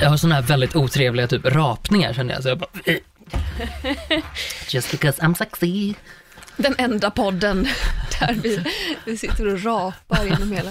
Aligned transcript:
Jag 0.00 0.10
har 0.10 0.16
sådana 0.16 0.34
här 0.34 0.42
väldigt 0.42 0.76
otrevliga 0.76 1.26
typ 1.28 1.44
rapningar 1.44 2.12
känner 2.12 2.34
jag. 2.34 2.42
Så 2.42 2.48
jag 2.48 2.58
bara, 2.58 2.70
"Eh." 2.84 2.96
Just 4.68 4.90
because 4.90 5.22
I'm 5.22 5.34
sexy. 5.34 5.94
Den 6.56 6.74
enda 6.78 7.10
podden 7.10 7.68
där 8.20 8.34
vi, 8.42 8.64
vi 9.04 9.16
sitter 9.16 9.46
och 9.54 9.64
rapar 9.64 10.24
genom 10.24 10.52
hela. 10.52 10.70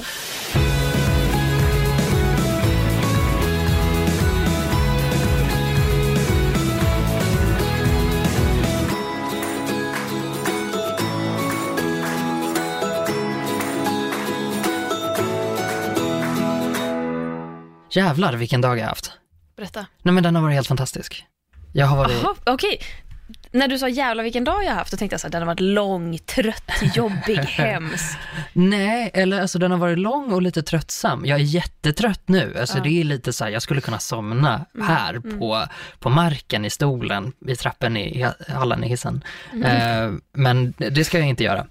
Jävlar 17.96 18.34
vilken 18.34 18.62
dag 18.62 18.78
jag 18.78 18.84
har 18.84 18.90
haft. 18.90 19.12
Berätta. 19.58 19.86
Nej 20.02 20.14
men 20.14 20.24
den 20.24 20.36
har 20.36 20.42
varit 20.42 20.56
helt 20.56 20.68
fantastisk. 20.68 21.26
Jag 21.74 21.86
har 21.86 21.98
varit... 21.98 22.22
Jaha, 22.24 22.36
okej. 22.46 22.80
När 23.52 23.68
du 23.68 23.80
sa 23.80 23.90
jävla 23.90 24.24
vilken 24.24 24.44
dag 24.44 24.64
jag 24.64 24.70
har 24.70 24.76
haft, 24.78 24.92
då 24.92 24.98
tänkte 24.98 25.14
jag 25.14 25.22
så 25.22 25.28
här, 25.28 25.32
den 25.32 25.42
har 25.42 25.46
varit 25.48 25.60
lång, 25.60 26.18
trött, 26.18 26.72
jobbig, 26.96 27.38
hemsk. 27.48 28.18
Nej, 28.54 29.12
eller 29.14 29.42
alltså 29.42 29.60
den 29.60 29.72
har 29.72 29.78
varit 29.78 29.98
lång 30.00 30.34
och 30.34 30.42
lite 30.42 30.64
tröttsam. 30.64 31.26
Jag 31.26 31.40
är 31.40 31.44
jättetrött 31.44 32.22
nu. 32.28 32.58
Alltså 32.60 32.78
Ja. 32.78 32.84
det 32.84 32.90
är 33.00 33.04
lite 33.04 33.34
så 33.34 33.44
här, 33.44 33.52
jag 33.52 33.62
skulle 33.62 33.82
kunna 33.82 34.00
somna 34.00 34.66
här 34.82 35.20
på, 35.40 35.64
på 36.00 36.10
marken 36.10 36.66
i 36.66 36.70
stolen 36.70 37.32
i 37.48 37.56
trappen 37.56 37.98
i 37.98 38.20
i 38.22 38.26
hallen 38.54 38.84
i 38.84 38.88
hissen. 38.88 39.24
Eh, 39.66 40.12
men 40.34 40.74
det 40.78 41.06
ska 41.06 41.20
jag 41.20 41.28
inte 41.28 41.44
göra. 41.44 41.68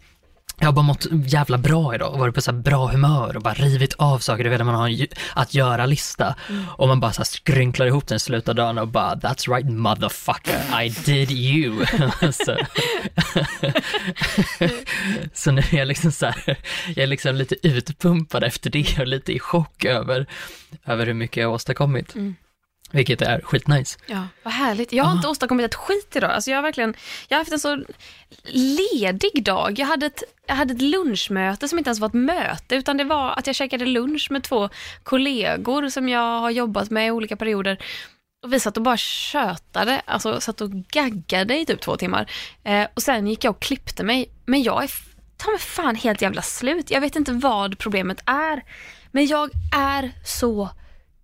Jag 0.58 0.66
har 0.66 0.72
bara 0.72 0.82
mått 0.82 1.06
jävla 1.26 1.58
bra 1.58 1.94
idag 1.94 2.12
och 2.12 2.18
varit 2.18 2.34
på 2.34 2.40
så 2.40 2.52
bra 2.52 2.86
humör 2.86 3.36
och 3.36 3.42
bara 3.42 3.54
rivit 3.54 3.94
av 3.94 4.18
saker. 4.18 4.44
Du 4.44 4.50
vet 4.50 4.58
när 4.58 4.64
man 4.64 4.74
har 4.74 4.88
en 4.88 5.06
att 5.34 5.54
göra-lista 5.54 6.34
och 6.76 6.88
man 6.88 7.00
bara 7.00 7.12
så 7.12 7.20
här 7.20 7.24
skrynklar 7.24 7.86
ihop 7.86 8.06
den 8.06 8.16
i 8.16 8.20
slutet 8.20 8.48
av 8.48 8.54
dagen 8.54 8.78
och 8.78 8.88
bara 8.88 9.14
that's 9.14 9.54
right 9.54 9.70
motherfucker, 9.70 10.82
I 10.82 10.88
did 10.88 11.30
you. 11.30 11.86
så, 12.32 12.56
så 15.32 15.50
nu 15.50 15.62
är 15.70 15.78
jag 15.78 15.88
liksom 15.88 16.12
så 16.12 16.26
här, 16.26 16.58
jag 16.86 17.02
är 17.02 17.06
liksom 17.06 17.34
lite 17.34 17.68
utpumpad 17.68 18.44
efter 18.44 18.70
det 18.70 18.98
och 18.98 19.06
lite 19.06 19.32
i 19.32 19.38
chock 19.38 19.84
över, 19.84 20.26
över 20.84 21.06
hur 21.06 21.14
mycket 21.14 21.36
jag 21.36 21.48
har 21.48 21.54
åstadkommit. 21.54 22.14
Mm. 22.14 22.34
Vilket 22.94 23.22
är 23.22 23.40
skitnice. 23.40 23.98
Ja, 24.06 24.28
vad 24.42 24.54
härligt. 24.54 24.92
Jag 24.92 25.04
har 25.04 25.12
inte 25.12 25.28
åstadkommit 25.28 25.66
ett 25.66 25.74
skit 25.74 26.16
idag. 26.16 26.30
Alltså 26.30 26.50
jag 26.50 26.58
har 26.58 26.62
verkligen, 26.62 26.94
jag 27.28 27.36
har 27.36 27.40
haft 27.40 27.52
en 27.52 27.60
så 27.60 27.84
ledig 28.52 29.44
dag. 29.44 29.78
Jag 29.78 29.86
hade, 29.86 30.06
ett, 30.06 30.22
jag 30.46 30.54
hade 30.54 30.74
ett 30.74 30.82
lunchmöte 30.82 31.68
som 31.68 31.78
inte 31.78 31.88
ens 31.88 32.00
var 32.00 32.08
ett 32.08 32.14
möte, 32.14 32.74
utan 32.76 32.96
det 32.96 33.04
var 33.04 33.38
att 33.38 33.46
jag 33.46 33.56
käkade 33.56 33.86
lunch 33.86 34.30
med 34.30 34.42
två 34.42 34.68
kollegor 35.02 35.88
som 35.88 36.08
jag 36.08 36.40
har 36.40 36.50
jobbat 36.50 36.90
med 36.90 37.06
i 37.06 37.10
olika 37.10 37.36
perioder. 37.36 37.78
Och 38.44 38.52
vi 38.52 38.60
satt 38.60 38.76
och 38.76 38.82
bara 38.82 38.96
tjötade, 38.96 40.02
alltså 40.04 40.40
satt 40.40 40.60
och 40.60 40.70
gaggade 40.70 41.58
i 41.58 41.66
typ 41.66 41.80
två 41.80 41.96
timmar. 41.96 42.30
Eh, 42.64 42.86
och 42.94 43.02
sen 43.02 43.26
gick 43.26 43.44
jag 43.44 43.50
och 43.50 43.62
klippte 43.62 44.04
mig, 44.04 44.28
men 44.46 44.62
jag 44.62 44.84
är 44.84 44.90
ta 45.36 45.50
mig 45.50 45.60
fan 45.60 45.96
helt 45.96 46.22
jävla 46.22 46.42
slut. 46.42 46.90
Jag 46.90 47.00
vet 47.00 47.16
inte 47.16 47.32
vad 47.32 47.78
problemet 47.78 48.20
är, 48.26 48.62
men 49.10 49.26
jag 49.26 49.50
är 49.74 50.10
så 50.24 50.68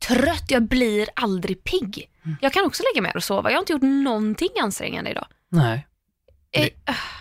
trött. 0.08 0.44
Jag 0.48 0.62
blir 0.62 1.08
aldrig 1.14 1.64
pigg. 1.64 2.10
Jag 2.40 2.52
kan 2.52 2.64
också 2.64 2.82
lägga 2.94 3.02
mig 3.02 3.12
och 3.14 3.24
sova. 3.24 3.50
Jag 3.50 3.56
har 3.56 3.60
inte 3.62 3.72
gjort 3.72 3.82
någonting 3.82 4.48
ansträngande 4.62 5.10
idag. 5.10 5.26
Nej, 5.48 5.86
Eh, 6.52 6.68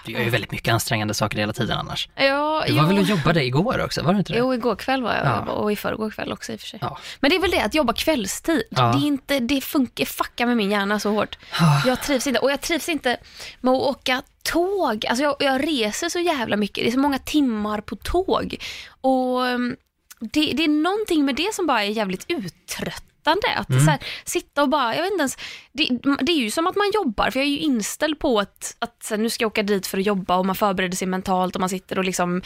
du 0.05 0.11
gör 0.11 0.19
ju 0.21 0.29
väldigt 0.29 0.51
mycket 0.51 0.73
ansträngande 0.73 1.13
saker 1.13 1.37
hela 1.37 1.53
tiden 1.53 1.77
annars. 1.77 2.09
ja, 2.15 2.63
Du 2.67 2.73
var 2.73 2.81
jo. 2.81 2.87
väl 2.87 2.97
och 2.97 3.03
jobbade 3.03 3.45
igår 3.45 3.79
också, 3.85 4.03
var 4.03 4.13
det 4.13 4.19
inte 4.19 4.33
det? 4.33 4.39
Jo, 4.39 4.53
igår 4.53 4.75
kväll 4.75 5.03
var 5.03 5.13
jag 5.15 5.25
Ja. 5.25 5.51
och 5.51 5.71
i 5.71 5.75
förrgår 5.75 6.09
kväll 6.09 6.31
också 6.31 6.51
i 6.53 6.55
och 6.55 6.59
för 6.59 6.67
sig. 6.67 6.79
Ja. 6.81 6.97
Men 7.19 7.29
det 7.29 7.35
är 7.35 7.39
väl 7.39 7.51
det 7.51 7.61
att 7.61 7.73
jobba 7.73 7.93
kvällstid. 7.93 8.63
Ja. 8.69 8.81
Det, 8.93 9.05
är 9.05 9.07
inte, 9.07 9.39
det 9.39 9.61
funkar, 9.61 10.05
fuckar 10.05 10.45
med 10.45 10.57
min 10.57 10.71
hjärna 10.71 10.99
så 10.99 11.09
hårt. 11.11 11.37
Ah. 11.59 11.81
Jag 11.87 12.01
trivs 12.03 12.27
inte. 12.27 12.39
Och 12.39 12.51
jag 12.51 12.61
trivs 12.61 12.89
inte 12.89 13.17
med 13.61 13.73
att 13.73 13.81
åka 13.81 14.21
tåg. 14.43 15.05
Alltså 15.05 15.23
jag, 15.23 15.35
jag 15.39 15.67
reser 15.67 16.09
så 16.09 16.19
jävla 16.19 16.57
mycket. 16.57 16.83
Det 16.83 16.89
är 16.89 16.91
så 16.91 16.99
många 16.99 17.19
timmar 17.19 17.81
på 17.81 17.95
tåg. 17.95 18.55
Och 19.01 19.39
um, 19.41 19.75
det, 20.19 20.53
det 20.53 20.63
är 20.63 20.67
någonting 20.67 21.25
med 21.25 21.35
det 21.35 21.53
som 21.53 21.67
bara 21.67 21.83
är 21.83 21.89
jävligt 21.89 22.25
uttröttande. 22.27 23.47
Att 23.55 23.69
Mm. 23.69 23.85
så 23.85 23.91
här, 23.91 23.99
sitta 24.25 24.61
och 24.63 24.69
bara, 24.69 24.95
jag 24.95 25.01
vet 25.03 25.11
inte 25.11 25.21
ens, 25.21 25.37
det, 25.71 25.89
det 26.21 26.31
är 26.31 26.35
ju 26.37 26.51
som 26.51 26.67
att 26.67 26.75
man 26.75 26.91
jobbar, 26.93 27.31
för 27.31 27.39
jag 27.39 27.47
är 27.47 27.51
ju 27.51 27.59
inställd 27.59 28.19
på 28.19 28.39
att, 28.39 28.75
att 28.79 29.07
här, 29.09 29.17
nu 29.17 29.29
ska 29.29 29.43
jag 29.43 29.47
åka 29.51 29.63
dit 29.63 29.87
för 29.87 29.97
att 29.97 30.05
jobba 30.05 30.35
och 30.37 30.45
man 30.45 30.55
förbereder 30.55 30.97
sig 30.97 31.07
mentalt 31.07 31.55
och 31.55 31.59
man 31.59 31.69
sitter 31.69 31.97
och 31.97 32.05
liksom, 32.05 32.41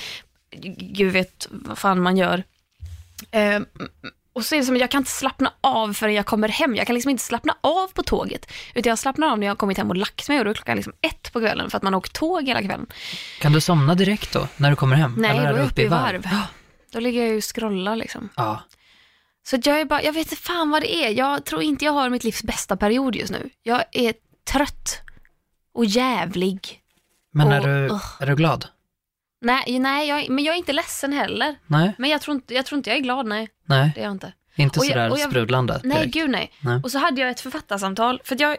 gud 0.77 1.11
vet 1.13 1.47
vad 1.51 1.77
fan 1.77 2.01
man 2.01 2.17
gör. 2.17 2.43
Eh, 3.31 3.59
och 4.33 4.45
så 4.45 4.55
är 4.55 4.59
det 4.59 4.65
som 4.65 4.75
att 4.75 4.81
jag 4.81 4.91
kan 4.91 5.01
inte 5.01 5.11
slappna 5.11 5.53
av 5.61 5.93
förrän 5.93 6.13
jag 6.13 6.25
kommer 6.25 6.47
hem. 6.49 6.75
Jag 6.75 6.87
kan 6.87 6.93
liksom 6.93 7.09
inte 7.09 7.23
slappna 7.23 7.55
av 7.61 7.87
på 7.87 8.03
tåget. 8.03 8.51
Utan 8.75 8.89
jag 8.89 8.99
slappnar 8.99 9.27
av 9.31 9.39
när 9.39 9.47
jag 9.47 9.51
har 9.51 9.57
kommit 9.57 9.77
hem 9.77 9.89
och 9.89 9.95
lagt 9.95 10.29
mig 10.29 10.39
och 10.39 10.45
då 10.45 10.51
är 10.51 10.55
klockan 10.55 10.75
liksom 10.75 10.93
ett 11.01 11.33
på 11.33 11.39
kvällen 11.39 11.69
för 11.69 11.77
att 11.77 11.83
man 11.83 11.93
har 11.93 11.97
åkt 11.97 12.13
tåg 12.13 12.47
hela 12.47 12.61
kvällen. 12.61 12.87
Kan 13.39 13.53
du 13.53 13.61
somna 13.61 13.95
direkt 13.95 14.33
då, 14.33 14.47
när 14.57 14.69
du 14.69 14.75
kommer 14.75 14.95
hem? 14.95 15.15
Nej, 15.17 15.29
Eller 15.31 15.41
då 15.41 15.45
är 15.47 15.49
är 15.49 15.53
du 15.53 15.59
jag 15.59 15.71
uppe 15.71 15.81
i 15.81 15.87
varv. 15.87 16.27
Ja. 16.31 16.41
Då 16.93 16.99
ligger 16.99 17.21
jag 17.21 17.29
ju 17.29 17.37
och 17.37 17.55
scrollar 17.55 17.95
liksom. 17.95 18.29
Ja. 18.35 18.61
Så 19.45 19.57
jag 19.63 19.81
är 19.81 19.85
bara, 19.85 20.03
jag 20.03 20.13
vet 20.13 20.31
inte 20.31 20.35
fan 20.43 20.69
vad 20.69 20.81
det 20.81 20.95
är. 20.95 21.09
Jag 21.09 21.45
tror 21.45 21.61
inte 21.63 21.85
jag 21.85 21.91
har 21.91 22.09
mitt 22.09 22.23
livs 22.23 22.43
bästa 22.43 22.77
period 22.77 23.15
just 23.15 23.31
nu. 23.31 23.49
Jag 23.63 23.83
är 23.91 24.13
trött 24.51 25.01
och 25.73 25.85
jävlig. 25.85 26.79
Men 27.31 27.51
är 27.51 27.59
Och, 27.59 27.65
du, 27.67 27.85
ugh. 27.85 28.03
är 28.19 28.25
du 28.25 28.35
glad? 28.35 28.67
Nej, 29.41 29.79
nej 29.79 30.07
jag, 30.07 30.29
men 30.29 30.43
jag 30.43 30.53
är 30.53 30.57
inte 30.57 30.73
ledsen 30.73 31.13
heller. 31.13 31.55
Nej, 31.67 31.93
Men 31.97 32.09
jag 32.09 32.21
tror 32.21 32.35
inte 32.35 32.53
jag, 32.53 32.65
tror 32.65 32.77
inte 32.77 32.89
jag 32.89 32.97
är 32.97 33.01
glad, 33.03 33.25
nej. 33.25 33.49
nej, 33.65 33.91
Det 33.95 33.99
är 34.01 34.03
jag 34.03 34.11
inte. 34.11 34.33
inte 34.55 34.79
Och 34.79 34.85
jag- 34.85 34.91
sådär 34.91 35.11
och 35.11 35.19
jag- 35.19 35.29
sprudlande 35.29 35.81
Nej, 35.83 36.07
gud 36.07 36.29
nej. 36.29 36.51
Nej. 36.61 36.81
Och 36.83 36.91
så 36.91 36.97
hade 36.97 37.21
jag 37.21 37.29
ett 37.29 37.41
författarsamtal, 37.41 38.21
för 38.23 38.35
att 38.35 38.41
jag, 38.41 38.57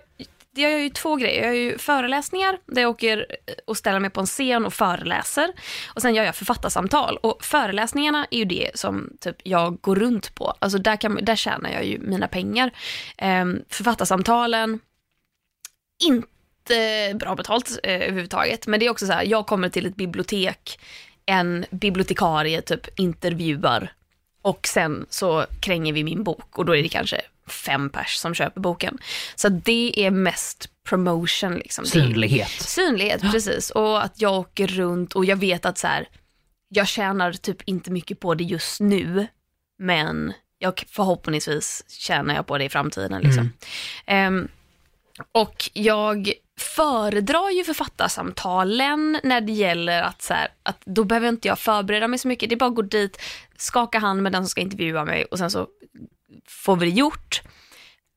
jag 0.54 0.70
gör 0.72 0.78
ju 0.78 0.91
två 0.91 1.16
grejer. 1.16 1.44
Jag 1.44 1.54
gör 1.54 1.62
ju 1.62 1.78
föreläsningar, 1.78 2.59
där 2.66 2.82
jag 2.82 2.91
åker 2.91 3.26
och 3.66 3.76
ställer 3.76 4.00
mig 4.00 4.10
på 4.10 4.20
en 4.20 4.26
scen 4.26 4.66
och 4.66 4.72
föreläser. 4.72 5.53
Och 5.94 6.03
sen 6.03 6.15
gör 6.15 6.25
jag 6.25 6.37
författarsamtal. 6.37 7.16
Och 7.16 7.44
föreläsningarna 7.44 8.26
är 8.31 8.38
ju 8.38 8.44
det 8.44 8.70
som 8.75 9.16
typ 9.20 9.37
jag 9.43 9.81
går 9.81 9.97
runt 9.97 10.34
på. 10.34 10.54
Alltså 10.59 10.78
där, 10.78 10.97
kan, 10.97 11.19
där 11.22 11.37
tjänar 11.37 11.70
jag 11.70 11.84
ju 11.84 11.98
mina 11.98 12.28
pengar. 12.28 12.70
Ehm, 13.19 13.64
författarsamtalen, 13.69 14.81
inte 16.04 17.14
bra 17.14 17.34
betalt 17.34 17.78
eh, 17.82 17.94
överhuvudtaget. 17.94 18.66
Men 18.66 18.81
det 18.81 18.87
är 18.87 18.91
också 18.91 19.06
så 19.06 19.12
här, 19.12 19.25
jag 19.25 19.47
kommer 19.47 19.69
till 19.69 19.87
ett 19.87 19.97
bibliotek, 19.97 20.81
en 21.26 21.66
bibliotekarie 21.70 22.62
typ 22.62 22.98
intervjuar 22.98 23.93
och 24.43 24.66
sen 24.66 25.06
så 25.10 25.47
kränger 25.60 25.93
vi 25.93 26.04
min 26.04 26.25
bok 26.25 26.59
och 26.59 26.64
då 26.64 26.76
är 26.76 26.82
det 26.82 26.88
kanske 26.88 27.20
fem 27.47 27.91
pers 27.91 28.15
som 28.16 28.34
köper 28.34 28.60
boken. 28.60 28.99
Så 29.34 29.49
det 29.49 29.93
är 30.06 30.10
mest 30.10 30.69
promotion. 30.88 31.55
Liksom. 31.55 31.84
Det 31.84 31.99
är- 31.99 32.03
Synlighet. 32.03 32.49
Synlighet, 32.50 33.21
precis. 33.32 33.71
Och 33.71 34.05
att 34.05 34.21
jag 34.21 34.32
åker 34.34 34.66
runt 34.66 35.12
och 35.12 35.25
jag 35.25 35.37
vet 35.37 35.66
att 35.66 35.78
så 35.78 35.87
här, 35.87 36.09
jag 36.69 36.88
tjänar 36.88 37.32
typ 37.32 37.62
inte 37.62 37.91
mycket 37.91 38.21
på 38.21 38.34
det 38.34 38.44
just 38.44 38.81
nu, 38.81 39.27
men 39.78 40.32
jag, 40.59 40.84
förhoppningsvis 40.88 41.84
tjänar 41.88 42.34
jag 42.34 42.47
på 42.47 42.59
det 42.59 42.65
i 42.65 42.69
framtiden. 42.69 43.22
Liksom. 43.22 43.53
Ehm, 44.06 44.49
och 45.32 45.71
jag 45.72 46.32
föredrar 46.59 47.50
ju 47.50 47.65
författarsamtalen 47.65 49.21
när 49.22 49.41
det 49.41 49.53
gäller 49.53 50.03
att, 50.03 50.22
så 50.22 50.34
här, 50.34 50.49
att 50.62 50.82
då 50.84 51.05
behöver 51.05 51.28
inte 51.28 51.49
jag 51.49 51.59
förbereda 51.59 52.09
mig 52.09 52.19
så 52.19 52.28
mycket. 52.28 52.49
Det 52.49 52.55
är 52.55 52.56
bara 52.56 52.69
att 52.71 52.75
gå 52.76 52.82
dit, 52.82 53.21
skaka 53.56 53.99
hand 53.99 54.22
med 54.22 54.32
den 54.32 54.43
som 54.43 54.49
ska 54.49 54.61
intervjua 54.61 55.05
mig 55.05 55.25
och 55.25 55.38
sen 55.38 55.50
så 55.50 55.66
får 56.49 56.77
vi 56.77 56.87
det 56.87 56.97
gjort. 56.97 57.43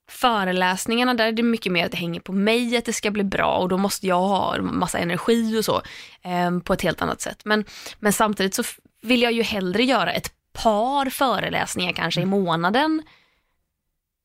Föreläsningarna, 0.10 1.14
där 1.14 1.28
är 1.28 1.32
det 1.32 1.44
mycket 1.44 1.72
mer 1.72 1.86
att 1.86 1.92
det 1.92 1.98
hänger 1.98 2.20
på 2.20 2.34
mig 2.34 2.78
att 2.78 2.86
det 2.86 2.94
ska 2.94 3.12
bli 3.12 3.24
bra 3.24 3.58
och 3.58 3.70
då 3.70 3.78
måste 3.78 4.08
jag 4.08 4.20
ha 4.20 4.62
massa 4.62 4.98
energi 4.98 5.60
och 5.60 5.66
så 5.66 5.82
eh, 6.22 6.60
på 6.60 6.74
ett 6.74 6.82
helt 6.82 7.02
annat 7.02 7.22
sätt. 7.22 7.46
Men, 7.46 7.66
men 8.00 8.14
samtidigt 8.14 8.54
så 8.54 8.64
vill 9.02 9.22
jag 9.22 9.32
ju 9.32 9.44
hellre 9.44 9.84
göra 9.84 10.12
ett 10.12 10.32
par 10.54 11.10
föreläsningar 11.10 11.94
kanske 11.94 12.22
i 12.22 12.26
månaden 12.26 13.04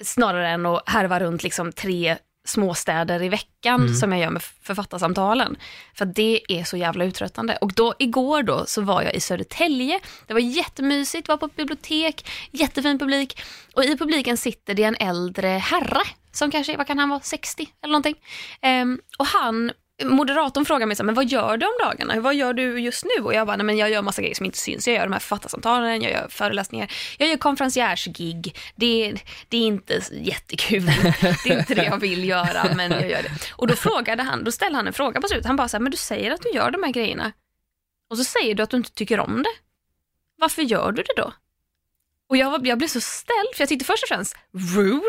snarare 0.04 0.48
än 0.48 0.66
att 0.66 0.88
härva 0.88 1.20
runt 1.20 1.42
liksom 1.42 1.72
tre 1.72 2.16
småstäder 2.44 3.22
i 3.22 3.28
veckan 3.28 3.94
som 3.94 4.12
jag 4.12 4.20
gör 4.20 4.30
med 4.30 4.42
författarsamtalen. 4.42 5.56
För 5.94 6.04
det 6.04 6.40
är 6.48 6.64
så 6.64 6.76
jävla 6.76 7.04
uttröttande. 7.04 7.56
Och 7.56 7.72
då 7.72 7.94
igår 7.98 8.42
då 8.42 8.66
så 8.66 8.82
var 8.82 9.02
jag 9.02 9.14
i 9.14 9.20
Södertälje. 9.20 10.00
Det 10.26 10.34
var 10.34 10.40
jättemysigt, 10.40 11.28
var 11.28 11.36
på 11.36 11.46
ett 11.46 11.56
bibliotek, 11.56 12.30
jättefin 12.50 12.98
publik. 12.98 13.42
Och 13.74 13.84
i 13.84 13.96
publiken 13.96 14.36
sitter 14.36 14.74
det 14.74 14.84
en 14.84 14.96
äldre 14.96 15.48
herre 15.48 16.02
som 16.32 16.50
kanske, 16.50 16.76
vad 16.76 16.86
kan 16.86 16.98
han 16.98 17.08
vara, 17.08 17.20
60 17.20 17.68
eller 17.82 17.92
någonting. 17.92 18.16
Ehm, 18.60 19.00
och 19.18 19.26
han, 19.26 19.72
moderatorn 20.04 20.64
frågar 20.64 20.86
mig 20.86 20.96
så 20.96 21.02
här, 21.02 21.06
men 21.06 21.14
vad 21.14 21.28
gör 21.28 21.56
du 21.56 21.66
om 21.66 21.72
dagarna? 21.84 22.20
Vad 22.20 22.34
gör 22.34 22.52
du 22.52 22.80
just 22.80 23.04
nu? 23.04 23.24
Och 23.24 23.34
jag 23.34 23.46
bara, 23.46 23.56
nej 23.56 23.66
men 23.66 23.76
jag 23.76 23.90
gör 23.90 24.02
massa 24.02 24.22
grejer 24.22 24.34
som 24.34 24.46
inte 24.46 24.58
syns. 24.58 24.88
Jag 24.88 24.96
gör 24.96 25.02
de 25.02 25.12
här 25.12 25.20
författarsamtalen, 25.20 26.02
jag 26.02 26.12
gör 26.12 26.28
föreläsningar, 26.28 26.92
jag 27.18 27.28
gör 27.28 27.36
konferenciers-gig. 27.36 28.56
Det, 28.76 29.14
det 29.48 29.56
är 29.56 29.66
inte 29.66 30.00
jättekul. 30.12 30.86
Det 31.44 31.50
är 31.50 31.58
inte 31.58 31.74
det 31.74 31.84
jag 31.84 32.00
vill 32.00 32.28
göra, 32.28 32.74
men 32.76 32.90
jag 32.90 33.10
gör 33.10 33.22
det. 33.22 33.30
Och 33.52 33.66
då 33.66 33.76
frågade 33.76 34.22
han, 34.22 34.44
då 34.44 34.52
ställde 34.52 34.76
han 34.76 34.86
en 34.86 34.92
fråga 34.92 35.20
på 35.20 35.28
slutet. 35.28 35.46
Han 35.46 35.56
bara 35.56 35.68
så 35.68 35.76
här, 35.76 35.82
men 35.82 35.90
du 35.90 35.96
säger 35.96 36.30
att 36.30 36.42
du 36.42 36.50
gör 36.50 36.70
de 36.70 36.82
här 36.82 36.92
grejerna 36.92 37.32
och 38.10 38.18
så 38.18 38.24
säger 38.24 38.54
du 38.54 38.62
att 38.62 38.70
du 38.70 38.76
inte 38.76 38.92
tycker 38.92 39.20
om 39.20 39.42
det. 39.42 39.50
Varför 40.40 40.62
gör 40.62 40.92
du 40.92 41.02
det 41.02 41.22
då? 41.22 41.32
Och 42.30 42.36
jag, 42.36 42.50
var, 42.50 42.60
jag 42.64 42.78
blev 42.78 42.88
så 42.88 43.00
ställd, 43.00 43.48
för 43.54 43.62
jag 43.62 43.68
tyckte 43.68 43.84
först 43.84 44.02
och 44.02 44.08
främst 44.08 44.36
rude. 44.74 45.00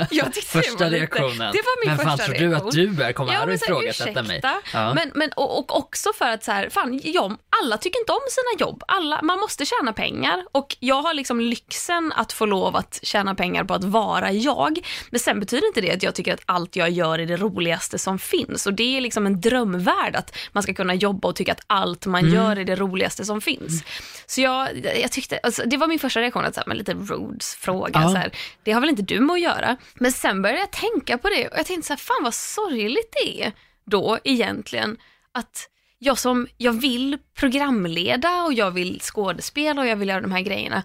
Jag 0.10 0.32
tyckte 0.34 0.50
Första 0.50 0.72
det 0.78 0.84
var 0.84 0.90
lite, 0.90 1.00
reaktionen. 1.00 1.52
Det 1.52 1.62
var 1.64 1.86
min 1.86 1.96
men 1.96 2.06
fan 2.06 2.18
första 2.18 2.32
tror 2.32 2.38
du 2.40 2.48
reaktion. 2.50 2.68
att 2.68 2.74
du 2.96 3.02
är 3.04 3.12
kommer 3.12 3.32
här 3.32 3.46
och 3.46 3.54
ifrågasätta 3.54 4.22
mig? 4.22 4.40
Ja. 4.72 4.94
Men, 4.94 5.12
men, 5.14 5.30
och, 5.36 5.58
och 5.58 5.76
också 5.78 6.12
för 6.18 6.24
att 6.28 6.44
så 6.44 6.52
här, 6.52 6.68
fan, 6.70 7.00
ja, 7.04 7.36
alla 7.62 7.78
tycker 7.78 8.00
inte 8.00 8.12
om 8.12 8.18
sina 8.30 8.66
jobb. 8.66 8.82
Alla, 8.88 9.22
man 9.22 9.40
måste 9.40 9.66
tjäna 9.66 9.92
pengar 9.92 10.44
och 10.52 10.76
jag 10.80 11.02
har 11.02 11.14
liksom 11.14 11.40
lyxen 11.40 12.12
att 12.16 12.32
få 12.32 12.46
lov 12.46 12.76
att 12.76 12.98
tjäna 13.02 13.34
pengar 13.34 13.64
på 13.64 13.74
att 13.74 13.84
vara 13.84 14.32
jag. 14.32 14.78
Men 15.10 15.20
sen 15.20 15.40
betyder 15.40 15.66
inte 15.66 15.80
det 15.80 15.90
att 15.92 16.02
jag 16.02 16.14
tycker 16.14 16.34
att 16.34 16.42
allt 16.46 16.76
jag 16.76 16.90
gör 16.90 17.18
är 17.18 17.26
det 17.26 17.36
roligaste 17.36 17.98
som 17.98 18.18
finns. 18.18 18.66
Och 18.66 18.74
det 18.74 18.96
är 18.96 19.00
liksom 19.00 19.26
en 19.26 19.40
drömvärld 19.40 20.16
att 20.16 20.36
man 20.52 20.62
ska 20.62 20.74
kunna 20.74 20.94
jobba 20.94 21.28
och 21.28 21.36
tycka 21.36 21.52
att 21.52 21.62
allt 21.66 22.06
man 22.06 22.18
Mm. 22.20 22.34
gör 22.34 22.56
är 22.56 22.64
det 22.64 22.76
roligaste 22.76 23.24
som 23.24 23.40
finns. 23.40 23.82
Så 24.26 24.40
jag, 24.40 24.68
jag 25.02 25.12
tyckte, 25.12 25.40
alltså, 25.42 25.62
det 25.66 25.76
var 25.76 25.86
min 25.86 25.98
första 25.98 26.20
reaktion, 26.20 26.27
att 26.36 26.54
så 26.54 26.60
här, 26.60 26.68
men 26.68 26.76
lite 26.76 26.94
rudes 26.94 27.54
fråga. 27.54 28.00
Ja. 28.00 28.08
Så 28.08 28.16
här, 28.16 28.32
det 28.62 28.72
har 28.72 28.80
väl 28.80 28.90
inte 28.90 29.02
du 29.02 29.20
med 29.20 29.34
att 29.34 29.40
göra? 29.40 29.76
Men 29.94 30.12
sen 30.12 30.42
började 30.42 30.60
jag 30.60 30.70
tänka 30.70 31.18
på 31.18 31.28
det 31.28 31.48
och 31.48 31.58
jag 31.58 31.66
tänkte 31.66 31.86
så 31.86 31.92
här, 31.92 31.98
fan 31.98 32.22
vad 32.22 32.34
sorgligt 32.34 33.12
det 33.12 33.42
är 33.42 33.52
då 33.84 34.18
egentligen 34.24 34.96
att 35.32 35.68
jag 35.98 36.18
som, 36.18 36.48
jag 36.56 36.72
vill 36.72 37.18
programleda 37.34 38.42
och 38.42 38.52
jag 38.52 38.70
vill 38.70 39.00
skådespela 39.00 39.80
och 39.80 39.86
jag 39.86 39.96
vill 39.96 40.08
göra 40.08 40.20
de 40.20 40.32
här 40.32 40.40
grejerna. 40.40 40.82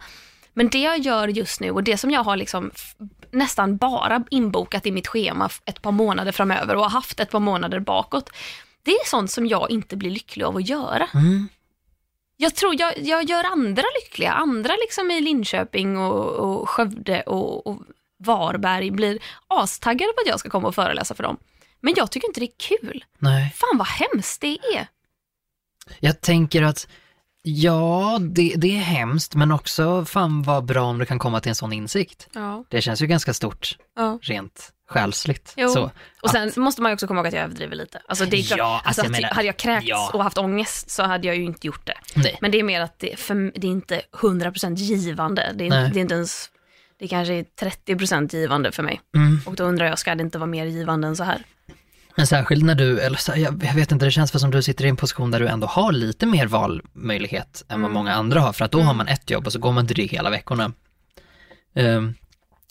Men 0.54 0.70
det 0.70 0.80
jag 0.80 1.00
gör 1.00 1.28
just 1.28 1.60
nu 1.60 1.72
och 1.72 1.84
det 1.84 1.98
som 1.98 2.12
jag 2.12 2.24
har 2.24 2.38
liksom 2.38 2.72
nästan 3.32 3.78
bara 3.78 4.24
inbokat 4.30 4.86
i 4.86 4.92
mitt 4.92 5.08
schema 5.08 5.50
ett 5.66 5.82
par 5.82 5.92
månader 5.92 6.32
framöver 6.32 6.76
och 6.76 6.84
har 6.84 6.90
haft 6.90 7.20
ett 7.20 7.32
par 7.32 7.40
månader 7.40 7.80
bakåt. 7.80 8.30
Det 8.84 8.92
är 8.92 9.10
sånt 9.10 9.32
som 9.32 9.48
jag 9.48 9.72
inte 9.72 9.96
blir 9.96 10.12
lycklig 10.12 10.46
av 10.46 10.58
att 10.58 10.70
göra. 10.70 11.08
Mm. 11.14 11.50
Jag 12.38 12.56
tror 12.56 12.76
jag, 12.80 12.98
jag 12.98 13.24
gör 13.24 13.44
andra 13.44 13.84
lyckliga. 14.02 14.32
Andra 14.32 14.74
liksom 14.76 15.12
i 15.12 15.22
Linköping 15.22 15.98
och, 15.98 16.30
och 16.30 16.70
Skövde 16.70 17.22
och, 17.22 17.68
och 17.68 17.82
Varberg 18.18 18.92
blir 18.92 19.20
astaggade 19.48 20.14
på 20.14 20.22
att 20.22 20.28
jag 20.28 20.40
ska 20.40 20.50
komma 20.50 20.68
och 20.68 20.76
föreläsa 20.76 21.16
för 21.16 21.24
dem. 21.24 21.38
Men 21.80 21.94
jag 21.98 22.12
tycker 22.12 22.28
inte 22.28 22.40
det 22.40 22.46
är 22.46 22.78
kul. 22.80 23.06
Nej. 23.20 23.54
Fan 23.56 23.78
vad 23.78 23.88
hemskt 23.88 24.42
det 24.42 24.58
är. 24.76 24.88
Jag 26.00 26.22
tänker 26.22 26.62
att 26.62 26.88
ja, 27.44 28.18
det, 28.22 28.54
det 28.58 28.76
är 28.78 28.80
hemskt, 28.82 29.36
men 29.36 29.52
också 29.52 30.06
fan 30.06 30.44
vad 30.44 30.66
bra 30.66 30.84
om 30.84 30.98
du 31.00 31.06
kan 31.06 31.20
komma 31.20 31.40
till 31.40 31.50
en 31.50 31.56
sån 31.56 31.74
insikt. 31.74 32.28
Ja. 32.34 32.66
Det 32.70 32.82
känns 32.82 33.02
ju 33.02 33.08
ganska 33.08 33.34
stort, 33.34 33.78
ja. 33.96 34.20
rent 34.22 34.70
själsligt. 34.90 35.54
Jo. 35.58 35.70
Så, 35.70 35.92
Och 36.22 36.30
sen 36.30 36.52
måste 36.58 36.82
man 36.82 36.92
ju 36.92 36.94
också 36.94 37.08
komma 37.08 37.20
ihåg 37.20 37.28
att 37.28 37.34
jag 37.34 37.44
överdriver 37.44 37.76
lite. 37.76 38.02
Alltså 38.08 38.26
det 38.26 38.38
är 38.38 38.44
klart, 38.44 38.58
Ja, 38.58 38.66
alltså 38.86 38.88
alltså 38.88 39.02
jag 39.02 39.06
att- 39.06 39.12
menar- 39.22 39.34
hade 39.36 39.46
jag 39.48 39.58
kräkts 39.58 39.88
ja. 39.88 40.12
och 40.14 40.24
haft 40.24 40.38
ångest 40.38 40.90
så 40.92 41.04
hade 41.04 41.28
jag 41.28 41.36
ju 41.36 41.44
inte 41.44 41.68
gjort 41.68 41.86
det. 41.88 41.94
nej. 42.16 42.38
Men 42.42 42.52
det 42.52 42.60
är 42.60 42.64
mer 42.64 42.82
att 42.82 43.00
det, 43.00 43.20
för, 43.20 43.52
det 43.60 43.68
är 43.68 43.72
inte 43.72 44.02
100% 44.22 44.76
givande. 44.76 45.52
Det 45.56 45.68
är, 45.68 45.70
det 45.70 46.00
är 46.00 46.02
inte 46.02 46.14
ens, 46.16 46.50
det 47.00 47.08
kanske 47.08 47.34
är 47.34 47.46
30% 47.88 48.36
givande 48.36 48.72
för 48.72 48.84
mig. 48.84 49.02
Mm. 49.16 49.42
Och 49.46 49.56
då 49.56 49.64
undrar 49.64 49.86
jag, 49.86 50.00
ska 50.00 50.16
det 50.16 50.24
inte 50.24 50.38
vara 50.38 50.48
mer 50.50 50.66
givande 50.66 51.08
än 51.08 51.16
så 51.16 51.24
här? 51.24 51.44
Men 52.16 52.28
särskilt 52.28 52.64
när 52.66 52.76
du, 52.76 53.00
eller 53.00 53.18
så, 53.18 53.32
jag, 53.36 53.64
jag 53.64 53.74
vet 53.74 53.92
inte, 53.92 54.06
det 54.06 54.12
känns 54.12 54.34
väl 54.36 54.40
som 54.40 54.52
du 54.52 54.62
sitter 54.62 54.86
i 54.86 54.90
en 54.90 54.96
position 54.96 55.32
där 55.32 55.40
du 55.40 55.48
ändå 55.48 55.68
har 55.68 55.92
lite 55.92 56.26
mer 56.26 56.48
valmöjlighet 56.48 57.64
än 57.70 57.82
vad 57.82 57.90
Mm. 57.92 57.94
många 57.94 58.14
andra 58.14 58.40
har, 58.40 58.54
för 58.54 58.66
att 58.66 58.72
då 58.72 58.82
har 58.82 58.94
man 58.94 59.08
ett 59.08 59.30
jobb 59.30 59.46
och 59.46 59.54
så 59.54 59.60
går 59.60 59.72
man 59.72 59.88
till 59.88 59.96
det 59.96 60.06
hela 60.06 60.30
veckorna. 60.30 60.72
Um, 61.76 62.14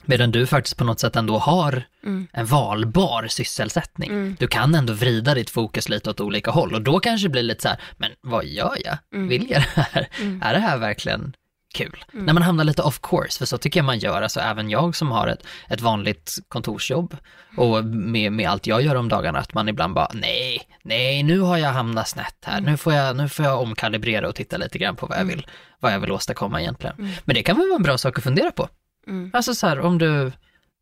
medan 0.05 0.31
du 0.33 0.47
faktiskt 0.47 0.77
på 0.77 0.85
något 0.85 1.01
sätt 1.01 1.17
ändå 1.17 1.39
har 1.39 1.83
Mm. 2.05 2.27
en 2.33 2.47
valbar 2.47 3.27
sysselsättning. 3.29 4.11
Mm. 4.11 4.37
Du 4.39 4.47
kan 4.47 4.75
ändå 4.75 4.93
vrida 4.93 5.35
ditt 5.35 5.51
fokus 5.51 5.89
lite 5.89 6.11
åt 6.11 6.21
olika 6.21 6.51
håll 6.51 6.75
och 6.75 6.83
då 6.83 7.01
kanske 7.01 7.27
det 7.29 7.33
blir 7.33 7.43
lite 7.43 7.63
så 7.63 7.69
här, 7.69 7.81
men 7.97 8.11
vad 8.21 8.45
gör 8.45 8.77
jag? 8.85 8.99
Mm. 9.15 9.29
Vill 9.29 9.51
jag 9.51 9.63
det 9.75 9.81
här? 9.93 10.09
Mm. 10.21 10.43
Är 10.43 10.53
det 10.55 10.59
här 10.61 10.79
verkligen 10.79 11.35
kul? 11.73 12.05
Mm. 12.13 12.27
När 12.27 12.33
man 12.33 12.43
hamnar 12.43 12.65
lite 12.65 12.83
off 12.83 13.01
course, 13.03 13.39
för 13.39 13.47
så 13.47 13.59
tycker 13.59 13.81
jag 13.81 13.85
man 13.85 13.99
gör, 13.99 14.23
alltså 14.23 14.41
även 14.41 14.71
jag 14.71 14.97
som 14.97 15.11
har 15.11 15.27
ett, 15.29 15.47
ett 15.69 15.81
vanligt 15.81 16.39
kontorsjobb 16.49 17.17
och 17.57 17.85
med, 17.85 18.33
med 18.33 18.51
allt 18.51 18.67
jag 18.67 18.83
gör 18.83 18.95
om 18.95 19.09
dagarna, 19.09 19.39
att 19.39 19.55
man 19.55 19.69
ibland 19.69 19.95
bara, 19.95 20.11
nej, 20.15 20.69
nej, 20.83 21.23
nu 21.23 21.41
har 21.41 21.57
jag 21.59 21.73
hamnat 21.73 22.09
snett 22.09 22.37
här, 22.45 22.59
Mm. 22.59 22.71
nu, 22.71 22.77
får 22.77 22.93
jag, 22.93 23.17
nu 23.17 23.29
får 23.29 23.45
jag 23.45 23.61
omkalibrera 23.61 24.29
och 24.29 24.35
titta 24.35 24.57
lite 24.57 24.79
grann 24.79 24.97
på 24.97 25.07
vad 25.07 25.17
jag 25.19 25.23
Mm. 25.23 25.35
vill, 25.37 25.47
vad 25.81 25.93
jag 25.93 26.01
vill 26.01 26.13
åstadkomma 26.13 26.61
egentligen. 26.61 26.97
Mm. 26.99 27.11
Men 27.25 27.35
det 27.35 27.43
kan 27.43 27.57
väl 27.57 27.67
vara 27.69 27.77
en 27.77 27.83
bra 27.83 27.99
sak 27.99 28.19
att 28.19 28.25
fundera 28.25 28.51
på. 28.51 28.69
Mm. 29.07 29.31
Alltså 29.35 29.55
så 29.55 29.67
här, 29.67 29.81
om 29.81 29.99
du, 29.99 30.33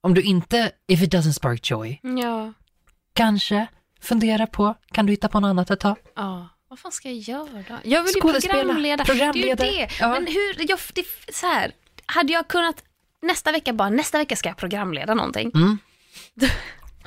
om 0.02 0.14
du 0.14 0.22
inte, 0.22 0.70
if 0.88 1.02
it 1.02 1.14
doesn't 1.14 1.32
spark 1.32 1.70
joy, 1.70 2.00
Ja, 2.02 2.52
kanske 3.14 3.66
fundera 4.02 4.46
på, 4.46 4.74
kan 4.92 5.06
du 5.06 5.12
hitta 5.12 5.28
på 5.28 5.40
något 5.40 5.48
annat 5.48 5.70
ett 5.70 5.80
tag? 5.80 5.96
ja. 6.16 6.48
Vad 6.70 6.78
fan 6.78 6.92
ska 6.92 7.08
jag 7.08 7.18
göra? 7.18 7.80
Jag 7.84 8.02
vill 8.02 8.14
ju 8.14 8.20
programleda. 8.20 9.04
programledare. 9.04 9.70
Det 9.70 9.76
är 9.76 9.80
ju 9.80 9.86
det. 9.86 9.92
Ja. 10.00 10.08
Men 10.08 10.26
hur, 10.26 10.70
jag, 10.70 10.78
det, 10.94 11.04
så 11.34 11.46
här, 11.46 11.72
hade 12.06 12.32
jag 12.32 12.48
kunnat 12.48 12.84
nästa 13.22 13.52
vecka 13.52 13.72
bara, 13.72 13.90
nästa 13.90 14.18
vecka 14.18 14.36
ska 14.36 14.48
jag 14.48 14.56
programleda 14.56 15.14
någonting. 15.14 15.50
Mm. 15.54 15.78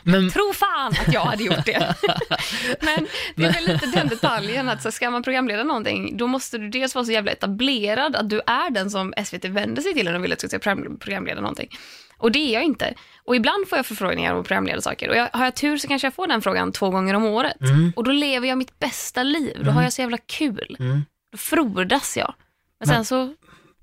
Men, 0.03 0.29
Tro 0.29 0.53
fan 0.53 0.93
att 1.07 1.13
jag 1.13 1.21
hade 1.21 1.43
gjort 1.43 1.65
det. 1.65 1.95
Men 2.81 3.07
det 3.35 3.43
är 3.45 3.53
väl 3.53 3.67
lite 3.73 3.85
den 3.85 4.07
detaljen 4.07 4.69
att 4.69 4.81
så 4.83 4.91
ska 4.91 5.09
man 5.11 5.23
programleda 5.23 5.63
någonting, 5.63 6.17
då 6.17 6.27
måste 6.27 6.57
du 6.57 6.69
dels 6.69 6.95
vara 6.95 7.05
så 7.05 7.11
jävla 7.11 7.31
etablerad 7.31 8.15
att 8.15 8.29
du 8.29 8.41
är 8.47 8.69
den 8.69 8.89
som 8.91 9.13
SVT 9.25 9.45
vänder 9.45 9.81
sig 9.81 9.93
till 9.93 10.05
när 10.05 10.13
de 10.13 10.21
vill 10.21 10.33
att 10.33 10.39
du 10.39 10.47
ska 10.47 10.59
program- 10.59 10.97
programleda 10.99 11.41
någonting. 11.41 11.69
Och 12.17 12.31
det 12.31 12.39
är 12.39 12.53
jag 12.53 12.63
inte. 12.63 12.93
Och 13.25 13.35
ibland 13.35 13.67
får 13.69 13.77
jag 13.77 13.85
förfrågningar 13.85 14.33
om 14.33 14.39
att 14.41 14.47
programleda 14.47 14.81
saker. 14.81 15.09
Och 15.09 15.15
jag, 15.15 15.27
har 15.33 15.43
jag 15.45 15.55
tur 15.55 15.77
så 15.77 15.87
kanske 15.87 16.05
jag 16.05 16.13
får 16.13 16.27
den 16.27 16.41
frågan 16.41 16.71
två 16.71 16.89
gånger 16.89 17.13
om 17.13 17.25
året. 17.25 17.61
Mm. 17.61 17.93
Och 17.95 18.03
då 18.03 18.11
lever 18.11 18.47
jag 18.47 18.57
mitt 18.57 18.79
bästa 18.79 19.23
liv. 19.23 19.57
Då 19.63 19.71
har 19.71 19.83
jag 19.83 19.93
så 19.93 20.01
jävla 20.01 20.17
kul. 20.17 20.75
mm. 20.79 21.01
Då 21.31 21.37
frodas 21.37 22.17
jag. 22.17 22.33
Men, 22.79 22.87
Men- 22.89 22.95
sen 22.95 23.05
så, 23.05 23.33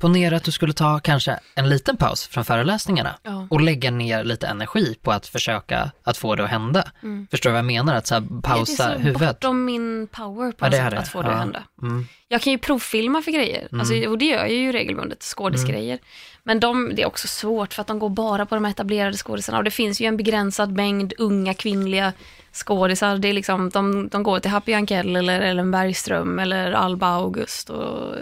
Ponera 0.00 0.36
att 0.36 0.44
du 0.44 0.52
skulle 0.52 0.72
ta 0.72 1.00
kanske 1.00 1.38
en 1.54 1.68
liten 1.68 1.96
paus 1.96 2.26
från 2.26 2.44
föreläsningarna 2.44 3.14
ja. 3.22 3.46
och 3.50 3.60
lägga 3.60 3.90
ner 3.90 4.24
lite 4.24 4.46
energi 4.46 4.96
på 5.02 5.12
att 5.12 5.26
försöka 5.26 5.90
att 6.04 6.16
få 6.16 6.34
det 6.36 6.44
att 6.44 6.50
hända. 6.50 6.84
Mm. 7.02 7.26
Förstår 7.30 7.50
du 7.50 7.52
vad 7.52 7.58
jag 7.58 7.64
menar? 7.66 7.94
Att 7.94 8.06
så 8.06 8.14
här, 8.14 8.40
pausa 8.42 8.86
det 8.88 8.92
är 8.92 8.96
så 8.96 9.02
huvudet. 9.02 9.28
bortom 9.40 9.64
min 9.64 10.06
power 10.10 10.52
på 10.52 10.66
Ja, 10.66 10.70
sätt 10.70 10.92
att 10.98 11.08
få 11.08 11.22
det 11.22 11.28
Ja. 11.28 11.32
att 11.34 11.38
hända. 11.40 11.62
Mm. 11.82 12.06
Jag 12.28 12.42
kan 12.42 12.52
ju 12.52 12.58
provfilma 12.58 13.22
för 13.22 13.30
grejer, 13.30 13.68
Mm. 13.72 13.80
alltså, 13.80 13.94
och 14.08 14.18
det 14.18 14.24
gör 14.24 14.38
jag 14.38 14.52
ju 14.52 14.72
regelbundet, 14.72 15.22
skådisgrejer. 15.22 15.98
Men 16.42 16.60
de, 16.60 16.92
det 16.94 17.02
är 17.02 17.06
också 17.06 17.28
svårt 17.28 17.74
för 17.74 17.80
att 17.80 17.86
de 17.86 17.98
går 17.98 18.08
bara 18.08 18.46
på 18.46 18.54
de 18.54 18.64
etablerade 18.64 19.16
skådisarna 19.16 19.58
och 19.58 19.64
det 19.64 19.70
finns 19.70 20.00
ju 20.00 20.06
en 20.06 20.16
begränsad 20.16 20.72
mängd 20.72 21.12
unga 21.18 21.54
kvinnliga 21.54 22.12
skådisar. 22.52 23.16
Det 23.18 23.28
är 23.28 23.32
liksom, 23.32 23.70
de, 23.70 24.08
de 24.08 24.22
går 24.22 24.40
till 24.40 24.50
Happy 24.50 24.72
Jankell 24.72 25.16
eller 25.16 25.40
Ellen 25.40 25.70
Bergström 25.70 26.38
eller 26.38 26.72
Alba 26.72 27.06
August 27.08 27.70
och, 27.70 28.14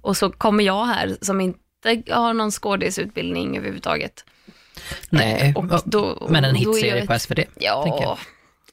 och 0.00 0.16
så 0.16 0.30
kommer 0.30 0.64
jag 0.64 0.84
här 0.86 1.16
som 1.20 1.40
inte 1.40 1.58
har 2.10 2.32
någon 2.34 2.50
skådisutbildning 2.50 3.56
överhuvudtaget. 3.56 4.24
Nej, 5.10 5.40
Eh, 5.42 5.56
och 5.56 5.82
då, 5.84 6.26
men 6.30 6.44
en 6.44 6.56
är 6.56 6.58
hitserie 6.58 7.06
på 7.06 7.18
SVT. 7.18 7.38
Ja, 7.54 8.18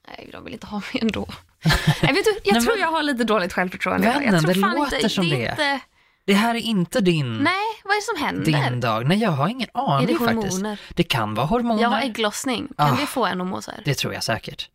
nej, 0.08 0.30
de 0.32 0.44
vill 0.44 0.54
inte 0.54 0.68
ha 0.68 0.78
mig 0.78 1.01
ändå. 1.01 1.28
Nej, 2.01 2.13
vet 2.13 2.25
du, 2.25 2.40
jag 2.44 2.54
Nej, 2.54 2.62
tror 2.63 2.74
men- 2.75 2.82
jag 2.82 2.92
har 2.92 3.04
lite 3.04 3.24
dåligt 3.24 3.54
självförtroende. 3.54 4.08
Vännen, 4.08 4.34
jag 4.34 4.42
tror 4.42 4.54
det 4.54 4.60
låter 4.80 4.96
inte, 4.98 5.10
som 5.10 5.30
det. 5.30 5.36
det. 5.36 5.46
Är 5.46 5.51
inte, 5.74 5.80
Det 6.25 6.34
här 6.34 6.56
är 6.56 6.60
inte 6.60 7.01
din, 7.01 7.38
nej, 7.38 7.54
vad 7.84 7.92
är 7.94 7.98
det 7.98 8.18
som 8.18 8.25
händer? 8.25 8.70
din 8.70 8.80
dag. 8.80 9.06
Nej, 9.06 9.18
jag 9.18 9.32
har 9.32 9.48
ingen 9.48 9.70
är 9.74 9.96
aning 9.96 10.08
det 10.08 10.13
faktiskt. 10.13 10.54
hormoner? 10.54 10.80
Det 10.90 11.04
kan 11.04 11.34
vara 11.34 11.46
hormoner. 11.46 11.82
Jag 11.82 11.90
har 11.90 12.01
ägglossning. 12.01 12.68
Kan 12.78 12.94
Ah. 12.94 12.98
det 13.00 13.06
få 13.06 13.25
en 13.25 13.42
att 13.42 13.48
må 13.48 13.62
så 13.62 13.72
här? 13.72 13.82
Det 13.86 13.94
tror 13.94 14.13
jag 14.13 14.24
säkert. 14.24 14.70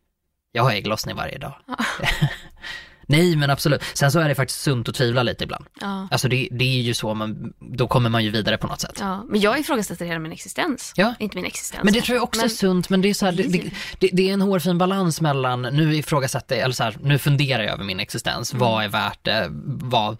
Jag 0.51 0.63
har 0.63 0.71
ägglossning 0.71 1.15
varje 1.15 1.37
dag. 1.37 1.53
Ja. 1.67 1.75
Nej, 3.07 3.35
men 3.35 3.49
absolut. 3.49 3.81
Sen 3.93 4.11
så 4.11 4.19
är 4.19 4.29
det 4.29 4.35
faktiskt 4.35 4.61
sunt 4.61 4.89
att 4.89 4.95
tvivla 4.95 5.23
lite 5.23 5.43
ibland. 5.43 5.65
Ja. 5.81 6.07
Alltså 6.11 6.27
det, 6.27 6.47
det 6.51 6.63
är 6.79 6.81
ju 6.81 6.93
så, 6.93 7.13
man, 7.13 7.53
då 7.59 7.87
kommer 7.87 8.09
man 8.09 8.23
ju 8.23 8.29
vidare 8.29 8.57
på 8.57 8.67
något 8.67 8.81
sätt. 8.81 8.97
Ja, 8.99 9.23
men 9.29 9.41
jag 9.41 9.59
ifrågasätter 9.59 10.05
hela 10.05 10.19
min 10.19 10.31
existens. 10.31 10.93
Ja. 10.95 11.13
Inte 11.19 11.35
min 11.37 11.45
existens. 11.45 11.83
Men 11.83 11.93
det 11.93 12.01
tror 12.01 12.15
jag 12.15 12.23
också 12.23 12.41
Men- 12.41 12.45
är 12.45 12.49
sunt, 12.49 12.89
men 12.89 13.01
det 13.01 13.09
är 13.09 13.13
så 13.13 13.25
här, 13.25 13.31
det, 13.33 13.71
det, 13.99 14.09
det, 14.13 14.29
är 14.29 14.33
en 14.33 14.41
hårfin 14.41 14.77
balans 14.77 15.21
mellan, 15.21 15.61
nu 15.61 15.95
ifrågasätter 15.95 16.55
eller 16.57 16.73
så 16.73 16.83
här, 16.83 16.97
nu 17.01 17.17
funderar 17.17 17.63
jag 17.63 17.73
över 17.73 17.83
min 17.83 17.99
existens, 17.99 18.53
Mm. 18.53 18.59
vad 18.67 18.83
är 18.83 18.87
värt 18.89 19.19
det, 19.21 19.47
vad, 19.65 20.17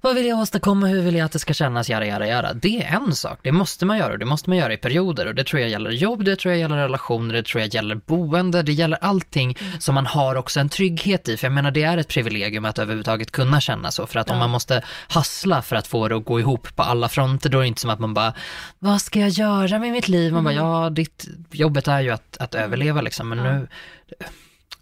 vad 0.00 0.14
vill 0.14 0.26
jag 0.26 0.38
åstadkomma, 0.38 0.86
hur 0.86 1.02
vill 1.02 1.14
jag 1.14 1.24
att 1.24 1.32
det 1.32 1.38
ska 1.38 1.54
kännas, 1.54 1.90
göra, 1.90 2.06
göra, 2.06 2.26
göra. 2.28 2.52
Det 2.52 2.82
är 2.82 2.96
en 2.96 3.14
sak, 3.14 3.38
det 3.42 3.52
måste 3.52 3.86
man 3.86 3.98
göra 3.98 4.12
och 4.12 4.18
det 4.18 4.24
måste 4.24 4.50
man 4.50 4.58
göra 4.58 4.72
i 4.72 4.76
perioder 4.76 5.26
och 5.26 5.34
det 5.34 5.44
tror 5.44 5.60
jag 5.60 5.70
gäller 5.70 5.90
jobb, 5.90 6.24
det 6.24 6.36
tror 6.36 6.52
jag 6.52 6.60
gäller 6.60 6.76
relationer, 6.76 7.34
det 7.34 7.42
tror 7.42 7.60
jag 7.60 7.74
gäller 7.74 7.94
boende, 7.94 8.62
det 8.62 8.72
gäller 8.72 8.98
allting 9.00 9.56
Mm. 9.60 9.80
som 9.80 9.94
man 9.94 10.06
har 10.06 10.34
också 10.36 10.60
en 10.60 10.68
trygghet 10.68 11.28
i, 11.28 11.36
för 11.36 11.46
jag 11.46 11.52
menar 11.52 11.70
det 11.70 11.82
är 11.82 11.98
ett 11.98 12.08
privilegium 12.10 12.64
att 12.64 12.78
överhuvudtaget 12.78 13.30
kunna 13.30 13.60
känna 13.60 13.90
så, 13.90 14.06
för 14.06 14.20
att 14.20 14.30
om 14.30 14.34
Ja. 14.36 14.40
man 14.40 14.50
måste 14.50 14.82
hassla 15.08 15.62
för 15.62 15.76
att 15.76 15.86
få 15.86 16.08
det 16.08 16.16
att 16.16 16.24
gå 16.24 16.40
ihop 16.40 16.76
på 16.76 16.82
alla 16.82 17.08
fronter, 17.08 17.50
då 17.50 17.58
är 17.58 17.62
det 17.62 17.68
inte 17.68 17.80
som 17.80 17.90
att 17.90 18.00
man 18.00 18.14
bara, 18.14 18.32
vad 18.78 19.00
ska 19.02 19.20
jag 19.20 19.28
göra 19.28 19.78
med 19.78 19.92
mitt 19.92 20.08
liv? 20.08 20.32
Man 20.32 20.44
bara, 20.44 20.54
ja, 20.54 20.90
ditt, 20.90 21.28
jobbet 21.50 21.88
är 21.88 22.00
ju 22.00 22.10
att, 22.10 22.36
att 22.40 22.54
överleva 22.54 23.00
liksom, 23.00 23.28
men 23.28 23.38
Mm. 23.38 23.52
Ja. 23.54 23.60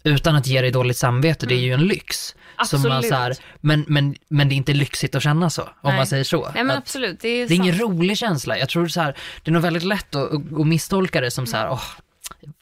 nu, 0.03 0.11
utan 0.11 0.35
att 0.35 0.47
ge 0.47 0.61
dig 0.61 0.71
dåligt 0.71 0.97
samvete, 0.97 1.45
det 1.45 1.55
är 1.55 1.59
ju 1.59 1.73
en 1.73 1.83
lyx. 1.87 2.35
Som 2.65 2.81
man, 2.81 3.03
så 3.03 3.15
här, 3.15 3.35
men, 3.61 3.85
men, 3.87 4.15
men 4.29 4.49
det 4.49 4.55
är 4.55 4.57
inte 4.57 4.73
lyxigt 4.73 5.15
att 5.15 5.23
känna 5.23 5.49
så, 5.49 5.61
om 5.61 5.69
Nej. 5.83 5.95
man 5.95 6.07
säger 6.07 6.23
så. 6.23 6.49
Nej 6.55 6.63
men 6.63 6.71
Att- 6.71 6.77
absolut, 6.83 7.19
det 7.19 7.27
är, 7.29 7.47
det 7.47 7.53
är 7.53 7.55
ingen 7.55 7.79
rolig 7.79 8.17
känsla. 8.17 8.57
Jag 8.57 8.69
tror 8.69 8.87
så 8.87 9.01
här, 9.01 9.15
det 9.43 9.51
är 9.51 9.53
nog 9.53 9.61
väldigt 9.61 9.83
lätt 9.83 10.15
att, 10.15 10.31
att, 10.33 10.67
misstolka 10.67 11.21
det 11.21 11.31
som 11.31 11.45
så 11.45 11.57
här, 11.57 11.69
åh, 11.69 11.81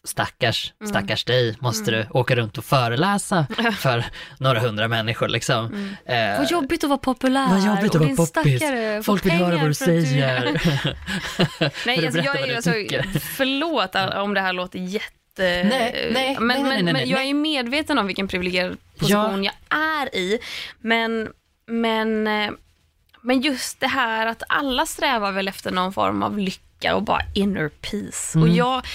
stackars, 0.04 0.74
stackars 0.90 1.24
dig, 1.24 1.56
måste 1.60 1.92
du 1.92 2.08
åka 2.12 2.36
runt 2.36 2.58
och 2.58 2.66
föreläsa 2.66 3.48
för 3.80 4.06
några 4.40 4.60
hundra 4.60 4.88
människor 4.88 5.28
liksom. 5.28 5.96
Eh, 6.06 6.38
Vad 6.38 6.52
jobbigt 6.52 6.84
att 6.84 6.90
vara 6.90 7.00
populär. 7.00 7.48
vad 7.50 7.66
jobbigt 7.66 7.96
att 7.96 8.02
vara 8.02 8.16
poppis. 8.16 8.64
Folk 9.06 9.26
vill 9.26 9.32
höra 9.32 9.58
vad 9.58 9.70
du 9.70 9.74
säger. 9.74 10.44
Nej, 11.86 12.06
alltså, 12.06 12.22
jag 12.22 12.40
är 12.40 12.48
du 12.48 12.56
alltså, 12.56 12.72
förlåt 13.20 13.96
om 14.16 14.34
det 14.34 14.42
här 14.42 14.54
låter 14.54 14.80
jätte... 14.80 15.14
Nej, 15.38 16.10
nej, 16.14 16.38
men, 16.40 16.48
nej, 16.48 16.64
nej, 16.64 16.84
men, 16.84 16.94
men 16.94 17.10
jag 17.10 17.24
är 17.24 17.34
medveten 17.34 17.98
om 17.98 18.08
vilken 18.08 18.28
privilegierad 18.28 18.78
position 18.98 19.44
jag 19.44 19.54
är 19.70 20.16
i. 20.16 20.40
Men, 20.80 21.30
men, 21.68 22.28
eh, 22.28 22.52
men 23.22 23.42
just 23.42 23.80
det 23.80 23.88
här 23.88 24.28
att 24.28 24.44
alla 24.50 24.86
strävar 24.86 25.32
väl 25.32 25.48
efter 25.48 25.72
någon 25.72 25.94
form 25.94 26.24
av 26.24 26.38
lycka 26.38 26.62
och 26.86 27.04
bara 27.04 27.22
inner 27.36 27.70
peace. 27.70 28.38
Mm. 28.38 28.50
Och 28.50 28.56
jag, 28.56 28.86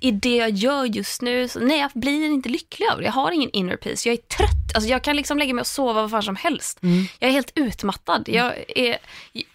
i 0.00 0.10
det 0.10 0.36
jag 0.36 0.50
gör 0.50 0.84
just 0.84 1.22
nu, 1.22 1.48
så, 1.48 1.60
nej 1.60 1.78
jag 1.80 1.90
blir 1.94 2.24
inte 2.30 2.48
lycklig 2.48 2.86
av 2.92 2.98
det. 2.98 3.04
Jag 3.04 3.12
har 3.12 3.32
ingen 3.32 3.50
inner 3.50 3.76
peace. 3.76 4.08
Jag 4.08 4.12
är 4.12 4.36
trött. 4.36 4.74
Alltså, 4.74 4.90
jag 4.90 5.02
kan 5.02 5.16
liksom 5.16 5.38
lägga 5.38 5.54
mig 5.54 5.60
och 5.60 5.66
sova 5.66 5.92
vad 5.92 6.10
fan 6.10 6.22
som 6.22 6.36
helst. 6.36 6.82
Mm. 6.82 7.06
Jag 7.18 7.28
är 7.28 7.32
helt 7.32 7.52
utmattad. 7.54 8.28
Jag, 8.28 8.54
är, 8.68 8.98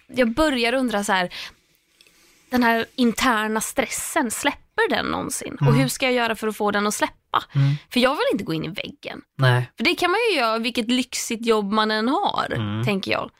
jag 0.06 0.34
börjar 0.34 0.72
undra 0.72 1.04
så 1.04 1.12
här, 1.12 1.30
den 2.50 2.62
här 2.62 2.86
interna 2.96 3.60
stressen, 3.60 4.30
släpper 4.30 4.88
den 4.90 5.06
någonsin? 5.06 5.58
Och 5.60 5.74
hur 5.74 5.88
ska 5.88 6.06
jag 6.06 6.14
göra 6.14 6.36
för 6.36 6.48
att 6.48 6.56
få 6.56 6.70
den 6.70 6.86
att 6.86 6.94
släppa? 6.94 7.44
Mm. 7.54 7.74
För 7.92 8.00
jag 8.00 8.10
vill 8.10 8.24
inte 8.32 8.44
gå 8.44 8.54
in 8.54 8.64
i 8.64 8.68
väggen. 8.68 9.20
Nej, 9.38 9.70
För 9.76 9.84
det 9.84 9.94
kan 9.94 10.10
man 10.10 10.20
ju 10.30 10.36
göra 10.36 10.58
vilket 10.58 10.88
lyxigt 10.88 11.46
jobb 11.46 11.72
man 11.72 11.90
än 11.90 12.08
har, 12.08 12.82
tänker 12.84 13.10
jag. 13.10 13.30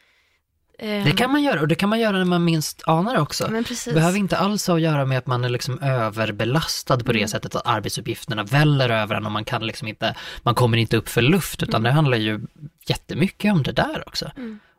Mm. 0.82 1.04
det 1.04 1.12
kan 1.12 1.32
man 1.32 1.42
göra 1.42 1.60
och 1.60 1.68
det 1.68 1.74
kan 1.74 1.88
man 1.88 2.00
göra 2.00 2.18
när 2.18 2.24
man 2.24 2.44
minst 2.44 2.82
anar 2.86 3.14
det 3.14 3.20
också. 3.20 3.46
Det 3.86 3.92
behöver 3.94 4.18
inte 4.18 4.36
alls 4.36 4.66
ha 4.66 4.74
att 4.74 4.80
göra 4.80 5.04
med 5.04 5.18
att 5.18 5.26
man 5.26 5.44
är 5.44 5.48
liksom 5.48 5.78
överbelastad 5.82 6.96
på 6.98 7.10
Mm. 7.10 7.22
det 7.22 7.28
sättet 7.28 7.54
att 7.54 7.66
arbetsuppgifterna 7.66 8.42
väller 8.44 8.90
över 8.90 9.14
en 9.14 9.26
och 9.26 9.32
man 9.32 9.44
kan 9.44 9.66
liksom 9.66 9.88
inte, 9.88 10.14
man 10.42 10.54
kommer 10.54 10.76
inte 10.78 10.96
upp 10.96 11.08
för 11.08 11.22
luft 11.22 11.62
utan 11.62 11.80
Mm. 11.80 11.82
det 11.82 11.90
handlar 11.94 12.16
ju 12.18 12.40
jättemycket 12.88 13.52
om 13.52 13.62
det 13.62 13.72
där 13.72 14.02
också. 14.08 14.30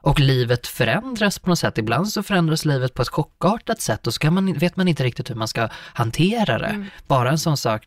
Och 0.03 0.19
livet 0.19 0.67
förändras 0.67 1.39
på 1.39 1.49
något 1.49 1.59
sätt. 1.59 1.77
Ibland 1.77 2.09
så 2.09 2.23
förändras 2.23 2.65
livet 2.65 2.93
på 2.93 3.01
ett 3.01 3.07
chockartat 3.09 3.81
sätt 3.81 4.07
och 4.07 4.13
så 4.13 4.19
kan 4.19 4.33
man, 4.33 4.53
vet 4.53 4.75
man 4.77 4.87
inte 4.87 5.03
riktigt 5.03 5.29
hur 5.29 5.35
man 5.35 5.47
ska 5.47 5.69
hantera 5.93 6.57
det. 6.59 6.65
Mm. 6.65 6.85
Bara 7.07 7.29
en 7.29 7.37
sån 7.39 7.57
sak, 7.57 7.83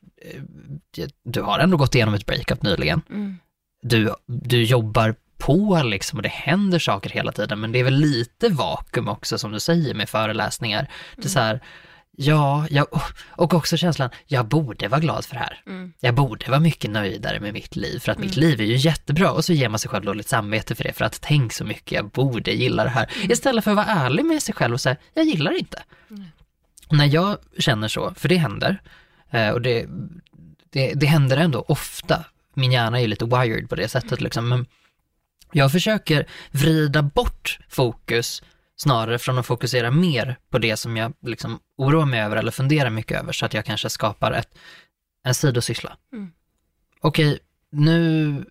eh, 0.96 1.06
du 1.24 1.42
har 1.42 1.58
ändå 1.58 1.76
gått 1.76 1.94
igenom 1.94 2.14
ett 2.14 2.26
breakup 2.26 2.62
nyligen. 2.62 3.02
Mm. 3.10 3.38
Du, 3.82 4.14
du 4.26 4.62
jobbar 4.64 5.14
på 5.46 5.82
liksom 5.84 6.18
och 6.18 6.22
det 6.22 6.28
händer 6.28 6.78
saker 6.78 7.10
hela 7.10 7.32
tiden 7.32 7.60
men 7.60 7.72
det 7.72 7.80
är 7.80 7.84
väl 7.84 7.94
lite 7.94 8.48
vakuum 8.48 9.08
också 9.08 9.38
som 9.38 9.52
du 9.52 9.60
säger 9.60 9.94
med 9.94 10.08
föreläsningar. 10.08 10.88
Det 11.16 11.24
är 11.24 11.28
så 11.28 11.40
här, 11.40 11.60
ja, 12.16 12.66
jag, 12.70 12.86
och 13.30 13.54
också 13.54 13.76
känslan, 13.76 14.10
jag 14.26 14.48
borde 14.48 14.88
vara 14.88 15.00
glad 15.00 15.24
för 15.24 15.34
det 15.34 15.40
här. 15.40 15.62
Mm. 15.66 15.92
Jag 16.00 16.14
borde 16.14 16.50
vara 16.50 16.60
mycket 16.60 16.90
nöjdare 16.90 17.40
med 17.40 17.52
mitt 17.52 17.76
liv 17.76 17.98
för 17.98 18.12
att 18.12 18.18
mitt 18.18 18.36
liv 18.36 18.60
är 18.60 18.64
ju 18.64 18.76
jättebra 18.76 19.32
och 19.32 19.44
så 19.44 19.52
ger 19.52 19.68
man 19.68 19.78
sig 19.78 19.90
själv 19.90 20.04
dåligt 20.04 20.28
samvete 20.28 20.74
för 20.74 20.84
det 20.84 20.92
för 20.92 21.04
att 21.04 21.20
tänk 21.20 21.52
så 21.52 21.64
mycket 21.64 21.92
jag 21.92 22.10
borde 22.10 22.52
gilla 22.52 22.84
det 22.84 22.90
här. 22.90 23.10
Istället 23.22 23.64
för 23.64 23.70
att 23.70 23.76
vara 23.76 23.86
ärlig 23.86 24.24
med 24.24 24.42
sig 24.42 24.54
själv 24.54 24.74
och 24.74 24.80
säga, 24.80 24.96
jag 25.14 25.24
gillar 25.24 25.58
inte. 25.58 25.82
När 26.90 27.06
jag 27.06 27.38
känner 27.58 27.88
så, 27.88 28.14
för 28.16 28.28
det 28.28 28.36
händer, 28.36 28.82
eh, 29.30 29.48
och 29.48 29.62
det, 29.62 29.86
det, 30.70 30.94
det 30.94 31.06
händer 31.06 31.36
ändå 31.36 31.64
ofta, 31.68 32.24
min 32.54 32.72
hjärna 32.72 33.00
är 33.00 33.06
lite 33.06 33.24
wired 33.24 33.68
på 33.68 33.74
det 33.74 33.88
sättet 33.88 34.20
liksom, 34.20 34.48
men 34.48 34.66
jag 35.54 35.72
försöker 35.72 36.26
vrida 36.50 37.02
bort 37.02 37.58
fokus 37.68 38.42
snarare 38.76 39.18
från 39.18 39.38
att 39.38 39.46
fokusera 39.46 39.90
mer 39.90 40.36
på 40.50 40.58
det 40.58 40.76
som 40.76 40.96
jag 40.96 41.12
liksom 41.22 41.58
oroar 41.78 42.06
mig 42.06 42.20
över 42.20 42.36
eller 42.36 42.50
funderar 42.50 42.90
mycket 42.90 43.20
över 43.20 43.32
så 43.32 43.46
att 43.46 43.54
jag 43.54 43.64
kanske 43.64 43.90
skapar 43.90 44.32
ett, 44.32 44.58
en 45.24 45.34
sidosyssla. 45.34 45.96
Mm. 46.12 46.32
Okej, 47.00 47.38
nu, 47.70 48.44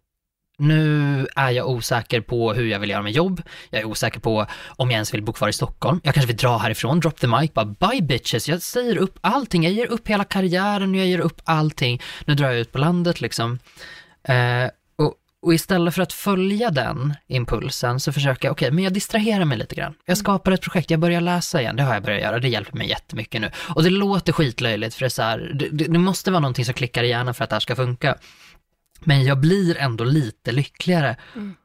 nu 0.58 1.28
är 1.36 1.52
jag 1.52 1.70
osäker 1.70 2.22
på 2.22 2.54
hur 2.54 2.66
jag 2.66 2.80
vill 2.80 2.90
göra 2.90 3.02
med 3.02 3.12
jobb. 3.12 3.42
Jag 3.70 3.82
är 3.82 3.86
osäker 3.86 4.20
på 4.20 4.48
om 4.68 4.92
jag 4.92 4.94
ens 4.94 5.14
vill 5.14 5.24
bo 5.24 5.34
kvar 5.34 5.50
i 5.50 5.54
Stockholm. 5.54 6.02
Jag 6.04 6.14
kanske 6.14 6.28
vill 6.28 6.38
dra 6.38 6.58
härifrån, 6.58 7.00
drop 7.00 7.20
the 7.20 7.28
mic, 7.28 7.54
bara 7.54 7.66
bye 7.66 8.02
bitches. 8.02 8.50
Jag 8.50 8.62
säger 8.62 8.98
upp 8.98 9.20
allting. 9.22 9.64
Jag 9.64 9.74
ger 9.74 9.88
upp 9.88 10.08
hela 10.08 10.24
karriären, 10.24 10.96
jag 10.96 11.08
ger 11.08 11.20
upp 11.20 11.42
allting. 11.44 12.02
Nu 12.26 12.36
drar 12.36 12.48
jag 12.48 12.60
ut 12.60 12.72
på 12.72 12.78
landet 12.78 13.22
liksom. 13.22 13.60
Eh, 14.24 14.68
och, 15.44 15.54
istället 15.54 15.96
för 15.96 16.02
att 16.02 16.14
följa 16.14 16.72
den 16.72 17.14
impulsen 17.28 18.00
så 18.00 18.12
försöker 18.12 18.48
jag, 18.48 18.52
okej, 18.52 18.72
men 18.72 18.84
jag 18.84 18.94
distraherar 18.94 19.46
mig 19.46 19.58
lite 19.58 19.76
grann. 19.76 19.94
Jag 20.06 20.18
skapar 20.18 20.52
ett 20.52 20.62
projekt, 20.62 20.92
jag 20.92 21.00
börjar 21.00 21.22
läsa 21.22 21.62
igen, 21.62 21.76
det 21.76 21.84
har 21.84 21.94
jag 21.94 22.04
börjat 22.04 22.22
göra, 22.22 22.40
det 22.40 22.48
hjälper 22.48 22.78
mig 22.78 22.90
jättemycket 22.90 23.42
nu. 23.42 23.52
Och 23.76 23.84
det 23.84 23.90
låter 23.90 24.34
skitlöjligt 24.34 24.96
för 24.96 25.00
det 25.00 25.08
är 25.08 25.10
så 25.10 25.22
här, 25.22 25.52
det, 25.60 25.70
det, 25.70 26.00
måste 26.00 26.32
vara 26.32 26.40
någonting 26.40 26.66
som 26.66 26.74
klickar 26.74 27.04
i 27.04 27.10
hjärnan 27.10 27.34
för 27.34 27.44
att 27.44 27.50
det 27.50 27.56
här 27.56 27.60
ska 27.60 27.76
funka. 27.76 28.16
Men 29.00 29.24
jag 29.24 29.40
blir 29.40 29.78
ändå 29.78 30.04
lite 30.04 30.52
lyckligare 30.52 31.16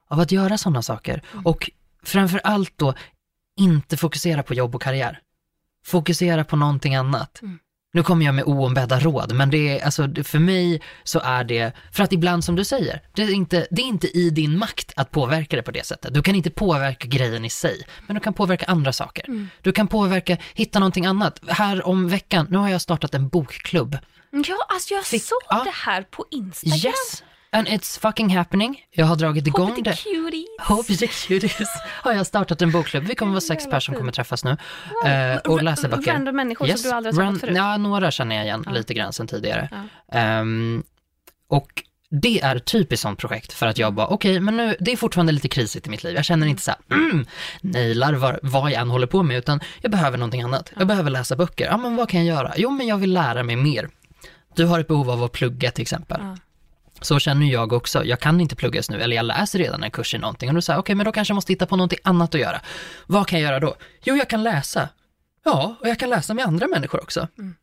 av 0.08 0.20
att 0.20 0.32
göra 0.32 0.58
sådana 0.58 0.82
saker. 0.82 1.22
Och 1.44 1.70
framför 2.02 2.40
allt 2.44 2.72
då, 2.76 2.94
inte 3.56 3.96
fokusera 3.96 4.42
på 4.42 4.54
jobb 4.54 4.74
och 4.74 4.82
karriär. 4.82 5.20
Fokusera 5.84 6.44
på 6.44 6.56
någonting 6.56 6.94
annat. 6.94 7.40
Nu 7.92 8.02
kommer 8.02 8.26
jag 8.26 8.34
med 8.34 8.44
oombedda 8.44 9.00
råd, 9.00 9.32
men 9.32 9.50
det 9.50 9.78
är, 9.78 9.84
alltså, 9.84 10.08
för 10.24 10.38
mig 10.38 10.82
så 11.04 11.20
är 11.20 11.44
det, 11.44 11.72
för 11.92 12.02
att 12.04 12.12
ibland 12.12 12.44
som 12.44 12.56
du 12.56 12.64
säger, 12.64 13.00
det 13.14 13.22
är, 13.22 13.30
inte, 13.34 13.66
det 13.70 13.82
är 13.82 13.86
inte 13.86 14.18
i 14.18 14.30
din 14.30 14.58
makt 14.58 14.92
att 14.96 15.10
påverka 15.10 15.56
det 15.56 15.62
på 15.62 15.70
det 15.70 15.86
sättet. 15.86 16.14
Du 16.14 16.22
kan 16.22 16.34
inte 16.34 16.50
påverka 16.50 17.06
grejen 17.08 17.44
i 17.44 17.50
sig, 17.50 17.82
men 18.06 18.14
du 18.14 18.20
kan 18.20 18.34
påverka 18.34 18.66
andra 18.66 18.92
saker. 18.92 19.48
Du 19.62 19.72
kan 19.72 19.88
påverka, 19.88 20.36
hitta 20.54 20.78
någonting 20.78 21.06
annat. 21.06 21.40
Här 21.48 21.86
om 21.86 22.08
veckan, 22.08 22.46
nu 22.50 22.58
har 22.58 22.68
jag 22.68 22.80
startat 22.80 23.14
en 23.14 23.28
bokklubb. 23.28 23.98
Ja, 24.30 24.56
alltså 24.68 24.94
jag 24.94 25.04
Fick- 25.04 25.22
såg 25.22 25.38
ja. 25.48 25.62
det 25.64 25.70
här 25.74 26.02
på 26.02 26.24
Instagram. 26.30 26.92
Yes! 26.92 27.22
And 27.50 27.68
it's 27.68 28.00
fucking 28.00 28.36
happening. 28.36 28.84
Jag 28.90 29.06
har 29.06 29.16
dragit 29.16 29.46
igång 29.46 29.68
Hoppity 29.68 29.90
det. 29.90 29.96
cuties. 29.96 30.46
Hope 30.68 30.96
the 30.96 31.06
Cuties 31.06 31.68
har 32.02 32.12
jag 32.12 32.26
startat 32.26 32.62
en 32.62 32.70
bokklubb. 32.70 33.04
Vi 33.04 33.14
kommer 33.14 33.32
vara 33.32 33.40
sex 33.40 33.64
personer 33.64 33.80
som 33.80 33.94
kommer 33.94 34.12
träffas 34.12 34.44
nu 34.44 34.56
eh, 35.06 35.36
och 35.36 35.62
läsa 35.62 35.88
böcker. 35.88 36.12
Random 36.12 36.36
människor 36.36 36.66
som 36.66 36.90
du 36.90 36.96
aldrig 36.96 37.14
har 37.14 37.22
träffat 37.22 37.40
förut. 37.40 37.56
Ja, 37.56 37.76
några 37.76 38.10
känner 38.10 38.36
jag 38.36 38.44
igen 38.44 38.64
lite 38.70 38.94
grann 38.94 39.12
sedan 39.12 39.26
tidigare. 39.26 39.88
Ehm, 40.12 40.82
och 41.48 41.84
det 42.10 42.40
är 42.40 42.56
ett 42.56 42.64
typiskt 42.64 43.02
sånt 43.02 43.18
projekt 43.18 43.52
för 43.52 43.66
att 43.66 43.78
jag 43.78 43.94
bara, 43.94 44.06
okej, 44.06 44.40
men 44.40 44.56
nu, 44.56 44.76
det 44.80 44.92
är 44.92 44.96
fortfarande 44.96 45.32
lite 45.32 45.48
krisigt 45.48 45.86
i 45.86 45.90
mitt 45.90 46.04
liv. 46.04 46.16
Jag 46.16 46.24
känner 46.24 46.46
inte 46.46 46.62
så 46.62 46.70
här, 46.70 46.96
mm, 46.96 47.26
nailar 47.60 48.12
vad, 48.12 48.38
vad 48.42 48.70
jag 48.70 48.80
än 48.80 48.90
håller 48.90 49.06
på 49.06 49.22
med, 49.22 49.36
utan 49.38 49.60
jag 49.80 49.90
behöver 49.90 50.18
någonting 50.18 50.42
annat. 50.42 50.72
Jag 50.78 50.86
behöver 50.86 51.10
läsa 51.10 51.36
böcker. 51.36 51.66
Ja, 51.66 51.76
men 51.76 51.96
vad 51.96 52.08
kan 52.08 52.26
jag 52.26 52.36
göra? 52.36 52.52
Jo, 52.56 52.70
men 52.70 52.86
jag 52.86 52.96
vill 52.96 53.12
lära 53.12 53.42
mig 53.42 53.56
mer. 53.56 53.88
Du 54.54 54.64
har 54.64 54.80
ett 54.80 54.88
behov 54.88 55.10
av 55.10 55.24
att 55.24 55.32
plugga 55.32 55.70
till 55.70 55.82
exempel. 55.82 56.20
Ja. 56.22 56.36
Så 57.00 57.18
känner 57.18 57.46
jag 57.46 57.72
också, 57.72 58.04
jag 58.04 58.20
kan 58.20 58.40
inte 58.40 58.56
plugga 58.56 58.76
just 58.76 58.90
nu, 58.90 59.02
eller 59.02 59.16
jag 59.16 59.24
läser 59.24 59.58
redan 59.58 59.82
en 59.82 59.90
kurs 59.90 60.14
i 60.14 60.18
någonting. 60.18 60.48
Och 60.48 60.54
då 60.54 60.62
säger 60.62 60.80
okej, 60.80 60.94
men 60.94 61.04
då 61.06 61.12
kanske 61.12 61.30
jag 61.30 61.34
måste 61.34 61.52
hitta 61.52 61.66
på 61.66 61.76
någonting 61.76 61.98
annat 62.02 62.34
att 62.34 62.40
göra. 62.40 62.60
Vad 63.06 63.26
kan 63.26 63.40
jag 63.40 63.48
göra 63.48 63.60
då? 63.60 63.76
Jo, 64.02 64.16
jag 64.16 64.28
kan 64.28 64.42
läsa. 64.42 64.88
Ja, 65.44 65.76
och 65.80 65.88
jag 65.88 65.98
kan 65.98 66.10
läsa 66.10 66.34
med 66.34 66.44
andra 66.44 66.66
människor 66.66 67.02
också. 67.02 67.28
Mm. 67.38 67.54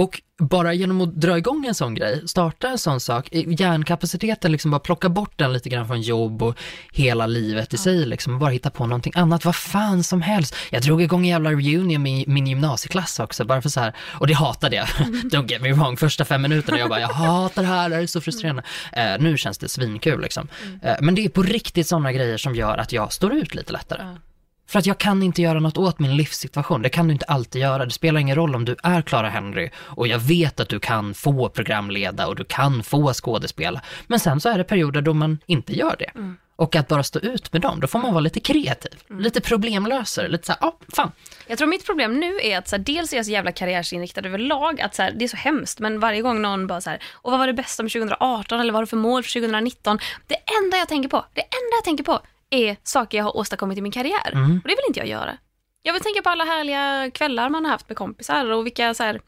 Och 0.00 0.22
bara 0.38 0.74
genom 0.74 1.00
att 1.00 1.14
dra 1.14 1.38
igång 1.38 1.66
en 1.66 1.74
sån 1.74 1.94
grej, 1.94 2.28
starta 2.28 2.68
en 2.68 2.78
sån 2.78 3.00
sak, 3.00 3.28
hjärnkapaciteten 3.32 4.52
liksom 4.52 4.70
bara 4.70 4.80
plocka 4.80 5.08
bort 5.08 5.32
den 5.38 5.52
lite 5.52 5.68
grann 5.68 5.86
från 5.86 6.00
jobb 6.00 6.42
och 6.42 6.58
hela 6.92 7.26
livet 7.26 7.74
i 7.74 7.76
sig 7.76 8.06
liksom, 8.06 8.38
bara 8.38 8.50
hitta 8.50 8.70
på 8.70 8.86
någonting 8.86 9.12
annat, 9.16 9.44
vad 9.44 9.56
fan 9.56 10.02
som 10.02 10.22
helst. 10.22 10.56
Jag 10.70 10.82
drog 10.82 11.02
igång 11.02 11.20
en 11.20 11.28
jävla 11.28 11.50
reunion 11.50 12.02
med 12.02 12.28
min 12.28 12.46
gymnasieklass 12.46 13.20
också, 13.20 13.44
bara 13.44 13.62
för 13.62 13.68
så 13.68 13.80
här, 13.80 13.94
och 14.00 14.26
det 14.26 14.34
hatade 14.34 14.76
jag, 14.76 14.86
don't 15.30 15.50
get 15.50 15.62
me 15.62 15.72
wrong, 15.72 15.96
första 15.96 16.24
fem 16.24 16.42
minuterna 16.42 16.78
jag 16.78 16.88
bara, 16.88 17.00
jag 17.00 17.08
hatar 17.08 17.62
det 17.62 17.68
här, 17.68 17.88
det 17.88 17.94
här 17.94 18.02
är 18.02 18.06
så 18.06 18.20
frustrerande. 18.20 18.62
Eh, 18.92 19.18
nu 19.18 19.36
känns 19.36 19.58
det 19.58 19.68
svinkul 19.68 20.20
liksom. 20.20 20.48
Eh, 20.82 20.94
men 21.00 21.14
det 21.14 21.24
är 21.24 21.28
på 21.28 21.42
riktigt 21.42 21.86
sådana 21.86 22.12
grejer 22.12 22.36
som 22.36 22.54
gör 22.54 22.78
att 22.78 22.92
jag 22.92 23.12
står 23.12 23.32
ut 23.34 23.54
lite 23.54 23.72
lättare. 23.72 24.02
Ja. 24.02 24.29
För 24.70 24.78
att 24.78 24.86
jag 24.86 24.98
kan 24.98 25.22
inte 25.22 25.42
göra 25.42 25.60
något 25.60 25.78
åt 25.78 25.98
min 25.98 26.16
livssituation. 26.16 26.82
Det 26.82 26.88
kan 26.88 27.06
du 27.08 27.12
inte 27.12 27.24
alltid 27.24 27.62
göra. 27.62 27.84
Det 27.84 27.90
spelar 27.90 28.20
ingen 28.20 28.36
roll 28.36 28.54
om 28.54 28.64
du 28.64 28.76
är 28.82 29.02
Clara 29.02 29.28
Henry 29.28 29.70
och 29.76 30.08
jag 30.08 30.18
vet 30.18 30.60
att 30.60 30.68
du 30.68 30.80
kan 30.80 31.14
få 31.14 31.48
programleda 31.48 32.26
och 32.26 32.36
du 32.36 32.44
kan 32.44 32.82
få 32.82 33.12
skådespela. 33.12 33.80
Men 34.06 34.20
sen 34.20 34.40
så 34.40 34.48
är 34.48 34.58
det 34.58 34.64
perioder 34.64 35.02
då 35.02 35.14
man 35.14 35.38
inte 35.46 35.72
gör 35.72 35.96
det. 35.98 36.10
Och 36.56 36.76
att 36.76 36.88
bara 36.88 37.02
stå 37.02 37.18
ut 37.18 37.52
med 37.52 37.62
dem, 37.62 37.80
då 37.80 37.86
får 37.86 37.98
man 37.98 38.12
vara 38.12 38.20
lite 38.20 38.40
kreativ, 38.40 38.92
lite 39.08 39.40
problemlösare, 39.40 40.28
lite 40.28 40.46
såhär, 40.46 40.58
ja, 40.60 40.68
ah, 40.68 40.94
fan. 40.94 41.12
Jag 41.46 41.58
tror 41.58 41.68
mitt 41.68 41.86
problem 41.86 42.20
nu 42.20 42.38
är 42.42 42.58
att 42.58 42.68
så 42.68 42.76
här, 42.76 42.82
dels 42.82 43.12
är 43.12 43.16
jag 43.16 43.26
så 43.26 43.32
jävla 43.32 43.52
karriärsinriktad 43.52 44.20
överlag, 44.20 44.80
att 44.80 44.94
så 44.94 45.02
här, 45.02 45.12
det 45.16 45.24
är 45.24 45.28
så 45.28 45.36
hemskt, 45.36 45.80
men 45.80 46.00
varje 46.00 46.22
gång 46.22 46.42
någon 46.42 46.66
bara 46.66 46.80
så 46.80 46.90
här, 46.90 47.02
och 47.12 47.30
vad 47.30 47.40
var 47.40 47.46
det 47.46 47.52
bästa 47.52 47.82
med 47.82 47.92
2018 47.92 48.60
eller 48.60 48.72
vad 48.72 48.76
har 48.76 48.82
du 48.82 48.86
för 48.86 48.96
mål 48.96 49.22
för 49.22 49.40
2019? 49.40 49.98
Det 50.26 50.36
enda 50.64 50.76
jag 50.76 50.88
tänker 50.88 51.08
på, 51.08 51.24
det 51.34 51.42
enda 51.42 51.76
jag 51.76 51.84
tänker 51.84 52.04
på 52.04 52.20
är 52.50 52.76
saker 52.82 53.18
jag 53.18 53.24
har 53.24 53.36
åstadkommit 53.36 53.78
i 53.78 53.80
min 53.80 53.92
karriär. 53.92 54.30
Och 54.62 54.68
det 54.68 54.74
vill 54.76 54.84
inte 54.88 55.00
jag 55.00 55.08
göra. 55.08 55.38
Jag 55.82 55.92
vill 55.92 56.02
tänka 56.02 56.22
på 56.22 56.30
alla 56.30 56.44
härliga 56.44 57.10
kvällar 57.10 57.48
man 57.48 57.64
har 57.64 57.72
haft 57.72 57.88
med 57.88 57.96
kompisar 57.96 58.50
och 58.50 58.66
vilka 58.66 58.94
så 58.94 59.02
här, 59.02 59.20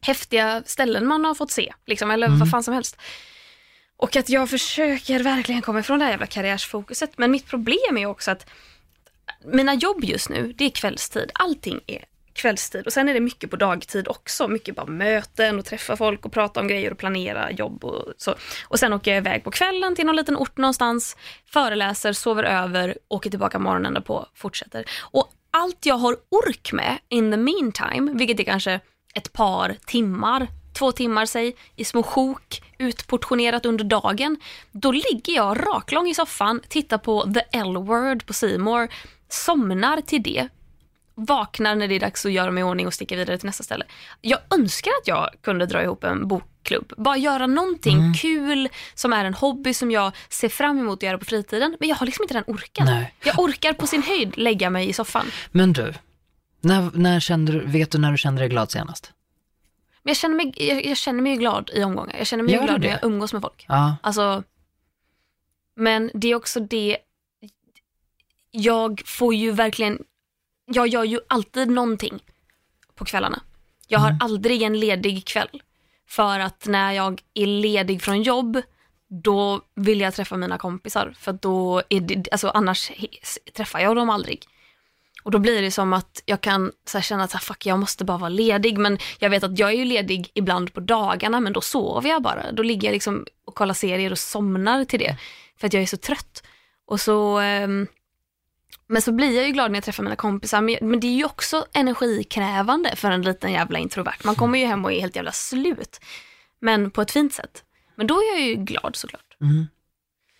häftiga 0.00 0.62
ställen 0.66 1.06
man 1.06 1.24
har 1.24 1.34
fått 1.34 1.50
se, 1.50 1.72
liksom, 1.86 2.10
eller 2.10 2.28
vad 2.28 2.50
fan 2.50 2.62
som 2.62 2.74
helst. 2.74 2.96
Och 3.96 4.16
att 4.16 4.28
jag 4.28 4.50
försöker 4.50 5.22
verkligen 5.22 5.62
komma 5.62 5.80
ifrån 5.80 5.98
det 5.98 6.04
här 6.04 6.12
jävla 6.12 6.26
karriärsfokuset. 6.26 7.18
Men 7.18 7.30
mitt 7.30 7.46
problem 7.46 7.96
är 7.96 8.06
också 8.06 8.30
att 8.30 8.50
mina 9.44 9.74
jobb 9.74 10.04
just 10.04 10.28
nu, 10.28 10.52
det 10.52 10.64
är 10.64 10.70
kvällstid. 10.70 11.30
Allting 11.34 11.80
är 11.86 12.04
kvällstid. 12.38 12.86
Och 12.86 12.92
sen 12.92 13.08
är 13.08 13.14
det 13.14 13.20
mycket 13.20 13.50
på 13.50 13.56
dagtid 13.56 14.08
också. 14.08 14.48
Mycket 14.48 14.76
bara 14.76 14.86
möten 14.86 15.58
och 15.58 15.64
träffa 15.64 15.96
folk 15.96 16.26
och 16.26 16.32
prata 16.32 16.60
om 16.60 16.68
grejer 16.68 16.92
och 16.92 16.98
planera 16.98 17.50
jobb 17.50 17.84
och 17.84 18.12
så. 18.16 18.34
Och 18.68 18.78
sen 18.78 18.92
åker 18.92 19.10
jag 19.10 19.18
iväg 19.18 19.44
på 19.44 19.50
kvällen 19.50 19.94
till 19.94 20.06
någon 20.06 20.16
liten 20.16 20.36
ort 20.36 20.56
någonstans, 20.56 21.16
föreläser, 21.46 22.12
sover 22.12 22.44
över, 22.44 22.98
åker 23.08 23.30
tillbaka 23.30 23.58
morgonen 23.58 23.94
därpå, 23.94 24.26
fortsätter. 24.34 24.84
Och 25.00 25.32
allt 25.50 25.86
jag 25.86 25.94
har 25.94 26.16
ork 26.28 26.72
med 26.72 26.98
in 27.08 27.30
the 27.30 27.36
meantime, 27.36 28.12
vilket 28.12 28.40
är 28.40 28.44
kanske 28.44 28.80
ett 29.14 29.32
par 29.32 29.76
timmar, 29.86 30.46
två 30.78 30.92
timmar 30.92 31.26
säg, 31.26 31.56
i 31.76 31.84
små 31.84 32.02
sjok, 32.02 32.62
utportionerat 32.78 33.66
under 33.66 33.84
dagen. 33.84 34.36
Då 34.72 34.92
ligger 34.92 35.34
jag 35.34 35.66
raklång 35.66 36.08
i 36.08 36.14
soffan, 36.14 36.60
tittar 36.68 36.98
på 36.98 37.32
The 37.34 37.58
L-word 37.58 38.26
på 38.26 38.32
Simor, 38.32 38.88
somnar 39.28 40.00
till 40.00 40.22
det, 40.22 40.48
vaknar 41.18 41.74
när 41.74 41.88
det 41.88 41.94
är 41.94 42.00
dags 42.00 42.26
att 42.26 42.32
göra 42.32 42.50
mig 42.50 42.60
i 42.60 42.64
ordning 42.64 42.86
och 42.86 42.94
sticka 42.94 43.16
vidare 43.16 43.38
till 43.38 43.46
nästa 43.46 43.64
ställe. 43.64 43.84
Jag 44.20 44.38
önskar 44.50 44.90
att 45.02 45.08
jag 45.08 45.30
kunde 45.42 45.66
dra 45.66 45.82
ihop 45.82 46.04
en 46.04 46.28
bokklubb. 46.28 46.92
Bara 46.96 47.16
göra 47.16 47.46
någonting 47.46 47.98
mm. 47.98 48.14
kul 48.14 48.68
som 48.94 49.12
är 49.12 49.24
en 49.24 49.34
hobby 49.34 49.74
som 49.74 49.90
jag 49.90 50.12
ser 50.28 50.48
fram 50.48 50.78
emot 50.78 50.98
att 50.98 51.02
göra 51.02 51.18
på 51.18 51.24
fritiden. 51.24 51.76
Men 51.80 51.88
jag 51.88 51.96
har 51.96 52.06
liksom 52.06 52.22
inte 52.22 52.34
den 52.34 52.44
orken. 52.46 52.86
Nej. 52.86 53.14
Jag 53.24 53.38
orkar 53.38 53.72
på 53.72 53.86
sin 53.86 54.02
höjd 54.02 54.38
lägga 54.38 54.70
mig 54.70 54.88
i 54.88 54.92
soffan. 54.92 55.26
Men 55.50 55.72
du, 55.72 55.94
när, 56.60 56.90
när 56.94 57.20
kände 57.20 57.52
du, 57.52 57.66
vet 57.66 57.90
du 57.90 57.98
när 57.98 58.10
du 58.12 58.18
kände 58.18 58.42
dig 58.42 58.48
glad 58.48 58.70
senast? 58.70 59.12
Men 60.02 60.10
jag 60.10 60.16
känner 60.16 60.36
mig, 60.36 60.52
jag, 60.56 60.86
jag 60.86 60.96
känner 60.96 61.22
mig 61.22 61.36
glad 61.36 61.70
i 61.74 61.84
omgångar. 61.84 62.16
Jag 62.18 62.26
känner 62.26 62.44
mig 62.44 62.54
Gör 62.54 62.64
glad 62.64 62.80
när 62.80 62.88
jag 62.88 63.04
umgås 63.04 63.32
med 63.32 63.42
folk. 63.42 63.64
Ja. 63.68 63.96
Alltså, 64.02 64.42
men 65.76 66.10
det 66.14 66.28
är 66.28 66.34
också 66.34 66.60
det, 66.60 66.98
jag 68.50 69.02
får 69.06 69.34
ju 69.34 69.50
verkligen 69.50 69.98
jag 70.68 70.88
gör 70.88 71.04
ju 71.04 71.20
alltid 71.28 71.70
någonting 71.70 72.22
på 72.94 73.04
kvällarna. 73.04 73.40
Jag 73.86 73.98
har 73.98 74.08
mm. 74.08 74.18
aldrig 74.22 74.62
en 74.62 74.80
ledig 74.80 75.26
kväll. 75.26 75.62
För 76.08 76.40
att 76.40 76.66
när 76.66 76.92
jag 76.92 77.22
är 77.34 77.46
ledig 77.46 78.02
från 78.02 78.22
jobb, 78.22 78.62
då 79.08 79.60
vill 79.74 80.00
jag 80.00 80.14
träffa 80.14 80.36
mina 80.36 80.58
kompisar. 80.58 81.14
För 81.18 81.32
då 81.32 81.82
är 81.88 82.00
det, 82.00 82.28
alltså 82.32 82.48
annars 82.48 82.90
träffar 83.52 83.80
jag 83.80 83.96
dem 83.96 84.10
aldrig. 84.10 84.44
Och 85.22 85.30
då 85.30 85.38
blir 85.38 85.62
det 85.62 85.70
som 85.70 85.92
att 85.92 86.22
jag 86.26 86.40
kan 86.40 86.72
så 86.84 87.00
känna 87.00 87.24
att 87.24 87.30
så 87.30 87.36
här, 87.36 87.42
fuck, 87.42 87.66
jag 87.66 87.78
måste 87.78 88.04
bara 88.04 88.18
vara 88.18 88.28
ledig. 88.28 88.78
Men 88.78 88.98
jag 89.18 89.30
vet 89.30 89.44
att 89.44 89.58
jag 89.58 89.70
är 89.70 89.76
ju 89.76 89.84
ledig 89.84 90.30
ibland 90.34 90.74
på 90.74 90.80
dagarna, 90.80 91.40
men 91.40 91.52
då 91.52 91.60
sover 91.60 92.10
jag 92.10 92.22
bara. 92.22 92.52
Då 92.52 92.62
ligger 92.62 92.88
jag 92.88 92.92
liksom 92.92 93.26
och 93.44 93.54
kollar 93.54 93.74
serier 93.74 94.10
och 94.10 94.18
somnar 94.18 94.84
till 94.84 95.00
det. 95.00 95.16
För 95.56 95.66
att 95.66 95.72
jag 95.72 95.82
är 95.82 95.86
så 95.86 95.96
trött. 95.96 96.42
Och 96.86 97.00
så 97.00 97.40
um, 97.40 97.86
men 98.88 99.02
så 99.02 99.12
blir 99.12 99.36
jag 99.36 99.46
ju 99.46 99.52
glad 99.52 99.70
när 99.70 99.76
jag 99.76 99.84
träffar 99.84 100.02
mina 100.02 100.16
kompisar. 100.16 100.80
Men, 100.80 101.00
det 101.00 101.06
är 101.06 101.16
ju 101.16 101.24
också 101.24 101.66
energikrävande 101.72 102.96
för 102.96 103.10
en 103.10 103.22
liten 103.22 103.52
jävla 103.52 103.78
introvert. 103.78 104.24
Man 104.24 104.34
kommer 104.34 104.58
ju 104.58 104.66
hem 104.66 104.84
och 104.84 104.92
är 104.92 105.00
helt 105.00 105.16
jävla 105.16 105.32
slut. 105.32 106.00
Men 106.60 106.90
på 106.90 107.02
ett 107.02 107.10
fint 107.10 107.34
sätt. 107.34 107.64
Men 107.94 108.06
då 108.06 108.14
är 108.14 108.32
jag 108.32 108.40
ju 108.40 108.54
glad 108.54 108.96
såklart. 108.96 109.36
Mm. 109.40 109.66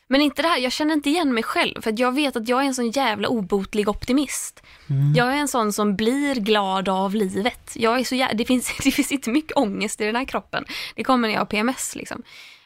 Men 0.09 0.21
inte 0.21 0.43
det 0.43 0.49
här, 0.49 0.59
jag 0.59 0.73
känner 0.73 0.95
inte 0.95 1.11
igen 1.11 1.35
mig 1.35 1.43
själv. 1.43 1.83
För 1.83 1.95
jag 1.97 2.13
vet 2.13 2.37
att 2.37 2.49
jag 2.49 2.63
är 2.63 2.67
en 2.67 2.75
sån 2.75 2.91
jävla 2.91 3.29
obotlig 3.29 3.89
optimist. 3.89 4.63
Mm. 4.91 5.15
Jag 5.15 5.33
är 5.33 5.37
en 5.37 5.49
sån 5.49 5.73
som 5.73 5.97
blir 5.97 6.35
glad 6.35 6.89
av 6.89 7.15
livet. 7.15 7.73
Jag 7.75 8.01
är 8.01 8.05
så 8.05 8.15
jävla, 8.15 8.35
det, 8.35 8.45
finns, 8.45 8.77
det 8.85 8.91
finns 8.91 9.13
inte 9.13 9.31
mycket 9.31 9.57
ångest 9.57 10.01
i 10.01 10.05
den 10.05 10.17
här 10.17 10.25
kroppen. 10.25 10.65
Det 10.97 11.05
kommer 11.05 11.29
när 11.29 11.35
jag 11.35 11.41
har 11.41 11.47
PMS 11.47 11.97
liksom. 11.97 12.23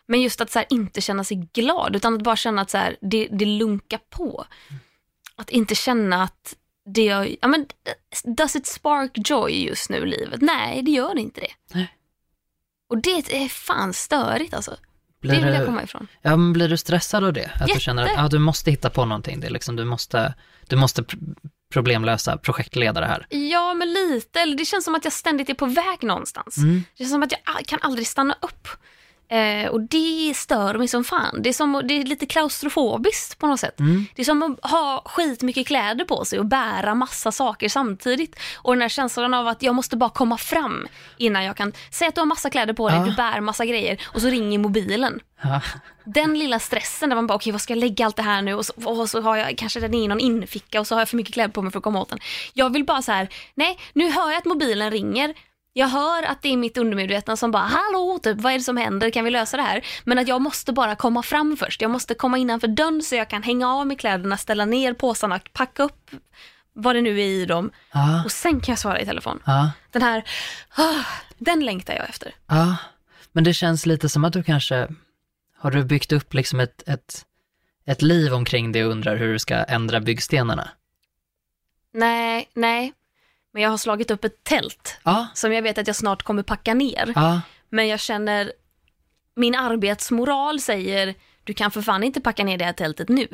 Men 0.06 0.20
just 0.20 0.40
att 0.40 0.50
så 0.50 0.58
här, 0.58 0.66
inte 0.70 1.00
känna 1.00 1.24
sig 1.24 1.48
glad, 1.52 1.96
utan 1.96 2.14
att 2.14 2.22
bara 2.22 2.36
känna 2.36 2.62
att 2.62 2.70
så 2.70 2.78
här, 2.78 2.96
det, 3.00 3.28
det 3.30 3.44
lunkar 3.44 4.00
på. 4.10 4.44
Mm. 4.70 4.80
Att 5.36 5.50
inte 5.50 5.74
känna 5.74 6.22
att 6.22 6.56
det 6.84 7.04
jag, 7.04 7.36
ja 7.40 7.48
men 7.48 7.66
does 8.24 8.56
it 8.56 8.66
spark 8.66 9.10
joy 9.28 9.64
just 9.64 9.90
nu 9.90 9.96
i 9.96 10.06
livet? 10.06 10.40
Nej, 10.40 10.82
det 10.82 10.90
gör 10.90 11.18
inte 11.18 11.40
det. 11.40 11.52
Nej. 11.74 11.96
Och 12.88 12.98
det 12.98 13.42
är 13.42 13.48
fan 13.48 13.92
störigt 13.92 14.54
alltså. 14.54 14.76
Blir 15.20 15.32
det 15.34 15.44
vill 15.44 15.54
jag 15.54 15.66
komma 15.66 15.82
ifrån. 15.82 16.06
Ja, 16.22 16.36
men 16.36 16.52
blir 16.52 16.68
du 16.68 16.76
stressad 16.76 17.24
av 17.24 17.32
det? 17.32 17.50
Att 17.54 17.60
Jätte. 17.60 17.74
du 17.74 17.80
känner 17.80 18.02
att 18.02 18.12
ja, 18.16 18.28
du 18.28 18.38
måste 18.38 18.70
hitta 18.70 18.90
på 18.90 19.04
någonting. 19.04 19.40
Det 19.40 19.46
är 19.46 19.50
liksom, 19.50 19.76
du 19.76 19.84
måste, 19.84 20.34
du 20.66 20.76
måste 20.76 21.04
problemlösa 21.72 22.36
projektledare 22.36 23.04
här. 23.04 23.26
Ja, 23.30 23.74
men 23.74 23.92
lite. 23.92 24.40
Eller 24.40 24.56
det 24.56 24.64
känns 24.64 24.84
som 24.84 24.94
att 24.94 25.04
jag 25.04 25.12
ständigt 25.12 25.48
är 25.48 25.54
på 25.54 25.66
väg 25.66 26.02
någonstans. 26.02 26.56
Mm. 26.56 26.84
Det 26.92 26.98
känns 26.98 27.10
som 27.10 27.22
att 27.22 27.32
jag 27.32 27.66
kan 27.66 27.78
aldrig 27.82 28.06
stanna 28.06 28.36
upp. 28.42 28.68
Eh, 29.32 29.70
och 29.70 29.80
det 29.80 30.32
stör 30.36 30.78
mig 30.78 30.88
som 30.88 31.04
fan. 31.04 31.42
Det 31.42 31.48
är, 31.48 31.52
som, 31.52 31.82
det 31.84 31.94
är 31.94 32.04
lite 32.04 32.26
klaustrofobiskt 32.26 33.38
på 33.38 33.46
något 33.46 33.60
sätt. 33.60 33.80
Mm. 33.80 34.06
Det 34.14 34.22
är 34.22 34.24
som 34.24 34.42
att 34.42 34.70
ha 34.70 35.02
skitmycket 35.04 35.66
kläder 35.66 36.04
på 36.04 36.24
sig 36.24 36.38
och 36.38 36.46
bära 36.46 36.94
massa 36.94 37.32
saker 37.32 37.68
samtidigt. 37.68 38.40
Och 38.56 38.72
den 38.72 38.82
här 38.82 38.88
känslan 38.88 39.34
av 39.34 39.48
att 39.48 39.62
jag 39.62 39.74
måste 39.74 39.96
bara 39.96 40.10
komma 40.10 40.38
fram 40.38 40.88
innan 41.16 41.44
jag 41.44 41.56
kan... 41.56 41.72
Säg 41.90 42.08
att 42.08 42.14
du 42.14 42.20
har 42.20 42.26
massa 42.26 42.50
kläder 42.50 42.74
på 42.74 42.88
dig, 42.88 42.98
ja. 42.98 43.04
du 43.04 43.14
bär 43.14 43.40
massa 43.40 43.66
grejer 43.66 44.00
och 44.04 44.20
så 44.20 44.28
ringer 44.28 44.58
mobilen. 44.58 45.20
Ja. 45.42 45.60
Den 46.04 46.38
lilla 46.38 46.58
stressen 46.58 47.08
där 47.08 47.16
man 47.16 47.26
bara, 47.26 47.34
okej 47.34 47.42
okay, 47.42 47.52
vad 47.52 47.60
ska 47.60 47.72
jag 47.72 47.80
lägga 47.80 48.06
allt 48.06 48.16
det 48.16 48.22
här 48.22 48.42
nu 48.42 48.54
och 48.54 48.66
så, 48.66 48.72
och 48.84 49.10
så 49.10 49.20
har 49.20 49.36
jag 49.36 49.58
kanske 49.58 49.80
den 49.80 49.94
i 49.94 50.08
någon 50.08 50.20
inficka 50.20 50.80
och 50.80 50.86
så 50.86 50.94
har 50.94 51.00
jag 51.00 51.08
för 51.08 51.16
mycket 51.16 51.34
kläder 51.34 51.52
på 51.52 51.62
mig 51.62 51.72
för 51.72 51.78
att 51.78 51.84
komma 51.84 52.00
åt 52.00 52.08
den. 52.08 52.18
Jag 52.52 52.72
vill 52.72 52.84
bara 52.84 53.02
så 53.02 53.12
här, 53.12 53.28
nej 53.54 53.78
nu 53.92 54.10
hör 54.10 54.30
jag 54.30 54.38
att 54.38 54.44
mobilen 54.44 54.90
ringer, 54.90 55.34
jag 55.72 55.88
hör 55.88 56.22
att 56.22 56.42
det 56.42 56.48
är 56.48 56.56
mitt 56.56 56.78
undermedvetna 56.78 57.36
som 57.36 57.50
bara 57.50 57.62
hallå, 57.62 58.18
typ, 58.22 58.40
vad 58.40 58.52
är 58.52 58.58
det 58.58 58.64
som 58.64 58.76
händer, 58.76 59.10
kan 59.10 59.24
vi 59.24 59.30
lösa 59.30 59.56
det 59.56 59.62
här? 59.62 59.86
Men 60.04 60.18
att 60.18 60.28
jag 60.28 60.40
måste 60.40 60.72
bara 60.72 60.96
komma 60.96 61.22
fram 61.22 61.56
först. 61.56 61.80
Jag 61.82 61.90
måste 61.90 62.14
komma 62.14 62.38
innanför 62.38 62.68
dörren 62.68 63.02
så 63.02 63.14
jag 63.14 63.30
kan 63.30 63.42
hänga 63.42 63.68
av 63.68 63.86
mig 63.86 63.96
kläderna, 63.96 64.36
ställa 64.36 64.64
ner 64.64 64.94
påsarna, 64.94 65.40
packa 65.52 65.82
upp 65.82 66.10
vad 66.72 66.96
det 66.96 67.00
nu 67.00 67.20
är 67.20 67.26
i 67.26 67.46
dem 67.46 67.70
ah. 67.90 68.24
och 68.24 68.32
sen 68.32 68.60
kan 68.60 68.72
jag 68.72 68.78
svara 68.78 69.00
i 69.00 69.06
telefon. 69.06 69.42
Ah. 69.44 69.68
Den 69.90 70.02
här, 70.02 70.24
ah, 70.76 71.04
den 71.38 71.64
längtar 71.64 71.94
jag 71.94 72.08
efter. 72.08 72.34
Ja, 72.46 72.76
men 73.32 73.44
det 73.44 73.54
känns 73.54 73.86
lite 73.86 74.08
som 74.08 74.24
att 74.24 74.32
du 74.32 74.42
kanske, 74.42 74.88
har 75.58 75.70
du 75.70 75.84
byggt 75.84 76.12
upp 76.12 76.34
liksom 76.34 76.60
ett, 76.60 76.88
ett, 76.88 77.26
ett 77.86 78.02
liv 78.02 78.34
omkring 78.34 78.72
det 78.72 78.84
och 78.84 78.90
undrar 78.90 79.16
hur 79.16 79.32
du 79.32 79.38
ska 79.38 79.54
ändra 79.54 80.00
byggstenarna? 80.00 80.68
Nej, 81.94 82.48
nej, 82.54 82.92
men 83.52 83.62
jag 83.62 83.70
har 83.70 83.76
slagit 83.76 84.10
upp 84.10 84.24
ett 84.24 84.44
tält 84.44 85.00
ja. 85.02 85.26
som 85.34 85.52
jag 85.52 85.62
vet 85.62 85.78
att 85.78 85.86
jag 85.86 85.96
snart 85.96 86.22
kommer 86.22 86.42
packa 86.42 86.74
ner. 86.74 87.12
Ja. 87.14 87.40
Men 87.68 87.88
jag 87.88 88.00
känner, 88.00 88.52
min 89.36 89.54
arbetsmoral 89.54 90.60
säger, 90.60 91.14
du 91.44 91.54
kan 91.54 91.70
för 91.70 91.82
fan 91.82 92.02
inte 92.02 92.20
packa 92.20 92.44
ner 92.44 92.58
det 92.58 92.64
här 92.64 92.72
tältet 92.72 93.08
nu. 93.08 93.28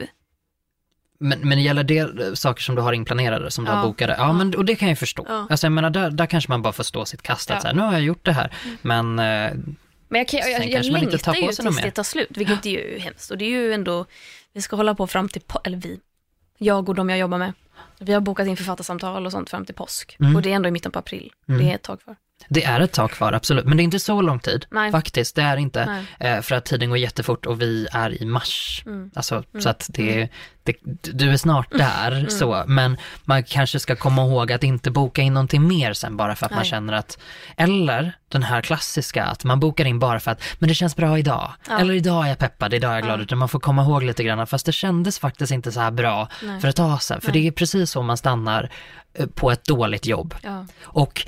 Men, 1.21 1.49
men 1.49 1.63
gäller 1.63 1.85
det 1.85 2.39
saker 2.39 2.63
som 2.63 2.75
du 2.75 2.83
har 2.83 2.93
inplanerade, 2.93 3.51
som 3.51 3.65
du 3.65 3.71
ja. 3.71 3.77
har 3.77 3.87
bokade? 3.87 4.15
Ja, 4.19 4.33
men, 4.33 4.55
och 4.55 4.65
det 4.65 4.77
kan 4.77 4.89
jag 4.89 4.93
ju 4.93 4.97
förstå. 4.97 5.27
Ja. 5.29 5.47
Alltså 5.51 5.67
jag 5.67 5.73
menar, 5.73 5.91
där, 5.91 6.11
där 6.11 6.27
kanske 6.27 6.51
man 6.51 6.63
bara 6.63 6.73
får 6.73 6.85
stå 6.85 7.05
sitt 7.05 7.23
kast, 7.23 7.51
att 7.51 7.63
så 7.63 7.69
här, 7.69 7.75
nu 7.75 7.83
har 7.83 7.93
jag 7.93 8.03
gjort 8.03 8.25
det 8.25 8.33
här, 8.33 8.53
mm. 8.65 8.79
men 8.83 9.19
eh, 9.19 9.75
men 10.09 10.19
jag, 10.19 10.29
kan, 10.29 10.41
jag, 10.41 10.51
jag, 10.51 10.85
jag 10.85 10.85
längtar 10.85 11.35
ju 11.35 11.53
tills 11.53 11.81
det 11.83 11.91
tar 11.91 12.03
slut, 12.03 12.29
vilket 12.31 12.67
är 12.67 12.71
ju 12.71 12.99
hemskt. 12.99 13.31
Och 13.31 13.39
det 13.39 13.45
är 13.45 13.49
ju 13.49 13.73
ändå, 13.73 14.07
vi 14.53 14.61
ska 14.61 14.77
hålla 14.77 14.95
på 14.95 15.07
fram 15.07 15.29
till, 15.29 15.43
eller 15.65 15.79
vi, 15.79 16.01
jag 16.59 16.89
och 16.89 16.95
de 16.95 17.09
jag 17.09 17.19
jobbar 17.19 17.39
med, 17.39 17.53
vi 17.99 18.13
har 18.13 18.21
bokat 18.21 18.47
in 18.47 18.57
författarsamtal 18.57 19.27
och 19.27 19.33
sånt 19.33 19.51
fram 19.51 19.65
till 19.65 19.75
påsk. 19.75 20.17
Mm. 20.21 20.37
Och 20.37 20.43
det 20.43 20.53
är 20.53 20.55
ändå 20.57 20.69
i 20.69 20.73
mitten 20.73 20.93
på 20.93 20.99
april. 20.99 21.33
Mm. 21.49 21.61
Det 21.61 21.71
är 21.71 21.75
ett 21.75 21.83
tag 21.83 22.01
kvar. 22.01 22.17
Det 22.49 22.65
är 22.65 22.81
ett 22.81 22.93
tag 22.93 23.11
kvar, 23.11 23.33
absolut. 23.33 23.65
Men 23.65 23.77
det 23.77 23.83
är 23.83 23.85
inte 23.85 23.99
så 23.99 24.23
lång 24.23 24.39
tid 24.39 24.67
Nej. 24.71 24.93
faktiskt. 24.93 25.37
Det 25.37 25.43
är 25.43 25.57
inte. 25.57 26.05
Eh, 26.21 26.41
för 26.41 26.55
att 26.55 26.65
tiden 26.65 26.89
går 26.89 26.99
jättefort 26.99 27.47
och 27.47 27.63
vi 27.63 27.87
är 27.93 28.23
i 28.23 28.27
mars. 28.27 28.83
Mm. 28.87 29.11
Alltså, 29.15 29.35
mm. 29.35 29.63
Så 29.63 29.69
att 29.69 29.87
det, 29.93 30.15
mm. 30.15 30.29
det, 30.63 30.77
du 31.01 31.31
är 31.31 31.37
snart 31.37 31.73
mm. 31.75 31.87
där, 31.87 32.13
mm. 32.13 32.31
så. 32.31 32.65
Men 32.67 32.97
man 33.25 33.45
kanske 33.45 33.79
ska 33.79 33.97
komma 33.97 34.23
ihåg 34.23 34.53
att 34.53 34.65
inte 34.65 34.91
boka 34.91 35.23
in 35.23 35.35
någonting 35.35 35.69
mer 35.69 35.93
sen 35.93 36.17
bara 36.17 36.37
för 36.37 36.47
att 36.47 36.51
Nej. 36.51 36.59
man 36.59 36.65
känner 36.65 36.93
att, 36.93 37.19
eller 37.57 38.13
den 38.29 38.43
här 38.43 38.63
klassiska, 38.63 39.25
att 39.25 39.45
man 39.45 39.61
bokar 39.61 39.85
in 39.85 39.99
bara 39.99 40.21
för 40.21 40.31
att, 40.31 40.43
men 40.59 40.69
det 40.69 40.75
känns 40.75 40.97
bra 40.97 41.19
idag. 41.19 41.53
Ja. 41.69 41.79
Eller 41.79 41.95
idag 41.95 42.25
är 42.25 42.29
jag 42.29 42.39
peppad, 42.39 42.75
idag 42.75 42.91
är 42.91 42.95
jag 42.95 43.05
glad. 43.05 43.19
Ja. 43.19 43.23
Utan 43.23 43.39
man 43.39 43.49
får 43.49 43.61
komma 43.61 43.83
ihåg 43.83 44.03
lite 44.03 44.25
grann, 44.25 44.47
fast 44.47 44.67
det 44.67 44.73
kändes 44.73 45.19
faktiskt 45.19 45.53
inte 45.53 45.73
så 45.73 45.81
här 45.81 45.91
bra 45.91 46.29
Nej. 46.43 46.61
för 46.61 46.69
ett 46.69 46.77
tag 46.77 47.03
sedan. 47.03 47.21
För 47.21 47.33
Nej. 47.33 47.43
det 47.43 47.49
är 47.49 47.53
precis 47.53 47.91
så 47.91 48.03
man 48.03 48.17
stannar 48.17 48.71
eh, 49.15 49.27
på 49.27 49.51
ett 49.51 49.65
dåligt 49.65 50.07
jobb. 50.07 50.35
Ja. 50.43 50.67
Och 50.83 51.27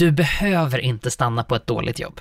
du 0.00 0.10
behöver 0.10 0.78
inte 0.78 1.10
stanna 1.10 1.44
på 1.44 1.54
ett 1.54 1.66
dåligt 1.66 1.98
jobb. 1.98 2.20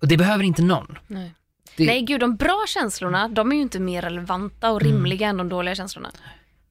Och 0.00 0.08
det 0.08 0.16
behöver 0.16 0.44
inte 0.44 0.62
någon. 0.62 0.98
Nej. 1.06 1.34
Det... 1.76 1.86
Nej, 1.86 2.02
gud, 2.02 2.20
de 2.20 2.36
bra 2.36 2.64
känslorna, 2.68 3.28
de 3.28 3.52
är 3.52 3.56
ju 3.56 3.62
inte 3.62 3.80
mer 3.80 4.02
relevanta 4.02 4.70
och 4.70 4.80
rimliga 4.80 5.26
mm. 5.26 5.30
än 5.40 5.48
de 5.48 5.54
dåliga 5.54 5.74
känslorna. 5.74 6.10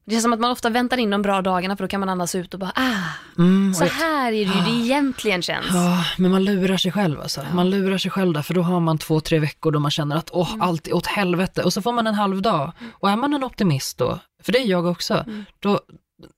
Det 0.04 0.10
känns 0.10 0.22
som 0.22 0.32
att 0.32 0.40
man 0.40 0.50
ofta 0.50 0.70
väntar 0.70 0.98
in 0.98 1.10
de 1.10 1.22
bra 1.22 1.42
dagarna 1.42 1.76
för 1.76 1.84
då 1.84 1.88
kan 1.88 2.00
man 2.00 2.08
andas 2.08 2.34
ut 2.34 2.54
och 2.54 2.60
bara 2.60 2.72
ah, 2.74 3.38
mm, 3.38 3.74
så 3.74 3.84
här 3.84 4.26
är 4.26 4.30
det 4.30 4.36
ju 4.36 4.44
det 4.44 4.70
ah. 4.70 4.84
egentligen 4.84 5.42
känns. 5.42 5.66
Ja, 5.72 6.04
men 6.18 6.30
man 6.30 6.44
lurar 6.44 6.76
sig 6.76 6.92
själv 6.92 7.20
alltså. 7.20 7.40
Ja. 7.40 7.54
Man 7.54 7.70
lurar 7.70 7.98
sig 7.98 8.10
själv 8.10 8.32
där 8.32 8.42
för 8.42 8.54
då 8.54 8.62
har 8.62 8.80
man 8.80 8.98
två, 8.98 9.20
tre 9.20 9.38
veckor 9.38 9.72
då 9.72 9.78
man 9.78 9.90
känner 9.90 10.16
att 10.16 10.30
åh, 10.32 10.48
mm. 10.48 10.62
allt 10.62 10.86
är 10.86 10.94
åt 10.94 11.06
helvete 11.06 11.62
och 11.62 11.72
så 11.72 11.82
får 11.82 11.92
man 11.92 12.06
en 12.06 12.14
halv 12.14 12.42
dag. 12.42 12.72
Och 12.92 13.10
är 13.10 13.16
man 13.16 13.34
en 13.34 13.44
optimist 13.44 13.98
då, 13.98 14.18
för 14.42 14.52
det 14.52 14.58
är 14.58 14.66
jag 14.66 14.86
också, 14.86 15.14
mm. 15.14 15.44
då, 15.60 15.80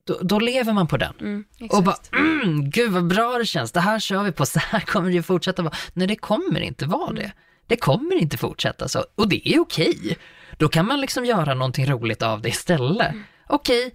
då, 0.07 0.19
då, 0.23 0.39
lever 0.39 0.73
man 0.73 0.87
på 0.87 0.97
den. 0.97 1.15
Mm, 1.21 1.45
och 1.71 1.83
bara, 1.83 1.97
mm, 2.13 2.71
gud 2.71 2.93
vad 2.93 3.07
bra 3.07 3.39
det 3.39 3.47
känns, 3.47 3.73
det 3.73 3.81
här 3.81 3.99
kör 3.99 4.23
vi 4.23 4.33
på, 4.33 4.47
så 4.47 4.59
här 4.59 4.81
kommer 4.81 5.09
det 5.09 5.15
ju 5.15 5.23
fortsätta 5.23 5.63
vara. 5.63 5.75
Nej, 5.93 6.07
det 6.07 6.17
kommer 6.17 6.61
inte 6.61 6.87
vara 6.87 7.13
det. 7.13 7.33
Det 7.67 7.77
kommer 7.77 8.17
inte 8.17 8.37
fortsätta 8.37 8.89
så, 8.89 9.05
och 9.15 9.29
det 9.29 9.49
är 9.49 9.61
okej. 9.61 10.19
Då 10.57 10.69
kan 10.69 10.87
man 10.87 11.01
liksom 11.01 11.25
göra 11.25 11.55
någonting 11.55 11.87
roligt 11.87 12.23
av 12.23 12.43
det 12.43 12.49
istället. 12.49 13.11
Mm. 13.11 13.25
Okej, 13.47 13.95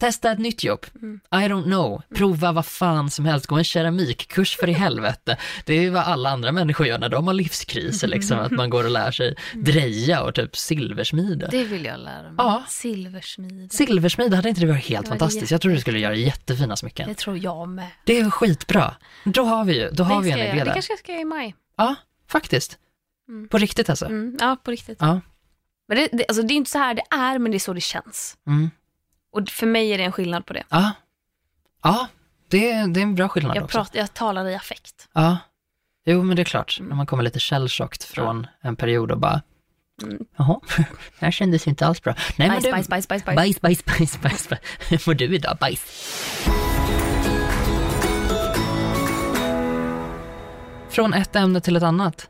testa 0.00 0.32
ett 0.32 0.38
nytt 0.38 0.64
jobb. 0.64 0.86
Mm. 0.94 1.20
I 1.32 1.36
don't 1.36 1.64
know. 1.64 2.02
Prova 2.14 2.52
vad 2.52 2.66
fan 2.66 3.10
som 3.10 3.24
helst. 3.24 3.46
Gå 3.46 3.56
en 3.56 3.64
keramikkurs 3.64 4.56
för 4.56 4.68
i 4.68 4.72
helvete. 4.86 5.36
Det 5.64 5.74
är 5.74 5.80
ju 5.80 5.90
vad 5.90 6.02
alla 6.02 6.30
andra 6.30 6.52
människor 6.52 6.86
gör 6.86 6.98
när 6.98 7.08
de 7.08 7.26
har 7.26 7.34
livskriser, 7.34 8.08
liksom. 8.08 8.38
Att 8.38 8.52
man 8.52 8.70
går 8.70 8.84
och 8.84 8.90
lär 8.90 9.10
sig 9.10 9.36
dreja 9.54 10.22
och 10.22 10.34
typ 10.34 10.56
silversmide. 10.56 11.48
Det 11.50 11.64
vill 11.64 11.84
jag 11.84 12.00
lära 12.00 12.22
mig. 12.22 12.34
Ja. 12.38 12.64
Silversmide. 12.68 13.74
Silversmide, 13.74 14.36
hade 14.36 14.48
inte 14.48 14.60
det 14.60 14.66
varit 14.66 14.84
helt 14.84 15.04
Det 15.04 15.10
var 15.10 15.18
fantastiskt? 15.18 15.50
Jag 15.50 15.60
tror 15.60 15.72
du 15.72 15.80
skulle 15.80 15.98
göra 15.98 16.14
jättefina 16.14 16.76
smycken. 16.76 17.08
Det 17.08 17.14
tror 17.14 17.38
jag 17.38 17.68
med. 17.68 17.88
Det 18.04 18.18
är 18.18 18.30
skitbra. 18.30 18.94
Då 19.24 19.44
har 19.44 19.64
vi 19.64 19.80
ju, 19.80 19.90
då 19.90 20.04
har 20.04 20.22
vi 20.22 20.30
en 20.30 20.38
jag 20.38 20.48
idé 20.48 20.56
göra. 20.56 20.64
Det 20.64 20.70
där. 20.70 20.74
kanske 20.74 20.92
jag 20.92 20.98
ska 20.98 21.12
göra 21.12 21.22
i 21.22 21.24
maj. 21.24 21.54
Ja, 21.76 21.94
faktiskt. 22.28 22.78
Mm. 23.28 23.48
På 23.48 23.58
riktigt 23.58 23.90
alltså. 23.90 24.06
Mm. 24.06 24.36
Ja, 24.40 24.56
på 24.64 24.70
riktigt. 24.70 24.98
Ja. 25.00 25.20
Men 25.88 25.98
det, 25.98 26.08
det, 26.12 26.24
alltså, 26.28 26.42
det 26.42 26.54
är 26.54 26.56
inte 26.56 26.70
så 26.70 26.78
här 26.78 26.94
det 26.94 27.04
är, 27.10 27.38
men 27.38 27.50
det 27.50 27.56
är 27.56 27.58
så 27.58 27.72
det 27.72 27.80
känns. 27.80 28.36
Och 29.32 29.48
för 29.48 29.66
mig 29.66 29.90
är 29.92 29.98
det 29.98 30.04
en 30.04 30.12
skillnad 30.12 30.46
på 30.46 30.52
det. 30.52 30.62
Ja. 30.68 30.92
Ja, 31.82 32.06
det, 32.48 32.70
är- 32.70 32.86
det 32.88 33.00
är 33.00 33.02
en 33.02 33.14
bra 33.14 33.28
skillnad 33.28 33.56
Jag, 33.56 33.64
också. 33.64 33.78
pratar, 33.78 33.98
jag 33.98 34.14
talar 34.14 34.44
i 34.48 34.54
affekt. 34.54 35.08
Ja. 35.12 35.38
Jo, 36.04 36.22
men 36.22 36.36
det 36.36 36.42
är 36.42 36.44
klart. 36.44 36.78
När 36.80 36.96
man 36.96 37.06
kommer 37.06 37.22
lite 37.22 37.38
källsockt 37.40 38.04
från 38.04 38.46
en 38.60 38.76
period 38.76 39.10
och 39.10 39.18
bara, 39.18 39.42
Mm. 40.02 40.18
jaha, 40.36 40.60
det 41.18 41.24
här 41.24 41.30
kändes 41.30 41.66
inte 41.66 41.86
alls 41.86 42.02
bra. 42.02 42.14
Nej, 42.36 42.48
Bajs, 42.48 42.62
men 42.62 42.62
du, 42.62 42.70
bajs, 42.70 42.88
bajs, 42.88 43.08
bajs. 43.08 43.24
bajs, 43.24 43.60
bajs, 43.60 43.84
bajs, 43.84 44.20
bajs, 44.22 44.48
bajs. 44.48 44.60
Hur 44.90 45.02
mår 45.10 45.14
du 45.14 45.34
idag? 45.34 45.56
Bajs. 45.60 45.82
Från 50.88 51.14
ett 51.14 51.36
ämne 51.36 51.60
till 51.60 51.76
ett 51.76 51.82
annat. 51.82 52.28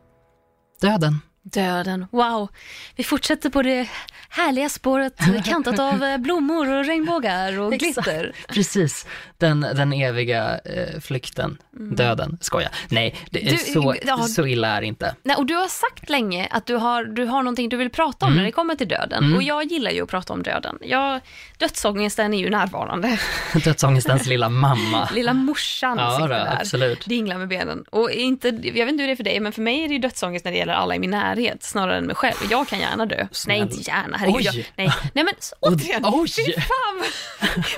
Döden. 0.80 1.20
Döden. 1.52 2.06
Wow. 2.10 2.48
Vi 2.96 3.04
fortsätter 3.04 3.50
på 3.50 3.62
det 3.62 3.88
härliga 4.28 4.68
spåret 4.68 5.14
kantat 5.44 5.78
av 5.78 6.04
eh, 6.04 6.18
blommor 6.18 6.70
och 6.72 6.84
regnbågar 6.84 7.60
och 7.60 7.72
glitter. 7.72 8.32
Precis, 8.48 9.06
den, 9.38 9.60
den 9.60 9.92
eviga 9.92 10.58
eh, 10.64 11.00
flykten, 11.00 11.58
döden. 11.96 12.38
Skoja. 12.40 12.68
Nej, 12.88 13.14
det 13.30 13.46
är 13.46 13.50
Du, 13.50 13.56
så, 13.56 13.94
ja. 14.06 14.18
så 14.22 14.46
illa 14.46 14.68
är 14.68 14.80
det 14.80 14.86
inte. 14.86 15.14
Nej, 15.22 15.36
och 15.36 15.46
du 15.46 15.54
har 15.54 15.68
sagt 15.68 16.08
länge 16.10 16.48
att 16.50 16.66
du 16.66 16.74
har, 16.76 17.04
du 17.04 17.24
har 17.24 17.42
någonting 17.42 17.68
du 17.68 17.76
vill 17.76 17.90
prata 17.90 18.26
om 18.26 18.32
Mm. 18.32 18.36
när 18.38 18.44
det 18.46 18.52
kommer 18.52 18.74
till 18.74 18.88
döden. 18.88 19.34
Och 19.36 19.42
jag 19.42 19.64
gillar 19.64 19.90
ju 19.90 20.02
att 20.02 20.08
prata 20.10 20.32
om 20.32 20.42
döden. 20.42 20.78
Jag, 20.82 21.20
dödsångesten 21.58 22.34
är 22.34 22.38
ju 22.38 22.50
närvarande. 22.50 23.18
Dödsångestens 23.64 24.26
lilla 24.26 24.48
mamma. 24.48 25.08
Lilla 25.14 25.32
morsan 25.32 25.98
Ja, 25.98 26.10
sitter 26.10 26.28
då, 26.28 26.34
där. 26.34 26.58
absolut. 26.60 27.06
Dinglar 27.06 27.38
med 27.38 27.48
benen. 27.48 27.84
Och 27.90 28.10
inte, 28.10 28.48
jag 28.48 28.86
vet 28.86 28.88
inte 28.92 29.02
hur 29.02 29.06
det 29.08 29.12
är 29.12 29.16
för 29.16 29.24
dig, 29.24 29.40
men 29.40 29.52
för 29.52 29.62
mig 29.62 29.84
är 29.84 29.88
det 29.88 29.94
ju 29.94 30.00
dödsångest 30.00 30.44
när 30.44 30.52
det 30.52 30.58
gäller 30.58 30.72
alla 30.72 30.94
i 30.94 30.98
min 30.98 31.10
närhet, 31.10 31.35
snarare 31.60 31.98
än 31.98 32.06
mig 32.06 32.16
själv. 32.16 32.36
Jag 32.50 32.68
kan 32.68 32.78
gärna 32.78 33.06
dö. 33.06 33.26
Snälla. 33.32 33.64
Nej, 33.64 33.74
inte 33.74 33.90
gärna. 33.90 34.16
Herregud, 34.16 34.42
jag, 34.42 34.54
nej. 34.54 34.92
nej, 35.14 35.24
men 35.24 35.34
återigen. 35.60 36.02
Oj. 36.06 36.28
Fy 36.28 36.52
fan. 36.52 37.04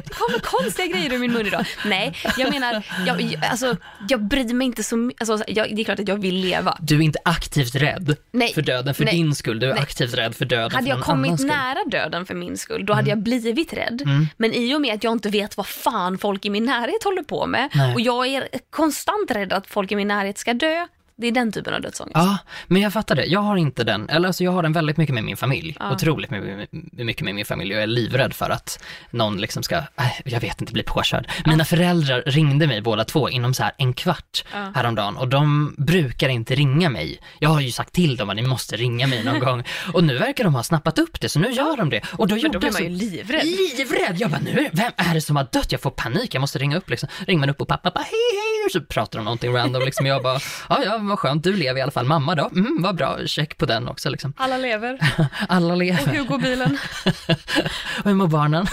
Det 0.05 0.15
kommer 0.15 0.39
konstiga 0.39 0.87
grejer 0.87 1.13
ur 1.13 1.19
min 1.19 1.33
mun 1.33 1.47
idag. 1.47 1.67
Nej, 1.85 2.15
jag 2.39 2.51
menar, 2.51 2.83
jag, 3.07 3.45
alltså, 3.51 3.77
jag 4.09 4.23
bryr 4.23 4.55
mig 4.55 4.67
inte 4.67 4.83
så 4.83 4.97
mycket. 4.97 5.31
Alltså, 5.31 5.51
jag, 5.51 5.77
det 5.77 5.83
är 5.83 5.85
klart 5.85 6.01
att 6.01 6.09
jag 6.09 6.17
vill 6.17 6.35
leva. 6.35 6.77
Du 6.81 6.97
är 6.97 7.01
inte 7.03 7.19
aktivt 7.25 7.75
rädd 7.75 8.17
Nej. 8.33 8.53
för 8.55 8.63
döden 8.63 8.95
för 8.95 9.05
Nej. 9.05 9.15
din 9.15 9.35
skull, 9.35 9.61
du 9.61 9.67
är 9.71 9.75
Nej. 9.75 9.83
aktivt 9.83 10.15
rädd 10.15 10.37
för 10.37 10.45
döden 10.45 10.71
Hade 10.71 10.87
för 10.87 10.97
jag 10.97 11.05
kommit. 11.05 11.41
Mm. 11.41 11.57
nära 11.57 11.79
döden 11.87 12.27
för 12.27 12.35
min 12.35 12.57
skull, 12.57 12.87
då 12.87 12.93
hade 12.93 13.11
jag 13.11 13.19
blivit 13.19 13.73
rädd. 13.73 14.03
Men 14.37 14.55
i 14.55 14.75
och 14.75 14.81
med 14.81 14.95
att 14.95 15.05
jag 15.05 15.13
inte 15.13 15.29
vet 15.29 15.57
vad 15.57 15.67
fan 15.67 16.19
folk 16.19 16.45
i 16.45 16.51
min 16.51 16.65
närhet 16.65 17.05
håller 17.05 17.23
på 17.23 17.47
med 17.47 17.69
och 17.95 18.01
jag 18.01 18.27
är 18.27 18.49
konstant 18.71 19.31
rädd 19.31 19.53
att 19.53 19.67
folk 19.67 19.93
i 19.93 19.97
min 19.97 20.09
närhet 20.09 20.39
ska 20.39 20.55
dö, 20.55 20.87
det 21.21 21.27
är 21.27 21.33
den 21.33 21.53
typen 21.53 21.75
av 21.75 21.81
dödsångest. 21.81 22.15
Ja, 22.15 22.39
men 22.67 22.83
jag 22.83 22.93
fattar 22.93 23.15
det. 23.15 23.25
Jag 23.25 23.41
har 23.41 23.57
inte 23.57 23.85
den, 23.85 24.09
eller 24.09 24.27
alltså 24.29 24.45
jag 24.45 24.53
har 24.53 24.63
den 24.63 24.73
väldigt 24.73 24.97
mycket 24.97 25.15
med 25.15 25.25
min 25.25 25.37
familj. 25.37 25.77
Otroligt 25.93 26.31
mycket, 26.31 27.25
med 27.25 27.35
min 27.35 27.45
familj 27.45 27.73
jag 27.73 27.83
är 27.83 27.87
livrädd 27.87 28.35
för 28.35 28.51
att 28.51 28.85
någon 29.11 29.41
liksom 29.41 29.63
ska, 29.63 29.77
äh, 29.77 29.85
jag 30.25 30.41
vet 30.41 30.61
inte, 30.61 30.73
bli 30.73 30.83
påkörd. 30.83 31.29
Mina 31.47 31.65
föräldrar 31.65 32.23
ringde 32.27 32.67
mig 32.67 32.81
båda 32.83 33.05
två 33.05 33.29
inom 33.31 33.55
så 33.55 33.63
här 33.63 33.73
en 33.79 33.93
kvart 33.93 34.45
häromdagen 34.75 35.17
och 35.17 35.29
de 35.29 35.75
brukar 35.79 36.29
inte 36.29 36.55
ringa 36.55 36.89
mig. 36.91 37.21
Jag 37.39 37.49
har 37.49 37.61
ju 37.61 37.71
sagt 37.71 37.93
till 37.93 38.17
dem 38.17 38.31
att 38.31 38.37
ni 38.37 38.43
måste 38.43 38.77
ringa 38.77 39.07
mig 39.07 39.25
någon 39.25 39.41
gång 39.47 39.65
och 39.93 40.05
nu 40.05 40.19
verkar 40.19 40.45
de 40.45 40.55
ha 40.55 40.63
snappat 40.63 40.99
upp 40.99 41.21
det 41.21 41.29
så 41.29 41.39
nu 41.39 41.51
gör 41.51 41.77
de 41.77 41.91
det. 41.91 42.01
Och 42.13 42.29
då 42.29 42.35
Men 42.35 42.53
då 42.53 42.59
blir 42.59 42.73
man 42.73 42.83
ju 42.83 42.89
livrädd. 42.89 43.45
livrädd! 43.45 44.17
Jag 44.19 44.31
bara, 44.31 44.41
nu, 44.41 44.69
vem 44.73 44.93
är 44.97 45.15
det 45.15 45.21
som 45.21 45.37
har 45.37 45.49
dött? 45.53 45.73
Jag 45.73 45.81
får 45.81 45.91
panik, 45.91 46.35
jag 46.35 46.41
måste 46.41 46.59
ringa 46.59 46.77
upp 46.77 46.91
liksom. 46.91 47.09
Ringer 47.27 47.41
man 47.41 47.51
upp 47.51 47.61
och 47.61 47.69
pappa 47.69 47.91
bara, 47.95 48.05
hej 48.05 48.11
hej, 48.33 48.65
och 48.67 48.73
så 48.73 48.81
pratar 48.81 49.19
de 49.19 49.25
någonting 49.25 49.55
random 49.55 49.83
liksom. 49.85 50.07
Jag 50.07 50.23
bara, 50.23 50.41
ja 50.69 50.83
ja, 50.85 51.08
vad 51.09 51.19
skönt, 51.19 51.45
du 51.45 51.53
lever 51.57 51.79
i 51.79 51.83
alla 51.83 51.93
fall. 51.93 52.07
Mamma 52.07 52.35
då? 52.35 52.51
Mm, 52.55 52.77
vad 52.83 52.97
bra, 52.97 53.19
check 53.27 53.59
på 53.59 53.67
den 53.67 53.89
också 53.89 54.11
liksom. 54.11 54.33
Alla 54.37 54.57
lever. 54.57 54.99
Alla 55.49 55.73
Och 55.73 55.79
lever. 55.79 56.07
hur 56.13 56.25
går 56.25 56.39
bilen? 56.39 56.79
Och 57.99 58.05
hur 58.05 58.15
mår 58.15 58.27
barnen? 58.27 58.67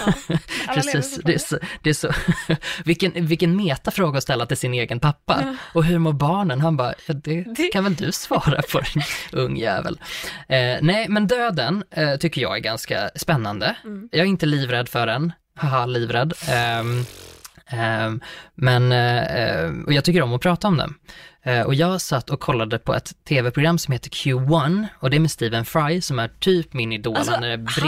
alla 0.66 0.74
Precis, 0.74 1.20
det 1.24 1.34
är 1.34 1.38
så, 1.38 1.58
det 1.82 1.90
är 1.90 1.94
så. 1.94 2.10
vilken, 2.84 3.26
vilken 3.26 3.56
metafråga 3.56 4.16
att 4.18 4.22
ställa 4.22 4.46
till 4.46 4.56
sin 4.56 4.74
egen 4.74 5.00
pappa. 5.00 5.56
Och 5.72 5.84
hur 5.84 5.98
mår 5.98 6.12
barnen? 6.12 6.60
Han 6.60 6.76
bara, 6.76 6.94
ja, 7.06 7.14
det, 7.14 7.42
Det- 7.56 7.68
kan 7.72 7.84
väl 7.84 7.94
du 7.94 8.12
svara 8.12 8.62
på, 8.72 8.80
ung 9.32 9.56
jävel. 9.56 10.00
Eh, 10.48 10.76
nej, 10.82 11.06
men 11.08 11.26
döden 11.26 11.84
eh, 11.90 12.16
tycker 12.16 12.40
jag 12.42 12.56
är 12.56 12.60
ganska 12.60 13.10
spännande. 13.16 13.76
Mm. 13.84 14.08
Jag 14.12 14.20
är 14.20 14.24
inte 14.28 14.46
livrädd 14.46 14.88
för 14.88 15.06
den, 15.06 15.32
haha, 15.56 15.86
livrädd. 15.86 16.32
Ehm, 16.50 17.04
ehm, 17.66 18.20
men, 18.54 18.92
eh, 18.92 19.22
eh, 19.24 19.70
och 19.86 19.92
jag 19.92 20.04
tycker 20.04 20.22
om 20.22 20.34
att 20.34 20.40
prata 20.40 20.68
om 20.68 20.76
den. 20.76 20.94
Eh, 21.46 21.60
och 21.62 21.74
jag 21.74 22.00
satt 22.00 22.30
och 22.30 22.40
kollade 22.40 22.78
på 22.78 22.94
ett 22.94 23.12
tv-program 23.28 23.78
som 23.78 23.92
heter 23.92 24.10
Q1 24.10 24.86
och 25.00 25.10
det 25.10 25.16
är 25.16 25.20
med 25.20 25.30
Stephen 25.30 25.64
Fry 25.64 26.00
som 26.00 26.18
är 26.18 26.28
typ 26.28 26.72
min 26.72 26.92
idol. 26.92 27.16
Alltså, 27.16 27.32
han 27.32 27.44
är 27.44 27.50
han 27.50 27.64
brittiska... 27.64 27.86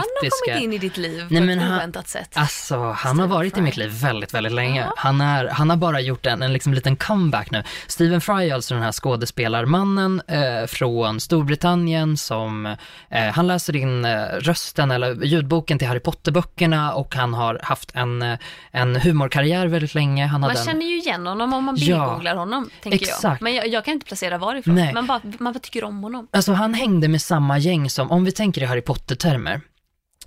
har 0.53 0.55
kommit 0.55 0.63
in 0.65 0.73
i 0.73 0.79
ditt 0.79 0.97
liv 0.97 1.27
Nej, 1.31 1.41
på 1.41 1.47
men 1.47 1.59
ett 1.59 1.65
han- 1.65 1.77
oväntat 1.77 2.09
sätt. 2.09 2.31
Alltså, 2.35 2.75
han 2.77 2.85
har 2.87 2.95
Stephen 3.15 3.29
varit 3.31 3.53
i 3.53 3.55
Fry. 3.55 3.63
mitt 3.63 3.77
liv 3.77 3.91
väldigt, 3.91 4.35
väldigt 4.35 4.53
länge. 4.53 4.81
Ja. 4.81 4.95
Han, 4.97 5.21
är, 5.21 5.49
han 5.49 5.71
har 5.71 5.77
bara 5.77 6.01
gjort 6.01 6.27
en, 6.27 6.43
en 6.43 6.53
liksom 6.53 6.75
liten 6.75 6.97
comeback 6.97 7.51
nu. 7.51 7.63
Stephen 7.87 8.21
Fry 8.21 8.49
är 8.51 8.55
alltså 8.55 8.75
den 8.75 8.83
här 8.83 8.93
skådespelarmannen 8.93 10.23
eh, 10.29 10.67
från 10.67 11.21
Storbritannien 11.21 12.17
som, 12.17 12.67
eh, 13.11 13.23
han 13.33 13.47
läser 13.47 13.77
in 13.77 14.05
eh, 14.05 14.19
rösten 14.41 14.91
eller 14.91 15.25
ljudboken 15.25 15.79
till 15.79 15.89
Harry 15.89 16.01
Potter-böckerna 16.01 16.93
och 16.95 17.15
han 17.15 17.35
har 17.35 17.61
haft 17.63 17.91
en, 17.95 18.23
eh, 18.23 18.39
en 18.71 18.97
humorkarriär 18.97 19.67
väldigt 19.67 19.95
länge. 19.95 20.27
Han 20.27 20.41
Man 20.41 20.51
hade 20.51 20.61
en, 20.61 20.67
känner 20.67 20.87
ju 20.87 20.99
igen 20.99 21.27
honom 21.27 21.53
om 21.53 21.65
man 21.65 21.77
Ja, 21.79 21.87
bildgooglar 21.87 22.37
honom, 22.37 22.71
tänker 22.83 22.99
jag. 23.07 23.09
exakt. 23.17 23.41
Men 23.49 23.55
jag, 23.57 23.69
jag 23.69 23.85
kan 23.85 23.95
inte 23.95 24.07
placera 24.07 24.39
varifrån. 24.39 24.75
Nej. 24.75 24.95
Man 24.95 25.07
bara, 25.07 25.21
man 25.39 25.53
bara 25.53 25.59
tycker 25.59 25.85
om 25.85 26.03
honom. 26.03 26.29
Alltså 26.31 26.53
han 26.53 26.75
hängde 26.75 27.09
med 27.09 27.23
samma 27.23 27.59
gäng 27.59 27.91
som, 27.91 28.11
om 28.11 28.25
vi 28.25 28.33
tänker 28.33 28.63
i 28.63 28.65
Harry 28.65 28.81
Potter-termer, 28.83 29.61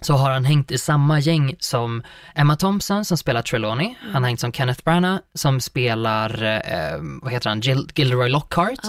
så 0.01 0.13
har 0.13 0.31
han 0.31 0.45
hängt 0.45 0.71
i 0.71 0.77
samma 0.77 1.19
gäng 1.19 1.55
som 1.59 2.03
Emma 2.35 2.55
Thompson 2.55 3.05
som 3.05 3.17
spelar 3.17 3.41
Trelawney, 3.41 3.95
han 4.13 4.23
har 4.23 4.27
hängt 4.29 4.39
som 4.39 4.51
Kenneth 4.53 4.83
Branagh 4.83 5.21
som 5.33 5.59
spelar, 5.61 6.43
eh, 6.43 6.99
vad 7.21 7.31
heter 7.31 7.49
han, 7.49 7.61
Gil- 7.61 7.89
Gilderoy 7.95 8.29
Lockhart, 8.29 8.79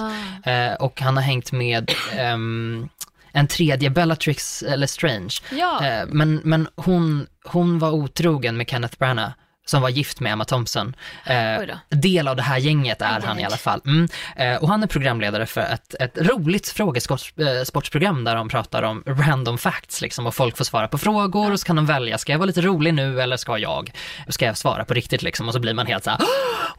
Ah. 0.45 0.51
eh, 0.51 0.75
och 0.75 1.01
han 1.01 1.17
har 1.17 1.23
hängt 1.23 1.53
med 1.53 1.91
ehm, 2.17 2.89
en 3.33 3.47
tredje, 3.47 3.91
Bellatrix 3.91 4.65
Lestrange. 4.77 5.35
Ja. 5.53 5.87
Eh, 5.87 6.07
men 6.09 6.41
men 6.45 6.69
hon, 6.77 7.27
hon 7.45 7.79
var 7.79 7.91
otrogen 7.91 8.57
med 8.57 8.69
Kenneth 8.71 8.99
Branagh 8.99 9.33
som 9.65 9.83
var 9.83 9.89
gift 9.89 10.21
med 10.21 10.33
Emma 10.33 10.45
Thompson. 10.45 10.97
Eh, 11.25 11.77
del 11.89 12.29
av 12.29 12.37
det 12.37 12.43
här 12.43 12.59
gänget 12.59 13.03
är 13.03 13.21
han 13.21 13.39
i 13.39 13.45
alla 13.45 13.57
fall. 13.57 13.81
Mm. 13.87 14.09
Eh, 14.37 14.63
och 14.63 14.69
han 14.69 14.83
är 14.83 14.87
programledare 14.87 15.47
för 15.47 15.61
ett, 15.61 15.95
ett 16.01 16.19
roligt 16.19 16.69
frågesportsprogram 16.69 18.25
där 18.25 18.37
de 18.37 18.49
pratar 18.49 18.83
om 18.83 19.03
random 19.07 19.59
facts 19.59 20.01
liksom 20.01 20.27
och 20.27 20.35
folk 20.35 20.57
får 20.57 20.65
svara 20.65 20.89
på 20.89 20.99
frågor 20.99 21.53
och 21.53 21.61
så 21.61 21.67
kan 21.67 21.77
de 21.77 21.87
välja, 21.87 22.19
ska 22.19 22.33
jag 22.33 22.39
vara 22.39 22.47
lite 22.47 22.61
rolig 22.61 22.95
nu 22.95 23.23
eller 23.23 23.37
ska 23.37 23.59
jag? 23.59 23.93
Ska 24.29 24.47
jag 24.47 24.57
svara 24.57 24.85
på 24.85 24.95
riktigt 24.95 25.23
liksom? 25.23 25.49
Och 25.49 25.55
så 25.55 25.61
blir 25.61 25.75
man 25.75 25.87
helt 25.87 26.05
så 26.05 26.11
här, 26.11 26.21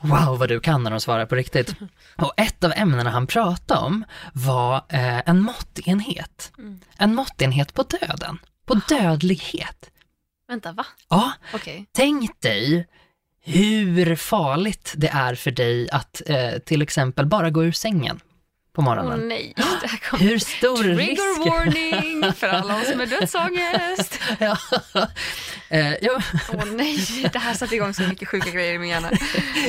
wow 0.02 0.40
vad 0.40 0.50
du 0.50 0.60
kan 0.60 0.84
när 0.84 0.92
de 0.92 1.00
svarar 1.00 1.26
på 1.26 1.36
riktigt. 1.36 1.76
Och 2.16 2.34
ett 2.38 2.64
av 2.64 2.74
ämnena 2.76 3.10
han 3.10 3.28
pratade 3.28 3.80
om 3.80 4.06
var 4.34 4.76
eh, 4.76 5.30
en 5.30 5.42
måttenhet. 5.42 6.52
En 6.98 7.16
måttenhet 7.16 7.74
på 7.74 7.84
döden, 7.84 8.40
på 8.66 8.74
dödlighet. 8.74 9.90
Vänta, 10.54 10.72
va? 10.72 10.86
Ja, 11.10 11.32
Okej. 11.54 11.86
tänk 11.92 12.42
dig 12.42 12.88
hur 13.46 14.16
farligt 14.16 14.94
det 14.98 15.08
är 15.08 15.36
för 15.36 15.52
dig 15.52 15.90
att 15.92 16.22
eh, 16.26 16.60
till 16.66 16.82
exempel 16.82 17.26
bara 17.26 17.50
gå 17.50 17.64
ur 17.64 17.72
sängen 17.72 18.20
på 18.74 18.82
morgonen. 18.82 19.28
nej, 19.28 19.54
det 19.56 19.88
här 19.88 19.98
kommer... 19.98 20.24
Hur 20.24 20.40
stor 20.40 20.84
risk... 20.84 21.22
Trigger 21.22 21.50
warning 21.50 22.34
för 22.34 22.48
alla 22.48 22.82
oss 22.82 22.96
med 22.96 23.10
dödsångest. 23.20 24.20
ja. 24.40 24.58
Eh, 25.70 25.94
ja, 26.02 26.22
Åh 26.54 26.66
nej, 26.66 27.30
det 27.34 27.40
här 27.40 27.54
satte 27.54 27.76
igång 27.76 27.94
så 27.94 28.02
mycket 28.04 28.28
sjuka 28.28 28.50
grejer 28.50 28.74
i 28.74 28.78
min 28.80 28.90
hjärna. 28.90 29.10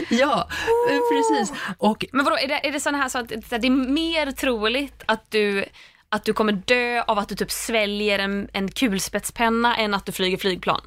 ja, 0.09 0.49
eh, 0.91 0.99
precis. 1.13 1.59
Och 1.79 2.05
Men 2.13 2.25
vadå, 2.25 2.39
är 2.39 2.49
det, 2.49 2.67
är 2.67 2.73
det 2.73 2.81
sån 2.81 2.95
här 2.95 3.09
så 3.09 3.19
att 3.19 3.29
det 3.29 3.55
är 3.67 3.71
mer 3.91 4.33
troligt 4.33 5.03
att 5.07 5.31
du, 5.31 5.65
att 6.15 6.25
du 6.25 6.33
kommer 6.33 6.53
dö 6.53 7.03
av 7.03 7.19
att 7.19 7.29
du 7.29 7.35
typ 7.35 7.51
sväljer 7.51 8.19
en, 8.19 8.49
en 8.53 8.69
kulspetspenna 8.69 9.77
än 9.77 9.95
att 9.95 10.07
du 10.07 10.13
flyger 10.13 10.37
flygplan? 10.37 10.81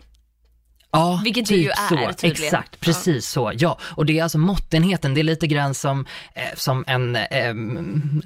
Ja, 0.92 1.22
Vilket 1.24 1.48
det 1.48 1.54
typ 1.56 1.64
ju 1.64 1.70
är, 1.70 1.76
så. 1.90 2.14
tydligen. 2.14 2.46
Exakt, 2.46 2.80
precis 2.80 3.30
så. 3.30 3.52
Ja, 3.56 3.80
och 3.82 4.06
det 4.06 4.20
är 4.20 4.24
alltså 4.24 4.38
måttenheten, 4.38 5.14
det 5.14 5.22
är 5.22 5.24
lite 5.24 5.48
grann 5.48 5.74
som, 5.74 6.06
eh, 6.36 6.56
som 6.56 6.84
en, 6.88 7.16
eh, 7.16 7.50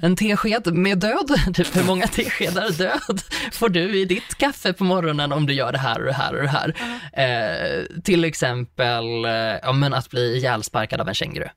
en 0.02 0.16
tesked 0.16 0.74
med 0.74 0.98
död. 0.98 1.34
Typ 1.54 1.76
hur 1.76 1.84
många 1.84 2.06
teskedar 2.06 2.70
död 2.70 3.22
får 3.52 3.68
du 3.68 4.00
i 4.00 4.04
ditt 4.04 4.34
kaffe 4.34 4.72
på 4.72 4.84
morgonen 4.84 5.32
om 5.32 5.46
du 5.46 5.52
gör 5.52 5.72
det 5.72 5.78
här 5.78 6.00
och 6.00 6.06
det 6.06 6.12
här 6.12 6.34
och 6.34 6.42
det 6.42 6.48
här. 6.48 6.74
Eh, 7.12 8.00
till 8.02 8.24
exempel, 8.24 9.24
eh, 9.24 9.30
ja 9.62 9.72
men 9.72 9.94
att 9.94 10.10
bli 10.10 10.36
ihjälsparkad 10.36 11.00
av 11.00 11.08
en 11.08 11.14
känguru. 11.14 11.48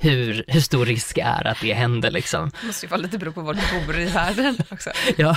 Hur, 0.00 0.44
hur 0.48 0.60
stor 0.60 0.86
risk 0.86 1.18
är 1.18 1.46
att 1.46 1.60
det 1.60 1.72
händer 1.74 2.10
liksom? 2.10 2.50
Det 2.60 2.66
måste 2.66 2.86
ju 2.86 2.90
vara 2.90 3.00
lite 3.00 3.18
bero 3.18 3.32
på 3.32 3.40
var 3.40 3.54
du 3.54 3.86
bor 3.86 3.98
i 3.98 4.04
världen 4.04 4.58
också. 4.70 4.90
Ja, 5.16 5.36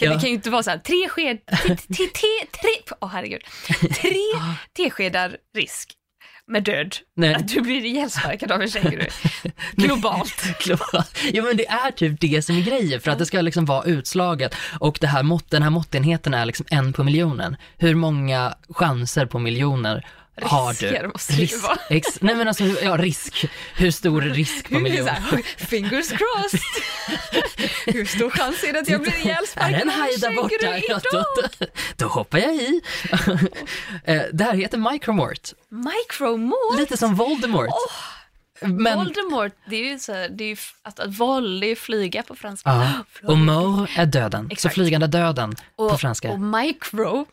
Det 0.00 0.04
ja. 0.06 0.12
kan 0.12 0.20
ju 0.28 0.34
inte 0.34 0.50
vara 0.50 0.62
så 0.62 0.70
här, 0.70 0.78
tre 0.78 1.08
sked, 1.08 1.38
te, 1.46 1.76
te, 1.96 2.46
tre, 2.60 2.94
åh 3.00 3.08
herregud, 3.08 3.40
tre 3.80 4.16
teskedar 4.76 5.36
risk 5.56 5.92
med 6.46 6.62
död. 6.64 6.96
Nej. 7.16 7.34
Att 7.34 7.48
du 7.48 7.60
blir 7.60 7.84
ihjälsparkad 7.84 8.52
av 8.52 8.62
en 8.62 8.68
känguru. 8.70 9.06
Globalt. 9.72 10.44
Ja 11.32 11.42
men 11.42 11.56
det 11.56 11.66
är 11.68 11.90
typ 11.90 12.20
det 12.20 12.42
som 12.42 12.56
är 12.56 12.60
grejen 12.60 13.00
för 13.00 13.10
att 13.10 13.18
det 13.18 13.26
ska 13.26 13.40
liksom 13.40 13.64
vara 13.64 13.84
utslaget 13.84 14.54
och 14.80 14.98
det 15.00 15.06
här 15.06 15.22
mått, 15.22 15.50
den 15.50 15.62
här 15.62 15.70
måttenheten 15.70 16.34
är 16.34 16.44
liksom 16.46 16.66
en 16.70 16.92
på 16.92 17.04
miljonen. 17.04 17.56
Hur 17.78 17.94
många 17.94 18.54
chanser 18.68 19.26
på 19.26 19.38
miljoner? 19.38 20.06
Risker 20.36 21.06
måste 21.06 21.32
det 21.32 21.42
ju 21.42 21.56
vara. 21.58 21.78
ex, 21.90 22.20
nej 22.20 22.34
men 22.34 22.48
alltså, 22.48 22.64
ja 22.64 22.96
risk. 22.96 23.44
Hur 23.76 23.90
stor 23.90 24.20
risk 24.20 24.68
på 24.70 24.74
är 24.76 24.96
så 25.02 25.08
här, 25.08 25.42
Fingers 25.66 26.08
crossed. 26.08 26.60
Hur 27.94 28.04
stor 28.04 28.30
chans 28.30 28.62
är 28.64 28.72
det 28.72 28.78
att 28.78 28.88
jag 28.88 29.00
blir 29.02 29.12
Är 29.12 29.18
ihjälsparkad 29.24 29.72
det 29.72 29.80
en 29.82 29.88
haj 29.88 30.16
där 30.16 30.36
borta? 30.36 30.54
Ja, 30.62 30.76
idag? 30.76 31.00
då, 31.58 31.66
då 31.96 32.06
hoppar 32.06 32.38
jag 32.38 32.54
i. 32.54 32.80
Eh, 34.04 34.22
det 34.32 34.44
här 34.44 34.54
heter 34.54 34.92
Micromort, 34.92 35.48
Micromort. 35.68 36.78
lite 36.78 36.96
som 36.96 37.14
Voldemort. 37.14 37.68
men, 38.60 38.98
Voldemort, 38.98 39.52
det 39.70 39.76
är 39.76 39.84
ju 39.92 39.98
så 39.98 40.12
här, 40.12 40.28
det 40.28 40.44
är 40.44 40.48
ju 40.48 40.52
f- 40.52 40.74
att, 40.82 41.00
att 41.00 41.14
vol, 41.18 41.60
det 41.60 41.66
är 41.66 41.68
ju 41.68 41.76
flyga 41.76 42.22
på 42.22 42.34
franska. 42.34 42.70
ja, 42.70 43.28
och 43.28 43.38
mort 43.38 43.90
är 43.96 44.06
döden, 44.06 44.46
så 44.48 44.52
Exakt. 44.52 44.74
flygande 44.74 45.06
döden 45.06 45.56
på 45.76 45.82
och, 45.84 46.00
franska. 46.00 46.30
och 46.30 46.40
micro, 46.40 47.26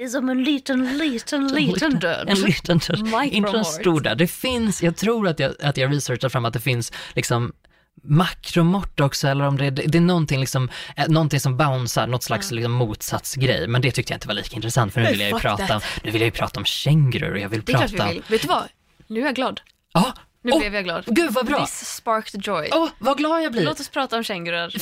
det 0.00 0.04
är 0.04 0.08
som 0.08 0.28
en 0.28 0.44
liten, 0.44 0.98
liten, 0.98 1.48
liten 1.48 1.98
död. 1.98 2.28
En 2.28 2.40
liten 2.40 2.78
död. 2.78 3.24
Inte 3.24 3.56
en 3.58 3.64
stor 3.64 4.00
död. 4.00 4.18
Det 4.18 4.26
finns, 4.26 4.82
jag 4.82 4.96
tror 4.96 5.28
att 5.28 5.38
jag, 5.38 5.54
att 5.62 5.76
jag 5.76 5.92
researchar 5.92 6.28
fram 6.28 6.44
att 6.44 6.52
det 6.52 6.60
finns 6.60 6.92
liksom 7.14 7.52
makromort 8.02 9.00
också, 9.00 9.28
eller 9.28 9.46
om 9.46 9.56
det 9.56 9.66
är, 9.66 9.70
det 9.70 9.98
är 9.98 10.00
någonting, 10.00 10.40
liksom, 10.40 10.68
eh, 10.96 11.08
någonting 11.08 11.40
som 11.40 11.56
bouncear, 11.56 12.06
något 12.06 12.22
slags 12.22 12.50
liksom, 12.50 12.72
motsatsgrej. 12.72 13.68
Men 13.68 13.82
det 13.82 13.90
tyckte 13.90 14.12
jag 14.12 14.16
inte 14.16 14.28
var 14.28 14.34
lika 14.34 14.56
intressant, 14.56 14.92
för 14.92 15.00
nu 15.00 15.10
vill 15.10 15.20
jag 15.20 15.30
ju 15.30 15.38
prata, 15.38 15.66
that. 15.66 15.84
nu 16.04 16.10
vill 16.10 16.20
jag 16.20 16.26
ju 16.26 16.32
prata 16.32 16.60
om 16.60 16.64
kängurur 16.64 17.32
och 17.32 17.38
jag 17.38 17.48
vill 17.48 17.62
Det 17.64 17.72
är 17.72 17.76
klart 17.76 17.90
prata... 17.90 18.08
vi 18.08 18.14
vill. 18.14 18.22
Vet 18.28 18.42
du 18.42 18.48
vad? 18.48 18.64
Nu 19.06 19.20
är 19.20 19.24
jag 19.24 19.34
glad. 19.34 19.60
Ja, 19.92 20.12
Nu 20.42 20.52
Åh, 20.52 20.58
blev 20.58 20.74
jag 20.74 20.84
glad. 20.84 21.04
Gud 21.06 21.32
vad 21.32 21.46
bra! 21.46 21.66
This 21.66 21.94
sparked 21.94 22.46
joy. 22.46 22.68
Åh, 22.72 22.88
vad 22.98 23.18
glad 23.18 23.42
jag 23.42 23.52
blir! 23.52 23.64
Låt 23.64 23.80
oss 23.80 23.88
prata 23.88 24.16
om 24.16 24.24
kängurur 24.24 24.76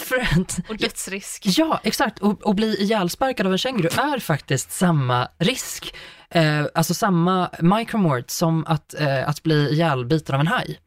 och 0.69 0.77
dödsrisk. 0.77 1.43
Ja, 1.47 1.81
exakt. 1.83 2.19
Och, 2.19 2.47
och 2.47 2.55
bli 2.55 2.83
ihjälsparkad 2.83 3.47
av 3.47 3.53
en 3.53 3.59
känguru 3.59 3.89
är 3.89 4.19
faktiskt 4.19 4.73
samma 4.73 5.29
risk. 5.39 5.95
Eh, 6.31 6.67
alltså 6.75 6.95
samma 6.95 7.51
micromort 7.59 8.31
som 8.31 8.67
att, 8.67 8.95
eh, 8.95 9.29
att 9.29 9.43
bli 9.43 9.69
ihjälbiten 9.69 10.35
av 10.35 10.41
en 10.41 10.47
haj. 10.47 10.79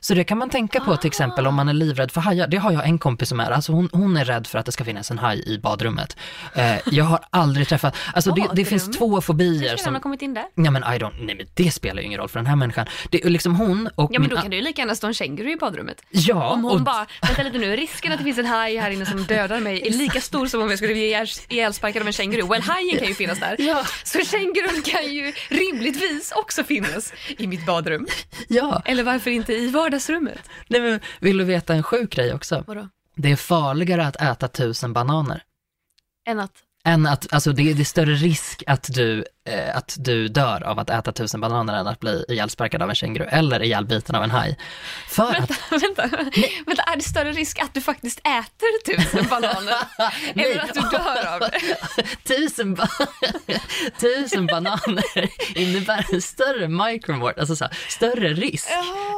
Så 0.00 0.14
det 0.14 0.24
kan 0.24 0.38
man 0.38 0.50
tänka 0.50 0.80
på 0.80 0.96
till 0.96 1.08
exempel 1.08 1.46
om 1.46 1.54
man 1.54 1.68
är 1.68 1.72
livrädd 1.72 2.10
för 2.10 2.20
hajar. 2.20 2.46
Det 2.46 2.56
har 2.56 2.72
jag 2.72 2.84
en 2.84 2.98
kompis 2.98 3.28
som 3.28 3.40
är. 3.40 3.50
Alltså 3.50 3.72
hon, 3.72 3.88
hon 3.92 4.16
är 4.16 4.24
rädd 4.24 4.46
för 4.46 4.58
att 4.58 4.66
det 4.66 4.72
ska 4.72 4.84
finnas 4.84 5.10
en 5.10 5.18
haj 5.18 5.42
i 5.54 5.58
badrummet. 5.58 6.16
Eh, 6.54 6.76
jag 6.90 7.04
har 7.04 7.20
aldrig 7.30 7.68
träffat, 7.68 7.96
alltså 8.14 8.30
det, 8.30 8.48
det 8.54 8.64
finns 8.64 8.90
två 8.98 9.20
fobier 9.20 9.76
som, 9.76 9.94
har 9.94 10.00
kommit 10.00 10.22
in 10.22 10.34
där. 10.34 10.44
ja 10.54 10.70
men 10.70 10.82
I 10.82 10.86
don't, 10.86 11.24
nej 11.24 11.34
men 11.36 11.46
det 11.54 11.70
spelar 11.70 12.00
ju 12.02 12.06
ingen 12.06 12.20
roll 12.20 12.28
för 12.28 12.38
den 12.38 12.46
här 12.46 12.56
människan. 12.56 12.86
Det 13.10 13.24
är 13.24 13.28
liksom 13.30 13.56
hon 13.56 13.88
och 13.94 14.10
Ja 14.14 14.20
men 14.20 14.30
då 14.30 14.36
kan 14.36 14.50
du 14.50 14.56
ju 14.56 14.62
lika 14.62 14.82
gärna 14.82 14.94
stå 14.94 15.06
en 15.06 15.14
känguru 15.14 15.52
i 15.52 15.56
badrummet. 15.56 16.02
Ja, 16.10 16.48
Om 16.50 16.64
hon 16.64 16.72
och, 16.72 16.80
bara, 16.82 17.06
vänta 17.22 17.42
lite 17.42 17.58
nu, 17.58 17.76
risken 17.76 18.12
att 18.12 18.18
det 18.18 18.24
finns 18.24 18.38
en 18.38 18.46
haj 18.46 18.76
här 18.76 18.90
inne 18.90 19.06
som 19.06 19.22
dödar 19.24 19.60
mig 19.60 19.86
är 19.86 19.90
lika 19.90 20.20
stor 20.20 20.46
som 20.46 20.62
om 20.62 20.70
jag 20.70 20.78
skulle 20.78 20.92
bli 20.94 21.02
ihjäl- 21.14 21.40
ihjälsparkad 21.48 22.02
av 22.02 22.06
en 22.06 22.12
känguru. 22.12 22.42
Well, 22.48 22.62
hajen 22.62 22.98
kan 22.98 23.08
ju 23.08 23.14
finnas 23.14 23.40
där. 23.40 23.56
Ja. 23.58 23.84
Så 24.04 24.18
kängurun 24.24 24.82
kan 24.82 25.12
ju 25.14 25.32
rimligtvis 25.48 26.32
också 26.36 26.64
finnas 26.64 27.12
i 27.38 27.46
mitt 27.46 27.66
badrum. 27.66 28.06
ja. 28.48 28.82
Eller 28.84 29.02
varför 29.02 29.30
inte 29.30 29.52
i 29.52 29.68
vardagsrummet? 29.88 30.50
Nej, 30.68 30.80
men, 30.80 31.00
vill 31.20 31.38
du 31.38 31.44
veta 31.44 31.74
en 31.74 31.82
sjuk 31.82 32.10
grej 32.10 32.34
också? 32.34 32.64
Vadå? 32.66 32.88
Det 33.14 33.32
är 33.32 33.36
farligare 33.36 34.06
att 34.06 34.16
äta 34.16 34.48
tusen 34.48 34.92
bananer. 34.92 35.42
Än 36.26 36.40
att, 36.40 36.52
än 36.88 37.06
att, 37.06 37.32
alltså 37.32 37.52
det, 37.52 37.72
det 37.74 37.82
är 37.82 37.84
större 37.84 38.14
risk 38.14 38.62
att 38.66 38.88
du, 38.94 39.24
eh, 39.48 39.76
att 39.76 39.96
du 39.98 40.28
dör 40.28 40.62
av 40.62 40.78
att 40.78 40.90
äta 40.90 41.12
tusen 41.12 41.40
bananer 41.40 41.74
än 41.74 41.86
att 41.86 42.00
bli 42.00 42.24
ihjälsparkad 42.28 42.82
av 42.82 42.88
en 42.88 42.94
känguru 42.94 43.24
eller 43.24 43.62
ihjälbiten 43.62 44.14
av 44.14 44.24
en 44.24 44.30
haj. 44.30 44.58
För 45.08 45.32
vänta, 45.32 45.54
att, 45.70 45.82
vänta, 45.82 46.06
vänta, 46.66 46.82
är 46.82 46.96
det 46.96 47.02
större 47.02 47.32
risk 47.32 47.58
att 47.58 47.74
du 47.74 47.80
faktiskt 47.80 48.18
äter 48.18 48.94
tusen 48.96 49.26
bananer? 49.30 49.74
Eller 50.34 50.60
att 50.60 50.74
du 50.74 50.80
dör 50.80 51.34
av 51.34 51.40
det? 51.40 52.02
tusen, 52.36 52.74
ba 52.74 52.88
tusen 54.00 54.46
bananer 54.46 55.28
innebär 55.54 56.06
en 56.12 56.22
större 56.22 56.68
micromort, 56.68 57.38
alltså 57.38 57.56
så 57.56 57.64
här, 57.64 57.78
större 57.88 58.32
risk 58.32 58.68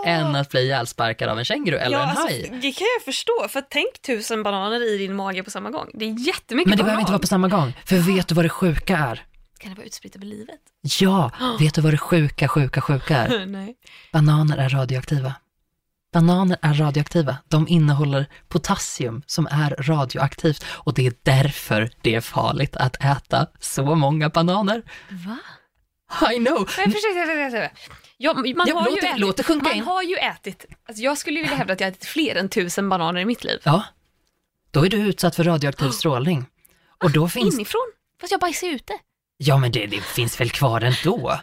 än 0.06 0.34
att 0.36 0.50
bli 0.50 0.60
ihjälsparkad 0.60 1.28
av 1.28 1.38
en 1.38 1.44
känguru 1.44 1.76
eller 1.76 1.98
en 1.98 2.08
haj. 2.08 2.40
alltså, 2.40 2.54
det 2.54 2.72
kan 2.72 2.86
jag 2.96 3.04
förstå, 3.04 3.46
för 3.48 3.62
tänk 3.70 4.02
tusen 4.06 4.42
bananer 4.42 4.94
i 4.94 4.98
din 4.98 5.14
mage 5.14 5.42
på 5.42 5.50
samma 5.50 5.70
gång. 5.70 5.90
Det 5.94 6.04
är 6.04 6.26
jättemycket 6.26 6.68
Men 6.68 6.76
det 6.76 6.82
banan. 6.82 6.84
behöver 6.84 7.00
inte 7.00 7.12
vara 7.12 7.20
på 7.20 7.26
samma 7.26 7.48
gång, 7.48 7.59
för 7.84 7.96
vet 7.98 8.28
du 8.28 8.34
vad 8.34 8.44
det 8.44 8.48
sjuka 8.48 8.96
är? 8.98 9.26
Kan 9.58 9.70
det 9.70 9.76
vara 9.76 9.86
utspritt 9.86 10.16
över 10.16 10.26
livet? 10.26 10.60
Ja, 11.00 11.30
vet 11.58 11.74
du 11.74 11.80
vad 11.80 11.92
det 11.92 11.98
sjuka, 11.98 12.48
sjuka, 12.48 12.80
sjuka 12.80 13.16
är? 13.16 13.46
Nej. 13.60 13.74
Bananer 14.12 14.58
är 14.58 14.68
radioaktiva. 14.68 15.34
Bananer 16.12 16.58
är 16.62 16.74
radioaktiva. 16.74 17.36
De 17.48 17.68
innehåller 17.68 18.26
potassium 18.48 19.22
som 19.26 19.46
är 19.50 19.70
radioaktivt 19.78 20.64
och 20.68 20.94
det 20.94 21.06
är 21.06 21.12
därför 21.22 21.90
det 22.00 22.14
är 22.14 22.20
farligt 22.20 22.76
att 22.76 22.96
äta 23.04 23.46
så 23.60 23.94
många 23.94 24.28
bananer. 24.28 24.82
Va? 25.10 25.38
I 26.32 26.36
know! 26.36 26.70
Nej, 26.78 26.86
försök. 26.90 27.72
Ja, 28.16 28.34
man, 28.34 28.66
Ja, 28.68 28.74
har 28.74 28.84
låt 28.84 29.02
ju 29.02 29.08
ätit, 29.08 29.20
låt 29.20 29.36
det 29.36 29.42
sjunka 29.42 29.68
man 29.68 29.76
in. 29.76 29.84
har 29.84 30.02
ju 30.02 30.16
ätit, 30.16 30.66
alltså 30.88 31.02
jag 31.02 31.18
skulle 31.18 31.40
vilja 31.40 31.56
hävda 31.56 31.72
att 31.72 31.80
jag 31.80 31.88
ätit 31.88 32.04
fler 32.04 32.36
än 32.36 32.48
tusen 32.48 32.88
bananer 32.88 33.20
i 33.20 33.24
mitt 33.24 33.44
liv. 33.44 33.58
Ja, 33.62 33.84
då 34.70 34.86
är 34.86 34.90
du 34.90 34.96
utsatt 34.96 35.36
för 35.36 35.44
radioaktiv 35.44 35.90
strålning. 35.90 36.46
Och 37.04 37.10
då 37.10 37.28
finns, 37.28 37.54
Inifrån, 37.54 37.92
fast 38.20 38.30
jag 38.30 38.40
bajsar 38.40 38.66
ute. 38.68 38.92
ja 39.36 39.58
men 39.58 39.72
det, 39.72 39.86
det 39.86 40.00
finns 40.00 40.40
väl 40.40 40.50
kvar 40.50 40.80
ändå, 40.80 41.40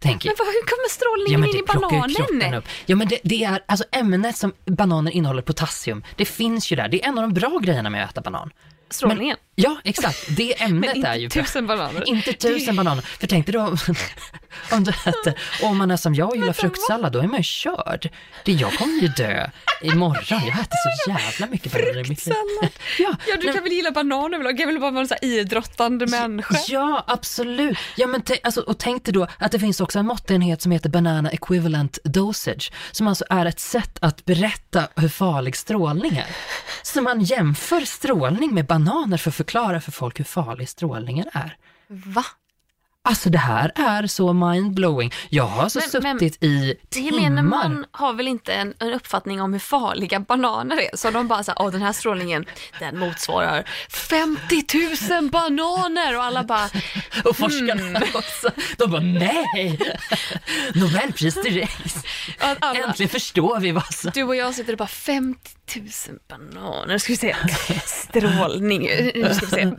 tänker 0.00 0.28
Men 0.28 0.36
vad, 0.38 0.46
hur 0.48 0.66
kommer 0.66 0.88
strålningen 0.88 1.40
Ja 1.40 1.48
in 1.48 1.54
i 1.54 1.58
ju 1.58 1.64
bananen? 1.64 2.54
upp. 2.54 2.68
Ja 2.86 2.96
men 2.96 3.08
det, 3.08 3.18
det 3.24 3.44
är, 3.44 3.64
alltså 3.68 3.84
ämnet 3.92 4.36
som 4.36 4.52
bananer 4.64 5.10
innehåller 5.12 5.42
potassium, 5.42 6.04
det 6.16 6.24
finns 6.24 6.72
ju 6.72 6.76
där. 6.76 6.88
Det 6.88 7.04
är 7.04 7.08
en 7.08 7.18
av 7.18 7.22
de 7.22 7.34
bra 7.34 7.58
grejerna 7.58 7.90
med 7.90 8.04
att 8.04 8.10
äta 8.10 8.20
banan. 8.20 8.50
Strålningen. 8.90 9.36
Ja, 9.54 9.76
exakt. 9.84 10.36
Det 10.36 10.62
ämnet 10.62 10.96
Men 10.96 11.04
är 11.06 11.14
ju 11.14 11.28
tusen 11.28 11.66
bananer. 11.66 12.08
Inte 12.08 12.32
tusen 12.32 12.76
bananer. 12.76 13.02
För 13.02 13.26
tänk 13.26 13.46
dig 13.46 13.52
då 13.52 13.60
om, 13.60 13.76
om 14.72 14.84
du 14.84 14.90
äter, 14.90 15.38
och 15.62 15.68
om 15.68 15.78
man 15.78 15.90
är 15.90 15.96
som 15.96 16.14
jag 16.14 16.28
och 16.28 16.36
gillar 16.36 16.52
fruktsallad, 16.52 17.12
då 17.12 17.18
är 17.18 17.26
man 17.26 17.36
ju 17.36 17.42
körd. 17.42 18.10
Det, 18.44 18.52
jag 18.52 18.72
kommer 18.72 19.02
ju 19.02 19.08
dö 19.08 19.50
imorgon. 19.82 20.24
Jag 20.28 20.48
äter 20.48 20.76
så 21.04 21.10
jävla 21.10 21.46
mycket 21.46 21.72
bananer 21.72 22.06
i 22.06 22.08
mitt 22.08 22.26
liv. 22.26 22.34
Ja, 22.98 23.16
Ja, 23.28 23.36
du 23.40 23.46
nej, 23.46 23.54
kan 23.54 23.62
väl 23.62 23.72
gilla 23.72 23.90
bananer 23.90 24.34
överlag? 24.34 24.60
Jag 24.60 24.66
vill 24.66 24.80
bara 24.80 24.90
vara 24.90 25.00
en 25.00 25.08
sån 25.08 25.18
här 25.22 25.28
idrottande 25.28 26.06
människa. 26.06 26.56
Ja, 26.68 27.04
absolut. 27.06 27.78
Ja, 27.96 28.06
men 28.06 28.22
alltså, 28.44 28.60
och 28.60 28.78
tänk 28.78 29.04
dig 29.04 29.14
då 29.14 29.26
att 29.38 29.52
det 29.52 29.58
finns 29.58 29.80
också 29.80 29.98
en 29.98 30.06
måttenhet 30.06 30.62
som 30.62 30.72
heter 30.72 30.88
Banana 30.88 31.30
Equivalent 31.30 31.98
Dosage, 32.04 32.72
som 32.92 33.06
alltså 33.06 33.24
är 33.30 33.46
ett 33.46 33.60
sätt 33.60 33.98
att 34.00 34.24
berätta 34.24 34.88
hur 34.96 35.08
farlig 35.08 35.56
strålning 35.56 36.16
är. 36.16 36.26
Så 36.82 37.02
man 37.02 37.20
jämför 37.20 37.80
strålning 37.80 38.54
med 38.54 38.66
bananer 38.66 38.75
bananer 38.76 39.16
för 39.16 39.30
att 39.30 39.34
förklara 39.34 39.80
för 39.80 39.92
folk 39.92 40.18
hur 40.18 40.24
farlig 40.24 40.68
strålningen 40.68 41.26
är. 41.32 41.56
Va? 41.88 42.24
Alltså 43.06 43.30
det 43.30 43.38
här 43.38 43.72
är 43.74 44.06
så 44.06 44.32
mindblowing. 44.32 45.12
Jag 45.28 45.44
har 45.44 45.62
alltså 45.62 45.78
Men- 45.92 46.02
men- 46.02 46.18
suttit 46.18 46.42
i 46.44 46.74
Gemene 46.94 47.36
timmar. 47.40 47.42
man 47.42 47.86
har 47.90 48.12
väl 48.12 48.28
inte 48.28 48.52
en, 48.54 48.74
en 48.78 48.92
uppfattning 48.92 49.40
om 49.40 49.52
hur 49.52 49.60
farliga 49.60 50.20
bananer 50.20 50.76
är, 50.76 50.96
så 50.96 51.10
de 51.10 51.28
bara 51.28 51.42
såhär, 51.44 51.62
åh 51.62 51.70
den 51.72 51.82
här 51.82 51.92
strålningen, 51.92 52.44
den 52.78 52.98
motsvarar 52.98 53.64
50 53.88 54.64
000 55.20 55.30
bananer 55.30 56.16
och 56.16 56.24
alla 56.24 56.42
bara, 56.44 56.68
Och 57.24 57.36
forskarna 57.36 58.00
också. 58.14 58.50
De 58.78 58.90
bara 58.90 59.00
nej! 59.00 59.78
Nobelpris 60.74 61.34
direkt. 61.34 61.96
alla, 62.60 62.78
Äntligen 62.88 63.08
förstår 63.10 63.60
vi 63.60 63.72
vad 63.72 63.94
som... 63.94 64.10
du 64.14 64.22
och 64.22 64.36
jag 64.36 64.54
sitter 64.54 64.72
och 64.72 64.78
bara 64.78 64.88
50 64.88 65.40
000 65.76 65.88
bananer, 66.28 66.98
ska 66.98 67.12
vi 67.12 67.16
se, 67.16 67.36
strålning, 67.86 68.82
nu 69.14 69.30
ska 69.34 69.46
vi 69.46 69.52
se. 69.52 69.70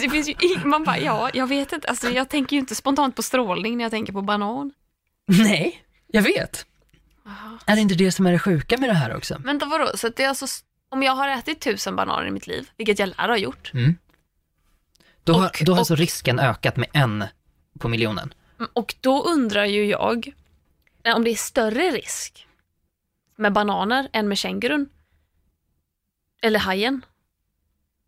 Det 0.00 0.10
finns 0.10 0.28
ju 0.28 0.34
man 0.64 0.84
bara, 0.84 0.98
ja, 0.98 1.30
jag 1.34 1.46
vet 1.46 1.72
inte, 1.72 1.88
alltså 1.88 2.08
jag 2.10 2.28
tänker 2.28 2.45
ju 2.54 2.58
inte 2.58 2.74
spontant 2.74 3.16
på 3.16 3.22
strålning 3.22 3.76
när 3.76 3.84
jag 3.84 3.90
tänker 3.90 4.12
på 4.12 4.22
banan. 4.22 4.72
Nej, 5.26 5.84
jag 6.06 6.22
vet. 6.22 6.66
Är 7.66 7.74
det 7.76 7.80
inte 7.82 7.94
det 7.94 8.12
som 8.12 8.26
är 8.26 8.32
det 8.32 8.38
sjuka 8.38 8.76
med 8.78 8.88
det 8.88 8.94
här 8.94 9.16
också? 9.16 9.38
Vänta 9.44 9.66
vadå, 9.66 9.90
så 9.96 10.06
att 10.06 10.16
det 10.16 10.24
är 10.24 10.28
alltså, 10.28 10.46
om 10.88 11.02
jag 11.02 11.12
har 11.12 11.28
ätit 11.28 11.60
tusen 11.60 11.96
bananer 11.96 12.26
i 12.26 12.30
mitt 12.30 12.46
liv, 12.46 12.70
vilket 12.76 12.98
jag 12.98 13.08
lär 13.08 13.28
ha 13.28 13.36
gjort, 13.36 13.72
Då 15.24 15.32
har, 15.32 15.46
Och- 15.46 15.62
då 15.64 15.72
har 15.72 15.76
och- 15.76 15.78
alltså 15.78 15.94
risken 15.94 16.38
ökat 16.38 16.76
med 16.76 16.88
en 16.92 17.24
på 17.78 17.88
miljonen. 17.88 18.34
Och 18.72 18.94
då 19.00 19.22
undrar 19.22 19.64
ju 19.64 19.84
jag 19.86 20.32
eh, 21.02 21.16
om 21.16 21.24
det 21.24 21.30
är 21.30 21.34
större 21.34 21.90
risk 21.90 22.46
med 23.36 23.52
bananer 23.52 24.08
än 24.12 24.28
med 24.28 24.38
kängurun. 24.38 24.88
Eller 26.42 26.58
hajen. 26.60 27.04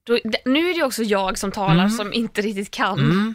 Då, 0.09 0.19
nu 0.45 0.71
är 0.71 0.75
det 0.75 0.83
också 0.83 1.03
jag 1.03 1.39
som 1.39 1.53
talar 1.53 1.75
Mm. 1.85 1.91
som 1.91 2.13
inte 2.13 2.41
riktigt 2.43 2.71
kan 2.71 2.99
Mm, 2.99 3.35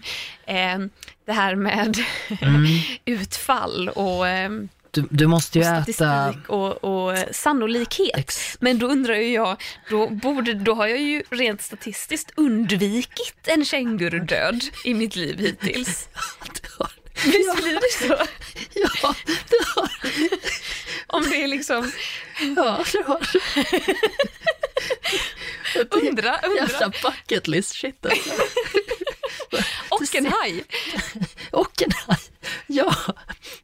eh, 0.82 0.88
det 1.26 1.32
här 1.34 1.56
med 1.56 1.98
mm. 2.42 2.66
utfall 3.06 3.90
och, 3.90 4.28
eh, 4.28 4.50
Du, 4.92 5.04
du 5.10 5.28
måste 5.28 5.60
ju 5.60 5.64
statistik 5.66 6.02
äta... 6.02 6.34
och, 6.48 6.84
och 6.84 7.18
sannolikhet. 7.32 8.18
Ex- 8.18 8.58
Men 8.60 8.80
då 8.80 8.88
undrar 8.88 9.16
ju 9.16 9.34
jag, 9.34 9.62
då, 9.90 10.08
borde, 10.10 10.54
då 10.54 10.74
har 10.74 10.88
jag 10.88 11.02
ju 11.02 11.24
rent 11.30 11.62
statistiskt 11.62 12.32
undvikit 12.36 13.48
en 13.48 13.66
kängurudöd 13.66 14.64
i 14.86 14.94
mitt 14.94 15.16
liv 15.16 15.40
hittills. 15.40 16.08
Visst 17.26 17.56
blir 17.64 17.74
det 17.74 18.08
så? 18.08 18.24
Ja, 18.74 19.16
det 19.26 19.66
har 19.76 19.90
Om 21.08 21.24
det 21.30 21.44
är 21.44 21.48
liksom, 21.48 21.92
Ja, 22.56 22.84
det 22.94 23.04
har 23.08 23.20
undra, 25.92 26.40
Jävla 26.58 26.86
undra. 26.86 26.92
bucket 27.04 27.48
list 27.48 27.76
shit 27.76 28.06
alltså. 28.06 28.30
Och 29.90 30.16
en 30.16 30.26
haj. 30.26 30.64
Och 31.52 31.82
en 31.82 31.92
haj. 32.08 32.18
Ja, 32.68 32.96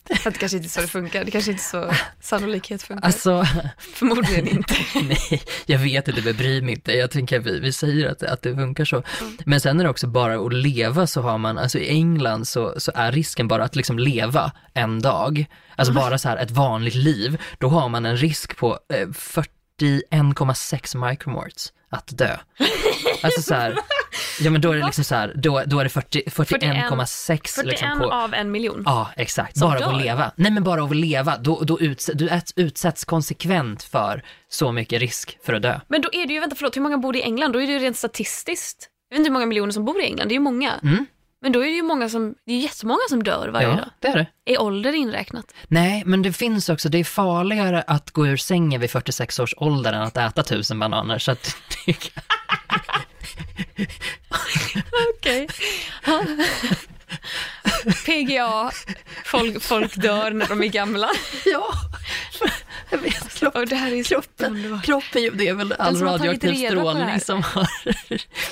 det 0.04 0.38
kanske 0.40 0.58
inte 0.58 0.68
är 0.68 0.70
så 0.70 0.82
det 0.82 0.88
funkar. 0.88 1.24
Det 1.24 1.32
kanske 1.32 1.52
inte 1.52 1.62
är 1.64 1.90
så 1.90 1.94
sannolikhet 2.22 2.84
funkar. 2.84 3.06
alltså 3.06 3.46
Förmodligen 3.80 4.48
inte. 4.58 4.74
nej, 5.04 5.42
jag 5.66 5.80
vet 5.80 6.08
inte, 6.08 6.22
men 6.22 6.36
bryr 6.36 6.62
mig 6.62 6.74
inte. 6.74 6.94
Jag 6.94 7.12
tänker 7.12 7.40
att 7.40 7.46
vi, 7.46 7.60
vi 7.60 7.72
säger 7.72 8.08
att, 8.12 8.24
att 8.24 8.42
det 8.42 8.56
funkar 8.56 8.86
så. 8.86 9.04
Men 9.46 9.62
sen 9.62 9.80
är 9.80 9.84
det 9.84 9.90
också 9.90 10.08
bara 10.08 10.36
att 10.46 10.54
leva 10.54 11.08
så 11.08 11.22
har 11.22 11.38
man, 11.38 11.58
alltså 11.58 11.80
i 11.80 11.90
England 11.90 12.48
så, 12.48 12.74
så 12.80 12.92
är 12.96 13.12
risken 13.12 13.48
bara 13.48 13.64
att 13.64 13.76
liksom 13.76 14.00
leva 14.00 14.52
en 14.74 15.02
dag, 15.02 15.46
alltså 15.76 15.94
bara 15.94 16.18
så 16.18 16.30
här 16.30 16.38
ett 16.38 16.52
vanligt 16.52 16.96
liv, 16.96 17.42
då 17.60 17.70
har 17.70 17.90
man 17.90 18.06
en 18.06 18.18
risk 18.18 18.58
på 18.58 18.80
eh, 18.94 19.08
41,6 19.80 21.10
micromorts 21.10 21.74
att 21.90 22.18
dö. 22.18 22.38
Alltså 23.24 23.42
så 23.42 23.54
här, 23.54 23.76
ja 24.40 24.52
men 24.52 24.62
då 24.62 24.72
är 24.72 24.78
det 24.78 24.86
liksom 24.86 25.04
så 25.04 25.16
här, 25.16 25.34
då, 25.36 25.64
då 25.66 25.80
är 25.80 25.84
det 25.84 25.90
40 25.90 26.24
41,6 26.26 27.06
41 27.56 27.66
liksom 27.66 28.00
på, 28.00 28.12
av 28.12 28.34
en 28.34 28.52
miljon. 28.52 28.84
Ja, 28.86 29.10
exakt. 29.16 29.58
Som 29.58 29.70
bara 29.70 29.86
av 29.86 29.92
dör. 29.92 29.98
att 30.00 30.04
leva. 30.06 30.32
Nej, 30.36 30.52
men 30.52 30.64
bara 30.64 30.84
av 30.84 30.90
att 30.90 30.96
leva. 30.96 31.38
Då, 31.38 31.64
då 31.64 31.80
utsätts, 31.80 32.18
du 32.18 32.30
ät- 32.30 32.54
utsätts 32.56 33.06
konsekvent 33.06 33.84
för 33.84 34.24
så 34.50 34.72
mycket 34.72 35.00
risk 35.00 35.38
för 35.46 35.54
att 35.54 35.62
dö. 35.62 35.80
Men 35.88 36.02
då 36.02 36.10
är 36.14 36.28
det 36.28 36.34
ju, 36.34 36.40
vänta 36.40 36.56
förlåt, 36.56 36.76
hur 36.76 36.82
många 36.82 36.98
bor 36.98 37.16
i 37.16 37.22
England? 37.22 37.54
Då 37.54 37.62
är 37.62 37.68
det 37.68 37.74
ju 37.74 37.80
rent 37.80 37.98
statistiskt. 37.98 38.90
Jag 39.10 39.16
vet 39.16 39.20
inte 39.20 39.30
hur 39.30 39.34
många 39.34 39.46
miljoner 39.46 39.72
som 39.72 39.86
bor 39.86 40.02
i 40.02 40.06
England, 40.06 40.28
det 40.28 40.32
är 40.32 40.36
ju 40.36 40.40
många. 40.40 40.74
Mm. 40.84 41.06
Men 41.42 41.52
då 41.52 41.60
är 41.60 41.66
det 41.66 41.72
ju 41.72 41.84
många 41.84 42.10
som, 42.10 42.36
det 42.46 42.54
är 42.54 42.58
jättemånga 42.60 43.00
som 43.10 43.24
dör 43.24 43.48
varje 43.50 43.68
Ja, 43.68 43.76
dag. 43.76 43.90
det 44.00 44.08
är 44.08 44.16
det. 44.16 44.26
Är 44.54 44.62
ålder 44.62 44.94
inräknat? 44.94 45.54
Nej, 45.68 46.04
men 46.06 46.22
det 46.22 46.34
finns 46.34 46.70
också, 46.70 46.90
det 46.90 46.98
är 46.98 47.04
farligare 47.04 47.84
att 47.88 48.12
gå 48.12 48.28
ur 48.28 48.38
sängen 48.38 48.82
vid 48.82 48.92
46 48.92 49.40
års 49.40 49.54
ålder 49.58 49.94
än 49.94 50.02
att 50.02 50.18
äta 50.18 50.44
tusen 50.44 50.80
bananer. 50.80 51.20
Så 51.20 51.32
att 51.32 51.56
Okej. 55.20 55.48
PGA, 58.06 58.72
folk, 59.26 59.62
folk 59.62 59.96
dör 59.96 60.32
när 60.32 60.48
de 60.48 60.64
är 60.64 60.68
gamla. 60.68 61.10
ja, 61.46 61.66
jag 62.90 62.98
vet. 62.98 63.34
Kropp, 63.36 63.56
Och 63.56 63.68
det 63.68 63.76
här 63.76 63.92
är 63.92 64.04
kroppen, 64.04 64.82
kroppen, 64.84 65.30
det 65.38 65.48
är 65.48 65.54
väl 65.54 65.74
all 65.74 66.02
radioaktiv 66.02 66.54
strålning 66.68 67.20
som 67.20 67.44
har... 67.44 67.68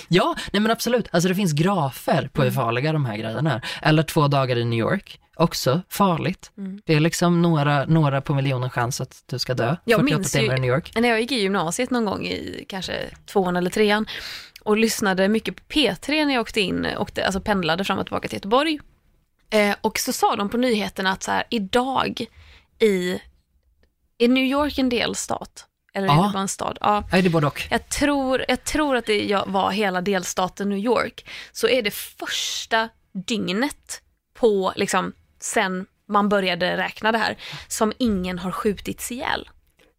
ja, 0.08 0.36
nej 0.52 0.62
men 0.62 0.72
absolut. 0.72 1.08
Alltså 1.12 1.30
det 1.30 1.36
finns 1.36 1.54
grafer 1.54 2.30
på 2.34 2.42
hur 2.42 2.48
Mm. 2.52 2.56
farliga 2.64 2.92
de 2.94 3.06
här 3.06 3.18
grejerna 3.18 3.54
är. 3.54 3.66
Eller 3.82 4.04
två 4.04 4.28
dagar 4.28 4.58
i 4.58 4.66
New 4.66 4.80
York, 4.80 5.20
också 5.36 5.82
farligt. 5.90 6.52
Mm. 6.58 6.82
Det 6.86 6.94
är 6.94 7.00
liksom 7.00 7.42
några, 7.42 7.86
några 7.86 8.22
på 8.22 8.34
miljonen 8.34 8.70
chans 8.70 9.02
att 9.02 9.24
du 9.26 9.40
ska 9.40 9.54
dö. 9.54 9.76
Jag 9.86 10.00
48 10.00 10.16
minns 10.18 10.36
ju- 10.36 10.40
i 10.40 10.60
New 10.60 10.70
York. 10.70 10.92
När 10.96 11.10
jag 11.10 11.22
gick 11.22 11.32
i 11.32 11.36
gymnasiet 11.36 11.90
någon 11.92 12.06
gång 12.06 12.26
i 12.26 12.66
kanske 12.70 12.94
tvåan 13.26 13.56
eller 13.56 13.70
trean 13.70 14.06
och 14.68 14.78
lyssnade 14.78 15.28
mycket 15.28 15.56
på 15.56 15.62
P3 15.74 16.26
när 16.26 16.34
jag 16.34 16.42
åkte 16.42 16.62
in, 16.62 16.88
åkte, 16.98 17.26
alltså 17.26 17.42
pendlade 17.42 17.84
fram 17.84 18.00
och 18.00 18.06
tillbaka 18.06 18.28
till 18.28 18.36
Göteborg. 18.36 18.80
Eh, 19.50 19.76
och 19.82 20.00
så 20.00 20.14
sa 20.14 20.36
de 20.36 20.50
på 20.50 20.58
nyheterna 20.58 21.12
att 21.12 21.24
så 21.24 21.32
här, 21.32 21.44
idag 21.50 22.26
i, 22.80 23.20
är 24.18 24.28
New 24.28 24.44
York 24.44 24.78
en 24.78 24.90
delstat? 24.90 25.66
Eller 25.94 26.08
är 26.08 26.12
Ja. 26.16 26.24
det 26.28 26.34
bara 26.34 26.42
en 26.42 26.48
stad? 26.48 26.78
Ja. 26.82 27.04
Nej, 27.12 27.22
det 27.22 27.28
är 27.28 27.32
både 27.32 27.48
och. 27.48 27.64
Jag 27.70 27.90
tror, 27.90 28.46
jag 28.48 28.64
tror 28.64 28.96
att 28.96 29.06
det 29.06 29.42
var 29.48 29.72
hela 29.72 30.02
delstaten 30.02 30.70
New 30.70 30.78
York, 30.80 31.26
så 31.52 31.68
är 31.68 31.82
det 31.82 31.92
första 31.94 32.90
dygnet 33.28 34.02
på, 34.34 34.74
liksom, 34.76 35.14
sen 35.40 35.86
man 36.10 36.30
började 36.30 36.78
räkna 36.78 37.12
det 37.12 37.18
här, 37.18 37.38
som 37.68 37.94
ingen 37.98 38.40
har 38.40 38.52
skjutits 38.52 39.12
ihjäl. 39.12 39.50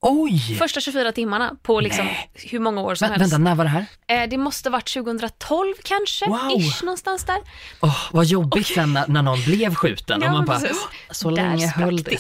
Oj! 0.00 0.56
Första 0.58 0.80
24 0.80 1.12
timmarna 1.12 1.54
på 1.62 1.80
liksom 1.80 2.04
Nej. 2.04 2.30
hur 2.34 2.58
många 2.61 2.80
år 2.80 2.94
som 2.94 3.06
Vä- 3.08 3.11
helst. 3.11 3.22
vänta, 3.22 3.38
när 3.38 3.54
var 3.54 3.64
det 3.64 3.70
här? 3.70 3.87
Eh, 4.08 4.28
det 4.30 4.38
måste 4.38 4.70
varit 4.70 4.88
2012 4.94 5.74
kanske, 5.84 6.26
Wow. 6.28 6.61
ish 6.61 6.82
någonstans 6.84 7.24
där. 7.24 7.38
Åh, 7.80 7.96
vad 8.12 8.24
jobbigt 8.26 8.66
sen 8.66 8.92
när, 8.92 9.06
när 9.08 9.22
någon 9.22 9.42
blev 9.44 9.74
skjuten. 9.74 10.20
Ja, 10.22 10.26
och 10.28 10.32
man 10.32 10.44
bara, 10.44 10.58
precis. 10.61 10.76
"Åh, 10.84 10.90
så 11.14 11.30
länge 11.30 11.66
höll 11.66 12.02
det." 12.02 12.18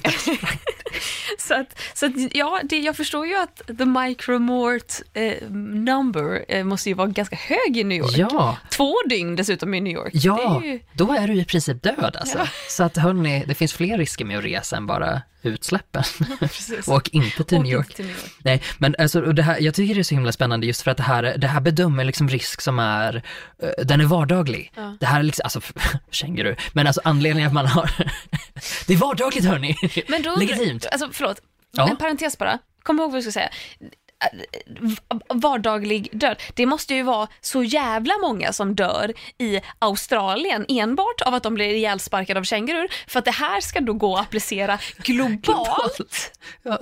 Så 1.38 1.54
att, 1.54 1.78
så 1.94 2.06
att 2.06 2.12
ja, 2.34 2.60
det, 2.64 2.78
jag 2.78 2.96
förstår 2.96 3.26
ju 3.26 3.36
att 3.38 3.62
the 3.78 3.84
micromort 3.84 4.92
eh, 5.14 5.48
number 5.50 6.44
eh, 6.48 6.64
måste 6.64 6.88
ju 6.88 6.94
vara 6.94 7.06
ganska 7.08 7.36
hög 7.36 7.76
i 7.76 7.84
New 7.84 7.98
York. 7.98 8.12
Ja, 8.16 8.56
Två 8.70 8.94
dygn 9.08 9.36
dessutom 9.36 9.74
i 9.74 9.80
New 9.80 9.92
York. 9.92 10.10
ja, 10.12 10.60
är 10.62 10.66
ju, 10.66 10.80
då 10.92 11.12
är 11.12 11.28
du 11.28 11.34
i 11.34 11.44
princip 11.44 11.82
död 11.82 12.16
alltså. 12.20 12.38
Ja. 12.38 12.46
Så 12.68 12.82
att 12.84 12.96
hörni, 12.96 13.44
det 13.46 13.54
finns 13.54 13.72
fler 13.72 13.98
risker 13.98 14.24
med 14.24 14.38
att 14.38 14.44
resa 14.44 14.76
än 14.76 14.86
bara 14.86 15.22
utsläppen. 15.42 16.02
precis. 16.40 16.88
Åk 16.88 17.08
inte 17.08 17.44
till 17.44 17.58
Åk 17.58 17.64
New 17.64 17.72
York. 17.72 17.94
till 17.94 18.04
New 18.06 18.14
York. 18.16 18.32
Nej, 18.44 18.62
men 18.78 18.94
alltså, 18.98 19.20
och 19.22 19.34
det 19.34 19.42
här, 19.42 19.60
jag 19.60 19.74
tycker 19.74 19.94
det 19.94 20.00
är 20.00 20.02
så 20.02 20.14
himla 20.14 20.32
spännande 20.32 20.66
just 20.66 20.82
för 20.82 20.90
att 20.90 20.96
det 20.96 21.02
här, 21.02 21.34
det 21.38 21.46
här 21.46 21.60
bedömer 21.60 22.04
liksom 22.04 22.28
risk 22.28 22.60
som 22.60 22.78
är, 22.78 23.22
eh, 23.62 23.84
den 23.84 24.00
är 24.00 24.04
vardaglig. 24.04 24.72
Ja. 24.76 24.96
Det 25.00 25.06
här 25.06 25.18
är 25.18 25.22
liksom, 25.22 25.42
alltså 25.44 25.60
känguru, 26.10 26.56
men 26.72 26.86
alltså 26.86 27.00
anledningen 27.04 27.46
att 27.48 27.54
man 27.54 27.66
har, 27.66 27.90
det 28.86 28.92
är 28.92 28.96
vardagligt 28.96 29.44
hörni. 29.44 29.76
Men 30.08 30.22
då 30.22 30.30
undrar- 30.30 30.46
Legitimt. 30.46 30.86
Alltså 30.92 31.10
förlåt, 31.18 31.40
Ja. 31.72 31.88
en 31.90 31.96
parentes 31.96 32.38
bara. 32.38 32.58
Kom 32.82 32.98
ihåg 33.00 33.10
vad 33.10 33.16
jag 33.16 33.24
ska 33.24 33.32
säga. 33.32 33.50
Vardaglig 35.28 36.08
död. 36.12 36.36
Det 36.54 36.66
måste 36.66 36.94
ju 36.94 37.02
vara 37.02 37.28
så 37.40 37.62
jävla 37.62 38.14
många 38.20 38.52
som 38.52 38.74
dör 38.74 39.12
i 39.38 39.60
Australien 39.78 40.64
enbart 40.68 41.20
av 41.20 41.34
att 41.34 41.42
de 41.42 41.54
blir 41.54 41.74
ihjälsparkade 41.74 42.40
av 42.40 42.44
kängurur. 42.44 42.88
För 43.06 43.18
att 43.18 43.24
det 43.24 43.30
här 43.30 43.60
ska 43.60 43.80
då 43.80 43.92
gå 43.92 44.16
att 44.16 44.22
applicera 44.22 44.78
globalt 44.98 46.32
Ja. 46.62 46.78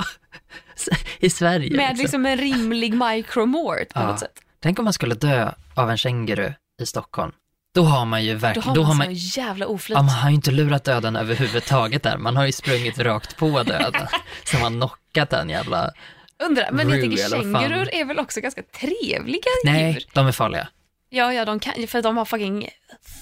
I 1.18 1.31
Sverige 1.31 1.77
med 1.77 1.88
liksom. 1.88 2.03
liksom 2.03 2.27
en 2.27 2.37
rimlig 2.37 2.94
micromort 2.94 3.88
på 3.94 4.01
Ja. 4.01 4.07
något 4.07 4.20
sätt. 4.20 4.40
Tänk 4.61 4.79
om 4.79 4.85
man 4.85 4.92
skulle 4.92 5.14
dö 5.14 5.51
av 5.75 5.90
en 5.90 5.96
känguru 5.96 6.53
i 6.83 6.87
Stockholm. 6.87 7.33
Då 7.76 7.84
har 7.84 8.04
man 8.04 8.24
ju 8.24 8.32
Då 8.32 8.38
verkligen, 8.38 8.68
har 8.68 8.74
då 8.74 8.80
man, 8.82 8.88
har 8.90 8.94
man, 9.04 9.14
jävla 9.14 9.66
oflyt. 9.66 9.96
ja, 9.96 10.02
man 10.02 10.14
har 10.14 10.28
ju 10.30 10.34
inte 10.34 10.50
lurat 10.50 10.84
döden 10.84 11.16
överhuvudtaget 11.16 12.02
där. 12.02 12.18
Man 12.18 12.36
har 12.36 12.46
ju 12.46 12.52
sprungit 12.52 12.98
rakt 12.98 13.36
på 13.36 13.62
döden. 13.62 14.06
Så 14.44 14.58
man 14.58 14.72
knockat 14.72 15.30
den 15.30 15.50
jävla, 15.50 15.90
Undrar, 16.38 16.70
men 16.72 16.90
jag 16.90 17.00
tänker 17.00 17.28
kängurur 17.28 17.94
är 17.94 18.04
väl 18.04 18.18
också 18.18 18.40
ganska 18.40 18.62
trevliga 18.62 19.42
nej, 19.64 19.92
djur? 19.92 20.04
de 20.12 20.26
är 20.26 20.32
farliga. 20.32 20.68
Ja, 21.10 21.32
ja, 21.32 21.44
de 21.44 21.60
kan, 21.60 21.86
för 21.88 22.02
de 22.02 22.16
har 22.16 22.24
fucking 22.24 22.68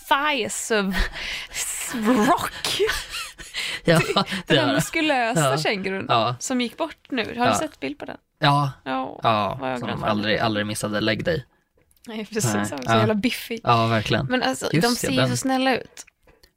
thighs 0.09 0.71
of 0.71 0.95
rock. 2.29 2.79
Ja, 3.85 4.01
Den 4.15 4.25
det 4.47 4.55
här 4.57 4.63
är 4.63 4.67
det. 4.67 4.73
muskulösa 4.75 5.41
Ja. 5.51 5.59
kängurun 5.59 6.07
Ja, 6.09 6.37
som 6.39 6.61
gick 6.61 6.77
bort 6.77 6.97
nu. 7.11 7.35
Har 7.39 7.47
Ja. 7.47 7.53
du 7.53 7.59
sett 7.59 7.81
bild 7.81 7.99
på 7.99 8.05
den? 8.05 8.17
ja, 8.39 8.73
Ja. 8.85 9.21
ja, 9.23 9.77
som 9.81 10.05
aldrig, 10.05 10.39
aldrig 10.39 10.67
missade 10.67 11.01
lägg 11.01 11.25
dig. 11.25 11.45
Nej, 12.07 12.27
precis. 12.27 12.55
Nej. 12.55 12.67
Så, 12.67 12.77
Ja. 12.87 12.97
jävla 12.99 13.15
biffig. 13.15 13.61
Ja, 13.63 13.87
verkligen. 13.87 14.27
Men 14.27 14.43
alltså, 14.43 14.69
Just 14.73 14.89
de 14.89 14.95
ser 14.95 15.11
ju 15.23 15.29
så 15.29 15.37
snälla 15.37 15.77
ut. 15.77 16.05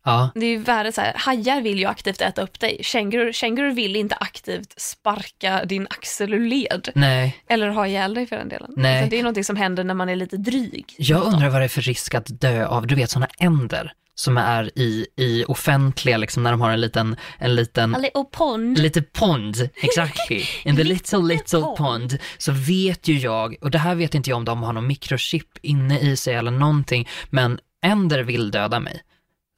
Ja, 0.05 0.29
Det 0.36 0.45
är 0.45 0.49
ju 0.49 0.57
värre 0.57 0.91
så 0.91 1.01
här, 1.01 1.13
hajar 1.17 1.62
vill 1.62 1.79
ju 1.79 1.86
aktivt 1.86 2.21
äta 2.21 2.41
upp 2.41 2.60
dig. 2.60 2.77
Kängurur, 2.83 3.31
kängurur 3.31 3.71
vill 3.71 3.95
inte 3.95 4.15
aktivt 4.15 4.79
sparka 4.81 5.65
din 5.65 5.88
axel 5.89 6.33
ur 6.33 6.47
led. 6.47 6.89
nej. 6.95 7.38
Eller 7.49 7.69
ha 7.69 7.88
ihjäl 7.88 8.13
dig 8.13 8.25
för 8.27 8.36
den 8.36 8.49
delen. 8.49 8.71
Nej. 8.77 8.97
Utan 8.97 9.10
det 9.10 9.19
är 9.19 9.23
någonting 9.23 9.43
som 9.43 9.55
händer 9.55 9.83
när 9.83 9.93
man 9.93 10.10
är 10.10 10.15
lite 10.15 10.38
dryg. 10.38 10.95
Jag 10.97 11.23
undrar 11.23 11.49
vad 11.49 11.62
det 11.62 11.65
är 11.65 11.69
för 11.69 11.81
risk 11.81 12.15
att 12.15 12.41
dö 12.41 12.65
av, 12.65 12.88
du 12.88 12.95
vet 12.95 13.10
sådana 13.10 13.27
änder 13.39 13.93
som 14.19 14.38
är 14.38 14.80
i, 14.80 15.08
i 15.15 15.45
offentliga, 15.47 16.17
liksom 16.17 16.43
när 16.43 16.51
de 16.51 16.62
har 16.62 16.71
en 16.71 16.82
liten, 16.82 17.15
en 17.38 17.56
liten 17.56 17.95
Eller 17.95 18.17
och 18.17 18.32
pond. 18.32 18.80
Lite 18.80 19.01
pond, 19.01 19.69
exactly. 19.75 20.43
In 20.63 20.75
the 20.75 20.84
little 20.84 21.19
little 21.19 21.62
pond. 21.62 21.77
pond. 21.77 22.17
Så 22.38 22.51
vet 22.51 23.08
ju 23.08 23.17
jag, 23.17 23.56
och 23.62 23.71
det 23.71 23.77
här 23.77 23.95
vet 23.95 24.15
inte 24.15 24.30
jag 24.30 24.38
om 24.38 24.45
de 24.45 24.63
har 24.63 24.73
någon 24.73 24.88
mikrochip 24.88 25.58
inne 25.62 25.99
i 25.99 26.17
sig 26.17 26.36
eller 26.36 26.51
någonting, 26.51 27.08
men 27.30 27.60
änder 27.86 28.23
vill 28.23 28.51
döda 28.51 28.80
mig. 28.80 29.01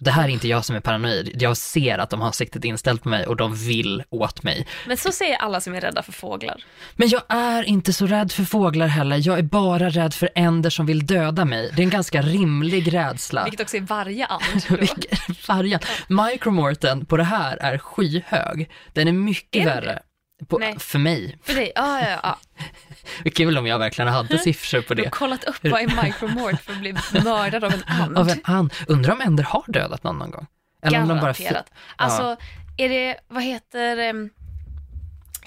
Det 0.02 0.12
här 0.12 0.24
är 0.24 0.28
inte 0.28 0.48
jag 0.48 0.66
som 0.66 0.76
är 0.76 0.80
paranoid. 0.80 1.42
Jag 1.42 1.58
ser 1.58 1.98
att 1.98 2.10
de 2.10 2.22
har 2.22 2.32
siktet 2.32 2.66
inställt 2.66 3.04
på 3.04 3.10
mig 3.10 3.26
och 3.26 3.36
de 3.36 3.56
vill 3.56 4.04
åt 4.10 4.44
mig. 4.44 4.68
Men 4.88 4.98
så 4.98 5.12
säger 5.12 5.38
alla 5.38 5.62
som 5.62 5.74
är 5.74 5.82
rädda 5.82 6.04
för 6.04 6.12
fåglar. 6.12 6.64
Men 6.96 7.10
jag 7.10 7.22
är 7.30 7.64
inte 7.64 7.94
så 7.94 8.08
rädd 8.08 8.32
för 8.32 8.44
fåglar 8.44 8.88
heller. 8.88 9.28
Jag 9.28 9.40
är 9.40 9.44
bara 9.44 9.90
rädd 9.90 10.14
för 10.14 10.30
änder 10.36 10.70
som 10.70 10.86
vill 10.86 11.06
döda 11.06 11.46
mig. 11.46 11.72
Det 11.76 11.82
är 11.82 11.84
en 11.84 11.90
ganska 11.90 12.22
rimlig 12.22 12.94
rädsla. 12.94 13.44
Vilket 13.44 13.62
också 13.62 13.78
är 13.78 13.82
varje 13.82 14.26
and. 14.26 14.42
variant. 15.48 15.86
Micromorten 16.08 17.06
på 17.06 17.18
det 17.18 17.24
här 17.24 17.58
är 17.58 17.78
skyhög. 17.78 18.70
Den 18.94 19.08
är 19.08 19.14
mycket 19.14 19.62
Är 19.62 19.66
värre. 19.66 20.00
På, 20.48 20.58
Nej. 20.58 20.80
för 20.80 21.00
mig. 21.00 21.38
För 21.44 21.54
dig, 21.54 21.72
ja, 21.76 22.02
ja, 22.02 22.20
ja. 22.24 22.40
Det 23.24 23.30
kul 23.30 23.58
om 23.58 23.68
jag 23.68 23.80
verkligen 23.80 24.08
hade 24.14 24.38
siffror 24.40 24.82
på 24.82 24.94
Du 24.94 25.02
har 25.02 25.06
det. 25.06 25.12
kollat 25.12 25.44
upp 25.44 25.58
vad 25.64 25.82
är 25.82 26.04
micromort 26.04 26.62
för 26.62 26.74
att 26.74 26.80
bli 26.80 26.94
mördad 27.24 27.64
av 27.64 27.74
en 27.74 27.84
and. 27.88 28.18
Av 28.18 28.30
en 28.30 28.40
and. 28.44 28.74
Undrar 28.88 29.14
om 29.14 29.22
änder 29.22 29.44
har 29.44 29.64
dödat 29.68 30.04
någon 30.04 30.18
någon 30.20 30.32
gång? 30.32 30.48
Eller 30.84 31.02
om 31.02 31.08
de 31.08 31.14
bara... 31.20 31.22
Garanterat. 31.22 31.72
Alltså, 31.96 32.38
är 32.78 32.90
det, 32.90 33.18
vad 33.28 33.44
heter, 33.44 33.98
em, 33.98 34.30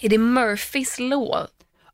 är 0.00 0.08
det 0.08 0.18
Murphys 0.18 0.98
law? 0.98 1.46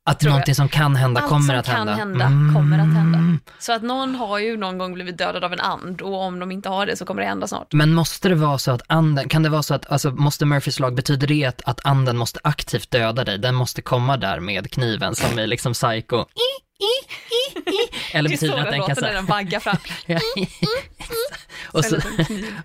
Att 0.09 0.19
tror 0.19 0.29
jag. 0.29 0.33
någonting 0.33 0.55
som 0.55 0.69
kan 0.69 0.95
hända 0.95 1.21
Allt 1.21 1.29
kommer 1.29 1.47
som 1.47 1.59
att 1.59 1.65
kan 1.65 1.75
hända. 1.75 1.93
hända 1.93 2.25
Mm. 2.25 2.55
kommer 2.55 2.79
att 2.79 2.93
hända. 2.93 3.39
Så 3.59 3.73
att 3.73 3.81
någon 3.83 4.15
har 4.15 4.39
ju 4.39 4.57
någon 4.57 4.77
gång 4.77 4.93
blivit 4.93 5.17
dödad 5.17 5.43
av 5.43 5.53
en 5.53 5.59
and 5.59 6.01
och 6.01 6.21
om 6.21 6.39
de 6.39 6.51
inte 6.51 6.69
har 6.69 6.85
det 6.85 6.95
så 6.95 7.05
kommer 7.05 7.21
det 7.21 7.27
hända 7.27 7.47
snart. 7.47 7.73
Men 7.73 7.93
måste 7.93 8.29
det 8.29 8.35
vara 8.35 8.57
så 8.57 8.71
att 8.71 8.81
anden, 8.87 9.29
kan 9.29 9.43
det 9.43 9.49
vara 9.49 9.63
så 9.63 9.73
att, 9.73 9.91
alltså 9.91 10.11
måste 10.11 10.45
Murphys 10.45 10.79
lag, 10.79 10.95
betyder 10.95 11.27
det 11.27 11.45
att, 11.45 11.61
att 11.65 11.85
anden 11.85 12.17
måste 12.17 12.39
aktivt 12.43 12.91
döda 12.91 13.23
dig? 13.23 13.37
Den 13.37 13.55
måste 13.55 13.81
komma 13.81 14.17
där 14.17 14.39
med 14.39 14.71
kniven 14.71 15.15
som 15.15 15.39
är 15.39 15.47
liksom 15.47 15.73
psycho. 15.73 16.25
Eller 18.13 18.29
så 18.29 18.33
betyder 18.33 18.55
det 18.55 18.61
att 18.61 18.69
den 18.71 18.81
kan 18.87 18.95
säga 18.95 19.13
den 19.13 19.25
vaggar 19.25 19.59
fram. 19.59 19.77
och, 21.71 21.85
så, 21.85 21.97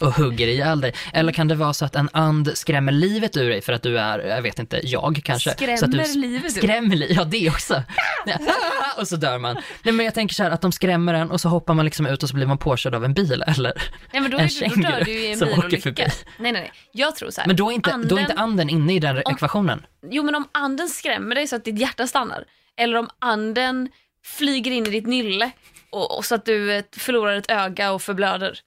och 0.01 0.13
hugger 0.15 0.47
ihjäl 0.49 0.81
dig. 0.81 0.95
Eller 1.13 1.33
kan 1.33 1.49
det 1.49 1.55
vara 1.55 1.73
så 1.75 1.85
att 1.85 1.97
en 1.97 2.09
and 2.13 2.51
skrämmer 2.59 2.93
livet 2.93 3.37
ur 3.37 3.51
dig 3.51 3.61
för 3.63 3.73
att 3.73 3.83
du 3.83 3.99
är, 3.99 4.19
jag 4.19 4.43
vet 4.43 4.59
inte, 4.59 4.81
jag 4.83 5.21
kanske. 5.25 5.51
så 5.51 5.85
att 5.85 5.93
du 5.93 6.05
Skrämmer 6.05 6.17
livet 6.17 6.45
ur? 6.45 6.49
Skrämmer 6.61 6.97
livet, 6.97 7.17
ja 7.17 7.25
det 7.25 7.49
också. 7.51 7.83
Och 8.99 9.09
så 9.09 9.17
dör 9.17 9.39
man. 9.39 9.55
Nej 9.83 9.95
men 9.95 10.05
jag 10.05 10.15
tänker 10.15 10.35
så 10.35 10.43
här 10.43 10.51
att 10.51 10.61
de 10.61 10.73
skrämmer 10.73 11.15
en 11.15 11.31
och 11.31 11.41
så 11.41 11.49
hoppar 11.49 11.75
man 11.75 11.85
liksom 11.85 12.07
ut 12.07 12.23
och 12.23 12.29
så 12.29 12.35
blir 12.35 12.47
man 12.47 12.59
påkörd 12.59 12.95
av 12.95 13.05
en 13.05 13.15
bil 13.15 13.45
eller 13.47 13.73
Nej 14.13 14.23
men 14.23 14.31
då, 14.31 14.39
en 14.39 14.47
du- 14.49 14.61
då 14.61 14.67
dör 14.67 14.75
känguru 14.91 15.05
du 15.05 15.13
i 15.13 15.33
en 15.33 15.39
som 15.39 15.49
åker 15.49 15.57
bilolycka. 15.57 15.83
förbi. 15.83 16.03
Nej 16.39 16.53
nej 16.53 16.63
nej, 16.63 16.73
jag 16.93 17.17
tror 17.17 17.31
så 17.31 17.41
här. 17.41 17.49
Men 17.49 17.57
då 17.57 17.71
är 17.71 17.75
inte, 17.75 17.97
då 18.05 18.17
är 18.17 18.21
inte 18.21 18.35
anden 18.35 18.71
inne 18.71 18.95
i 18.95 18.99
den 18.99 19.19
ekvationen. 19.19 19.87
Jo 20.11 20.23
men 20.23 20.35
om 20.35 20.49
anden 20.53 20.89
skrämmer 20.89 21.35
dig 21.35 21.47
så 21.47 21.57
att 21.57 21.65
ditt 21.65 21.79
hjärta 21.79 22.07
stannar, 22.07 22.45
eller 22.77 22.97
om 22.99 23.09
anden 23.19 23.89
flyger 24.25 24.71
in 24.71 24.87
i 24.87 24.91
ditt 24.91 25.07
nylle 25.07 25.51
och, 25.91 26.17
och 26.19 26.25
så 26.25 26.35
att 26.35 26.45
du 26.45 26.73
eh, 26.73 26.85
förlorar 26.97 27.37
ett 27.37 27.51
öga 27.51 27.93
och 27.93 28.03
förblöder. 28.03 28.59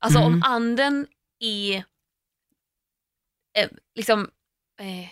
Alltså 0.00 0.18
Mm. 0.20 0.32
om 0.34 0.42
anden 0.42 1.06
är 1.40 1.76
eh, 3.58 3.68
liksom 3.94 4.30
eh, 4.80 5.08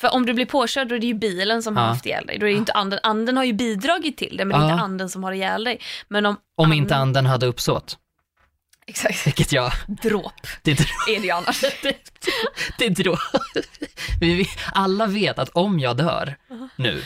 för 0.00 0.14
om 0.14 0.26
du 0.26 0.34
blir 0.34 0.46
påkörd 0.46 0.88
då 0.88 0.94
är 0.94 0.98
det 0.98 1.06
ju 1.06 1.14
bilen 1.14 1.62
som 1.62 1.76
har 1.76 1.84
Ja. 1.84 1.88
haft 1.88 2.06
ihjäl 2.06 2.26
dig. 2.26 2.38
Då 2.38 2.46
är 2.46 2.50
det 2.50 2.56
inte 2.56 2.72
anden. 2.72 2.98
anden 3.02 3.36
har 3.36 3.44
ju 3.44 3.52
bidragit 3.52 4.16
till 4.16 4.36
det 4.36 4.44
men 4.44 4.58
det 4.60 4.64
är 4.64 4.68
Ja. 4.68 4.72
inte 4.74 4.84
anden 4.84 5.08
som 5.10 5.24
har 5.24 5.32
ihjäl 5.32 5.64
dig. 5.64 5.80
Men 6.08 6.26
om, 6.26 6.36
Om 6.56 6.64
and- 6.64 6.74
inte 6.74 6.96
anden 6.96 7.26
hade 7.26 7.46
uppsåt. 7.46 7.98
Exakt, 8.86 9.26
Vilket 9.26 9.52
jag, 9.52 9.72
dråp 10.02 10.32
det 10.62 10.70
är 10.70 10.74
är 11.16 11.20
det 11.20 11.26
ju 11.26 11.30
annars. 11.30 11.60
det 12.78 12.84
är 12.86 12.90
drå. 12.90 13.16
Vi 14.20 14.34
vet- 14.36 14.48
Alla 14.74 15.06
vet 15.06 15.38
att 15.38 15.48
om 15.48 15.80
jag 15.80 15.96
dör 15.96 16.36
nu 16.76 17.02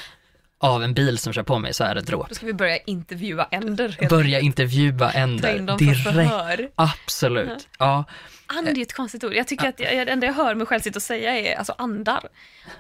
av 0.61 0.85
en 0.85 0.95
bil 0.95 1.19
som 1.19 1.33
kör 1.33 1.43
på 1.43 1.59
mig 1.59 1.75
så 1.75 1.85
är 1.85 1.95
det 1.95 2.01
dråp. 2.01 2.29
Då 2.29 2.35
ska 2.35 2.47
vi 2.47 2.55
börja 2.55 2.77
intervjua 2.79 3.45
änder. 3.51 4.09
Börja 4.11 4.41
intervjua 4.41 5.11
Ta 5.11 5.19
in 5.19 5.23
änder 5.23 5.59
dem 5.59 5.79
för 5.79 5.85
direkt. 5.85 6.03
förhör. 6.03 6.69
Absolut. 6.75 7.69
Ja. 7.79 8.05
And 8.51 8.69
är 8.69 8.83
ett 8.83 8.93
konstigt 8.93 9.25
ord. 9.25 9.35
Jag 9.35 9.47
tycker 9.49 9.69
att 9.69 9.81
jag, 9.81 10.07
det 10.07 10.13
enda 10.13 10.27
jag 10.27 10.35
hör 10.35 10.55
mig 10.55 10.67
själv 10.67 10.81
sitta 10.81 10.97
och 10.99 11.03
säga 11.03 11.37
är 11.39 11.55
alltså 11.59 11.75
andar. 11.79 12.21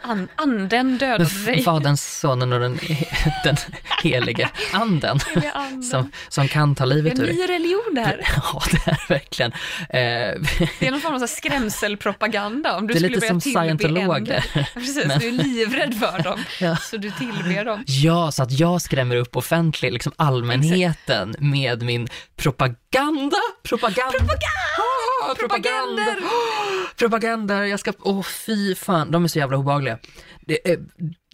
An, 0.02 0.28
anden 0.36 0.98
dödade 0.98 1.44
dig. 1.46 1.62
Faderns, 1.62 2.18
sonen 2.20 2.52
och 2.52 2.60
den, 2.60 2.78
den 3.44 3.56
helige 4.02 4.50
anden 4.72 5.18
Heliga 5.34 5.52
anden. 5.52 5.82
som, 5.82 6.12
som 6.28 6.48
kan 6.48 6.74
ta 6.74 6.86
Det 6.86 6.92
är 6.92 6.94
livet 6.94 7.18
en 7.18 7.24
ur 7.24 7.32
ny 7.32 7.42
religion 7.48 7.94
det 7.94 8.00
här. 8.00 8.20
Ja, 8.52 8.62
det 8.70 8.90
är 8.90 9.08
verkligen. 9.08 9.52
Eh, 9.52 9.58
Det 10.80 10.86
är 10.86 10.90
någon 10.90 11.00
form 11.00 11.14
av 11.22 11.26
skrämselpropaganda. 11.26 12.76
Om 12.76 12.86
du 12.86 12.94
Det 12.94 12.98
är 13.06 13.08
lite 13.08 13.26
som 13.26 13.40
scientologer. 13.40 14.44
Precis, 14.74 15.06
Men- 15.06 15.18
du 15.18 15.28
är 15.28 15.32
livrädd 15.32 15.94
för 15.98 16.22
dem. 16.22 16.40
Ja. 16.60 16.76
Så 16.76 16.96
du 16.96 17.10
tillber 17.10 17.64
dem. 17.64 17.84
Ja, 17.86 18.32
så 18.32 18.42
att 18.42 18.52
jag 18.52 18.82
skrämmer 18.82 19.16
upp 19.16 19.36
offentligt, 19.36 19.92
liksom 19.92 20.12
allmänheten 20.16 21.34
med 21.38 21.82
min 21.82 22.08
propaganda, 22.36 23.36
propaganda, 23.62 24.10
propaganda, 24.10 24.38
propaganda, 25.34 26.16
propaganda, 26.96 27.66
jag 27.66 27.80
ska, 27.80 27.92
åh 28.00 28.22
fy 28.22 28.74
fan, 28.74 29.10
de 29.10 29.24
är 29.24 29.28
så 29.28 29.38
jävla 29.38 29.56
obehagliga. 29.56 29.98
Det 30.40 30.70
är, 30.72 30.78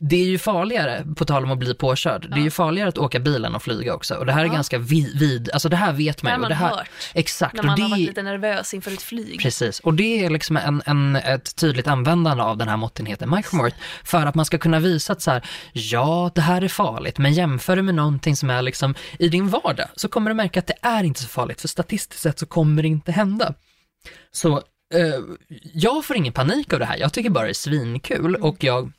det 0.00 0.16
är 0.16 0.24
ju 0.26 0.38
farligare, 0.38 1.04
på 1.16 1.24
tal 1.24 1.44
om 1.44 1.50
att 1.50 1.58
bli 1.58 1.74
påkörd, 1.74 2.26
det 2.30 2.36
är 2.40 2.44
ju 2.44 2.50
farligare 2.50 2.88
att 2.88 2.98
åka 2.98 3.20
bil 3.20 3.44
än 3.44 3.54
att 3.54 3.62
flyga 3.62 3.94
också. 3.94 4.14
Och 4.14 4.26
det 4.26 4.32
här 4.32 4.40
är 4.40 4.46
Ja. 4.46 4.52
ganska 4.52 4.78
vid, 4.78 5.18
vid, 5.18 5.50
alltså 5.52 5.68
det 5.68 5.76
här 5.76 5.92
vet 5.92 6.22
man 6.22 6.30
Det 6.32 6.36
ju. 6.36 6.36
har 6.36 6.36
och 6.36 6.40
man 6.42 6.48
det 6.50 6.54
här, 6.54 6.76
hört. 6.76 6.88
Exakt, 7.14 7.54
När 7.54 7.60
och 7.60 7.66
man 7.66 7.76
det 7.76 7.82
har 7.82 7.90
varit 7.90 8.06
lite 8.08 8.22
nervös 8.22 8.74
inför 8.74 8.90
ett 8.92 9.02
flyg. 9.02 9.40
Precis, 9.40 9.80
och 9.80 9.94
det 9.94 10.24
är 10.24 10.30
liksom 10.30 10.56
en, 10.56 10.82
en, 10.86 11.16
ett 11.16 11.56
tydligt 11.56 11.86
användande 11.86 12.42
av 12.42 12.56
den 12.56 12.68
här 12.68 12.76
måttenheten 12.76 13.30
micromort 13.30 13.72
för 14.04 14.26
att 14.26 14.34
man 14.34 14.44
ska 14.44 14.58
kunna 14.58 14.78
visa 14.78 15.12
att 15.12 15.22
så 15.22 15.30
här, 15.30 15.44
ja, 15.72 16.30
det 16.34 16.40
här 16.40 16.62
är 16.62 16.68
farligt, 16.68 17.18
men 17.18 17.32
jämför 17.32 17.76
det 17.76 17.82
med 17.82 17.94
någonting 17.94 18.36
som 18.36 18.50
är 18.50 18.62
liksom 18.62 18.94
i 19.18 19.28
din 19.28 19.48
vardag 19.48 19.86
så 19.96 20.08
kommer 20.08 20.30
du 20.30 20.34
märka 20.34 20.58
att 20.60 20.66
det 20.66 20.76
är 20.82 21.04
inte 21.04 21.22
så 21.22 21.28
farligt, 21.28 21.60
för 21.60 21.68
statistiskt 21.68 22.22
sett 22.22 22.38
så 22.38 22.46
kommer 22.46 22.82
det 22.82 22.88
inte 22.88 23.12
hända. 23.12 23.54
Så 24.30 24.56
eh, 24.94 25.20
jag 25.74 26.04
får 26.04 26.16
ingen 26.16 26.32
panik 26.32 26.72
av 26.72 26.78
det 26.78 26.84
här, 26.84 26.96
jag 26.96 27.12
tycker 27.12 27.30
bara 27.30 27.44
det 27.44 27.50
är 27.50 27.54
svinkul 27.54 28.36
och 28.36 28.64
jag 28.64 28.92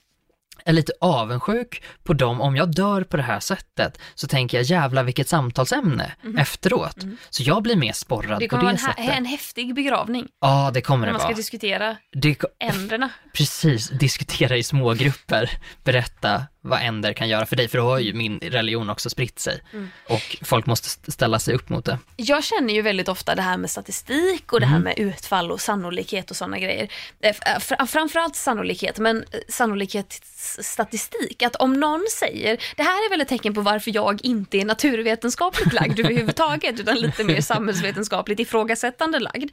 är 0.67 0.73
lite 0.73 0.93
avundsjuk 1.01 1.83
på 2.03 2.13
dem, 2.13 2.41
om 2.41 2.55
jag 2.55 2.75
dör 2.75 3.03
på 3.03 3.17
det 3.17 3.23
här 3.23 3.39
sättet 3.39 3.99
så 4.15 4.27
tänker 4.27 4.57
jag 4.57 4.63
jävla 4.65 5.03
vilket 5.03 5.29
samtalsämne 5.29 6.11
efteråt. 6.37 6.97
Så 7.29 7.43
jag 7.43 7.63
blir 7.63 7.75
mer 7.75 7.93
sporrad 7.93 8.39
Det 8.39 8.47
på 8.47 8.49
kommer 8.55 8.61
det 8.61 8.65
vara 8.65 8.71
en, 8.91 8.95
sättet. 8.95 9.05
hä- 9.13 9.17
en 9.17 9.25
häftig 9.25 9.75
begravning. 9.75 10.27
Ja, 10.41 10.71
det 10.73 10.81
kommer 10.81 10.99
När 11.01 11.07
det 11.07 11.11
man 11.13 11.19
ska 11.19 11.27
vara. 11.27 11.35
diskutera 11.35 11.97
Det, 12.11 12.43
änderna. 12.59 13.09
precis, 13.33 13.89
diskutera 13.89 14.57
i 14.57 14.63
små 14.63 14.93
grupper, 14.93 15.51
berätta 15.83 16.43
vad 16.65 16.81
änder 16.81 17.13
kan 17.13 17.29
göra 17.29 17.45
för 17.45 17.55
dig, 17.55 17.67
för 17.67 17.77
då 17.77 17.83
har 17.83 17.99
ju 17.99 18.13
min 18.13 18.39
religion 18.39 18.89
också 18.89 19.09
spritt 19.09 19.39
sig. 19.39 19.61
Mm. 19.73 19.89
Och 20.09 20.37
folk 20.41 20.65
måste 20.65 20.85
st- 20.87 21.11
ställa 21.11 21.39
sig 21.39 21.55
upp 21.55 21.69
mot 21.69 21.85
det. 21.85 21.97
Jag 22.15 22.43
känner 22.43 22.73
ju 22.73 22.81
väldigt 22.81 23.07
ofta 23.07 23.35
det 23.35 23.41
här 23.41 23.57
med 23.57 23.69
statistik 23.69 24.53
och 24.53 24.59
det 24.59 24.65
här 24.65 24.79
med 24.79 24.99
utfall 24.99 25.51
och 25.51 25.61
sannolikhet 25.61 26.31
och 26.31 26.37
sådana 26.37 26.59
grejer. 26.59 26.87
Eh, 27.21 27.33
fr- 27.35 27.85
Framförallt 27.85 28.35
sannolikhet, 28.35 28.99
men 28.99 29.17
eh, 29.31 29.39
sannolikhetsstatistik. 29.49 31.41
Att 31.43 31.55
om 31.55 31.79
någon 31.79 32.05
säger, 32.11 32.57
det 32.75 32.83
här 32.83 33.05
är 33.05 33.09
väl 33.09 33.21
ett 33.21 33.27
tecken 33.27 33.53
på 33.53 33.61
varför 33.61 33.91
jag 33.95 34.25
inte 34.25 34.57
är 34.57 34.65
naturvetenskapligt 34.65 35.73
lagd 35.73 35.99
överhuvudtaget, 35.99 36.79
utan 36.79 36.95
lite 36.99 37.23
mer 37.23 37.41
samhällsvetenskapligt 37.51 38.39
ifrågasättande 38.39 39.19
lagd. 39.19 39.51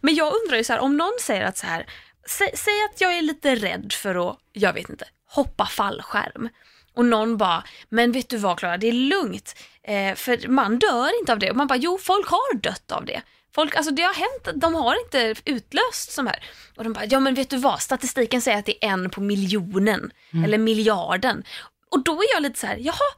Men 0.00 0.14
jag 0.14 0.32
undrar 0.42 0.56
ju 0.56 0.64
så 0.64 0.72
här, 0.72 0.80
om 0.80 0.96
någon 0.96 1.16
säger 1.20 1.44
att 1.44 1.58
så 1.58 1.66
här, 1.66 1.86
sä, 2.28 2.50
säg 2.54 2.74
att 2.92 3.00
jag 3.00 3.18
är 3.18 3.22
lite 3.22 3.54
rädd 3.54 3.92
för 3.92 4.30
att, 4.30 4.38
jag 4.52 4.72
vet 4.72 4.90
inte, 4.90 5.04
hoppa 5.34 5.66
fallskärm. 5.66 6.48
Och 6.94 7.04
någon 7.04 7.36
bara, 7.36 7.64
men 7.88 8.12
vet 8.12 8.28
du 8.28 8.36
vad 8.36 8.58
Klara, 8.58 8.76
det 8.76 8.88
är 8.88 8.92
lugnt. 8.92 9.56
Eh, 9.82 10.14
för 10.14 10.48
man 10.48 10.78
dör 10.78 11.18
inte 11.20 11.32
av 11.32 11.38
det. 11.38 11.50
Och 11.50 11.56
man 11.56 11.66
bara, 11.66 11.78
jo 11.78 11.98
folk 11.98 12.28
har 12.28 12.56
dött 12.56 12.92
av 12.92 13.04
det. 13.04 13.22
Folk, 13.54 13.76
alltså 13.76 13.92
det 13.92 14.02
har 14.02 14.14
hänt, 14.14 14.60
de 14.62 14.74
har 14.74 15.04
inte 15.04 15.34
utlöst 15.44 16.12
som 16.12 16.26
här. 16.26 16.44
Och 16.76 16.84
de 16.84 16.92
bara, 16.92 17.04
ja 17.04 17.20
men 17.20 17.34
vet 17.34 17.50
du 17.50 17.56
vad, 17.56 17.82
statistiken 17.82 18.40
säger 18.42 18.58
att 18.58 18.66
det 18.66 18.84
är 18.84 18.88
en 18.88 19.10
på 19.10 19.20
miljonen. 19.20 20.10
Eller 20.44 20.58
miljarden. 20.58 21.44
Och 21.90 22.04
då 22.04 22.22
är 22.22 22.34
jag 22.34 22.42
lite 22.42 22.60
så 22.60 22.66
här, 22.66 22.76
jaha, 22.76 23.10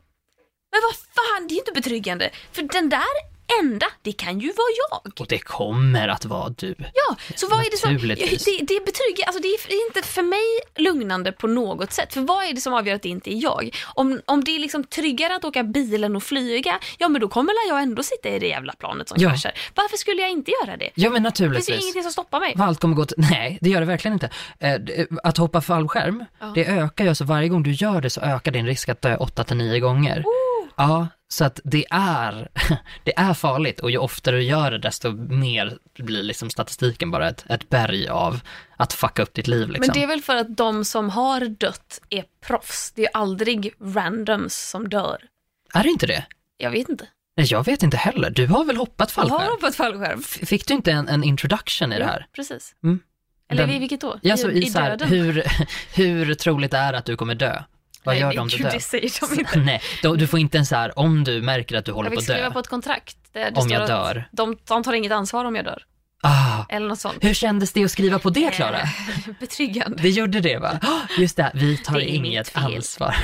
men 0.73 0.81
vad 0.83 0.95
fan, 0.97 1.49
det 1.49 1.53
är 1.53 1.57
ju 1.57 1.61
inte 1.61 1.73
betryggande. 1.73 2.31
För 2.53 2.63
den 2.63 2.89
där 2.89 3.36
enda, 3.63 3.87
det 4.03 4.13
kan 4.13 4.41
ju 4.41 4.47
vara 4.49 4.67
jag. 4.91 5.21
Och 5.21 5.27
det 5.29 5.39
kommer 5.39 6.09
att 6.09 6.25
vara 6.25 6.49
du. 6.49 6.75
Ja, 6.79 7.17
så 7.35 7.49
vad 7.49 7.61
är 7.61 7.71
det 7.71 7.77
som... 7.77 7.93
Naturligtvis. 7.93 8.45
Det, 8.45 8.51
det 8.59 8.81
betyder, 8.85 9.27
alltså 9.27 9.43
det 9.43 9.49
är 9.49 9.87
inte 9.87 10.03
för 10.09 10.23
mig 10.23 10.61
lugnande 10.77 11.33
på 11.33 11.47
något 11.47 11.93
sätt. 11.93 12.15
För 12.15 12.21
vad 12.21 12.45
är 12.45 12.53
det 12.55 12.61
som 12.61 12.75
avgör 12.75 12.95
att 12.95 13.03
det 13.03 13.09
inte 13.09 13.31
är 13.35 13.43
jag? 13.43 13.77
Om, 13.95 14.21
om 14.25 14.45
det 14.45 14.51
är 14.57 14.59
liksom 14.59 14.85
tryggare 14.85 15.35
att 15.37 15.45
åka 15.45 15.63
bilen 15.63 16.17
och 16.17 16.23
flyga, 16.23 16.79
ja 16.99 17.09
men 17.09 17.21
då 17.21 17.29
kommer 17.29 17.53
jag 17.69 17.83
ändå 17.83 18.03
sitta 18.03 18.29
i 18.29 18.39
det 18.39 18.47
jävla 18.49 18.73
planet 18.73 19.09
som 19.09 19.17
Ja. 19.21 19.29
kraschar. 19.31 19.53
Varför 19.75 19.97
skulle 19.97 20.23
jag 20.23 20.31
inte 20.31 20.51
göra 20.51 20.77
det? 20.77 20.91
Ja, 20.95 21.11
men 21.11 21.23
Det 21.23 21.29
finns 21.31 21.41
ju 21.41 21.45
naturligtvis. 21.45 21.83
ingenting 21.83 22.03
som 22.03 22.13
stoppar 22.13 22.41
mig. 22.41 22.55
Allt 22.59 22.81
kommer 22.81 22.95
gå 22.97 23.05
till, 23.05 23.17
nej 23.31 23.59
det 23.61 23.71
gör 23.71 23.81
det 23.81 23.87
verkligen 23.87 24.13
inte. 24.13 24.31
Eh, 24.59 24.75
det- 24.75 25.07
Att 25.23 25.37
hoppa 25.37 25.61
fallskärm, 25.61 26.25
Ja. 26.41 26.53
det 26.55 26.67
ökar 26.67 27.05
ju, 27.05 27.09
alltså 27.09 27.25
varje 27.25 27.49
gång 27.49 27.63
du 27.63 27.73
gör 27.73 28.01
det 28.01 28.11
så 28.11 28.21
ökar 28.21 28.53
din 28.53 28.67
risk 28.67 28.89
att 28.89 29.03
dö 29.03 29.17
8 29.17 29.45
till 29.45 29.57
9 29.57 29.81
gånger. 29.81 30.25
Ja, 30.77 31.09
så 31.29 31.45
att 31.45 31.61
det 31.65 31.85
är, 31.91 32.49
det 33.05 33.19
är 33.19 33.35
farligt 33.35 33.81
och 33.81 33.91
ju 33.91 33.99
oftare 33.99 34.37
du 34.37 34.43
gör 34.43 34.71
det 34.71 34.79
desto 34.79 35.11
mer 35.13 35.79
blir 35.99 36.23
liksom 36.23 36.51
statistiken 36.51 37.11
bara 37.11 37.29
ett, 37.29 37.45
ett 37.49 37.69
berg 37.69 38.09
av 38.09 38.41
att 38.77 38.93
fucka 38.93 39.23
upp 39.23 39.35
ditt 39.35 39.47
liv 39.49 39.69
liksom. 39.69 39.81
Men 39.87 39.95
det 39.95 40.03
är 40.03 40.07
väl 40.07 40.23
för 40.23 40.37
att 40.37 40.57
de 40.57 40.85
som 40.85 41.11
har 41.11 41.41
dött 41.41 42.01
är 42.11 42.25
proffs. 42.47 42.93
Det 42.95 43.03
är 43.05 43.11
aldrig 43.15 43.73
randoms 43.81 44.55
som 44.71 44.89
dör. 44.89 45.19
Är 45.75 45.83
det 45.83 45.89
inte 45.89 46.07
det? 46.07 46.27
Jag 46.57 46.71
vet 46.71 46.89
inte. 46.89 47.07
Nej, 47.37 47.47
jag 47.51 47.65
vet 47.65 47.83
inte 47.83 47.97
heller. 47.97 48.31
Du 48.31 48.47
har 48.47 48.65
väl 48.65 48.77
hoppat 48.77 49.13
Jag 49.17 49.23
har 49.23 49.29
fallskärm? 49.29 49.51
hoppat 49.53 49.75
fallskärm. 49.77 50.21
F- 50.25 50.49
Fick 50.49 50.67
du 50.69 50.75
inte 50.75 50.93
en, 50.93 51.09
en 51.09 51.25
introduction 51.25 51.93
i 51.93 51.99
det 51.99 52.05
här? 52.05 52.27
Precis. 52.33 52.75
Mm. 52.85 53.01
Eller 53.51 53.67
Den- 53.67 53.81
vilket 53.81 54.01
då? 54.01 54.19
Ja, 54.23 54.37
så 54.37 54.51
i, 54.51 54.63
I 54.63 54.67
så 54.67 54.79
här, 54.79 54.99
hur, 55.07 55.45
hur 55.95 56.35
troligt 56.35 56.75
är 56.75 56.93
det 56.93 56.99
att 56.99 57.05
du 57.05 57.17
kommer 57.17 57.35
dö? 57.35 57.63
Vad 58.07 58.15
Nej, 58.15 58.23
gör 58.23 58.33
du 58.33 58.39
om 58.39 58.49
du 58.49 58.57
dör? 58.59 58.71
Det 58.71 58.81
säger 58.81 59.35
de 59.35 59.41
inte. 59.41 59.59
Nej, 59.59 59.81
då, 60.03 60.15
du 60.15 60.27
får 60.27 60.39
inte 60.39 60.59
en 60.59 60.67
så 60.67 60.77
här, 60.77 60.99
om 60.99 61.25
du 61.25 61.43
märker 61.43 61.77
att 61.77 61.85
du 61.85 61.93
håller 61.93 62.11
Jag 62.11 62.15
på 62.15 62.21
fick 62.21 62.31
att 62.31 62.35
skriva 62.35 62.49
dö. 62.49 62.53
på 62.53 62.59
ett 62.59 62.69
kontrakt. 62.69 63.17
Där 63.33 63.51
det 63.51 63.57
Om 63.57 63.63
står 63.63 63.73
jag 63.73 63.83
att 63.83 63.89
dör. 63.89 64.29
De, 64.33 64.57
de 64.69 64.83
tar 64.83 64.93
inget 64.93 65.13
ansvar 65.13 65.45
om 65.45 65.57
jag 65.57 65.65
dör. 65.65 65.83
Ah, 66.27 66.67
Eller 66.69 66.89
något 66.89 66.99
sånt. 66.99 67.25
hur 67.25 67.35
kändes 67.35 67.73
det 67.73 67.85
att 67.85 67.91
skriva 67.91 68.19
på 68.19 68.31
det, 68.31 68.51
Klara? 68.51 68.81
Eh, 68.81 68.89
Betryggande. 69.41 70.03
Det 70.03 70.09
gjorde 70.11 70.41
det 70.41 70.59
va? 70.59 70.79
Ah, 70.83 71.01
Just 71.19 71.37
det, 71.37 71.51
vi 71.55 71.77
tar 71.77 71.95
Det 71.95 72.05
inget 72.09 72.49
fel. 72.49 72.63
ansvar. 72.77 73.17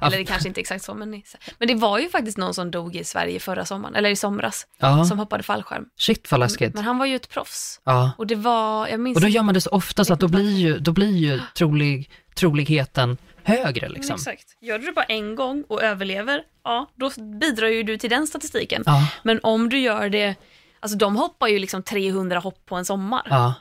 Ja, 0.00 0.06
Eller 0.06 0.18
det 0.18 0.24
kanske 0.24 0.48
inte 0.48 0.60
är 0.60 0.62
exakt 0.62 0.84
så, 0.84 0.94
men, 0.94 1.22
men 1.58 1.68
det 1.68 1.74
var 1.74 1.98
ju 1.98 2.08
faktiskt 2.08 2.38
någon 2.38 2.54
som 2.54 2.70
dog 2.70 2.96
i 2.96 3.04
Sverige 3.04 3.40
förra 3.40 3.64
sommaren, 3.64 3.94
eller 3.94 4.10
i 4.10 4.16
somras, 4.16 4.66
ja, 4.78 5.04
som 5.04 5.18
hoppade 5.18 5.42
fallskärm. 5.42 5.84
shit 5.98 6.30
vad 6.30 6.40
läskigt. 6.40 6.74
Men 6.74 6.84
han 6.84 6.98
var 6.98 7.06
ju 7.06 7.16
ett 7.16 7.28
proffs. 7.28 7.80
Ja. 7.84 8.10
Och 8.18 8.26
det 8.26 8.34
var, 8.34 8.88
jag 8.88 9.00
minns 9.00 9.16
Och 9.16 9.20
då 9.22 9.28
gör 9.28 9.42
man 9.42 9.54
det 9.54 9.60
så 9.60 9.70
ofta 9.70 10.04
så 10.04 10.12
att 10.12 10.20
då 10.20 10.28
blir 10.28 10.50
ju, 10.56 10.78
då 10.78 10.92
blir 10.92 11.16
ju 11.16 11.40
trolig, 11.56 12.10
troligheten 12.34 13.16
högre 13.44 13.88
liksom. 13.88 14.14
Exakt. 14.14 14.44
Gör 14.60 14.78
du 14.78 14.86
det 14.86 14.92
bara 14.92 15.04
en 15.04 15.34
gång 15.34 15.64
och 15.68 15.82
överlever, 15.82 16.40
ja, 16.64 16.90
då 16.96 17.10
bidrar 17.40 17.68
ju 17.68 17.82
du 17.82 17.98
till 17.98 18.10
den 18.10 18.26
statistiken. 18.26 18.84
Men 19.22 19.40
om 19.42 19.68
du 19.68 19.78
gör 19.78 20.08
det, 20.08 20.34
alltså 20.82 20.98
de 20.98 21.16
hoppar 21.16 21.46
ju 21.48 21.58
liksom 21.58 21.82
300 21.82 22.38
hopp 22.38 22.66
på 22.66 22.76
en 22.76 22.84
sommar. 22.84 23.26
ja, 23.30 23.54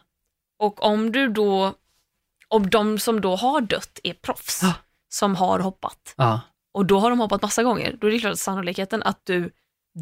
Och 0.59 0.83
om 0.83 1.11
du 1.11 1.27
då, 1.27 1.73
om 2.47 2.69
de 2.69 2.99
som 2.99 3.21
då 3.21 3.35
har 3.35 3.61
dött 3.61 3.99
är 4.03 4.13
proffs, 4.13 4.59
Ja. 4.63 4.73
som 5.09 5.35
har 5.35 5.59
hoppat, 5.59 6.13
och 6.73 6.85
då 6.85 6.99
har 6.99 7.09
de 7.09 7.19
hoppat 7.19 7.41
massa 7.41 7.63
gånger, 7.63 7.97
då 8.01 8.07
är 8.07 8.11
det 8.11 8.19
klart 8.19 8.33
att 8.33 8.39
sannolikheten 8.39 9.03
att 9.03 9.19
du 9.25 9.51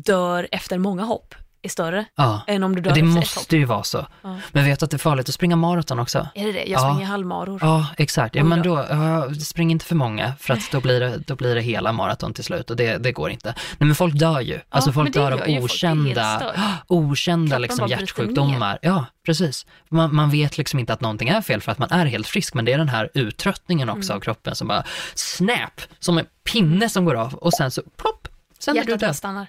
dör 0.06 0.48
efter 0.52 0.78
många 0.78 1.04
hopp 1.04 1.36
är 1.62 1.70
större 1.70 2.06
ja. 2.16 2.42
än 2.48 2.64
om 2.64 2.76
du 2.76 2.82
dör 2.82 2.96
Det 2.96 3.04
måste 3.04 3.58
ju 3.58 3.66
vara 3.66 3.84
så. 3.84 4.08
Ja. 4.22 4.36
Men 4.52 4.66
vet 4.66 4.84
att 4.84 4.92
det 4.92 4.96
är 4.96 5.00
farligt 5.00 5.30
att 5.30 5.36
springa 5.36 5.56
maraton 5.56 6.00
också? 6.00 6.28
Är 6.36 6.46
det 6.46 6.52
det? 6.52 6.60
Jag 6.66 6.82
Ja. 6.82 6.94
springer 6.94 7.06
halvmaror. 7.12 7.60
Ja, 7.62 7.88
exakt. 7.98 8.36
Ja, 8.36 8.44
men 8.44 8.62
då. 8.62 8.86
ja, 8.90 9.34
spring 9.34 9.72
inte 9.72 9.86
för 9.86 9.96
många, 9.96 10.34
för 10.40 10.54
att 10.54 10.72
då 10.72 10.82
blir 10.82 11.00
det, 11.00 11.18
då 11.18 11.36
blir 11.36 11.56
det 11.56 11.62
hela 11.62 11.92
maraton 11.92 12.34
till 12.34 12.44
slut 12.44 12.70
och 12.70 12.76
det, 12.76 12.98
det 12.98 13.12
går 13.12 13.30
inte. 13.32 13.48
Nej 13.78 13.88
men 13.88 13.96
folk 13.96 14.14
dör 14.20 14.40
ju. 14.42 14.60
Alltså 14.70 14.92
folk 14.92 15.14
dör 15.14 15.32
av 15.32 15.38
folk. 15.38 15.64
Okända, 15.64 16.54
okända 16.88 17.48
Kroppen 17.50 17.62
liksom 17.62 17.88
hjärtsjukdomar. 17.88 18.80
Ja, 18.82 19.06
precis. 19.26 19.66
Man, 19.90 20.16
man 20.16 20.30
vet 20.30 20.58
liksom 20.58 20.80
inte 20.80 20.94
att 20.94 21.02
någonting 21.02 21.30
är 21.30 21.42
fel 21.42 21.62
för 21.62 21.72
att 21.72 21.78
man 21.80 21.92
är 21.92 22.06
helt 22.06 22.28
frisk, 22.28 22.54
men 22.54 22.66
det 22.66 22.74
är 22.74 22.78
den 22.78 22.90
här 22.90 23.10
uttröttningen 23.14 23.90
också 23.90 24.12
Mm. 24.12 24.18
av 24.18 24.22
kroppen 24.22 24.56
som 24.56 24.68
bara 24.68 24.84
snap, 25.16 25.82
som 26.00 26.18
en 26.18 26.26
pinne 26.52 26.90
som 26.90 27.06
går 27.06 27.16
av 27.16 27.34
och 27.34 27.54
sen 27.54 27.72
så 27.72 27.82
plopp, 27.98 28.28
sen 28.60 28.78
är 28.78 28.82
du 28.84 28.92
Hjärtat 28.92 29.00
död. 29.00 29.16
stannar. 29.16 29.48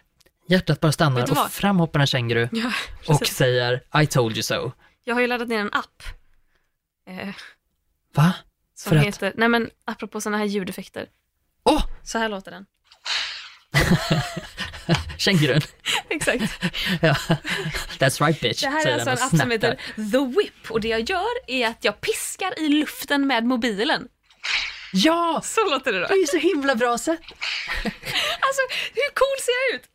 Hjärtat 0.50 0.80
bara 0.80 0.92
stannar 0.92 1.30
och 1.30 1.52
fram 1.52 1.78
hoppar 1.78 2.00
en 2.00 2.06
känguru 2.06 2.48
Ja, 2.52 2.72
och 3.06 3.26
säger 3.26 3.82
I 4.02 4.06
told 4.06 4.36
you 4.36 4.42
so. 4.42 4.72
Jag 5.04 5.14
har 5.14 5.20
ju 5.20 5.26
laddat 5.26 5.48
ner 5.48 5.58
en 5.58 5.72
app. 5.72 6.02
Eh, 7.10 7.28
Va? 8.14 8.32
som 8.74 8.90
För 8.90 8.96
att- 8.96 9.04
heter, 9.06 9.32
nej 9.36 9.48
men 9.48 9.70
apropå 9.84 10.20
sådana 10.20 10.38
här 10.38 10.44
ljudeffekter. 10.44 11.06
Åh, 11.64 11.84
Så 12.02 12.18
här 12.18 12.28
låter 12.28 12.50
den. 12.50 12.66
kängurun. 15.18 15.60
Exakt. 16.08 16.42
Ja. 17.02 17.14
That's 17.98 18.24
right 18.26 18.40
bitch. 18.40 18.60
Det 18.62 18.68
här 18.68 18.86
är 18.86 18.92
alltså 18.94 19.10
en 19.10 19.18
app 19.18 19.36
som 19.40 19.50
heter 19.50 19.74
The 20.12 20.18
Whip 20.38 20.70
och 20.70 20.80
det 20.80 20.88
jag 20.88 21.00
gör 21.10 21.26
är 21.46 21.66
att 21.68 21.84
jag 21.84 22.00
piskar 22.00 22.58
i 22.58 22.68
luften 22.68 23.26
med 23.26 23.44
mobilen. 23.44 24.08
Ja! 24.92 25.40
Så 25.44 25.70
låter 25.70 25.92
det 25.92 26.00
då. 26.00 26.06
Det 26.06 26.12
är 26.14 26.18
ju 26.20 26.26
så 26.26 26.36
himla 26.36 26.74
bra 26.74 26.98
sätt. 26.98 27.20
Alltså, 28.42 28.62
hur 28.94 29.14
cool 29.14 29.38
ser 29.40 29.52
jag 29.72 29.80
ut? 29.80 29.86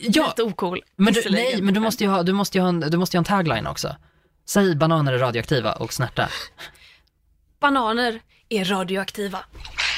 Ja, 0.00 0.26
Lite 0.26 0.42
ocool. 0.42 0.80
men 0.96 1.12
du, 1.14 1.22
nej, 1.30 1.62
men 1.62 1.74
du 1.74 1.80
måste 1.80 2.04
ju 2.04 2.10
ha, 2.10 2.22
du 2.22 2.32
måste 2.32 2.58
ju 2.58 2.62
ha, 2.62 2.68
en, 2.68 2.80
du 2.80 2.96
måste 2.98 3.16
ju 3.16 3.18
ha 3.18 3.20
en 3.20 3.24
tagline 3.24 3.66
också. 3.66 3.96
Säg 4.48 4.76
bananer 4.76 5.12
är 5.12 5.18
radioaktiva 5.18 5.72
och 5.72 5.92
snärta. 5.92 6.28
Bananer 7.60 8.20
är 8.48 8.64
radioaktiva. 8.64 9.38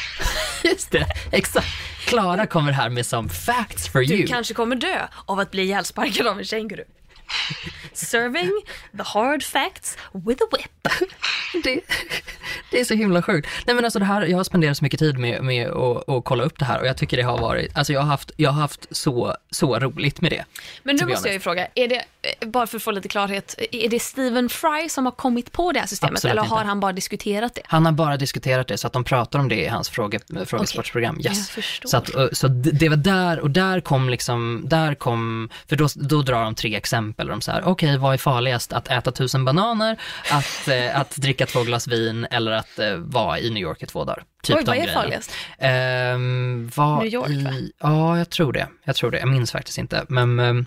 Just 0.64 0.91
det, 0.91 1.07
exakt. 1.32 1.66
Klara 2.07 2.47
kommer 2.47 2.72
här 2.72 2.89
med 2.91 3.07
som 3.07 3.28
facts 3.28 3.89
for 3.89 4.01
Du 4.01 4.14
you. 4.14 4.26
kanske 4.26 4.55
kommer 4.55 4.76
dö 4.76 5.07
av 5.26 5.39
att 5.41 5.51
bli 5.51 5.62
ihjälsparkad 5.62 6.26
av 6.26 6.39
en 6.39 6.45
känguru. 6.45 6.85
Serving 7.93 8.51
the 8.97 9.03
hard 9.03 9.43
facts 9.43 9.97
with 10.12 10.43
a 10.43 10.47
whip. 10.53 10.89
Det, 11.64 11.80
det 12.70 12.80
är 12.80 12.85
så 12.85 12.95
himla 12.95 13.22
sjukt. 13.22 13.49
Nej 13.66 13.74
men 13.76 13.85
alltså 13.85 13.99
det 13.99 14.05
här, 14.05 14.26
jag 14.26 14.37
har 14.37 14.45
spenderat 14.45 14.76
så 14.76 14.85
mycket 14.85 15.01
tid 15.01 15.18
med, 15.18 15.45
med 15.45 15.70
att, 15.70 16.09
att 16.09 16.24
kolla 16.24 16.45
upp 16.45 16.59
det 16.59 16.64
här 16.64 16.80
och 16.80 16.87
jag 16.87 16.97
tycker 16.97 17.16
det 17.16 17.22
har 17.22 17.39
varit, 17.39 17.76
alltså 17.76 17.93
jag 17.93 18.01
har 18.01 18.07
haft, 18.07 18.30
jag 18.37 18.51
har 18.51 18.61
haft 18.61 18.97
så, 18.97 19.37
så 19.51 19.78
roligt 19.78 20.20
med 20.20 20.32
det. 20.32 20.45
Men 20.82 20.97
nu 20.97 21.07
måste 21.07 21.28
jag 21.28 21.35
ju 21.35 21.41
fråga, 21.41 21.68
är 21.74 21.89
det, 21.89 22.05
bara 22.47 22.66
för 22.66 22.76
att 22.76 22.82
få 22.82 22.90
lite 22.90 23.09
klarhet, 23.09 23.55
är 23.72 23.88
det 23.88 24.01
Stephen 24.01 24.49
Fry 24.49 24.88
som 24.88 25.05
har 25.05 25.12
kommit 25.12 25.53
på 25.53 25.72
det 25.72 25.80
här 25.80 25.86
systemet 25.86 26.12
Absolut 26.12 26.32
eller 26.32 26.42
har 26.42 26.57
inte. 26.57 26.68
han 26.68 26.80
bara 26.80 26.92
diskuterat 26.92 27.55
det? 27.55 27.62
Han 27.64 27.86
har 27.86 27.92
bara 27.92 28.16
diskuterat 28.16 28.68
det 28.68 28.78
så 28.78 28.86
att 28.86 28.92
de 28.92 29.05
pratar 29.05 29.38
om 29.38 29.49
det 29.49 29.64
i 29.64 29.66
hans 29.68 29.88
fråge, 29.88 30.20
frågesportsprogram. 30.47 31.16
Jag 31.20 31.34
Yes. 31.34 31.59
Så, 31.84 31.97
att, 31.97 32.14
eh, 32.14 32.26
så 32.32 32.49
det 32.49 32.88
var 32.88 32.97
där, 32.97 33.40
och 33.40 33.51
där 33.51 33.80
kom 33.80 34.09
liksom, 34.09 34.62
där 34.66 34.95
kom, 34.95 35.49
för 35.68 35.76
då, 35.76 35.88
då 35.95 36.22
drar 36.22 36.45
de 36.45 36.55
tre 36.55 36.76
exempel. 36.76 37.26
De 37.26 37.40
så 37.40 37.53
här, 37.53 37.62
okej, 37.64 37.99
vad 37.99 38.14
är 38.14 38.18
farligast? 38.18 38.72
Att 38.72 38.88
äta 38.88 39.12
tusen 39.12 39.45
bananer, 39.45 40.01
att, 40.30 40.68
eh, 40.68 41.01
att 41.01 41.16
dricka 41.16 41.47
två 41.47 41.62
glas 41.62 41.88
vin 41.88 42.26
eller 42.30 42.53
att 42.53 42.78
eh, 42.78 42.95
vara 42.95 43.38
i 43.38 43.51
New 43.51 43.62
York 43.62 43.82
i 43.82 43.86
två 43.86 44.05
dagar. 44.05 44.24
Typ 44.42 44.57
Oj, 44.57 44.64
vad 44.66 44.76
är 44.76 44.86
farligast? 44.86 45.32
Ehm, 45.59 46.70
var 46.74 47.03
New 47.03 47.12
York, 47.12 47.28
va? 47.28 47.51
i, 47.51 47.72
Ja, 47.80 48.18
jag 48.18 48.30
tror 48.30 48.53
det. 48.53 48.68
Jag 48.84 48.97
tror 48.97 49.11
det. 49.11 49.18
Jag 49.18 49.28
minns 49.28 49.53
faktiskt 49.53 49.78
inte. 49.78 50.05
Men, 50.09 50.40
ehm, 50.40 50.59
eh, 50.59 50.64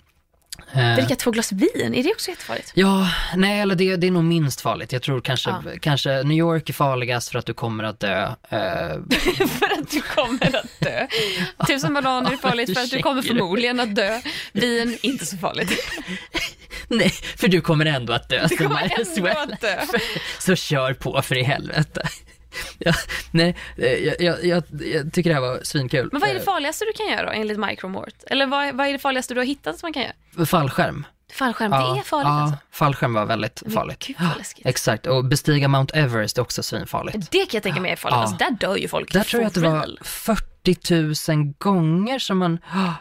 Dricka 0.95 1.16
två 1.16 1.32
glas 1.32 1.51
vin, 1.51 1.93
är 1.93 2.03
det 2.03 2.12
också 2.12 2.30
jättefarligt? 2.30 2.72
Ja, 2.76 3.10
nej, 3.36 3.60
eller 3.60 3.76
det, 3.76 3.95
det 3.95 4.08
är 4.08 4.12
nog 4.12 4.24
minst 4.24 4.62
farligt. 4.62 4.91
Jag 4.91 5.01
tror 5.01 5.22
kanske, 5.22 5.49
Ja. 5.49 5.64
kanske 5.82 6.24
New 6.24 6.38
York 6.38 6.70
är 6.70 6.74
farligast 6.74 7.30
för 7.30 7.39
att 7.39 7.45
du 7.45 7.53
kommer 7.53 7.84
att 7.84 7.99
dö. 7.99 8.24
Eh, 8.49 8.60
för 9.47 9.80
att 9.80 9.91
du 9.91 10.01
kommer 10.01 10.55
att 10.55 10.80
dö. 10.80 11.08
Tusen 11.68 11.93
bananer 11.93 12.32
är 12.32 12.38
farligt 12.49 12.74
för 12.74 12.84
att 12.84 12.91
du 12.91 13.01
kommer 13.01 13.22
förmodligen 13.22 13.80
att 13.80 13.95
dö. 13.95 14.22
Vin, 14.53 14.97
inte 15.01 15.26
så 15.26 15.38
farligt. 15.38 15.72
nej, 16.88 17.10
för 17.38 17.47
du 17.47 17.62
kommer 17.62 17.86
ändå 17.86 18.14
att 18.14 18.30
dö. 18.30 18.47
Du 18.49 18.58
kommer 18.58 18.93
ändå 18.99 19.22
well. 19.24 19.38
att 19.53 19.62
dö. 19.62 19.82
Så 20.39 20.55
kör 20.55 20.93
på 20.93 21.22
för 21.22 21.38
i 21.38 21.43
helvete. 21.43 22.08
Ja, 22.80 22.93
nej, 23.32 23.55
eh, 23.78 23.86
jag, 23.93 24.22
jag, 24.22 24.45
jag, 24.45 24.64
jag 24.93 25.14
tycker 25.14 25.30
det 25.30 25.34
här 25.34 25.41
var 25.41 25.60
svinkul. 25.64 26.10
Men 26.12 26.22
vad 26.22 26.30
är 26.30 26.34
det 26.34 26.39
farligaste 26.39 26.86
du 26.86 26.93
kan 26.93 27.08
göra 27.08 27.26
då, 27.26 27.32
enligt 27.32 27.60
Micromort? 27.60 28.14
Eller 28.28 28.45
vad, 28.45 28.76
vad 28.76 28.88
är 28.88 28.91
det 28.93 28.99
farligaste 28.99 29.34
du 29.34 29.39
har 29.39 29.45
hittat 29.45 29.80
som 29.80 29.88
man 29.88 29.93
kan 29.93 30.01
göra? 30.03 30.14
Eh, 30.39 30.45
Fallskärm. 30.45 31.05
Fallskärm, 31.34 31.72
det 31.72 31.78
är 31.78 32.03
farligt 32.03 32.26
ja, 32.28 32.41
alltså. 32.41 32.58
fallskärm 32.72 33.14
var 33.14 33.26
väldigt 33.26 33.62
Men 33.66 33.72
farligt. 33.72 34.08
gud, 34.08 34.16
vad 34.20 34.38
läskigt. 34.38 34.66
Exakt, 34.66 35.08
och 35.08 35.26
bestiga 35.26 35.68
Mount 35.68 35.97
Everest 35.97 36.38
är 36.38 36.41
också 36.41 36.64
svinfarligt. 36.64 37.32
Det 37.32 37.38
kan 37.38 37.47
jag 37.51 37.64
tänka 37.64 37.82
mig 37.82 37.91
är 37.91 37.95
farligt. 37.95 38.16
Ja. 38.16 38.22
Alltså, 38.22 38.38
där 38.38 38.51
dör 38.51 38.76
ju 38.78 38.88
folk. 38.88 39.14
Där 39.14 39.24
tror 39.24 39.41
jag 39.41 39.47
att 39.47 39.53
det 39.53 39.60
var 39.60 39.76
real. 39.76 39.99
40 40.03 41.32
000 41.36 41.53
gånger 41.58 42.20
som 42.20 42.38
man, 42.38 42.60
eh, 42.74 42.91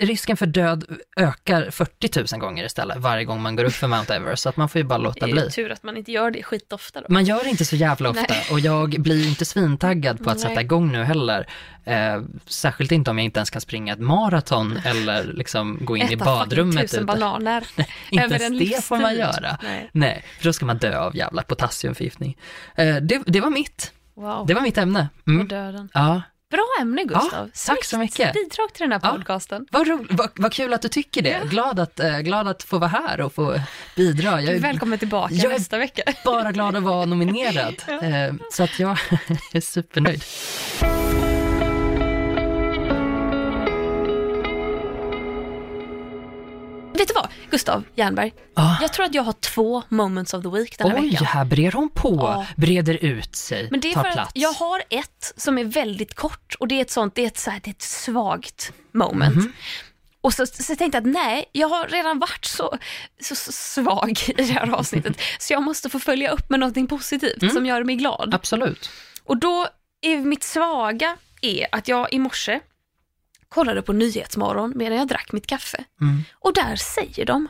risken 0.00 0.36
för 0.36 0.46
död 0.46 0.84
ökar 1.16 1.70
40 1.70 2.34
000 2.34 2.40
gånger 2.40 2.64
istället 2.64 2.96
varje 2.96 3.24
gång 3.24 3.42
man 3.42 3.56
går 3.56 3.64
upp 3.64 3.72
för 3.72 3.86
Mount 3.88 4.14
Everest, 4.14 4.42
så 4.42 4.48
att 4.48 4.56
man 4.56 4.68
får 4.68 4.78
ju 4.78 4.84
bara 4.84 4.98
låta 4.98 5.26
Det 5.26 5.32
bli. 5.32 5.40
är 5.40 5.44
ju 5.44 5.50
tur 5.50 5.72
att 5.72 5.82
man 5.82 5.96
inte 5.96 6.12
gör 6.12 6.30
det 6.30 6.42
skitofta 6.42 7.00
då. 7.00 7.06
Man 7.08 7.24
gör 7.24 7.44
det 7.44 7.50
inte 7.50 7.64
så 7.64 7.76
jävla 7.76 8.10
ofta 8.10 8.24
Nej. 8.28 8.46
och 8.50 8.60
jag 8.60 8.90
blir 9.00 9.16
ju 9.22 9.28
inte 9.28 9.44
svintaggad 9.44 10.24
på 10.24 10.30
att 10.30 10.36
Nej. 10.36 10.48
sätta 10.48 10.60
igång 10.60 10.92
nu 10.92 11.02
heller. 11.04 11.46
Eh, 11.84 12.22
särskilt 12.46 12.92
inte 12.92 13.10
om 13.10 13.18
jag 13.18 13.24
inte 13.24 13.38
ens 13.38 13.50
kan 13.50 13.60
springa 13.60 13.92
ett 13.92 14.00
maraton 14.00 14.76
eller 14.84 15.24
liksom 15.24 15.78
gå 15.80 15.96
in 15.96 16.02
i 16.02 16.04
Äta 16.06 16.10
fucking 16.10 16.24
badrummet. 16.24 16.82
tusen 16.82 16.98
ute. 16.98 17.06
bananer 17.06 17.64
Inte 18.10 18.24
över 18.24 18.36
ens 18.42 18.50
en 18.50 18.58
det 18.58 18.84
får 18.84 18.96
man 18.98 19.14
göra. 19.16 19.58
Nej. 19.62 19.90
Nej, 19.92 20.24
för 20.38 20.44
då 20.44 20.52
ska 20.52 20.66
man 20.66 20.78
dö 20.78 20.98
av 20.98 21.16
jävla 21.16 21.42
potassiumförgiftning. 21.42 22.36
Eh, 22.76 22.96
det, 22.96 23.22
det 23.26 23.40
var 23.40 23.50
mitt, 23.50 23.92
Wow, 24.16 24.46
det 24.46 24.54
var 24.54 24.60
mitt 24.62 24.78
ämne. 24.78 25.08
och 25.22 25.28
Mm. 25.28 25.48
döden. 25.48 25.88
Ja, 25.94 26.22
Bra 26.54 26.66
ämne 26.80 27.04
Gustav. 27.04 27.50
Ja, 27.54 27.62
tack 27.66 27.84
så 27.84 27.98
mycket. 27.98 28.32
Bidrag 28.32 28.72
till 28.74 28.82
den 28.82 28.92
här 28.92 29.00
Ja. 29.02 29.10
podcasten. 29.10 29.66
vad, 29.70 29.86
ro, 29.88 30.06
vad, 30.10 30.30
vad 30.34 30.52
kul 30.52 30.74
att 30.74 30.82
du 30.82 30.88
tycker 30.88 31.22
det. 31.22 31.28
Ja. 31.30 31.44
Glad, 31.44 31.80
att, 31.80 32.00
eh, 32.00 32.18
glad 32.18 32.48
att 32.48 32.62
få 32.62 32.78
vara 32.78 32.90
här 32.90 33.20
och 33.20 33.34
få 33.34 33.60
bidra. 33.96 34.42
Jag 34.42 34.54
är 34.54 34.58
Välkommen 34.60 34.98
tillbaka 34.98 35.34
Jag 35.34 35.52
är- 35.52 35.58
nästa 35.58 35.78
vecka. 35.78 36.02
bara 36.24 36.52
glad 36.52 36.76
att 36.76 36.82
vara 36.82 37.04
nominerad. 37.04 37.74
Ja. 37.86 38.02
Eh, 38.02 38.34
så 38.52 38.62
att 38.62 38.78
jag 38.78 38.98
är 39.52 39.60
supernöjd. 39.60 40.24
Gustav 47.54 47.84
Jernberg? 47.94 48.32
Ah. 48.54 48.76
Jag 48.80 48.92
tror 48.92 49.06
att 49.06 49.14
jag 49.14 49.22
har 49.22 49.32
två 49.32 49.82
moments 49.88 50.34
of 50.34 50.42
the 50.42 50.48
week 50.48 50.78
den 50.78 50.90
här 50.90 50.98
Oj, 51.00 51.10
veckan. 51.10 51.26
här 51.26 51.44
brer 51.44 51.72
hon 51.72 51.88
på, 51.88 52.14
Ja. 52.22 52.46
breder 52.56 53.04
ut 53.04 53.36
sig, 53.36 53.68
Men 53.70 53.80
det 53.80 53.90
är 53.90 53.94
tar 53.94 54.02
för 54.04 54.12
plats. 54.12 54.28
att 54.28 54.36
jag 54.38 54.52
har 54.52 54.82
ett 54.90 55.32
som 55.36 55.58
är 55.58 55.64
väldigt 55.64 56.14
kort 56.14 56.54
och 56.60 56.68
det 56.68 56.74
är 56.74 56.80
ett 56.80 56.90
sånt, 56.90 57.14
det 57.14 57.22
är 57.22 57.26
ett, 57.26 57.38
så 57.38 57.50
här, 57.50 57.60
det 57.64 57.70
är 57.70 57.74
ett 57.74 57.82
svagt 57.82 58.72
moment. 58.92 59.36
Mhm. 59.36 59.52
Och 60.20 60.34
så, 60.34 60.46
så 60.46 60.76
tänkte 60.76 60.84
jag 60.84 61.06
att 61.06 61.12
nej, 61.12 61.44
jag 61.52 61.68
har 61.68 61.88
redan 61.88 62.18
varit 62.18 62.44
så, 62.44 62.78
så, 63.20 63.34
så 63.36 63.52
svag 63.52 64.18
i 64.26 64.32
det 64.32 64.42
här 64.42 64.70
avsnittet 64.74 65.20
så 65.38 65.52
jag 65.52 65.62
måste 65.62 65.88
få 65.90 65.98
följa 65.98 66.30
upp 66.30 66.50
med 66.50 66.60
någonting 66.60 66.86
positivt 66.86 67.42
Mm. 67.42 67.54
som 67.54 67.66
gör 67.66 67.84
mig 67.84 67.96
glad. 67.96 68.34
Absolut. 68.34 68.90
Och 69.24 69.36
då 69.36 69.66
är 70.02 70.18
mitt 70.18 70.42
svaga 70.44 71.16
är 71.42 71.66
att 71.72 71.88
jag 71.88 72.12
i 72.12 72.18
morse 72.18 72.60
kollade 73.54 73.82
på 73.82 73.92
Nyhetsmorgon 73.92 74.72
medan 74.76 74.98
jag 74.98 75.08
drack 75.08 75.32
mitt 75.32 75.46
kaffe. 75.46 75.84
Mm. 76.00 76.22
Och 76.32 76.54
där 76.54 76.76
säger 76.76 77.26
de 77.26 77.48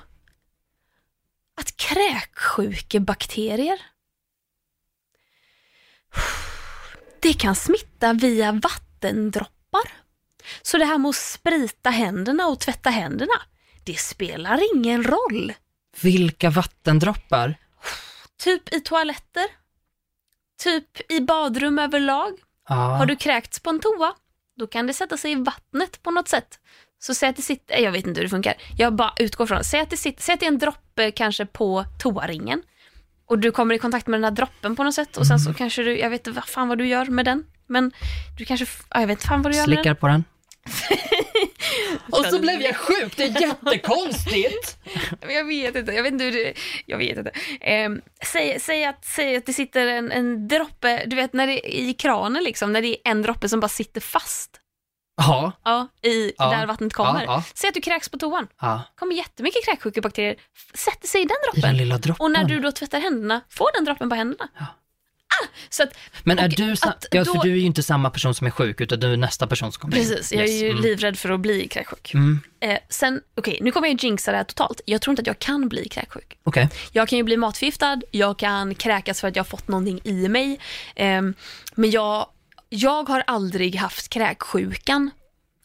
att 1.60 1.76
kräksjukebakterier 1.76 3.82
det 7.20 7.32
kan 7.32 7.54
smitta 7.54 8.12
via 8.12 8.52
vattendroppar. 8.52 9.92
Så 10.62 10.78
det 10.78 10.84
här 10.84 10.98
med 10.98 11.08
att 11.08 11.16
sprita 11.16 11.90
händerna 11.90 12.46
och 12.46 12.60
tvätta 12.60 12.90
händerna, 12.90 13.42
det 13.84 13.94
spelar 13.94 14.60
ingen 14.74 15.04
roll. 15.04 15.52
Vilka 16.00 16.50
vattendroppar? 16.50 17.54
Typ 18.36 18.74
i 18.74 18.80
toaletter, 18.80 19.46
typ 20.62 21.12
i 21.12 21.20
badrum 21.20 21.78
överlag. 21.78 22.38
Ja. 22.68 22.74
Har 22.74 23.06
du 23.06 23.16
kräkts 23.16 23.60
på 23.60 23.70
en 23.70 23.80
toa, 23.80 24.14
då 24.58 24.66
kan 24.66 24.86
det 24.86 24.92
sätta 24.92 25.16
sig 25.16 25.32
i 25.32 25.34
vattnet 25.34 26.02
på 26.02 26.10
något 26.10 26.28
sätt. 26.28 26.58
Så 26.98 27.14
säg 27.14 27.28
att 27.28 27.36
det 27.36 27.42
sitter, 27.42 27.78
jag 27.78 27.92
vet 27.92 28.06
inte 28.06 28.20
hur 28.20 28.24
det 28.24 28.30
funkar, 28.30 28.54
jag 28.76 28.94
bara 28.94 29.12
utgår 29.18 29.46
från, 29.46 29.64
säg 29.64 29.80
att 29.80 29.90
det, 29.90 29.96
sitter, 29.96 30.22
säg 30.22 30.32
att 30.32 30.40
det 30.40 30.46
är 30.46 30.52
en 30.52 30.58
droppe 30.58 31.10
kanske 31.10 31.46
på 31.46 31.84
toaringen 32.02 32.62
och 33.26 33.38
du 33.38 33.50
kommer 33.50 33.74
i 33.74 33.78
kontakt 33.78 34.06
med 34.06 34.20
den 34.20 34.24
här 34.24 34.30
droppen 34.30 34.76
på 34.76 34.84
något 34.84 34.94
sätt 34.94 35.16
och 35.16 35.26
sen 35.26 35.38
så 35.40 35.54
kanske 35.54 35.82
du, 35.82 35.98
jag 35.98 36.10
vet 36.10 36.26
inte 36.26 36.40
vad 36.40 36.48
fan 36.48 36.68
vad 36.68 36.78
du 36.78 36.86
gör 36.86 37.06
med 37.06 37.24
den, 37.24 37.44
men 37.66 37.92
du 38.38 38.44
kanske, 38.44 38.66
ja, 38.90 39.00
jag 39.00 39.06
vet 39.06 39.18
inte 39.18 39.26
fan 39.26 39.42
vad 39.42 39.52
du 39.52 39.56
gör 39.56 39.66
med 39.66 39.74
Slickar 39.76 39.94
på 39.94 40.06
den. 40.06 40.24
Och 42.10 42.24
så 42.26 42.38
blev 42.40 42.60
jag 42.62 42.76
sjuk, 42.76 43.16
det 43.16 43.22
är 43.24 43.40
jättekonstigt! 43.40 44.78
Jag 45.28 45.44
vet 45.44 45.76
inte, 45.76 45.92
jag 45.92 46.02
vet 46.02 46.12
inte 46.12 46.24
hur 46.24 46.32
det, 46.32 46.54
jag 46.86 46.98
vet 46.98 47.18
inte. 47.18 47.30
Ehm, 47.60 48.00
säg, 48.32 48.60
säg, 48.60 48.84
att, 48.84 49.04
säg 49.04 49.36
att 49.36 49.46
det 49.46 49.52
sitter 49.52 49.86
en, 49.86 50.12
en 50.12 50.48
droppe, 50.48 51.04
du 51.06 51.16
vet 51.16 51.32
när 51.32 51.46
det 51.46 51.76
är 51.76 51.80
i 51.88 51.94
kranen 51.94 52.44
liksom, 52.44 52.72
när 52.72 52.82
det 52.82 52.88
är 52.88 52.96
en 53.10 53.22
droppe 53.22 53.48
som 53.48 53.60
bara 53.60 53.68
sitter 53.68 54.00
fast. 54.00 54.50
Ja, 55.16 55.52
Ja, 55.64 55.88
i 56.02 56.32
Ja. 56.38 56.50
där 56.50 56.66
vattnet 56.66 56.92
kommer. 56.92 57.24
Ja. 57.24 57.42
Säg 57.54 57.68
att 57.68 57.74
du 57.74 57.80
kräks 57.80 58.08
på 58.08 58.18
toan. 58.18 58.46
ja. 58.60 58.82
kommer 58.98 59.14
jättemycket 59.14 59.64
kräksjukebakterier, 59.64 60.36
sätter 60.74 61.08
sig 61.08 61.20
i 61.22 61.24
den 61.24 61.36
I 61.36 61.44
droppen. 61.46 61.62
den 61.62 61.76
lilla 61.76 61.98
droppen. 61.98 62.24
Och 62.24 62.30
när 62.30 62.44
du 62.44 62.60
då 62.60 62.72
tvättar 62.72 63.00
händerna, 63.00 63.40
får 63.50 63.68
den 63.76 63.84
droppen 63.84 64.08
på 64.08 64.14
händerna. 64.14 64.48
Ah, 65.42 65.46
så 65.70 65.82
att, 65.82 65.96
Men 66.22 66.38
är 66.38 66.48
du, 66.48 66.72
att 66.72 67.06
ja, 67.10 67.24
då- 67.24 67.32
för 67.32 67.42
du 67.42 67.52
är 67.52 67.56
ju 67.56 67.62
inte 67.62 67.82
samma 67.82 68.10
person 68.10 68.34
som 68.34 68.46
är 68.46 68.50
sjuk, 68.50 68.80
utan 68.80 69.00
du 69.00 69.12
är 69.12 69.16
nästa 69.16 69.46
person 69.46 69.72
som 69.72 69.80
kommer 69.80 69.96
in. 69.96 70.02
precis, 70.02 70.32
jag 70.32 70.44
är 70.44 70.62
ju 70.62 70.70
mm. 70.70 70.82
livrädd 70.82 71.18
för 71.18 71.30
att 71.30 71.40
bli 71.40 71.68
kräksjuk. 71.68 72.14
Mm. 72.14 72.40
Eh, 72.60 72.78
sen, 72.88 73.20
okej, 73.36 73.58
nu 73.62 73.70
kommer 73.70 73.88
jag 73.88 74.02
ju 74.02 74.08
jinxa 74.08 74.30
det 74.30 74.36
här 74.36 74.44
totalt. 74.44 74.80
Jag 74.84 75.00
tror 75.00 75.12
inte 75.12 75.20
att 75.20 75.26
jag 75.26 75.38
kan 75.38 75.68
bli 75.68 75.88
kräksjuk. 75.88 76.38
Okej. 76.42 76.68
Jag 76.92 77.08
kan 77.08 77.18
ju 77.18 77.22
bli 77.22 77.36
matförgiftad, 77.36 78.00
jag 78.10 78.38
kan 78.38 78.74
kräkas 78.74 79.20
för 79.20 79.28
att 79.28 79.36
jag 79.36 79.44
har 79.44 79.48
fått 79.48 79.68
någonting 79.68 80.00
i 80.04 80.28
mig. 80.28 80.60
Ehm, 80.96 81.34
men 81.74 81.90
jag, 81.90 82.26
jag 82.68 83.08
har 83.08 83.24
aldrig 83.26 83.76
haft 83.76 84.08
kräksjukan. 84.08 85.10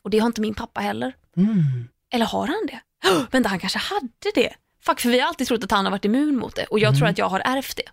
Och 0.02 0.10
det 0.10 0.20
har 0.20 0.28
inte 0.28 0.42
min 0.42 0.54
pappa 0.54 0.82
heller. 0.82 1.14
Mm. 1.38 1.88
Eller 2.14 2.26
har 2.26 2.48
han 2.48 2.68
det? 2.68 3.10
Oh, 3.10 3.24
vänta, 3.32 3.50
han 3.50 3.60
kanske 3.60 3.80
hade 3.80 4.32
det. 4.36 4.54
Fuck, 4.86 5.00
för 5.00 5.10
vi 5.10 5.20
har 5.20 5.28
alltid 5.28 5.48
trott 5.48 5.64
att 5.64 5.72
han 5.72 5.86
har 5.86 5.92
varit 5.92 6.06
immun 6.06 6.36
mot 6.38 6.56
det. 6.56 6.66
Och 6.66 6.80
jag 6.80 6.98
tror 6.98 7.08
att 7.08 7.18
jag 7.18 7.30
har 7.30 7.42
ärvt 7.46 7.78
det. 7.78 7.84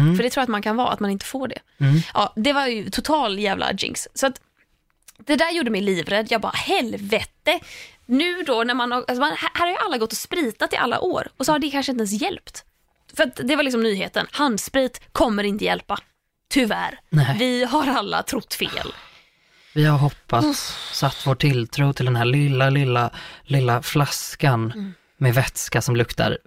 Mm. 0.00 0.16
För 0.16 0.22
det 0.22 0.30
tror 0.30 0.40
jag 0.40 0.44
att 0.44 0.48
man 0.48 0.62
kan 0.62 0.76
vara, 0.76 0.88
att 0.92 1.00
man 1.00 1.10
inte 1.10 1.24
får 1.26 1.48
det. 1.48 1.58
Mm. 1.80 2.00
Ja, 2.14 2.32
det 2.36 2.52
var 2.52 2.66
ju 2.66 2.90
total 2.90 3.38
jävla 3.38 3.72
jinx. 3.72 4.08
Så 4.14 4.26
att 4.26 4.40
det 5.18 5.36
där 5.36 5.50
gjorde 5.52 5.70
mig 5.70 5.80
livrädd. 5.80 6.26
Jag 6.30 6.40
bara, 6.40 6.52
helvete. 6.52 7.60
Nu 8.06 8.42
då 8.42 8.62
när 8.64 8.74
man 8.74 8.92
har, 8.92 8.98
alltså 8.98 9.20
man, 9.20 9.32
här 9.38 9.60
har 9.66 9.68
ju 9.70 9.76
alla 9.76 9.98
gått 9.98 10.12
och 10.12 10.18
spritat 10.18 10.72
i 10.72 10.76
alla 10.76 11.00
år 11.00 11.28
och 11.36 11.46
så 11.46 11.52
har 11.52 11.58
det 11.58 11.70
kanske 11.70 11.92
inte 11.92 12.00
ens 12.02 12.22
hjälpt. 12.22 12.64
För 13.16 13.32
det 13.44 13.56
var 13.56 13.62
liksom 13.62 13.82
nyheten. 13.82 14.26
Handsprit 14.30 15.00
kommer 15.12 15.44
inte 15.44 15.64
hjälpa. 15.64 15.98
Tyvärr. 16.50 16.98
Nej. 17.10 17.36
Vi 17.38 17.64
har 17.64 17.86
alla 17.86 18.22
trott 18.22 18.54
fel. 18.54 18.92
Vi 19.74 19.84
har 19.84 19.98
hoppats, 19.98 20.76
satt 20.92 21.26
vår 21.26 21.34
tilltro 21.34 21.92
till 21.92 22.04
den 22.04 22.16
här 22.16 22.24
lilla, 22.24 22.70
lilla, 22.70 23.10
lilla 23.42 23.82
flaskan 23.82 24.72
Mm. 24.72 24.94
med 25.16 25.34
vätska 25.34 25.82
som 25.82 25.96
luktar 25.96 26.38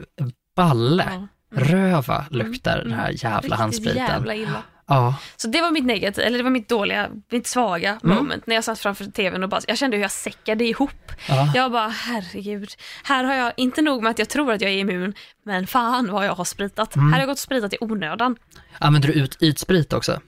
balle. 0.55 1.05
Ja. 1.11 1.27
Röva 1.51 2.25
luktar 2.31 2.77
den 2.83 2.93
här 2.93 3.09
jävla 3.23 3.37
Riktigt 3.39 3.53
handspriten. 3.53 3.97
jävla 3.97 4.35
illa. 4.35 4.63
Ja, 4.89 5.15
Så 5.35 5.47
det 5.47 5.61
var 5.61 5.71
mitt 5.71 5.85
negativa, 5.85 6.27
eller 6.27 6.37
det 6.37 6.43
var 6.43 6.51
mitt 6.51 6.69
dåliga, 6.69 7.09
mitt 7.29 7.47
svaga 7.47 7.99
Mm. 8.03 8.15
moment 8.17 8.47
när 8.47 8.55
jag 8.55 8.63
satt 8.63 8.79
framför 8.79 9.05
tvn 9.05 9.43
och 9.43 9.49
bara, 9.49 9.61
jag 9.67 9.77
kände 9.77 9.97
hur 9.97 10.01
jag 10.01 10.11
säckade 10.11 10.65
ihop. 10.65 11.11
ja. 11.29 11.51
Jag 11.55 11.71
bara, 11.71 11.87
herregud, 11.87 12.69
här 13.03 13.23
har 13.23 13.33
jag, 13.33 13.53
inte 13.57 13.81
nog 13.81 14.03
med 14.03 14.09
att 14.09 14.19
jag 14.19 14.29
tror 14.29 14.51
att 14.53 14.61
jag 14.61 14.71
är 14.71 14.77
immun, 14.77 15.13
men 15.45 15.67
fan 15.67 16.11
vad 16.11 16.25
jag 16.25 16.33
har 16.35 16.43
spritat. 16.45 16.95
Mm. 16.95 17.07
Här 17.07 17.13
har 17.13 17.19
jag 17.19 17.27
gått 17.27 17.35
och 17.35 17.39
spritat 17.39 17.73
i 17.73 17.77
onödan. 17.79 18.35
Använder 18.79 19.07
du 19.09 19.13
ut 19.13 19.37
ytsprit 19.41 19.93
också? 19.93 20.19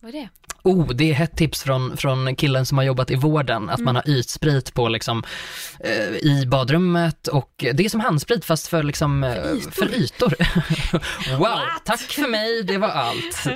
Vad 0.00 0.08
är 0.14 0.20
det? 0.20 0.28
Oh, 0.64 0.88
det 0.94 1.14
är 1.14 1.22
ett 1.22 1.36
tips 1.36 1.62
från, 1.62 1.96
från 1.96 2.36
killen 2.36 2.66
som 2.66 2.78
har 2.78 2.84
jobbat 2.84 3.10
i 3.10 3.14
vården, 3.14 3.70
att 3.70 3.78
Mm. 3.78 3.84
man 3.84 3.96
har 3.96 4.08
ytsprit 4.10 4.74
på 4.74 4.88
liksom, 4.88 5.22
eh, 5.80 6.16
i 6.16 6.44
badrummet 6.46 7.28
och 7.28 7.50
det 7.74 7.84
är 7.84 7.88
som 7.88 8.00
handsprit 8.00 8.44
fast 8.44 8.68
för 8.68 8.82
liksom, 8.82 9.24
eh, 9.24 9.32
för 9.70 9.94
ytor. 9.94 10.34
wow, 11.30 11.40
What? 11.40 11.84
tack 11.84 12.00
för 12.00 12.28
mig, 12.28 12.62
det 12.62 12.78
var 12.78 12.88
allt. 12.88 13.46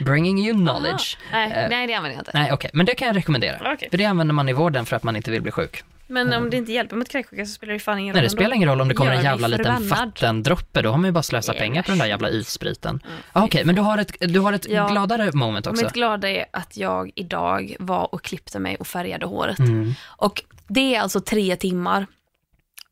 Bringing 0.00 0.38
you 0.46 0.54
knowledge. 0.66 1.18
Nej, 1.32 1.52
Eh, 1.52 1.68
nej, 1.70 1.86
det 1.86 1.94
använder 1.94 2.16
jag 2.16 2.20
inte. 2.20 2.30
Nej, 2.34 2.52
okej, 2.52 2.70
men 2.72 2.86
det 2.86 2.94
kan 2.94 3.08
jag 3.08 3.16
rekommendera. 3.16 3.72
Okej. 3.74 3.88
För 3.90 3.98
det 3.98 4.04
använder 4.04 4.34
man 4.34 4.48
i 4.48 4.52
vården 4.52 4.86
för 4.86 4.96
att 4.96 5.02
man 5.02 5.16
inte 5.16 5.30
vill 5.30 5.42
bli 5.42 5.52
sjuk. 5.52 5.82
Men 6.06 6.32
om 6.32 6.50
det 6.50 6.56
inte 6.56 6.72
hjälper 6.72 6.96
mot 6.96 7.08
kräksjuka 7.08 7.46
så 7.46 7.52
spelar 7.52 7.72
det 7.72 7.78
fan 7.78 7.98
ingen 7.98 8.14
roll 8.14 8.20
Nej, 8.20 8.22
det 8.26 8.30
spelar 8.30 8.56
ingen 8.56 8.68
roll 8.68 8.80
om 8.80 8.88
det 8.88 8.94
kommer 8.94 9.12
en 9.12 9.22
jävla 9.24 9.48
liten 9.48 9.88
vattendroppe, 9.88 10.82
då 10.82 10.90
har 10.90 10.96
man 10.98 11.04
ju 11.08 11.12
bara 11.12 11.22
slösat 11.22 11.54
är 11.54 11.60
pengar 11.60 11.82
på 11.82 11.90
den 11.90 11.98
där 11.98 12.06
jävla 12.06 12.30
ytspriten. 12.30 13.00
Ah, 13.32 13.44
Okej, 13.44 13.64
men 13.64 13.74
du 13.74 13.82
har 13.82 13.98
ett, 13.98 14.16
du 14.20 14.40
har 14.40 14.52
ett 14.52 14.68
Ja. 14.68 14.88
gladare 14.88 15.30
moment 15.32 15.66
också. 15.66 15.84
Mitt 15.84 15.92
glada 15.92 16.30
är 16.30 16.44
att 16.50 16.76
jag 16.76 17.10
idag 17.14 17.76
var 17.78 18.14
och 18.14 18.22
klippte 18.22 18.58
mig 18.58 18.76
och 18.76 18.86
färgade 18.86 19.26
håret. 19.26 19.58
Mm. 19.58 19.94
Och 20.06 20.42
det 20.68 20.94
är 20.94 21.00
alltså 21.00 21.20
tre 21.20 21.56
timmar. 21.56 22.06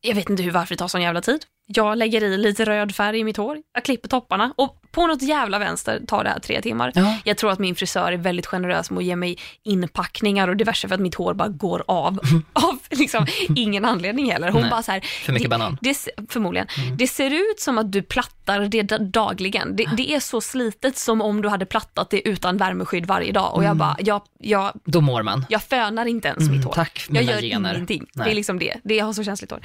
Jag 0.01 0.15
vet 0.15 0.29
inte 0.29 0.43
hur 0.43 0.51
varför 0.51 0.75
det 0.75 0.79
tar 0.79 0.87
sån 0.87 1.01
jävla 1.01 1.21
tid. 1.21 1.45
Jag 1.67 1.97
lägger 1.97 2.23
i 2.23 2.37
lite 2.37 2.65
röd 2.65 2.95
färg 2.95 3.19
i 3.19 3.23
mitt 3.23 3.37
hår, 3.37 3.57
jag 3.73 3.85
klipper 3.85 4.09
topparna 4.09 4.53
och 4.57 4.81
på 4.91 5.07
något 5.07 5.21
jävla 5.21 5.59
vänster 5.59 6.01
tar 6.07 6.23
det 6.23 6.29
här 6.29 6.39
tre 6.39 6.61
timmar. 6.61 6.91
Ja. 6.95 7.17
Jag 7.23 7.37
tror 7.37 7.51
att 7.51 7.59
min 7.59 7.75
frisör 7.75 8.11
är 8.11 8.17
väldigt 8.17 8.45
generös 8.45 8.91
med 8.91 8.97
att 8.97 9.03
ge 9.05 9.15
mig 9.15 9.37
inpackningar 9.63 10.47
och 10.47 10.57
diverse 10.57 10.87
för 10.87 10.95
att 10.95 11.01
mitt 11.01 11.15
hår 11.15 11.33
bara 11.33 11.47
går 11.47 11.83
av. 11.87 12.19
av 12.53 12.79
liksom 12.91 13.25
ingen 13.55 13.85
anledning 13.85 14.31
heller. 14.31 14.49
Hon 14.51 14.61
Nej, 14.61 14.69
bara 14.71 14.83
så 14.83 14.91
här, 14.91 14.99
för 15.25 15.33
mycket 15.33 15.45
det, 15.45 15.49
banan. 15.49 15.67
Mm. 15.67 15.77
Det, 15.81 16.09
förmodligen. 16.29 16.67
Det 16.97 17.07
ser 17.07 17.31
ut 17.51 17.59
som 17.59 17.77
att 17.77 17.91
du 17.91 18.01
plattar 18.01 18.59
det 18.59 18.81
da- 18.83 18.97
dagligen. 18.97 19.75
Det, 19.75 19.85
det 19.97 20.11
är 20.11 20.19
så 20.19 20.41
slitet 20.41 20.97
som 20.97 21.21
om 21.21 21.41
du 21.41 21.49
hade 21.49 21.65
plattat 21.65 22.09
det 22.09 22.27
utan 22.27 22.57
värmeskydd 22.57 23.05
varje 23.05 23.31
dag. 23.31 23.53
Och 23.53 23.59
Mm. 23.63 23.67
jag 23.67 23.77
bara, 23.77 23.95
jag, 23.99 24.21
jag, 24.39 24.71
Då 24.85 25.01
mår 25.01 25.23
man. 25.23 25.45
jag 25.49 25.63
fönar 25.63 26.05
inte 26.05 26.27
ens 26.27 26.41
Mm, 26.41 26.55
mitt 26.55 26.65
hår. 26.65 26.73
tack, 26.73 27.05
jag 27.09 27.23
gör 27.23 27.41
gener. 27.41 27.73
ingenting. 27.73 28.05
Det 28.13 28.19
Nej. 28.23 28.31
är 28.31 28.35
liksom 28.35 28.59
det. 28.59 28.77
det. 28.83 28.95
Jag 28.95 29.05
har 29.05 29.13
så 29.13 29.23
känsligt 29.23 29.51
hår. 29.51 29.59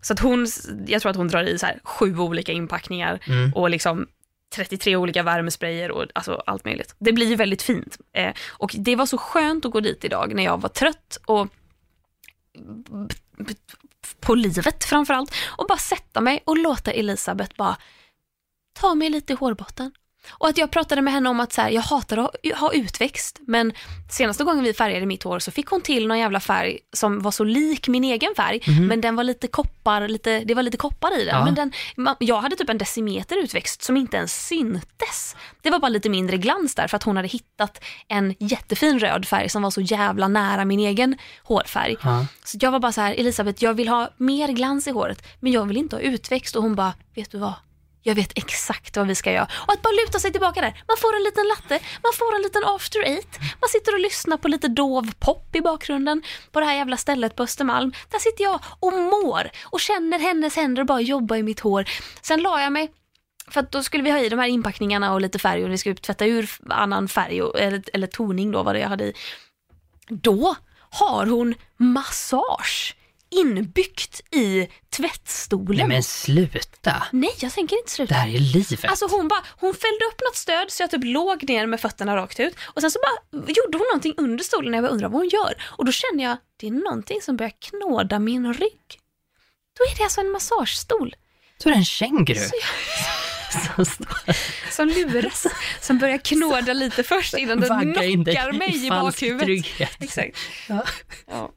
Så 0.00 0.12
att 0.12 0.20
hon, 0.20 0.46
jag 0.86 1.02
tror 1.02 1.10
att 1.10 1.16
hon 1.16 1.28
drar 1.28 1.42
i 1.46 1.58
så 1.58 1.66
här 1.66 1.80
sju 1.84 2.18
olika 2.18 2.52
inpackningar 2.52 3.18
Mm. 3.26 3.52
och 3.54 3.70
liksom 3.70 4.06
33 4.54 4.96
olika 4.96 5.22
värmesprayer 5.22 5.90
och 5.90 6.04
alltså 6.14 6.42
allt 6.46 6.64
möjligt. 6.64 6.94
Det 6.98 7.12
blir 7.12 7.36
väldigt 7.36 7.62
fint. 7.62 7.98
Eh, 8.12 8.32
och 8.48 8.74
det 8.78 8.96
var 8.96 9.06
så 9.06 9.18
skönt 9.18 9.64
att 9.64 9.70
gå 9.72 9.80
dit 9.80 10.04
idag 10.04 10.34
när 10.34 10.44
jag 10.44 10.60
var 10.60 10.68
trött 10.68 11.18
och 11.26 11.48
på 14.20 14.34
livet 14.34 14.84
framförallt 14.84 15.34
och 15.56 15.66
bara 15.68 15.78
sätta 15.78 16.20
mig 16.20 16.42
och 16.44 16.58
låta 16.58 16.90
Elisabeth 16.92 17.56
bara 17.56 17.76
ta 18.80 18.94
mig 18.94 19.10
lite 19.10 19.32
i 19.32 19.36
hårbotten. 19.36 19.92
Och 20.30 20.48
att 20.48 20.58
jag 20.58 20.70
pratade 20.70 21.02
med 21.02 21.12
henne 21.12 21.28
om 21.28 21.40
att 21.40 21.52
så 21.52 21.62
här, 21.62 21.70
jag 21.70 21.82
hatar 21.82 22.16
att 22.16 22.58
ha- 22.58 22.72
utväxt, 22.72 23.40
men 23.46 23.72
senaste 24.10 24.44
gången 24.44 24.64
vi 24.64 24.72
färgade 24.72 25.06
mitt 25.06 25.22
hår 25.22 25.38
så 25.38 25.50
fick 25.50 25.66
hon 25.66 25.80
till 25.80 26.06
någon 26.06 26.18
jävla 26.18 26.40
färg 26.40 26.78
som 26.92 27.20
var 27.20 27.30
så 27.30 27.44
lik 27.44 27.88
min 27.88 28.04
egen 28.04 28.34
färg, 28.36 28.60
men 28.88 29.00
den 29.00 29.16
var 29.16 29.24
lite 29.24 29.48
koppar, 29.48 30.08
lite, 30.08 30.40
det 30.40 30.54
var 30.54 30.62
lite 30.62 30.76
koppar 30.76 31.18
i 31.20 31.24
den. 31.24 31.34
Ja. 31.34 31.44
Men 31.44 31.54
den 31.54 31.72
jag 32.18 32.40
hade 32.40 32.56
typ 32.56 32.68
en 32.70 32.78
decimeter 32.78 33.36
utväxt 33.36 33.82
som 33.82 33.96
inte 33.96 34.16
ens 34.16 34.46
syntes. 34.46 35.36
Det 35.62 35.70
var 35.70 35.78
bara 35.78 35.88
lite 35.88 36.08
mindre 36.08 36.36
glans 36.36 36.74
där 36.74 36.88
för 36.88 36.96
att 36.96 37.02
hon 37.02 37.16
hade 37.16 37.28
hittat 37.28 37.84
en 38.08 38.34
jättefin 38.38 38.98
röd 38.98 39.26
färg 39.28 39.48
som 39.48 39.62
var 39.62 39.70
så 39.70 39.80
jävla 39.80 40.28
nära 40.28 40.64
min 40.64 40.80
egen 40.80 41.18
hårfärg. 41.42 41.96
Ja. 42.02 42.26
Så 42.44 42.58
jag 42.60 42.70
var 42.70 42.78
bara 42.78 42.92
så 42.92 43.00
här, 43.00 43.14
Elisabeth, 43.14 43.64
jag 43.64 43.74
vill 43.74 43.88
ha 43.88 44.10
mer 44.16 44.48
glans 44.48 44.86
i 44.86 44.90
håret, 44.90 45.22
men 45.40 45.52
jag 45.52 45.64
vill 45.64 45.76
inte 45.76 45.96
ha 45.96 46.00
utväxt. 46.00 46.56
Och 46.56 46.62
hon 46.62 46.74
bara, 46.74 46.92
vet 47.14 47.30
du 47.30 47.38
vad? 47.38 47.52
Jag 48.06 48.14
vet 48.14 48.38
exakt 48.38 48.96
vad 48.96 49.06
vi 49.06 49.14
ska 49.14 49.32
göra. 49.32 49.48
Och 49.66 49.72
att 49.72 49.82
bara 49.82 49.92
luta 50.06 50.18
sig 50.18 50.32
tillbaka 50.32 50.60
där. 50.60 50.82
Man 50.88 50.96
får 50.96 51.16
en 51.16 51.22
liten 51.22 51.48
latte, 51.48 51.84
man 52.02 52.12
får 52.14 52.36
en 52.36 52.42
liten 52.42 52.64
after 52.64 53.02
eight. 53.02 53.38
Man 53.60 53.68
sitter 53.68 53.94
och 53.94 54.00
lyssnar 54.00 54.36
på 54.36 54.48
lite 54.48 54.68
dov 54.68 55.12
pop 55.18 55.56
i 55.56 55.60
bakgrunden 55.60 56.22
på 56.52 56.60
det 56.60 56.66
här 56.66 56.74
jävla 56.74 56.96
stället 56.96 57.36
på 57.36 57.42
Östermalm. 57.42 57.92
Där 58.10 58.18
sitter 58.18 58.44
jag 58.44 58.60
och 58.80 58.92
mår 58.92 59.50
och 59.64 59.80
känner 59.80 60.18
hennes 60.18 60.56
händer 60.56 60.82
och 60.82 60.86
bara 60.86 61.00
jobba 61.00 61.36
i 61.36 61.42
mitt 61.42 61.60
hår. 61.60 61.84
Sen 62.20 62.42
la 62.42 62.60
jag 62.60 62.72
mig 62.72 62.92
för 63.50 63.60
att 63.60 63.72
då 63.72 63.82
skulle 63.82 64.02
vi 64.02 64.10
ha 64.10 64.18
i 64.18 64.28
de 64.28 64.38
här 64.38 64.48
inpackningarna 64.48 65.12
och 65.12 65.20
lite 65.20 65.38
färg 65.38 65.64
och 65.64 65.70
vi 65.70 65.78
skulle 65.78 65.94
tvätta 65.94 66.26
ur 66.26 66.50
annan 66.70 67.08
färg 67.08 67.42
och, 67.42 67.60
eller, 67.60 67.82
eller 67.92 68.06
toning 68.06 68.50
då 68.50 68.62
vad 68.62 68.74
det 68.74 68.80
jag 68.80 68.88
hade 68.88 69.04
i. 69.04 69.12
Då 70.08 70.56
har 70.90 71.26
hon 71.26 71.54
massage 71.76 72.96
inbyggt 73.40 74.20
i 74.34 74.68
tvättstolen. 74.96 75.76
Nej 75.76 75.88
men 75.88 76.02
sluta. 76.02 77.02
Nej, 77.12 77.34
jag 77.40 77.52
tänker 77.52 77.76
inte 77.76 77.86
Det 77.86 77.90
sluta. 77.94 78.14
här 78.14 78.28
är 78.34 78.38
livet. 78.38 78.84
Alltså 78.84 79.06
hon 79.06 79.28
bara, 79.28 79.44
hon 79.56 79.74
fällde 79.74 80.04
upp 80.12 80.20
något 80.28 80.36
stöd 80.36 80.70
så 80.70 80.82
jag 80.82 80.90
typ 80.90 81.04
låg 81.04 81.48
ner 81.48 81.66
med 81.66 81.80
fötterna 81.80 82.16
rakt 82.16 82.40
ut 82.40 82.54
och 82.62 82.80
sen 82.80 82.90
så 82.90 82.98
bara 82.98 83.42
gjorde 83.52 83.78
hon 83.78 83.86
någonting 83.86 84.14
under 84.16 84.44
stolen 84.44 84.74
och 84.74 84.76
jag 84.78 84.84
bara 84.84 84.92
undrar 84.92 85.08
vad 85.08 85.20
hon 85.20 85.28
gör. 85.28 85.62
Och 85.64 85.84
då 85.84 85.92
känner 85.92 86.24
jag, 86.24 86.36
det 86.56 86.66
är 86.66 86.70
någonting 86.70 87.22
som 87.22 87.36
börjar 87.36 87.52
knåda 87.60 88.18
min 88.18 88.54
rygg. 88.54 89.00
Då 89.78 89.84
är 89.92 89.96
det 89.98 90.02
alltså 90.04 90.20
en 90.20 90.30
massagestol 90.30 91.14
Så 91.62 91.68
är 91.68 91.72
det 91.72 91.78
en 91.78 91.84
känguru 91.84 92.38
Så 93.74 93.84
som 93.84 94.06
som 94.70 94.88
luras, 94.88 95.46
som 95.80 95.98
börjar 95.98 96.18
knåda 96.18 96.72
lite 96.72 97.02
först 97.02 97.34
innan 97.34 97.60
den 97.60 97.68
knockar 97.94 98.52
mig 98.52 98.86
i 98.86 98.90
bakhuvudet. 98.90 99.44
trygghet. 99.46 99.90
Exakt. 100.00 100.38
Ja. 100.68 100.84
Ja. 101.26 101.52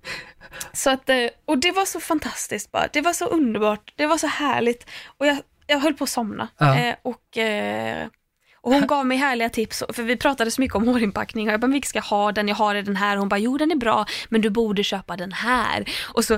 Så 0.73 0.89
att, 0.89 1.09
eh, 1.09 1.25
och 1.45 1.57
det 1.57 1.71
var 1.71 1.85
så 1.85 1.99
fantastiskt 1.99 2.71
bara. 2.71 2.87
Det 2.93 3.01
var 3.01 3.13
så 3.13 3.25
underbart. 3.25 3.93
Det 3.95 4.05
var 4.05 4.17
så 4.17 4.27
härligt. 4.27 4.89
Och 5.17 5.27
jag, 5.27 5.37
jag 5.67 5.79
höll 5.79 5.93
på 5.93 6.03
att 6.03 6.09
somna. 6.09 6.47
Ja. 6.57 6.79
Eh, 6.79 6.95
och, 7.01 7.37
eh, 7.37 8.07
och 8.70 8.76
hon 8.76 8.88
gav 8.88 9.05
mig 9.05 9.17
härliga 9.17 9.49
tips, 9.49 9.84
för 9.93 10.03
vi 10.03 10.15
pratade 10.17 10.51
så 10.51 10.61
mycket 10.61 10.76
om 10.76 10.88
hårinpackning 10.88 11.47
och 11.47 11.53
jag 11.53 11.59
bara, 11.59 11.67
vilken 11.72 11.89
ska 11.89 11.97
jag 11.97 12.03
ha 12.03 12.32
den? 12.32 12.47
Jag 12.47 12.55
har 12.55 12.76
den 12.76 12.95
här. 12.95 13.17
Hon 13.17 13.30
bara, 13.30 13.38
jo 13.39 13.57
den 13.57 13.72
är 13.72 13.76
bra, 13.76 14.05
men 14.30 14.41
du 14.41 14.49
borde 14.49 14.84
köpa 14.84 15.17
den 15.17 15.32
här. 15.32 15.86
Och 16.13 16.26
så, 16.26 16.36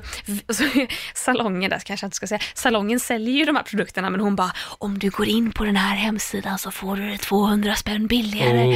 och 0.48 0.56
så 0.56 0.64
salongen, 1.16 1.70
där 1.70 1.80
kanske 1.80 2.04
jag 2.04 2.08
inte 2.08 2.16
ska 2.18 2.28
säga, 2.28 2.42
salongen 2.54 3.00
säljer 3.00 3.36
ju 3.36 3.46
de 3.46 3.56
här 3.56 3.64
produkterna, 3.64 4.10
men 4.10 4.20
hon 4.20 4.36
bara, 4.36 4.52
om 4.78 5.00
du 5.00 5.10
går 5.10 5.28
in 5.28 5.52
på 5.52 5.64
den 5.64 5.76
här 5.76 5.96
hemsidan 5.96 6.58
så 6.58 6.72
får 6.72 6.96
du 6.96 7.10
det 7.10 7.18
200 7.18 7.76
spänn 7.76 8.08
billigare. 8.08 8.64
Oh, 8.64 8.74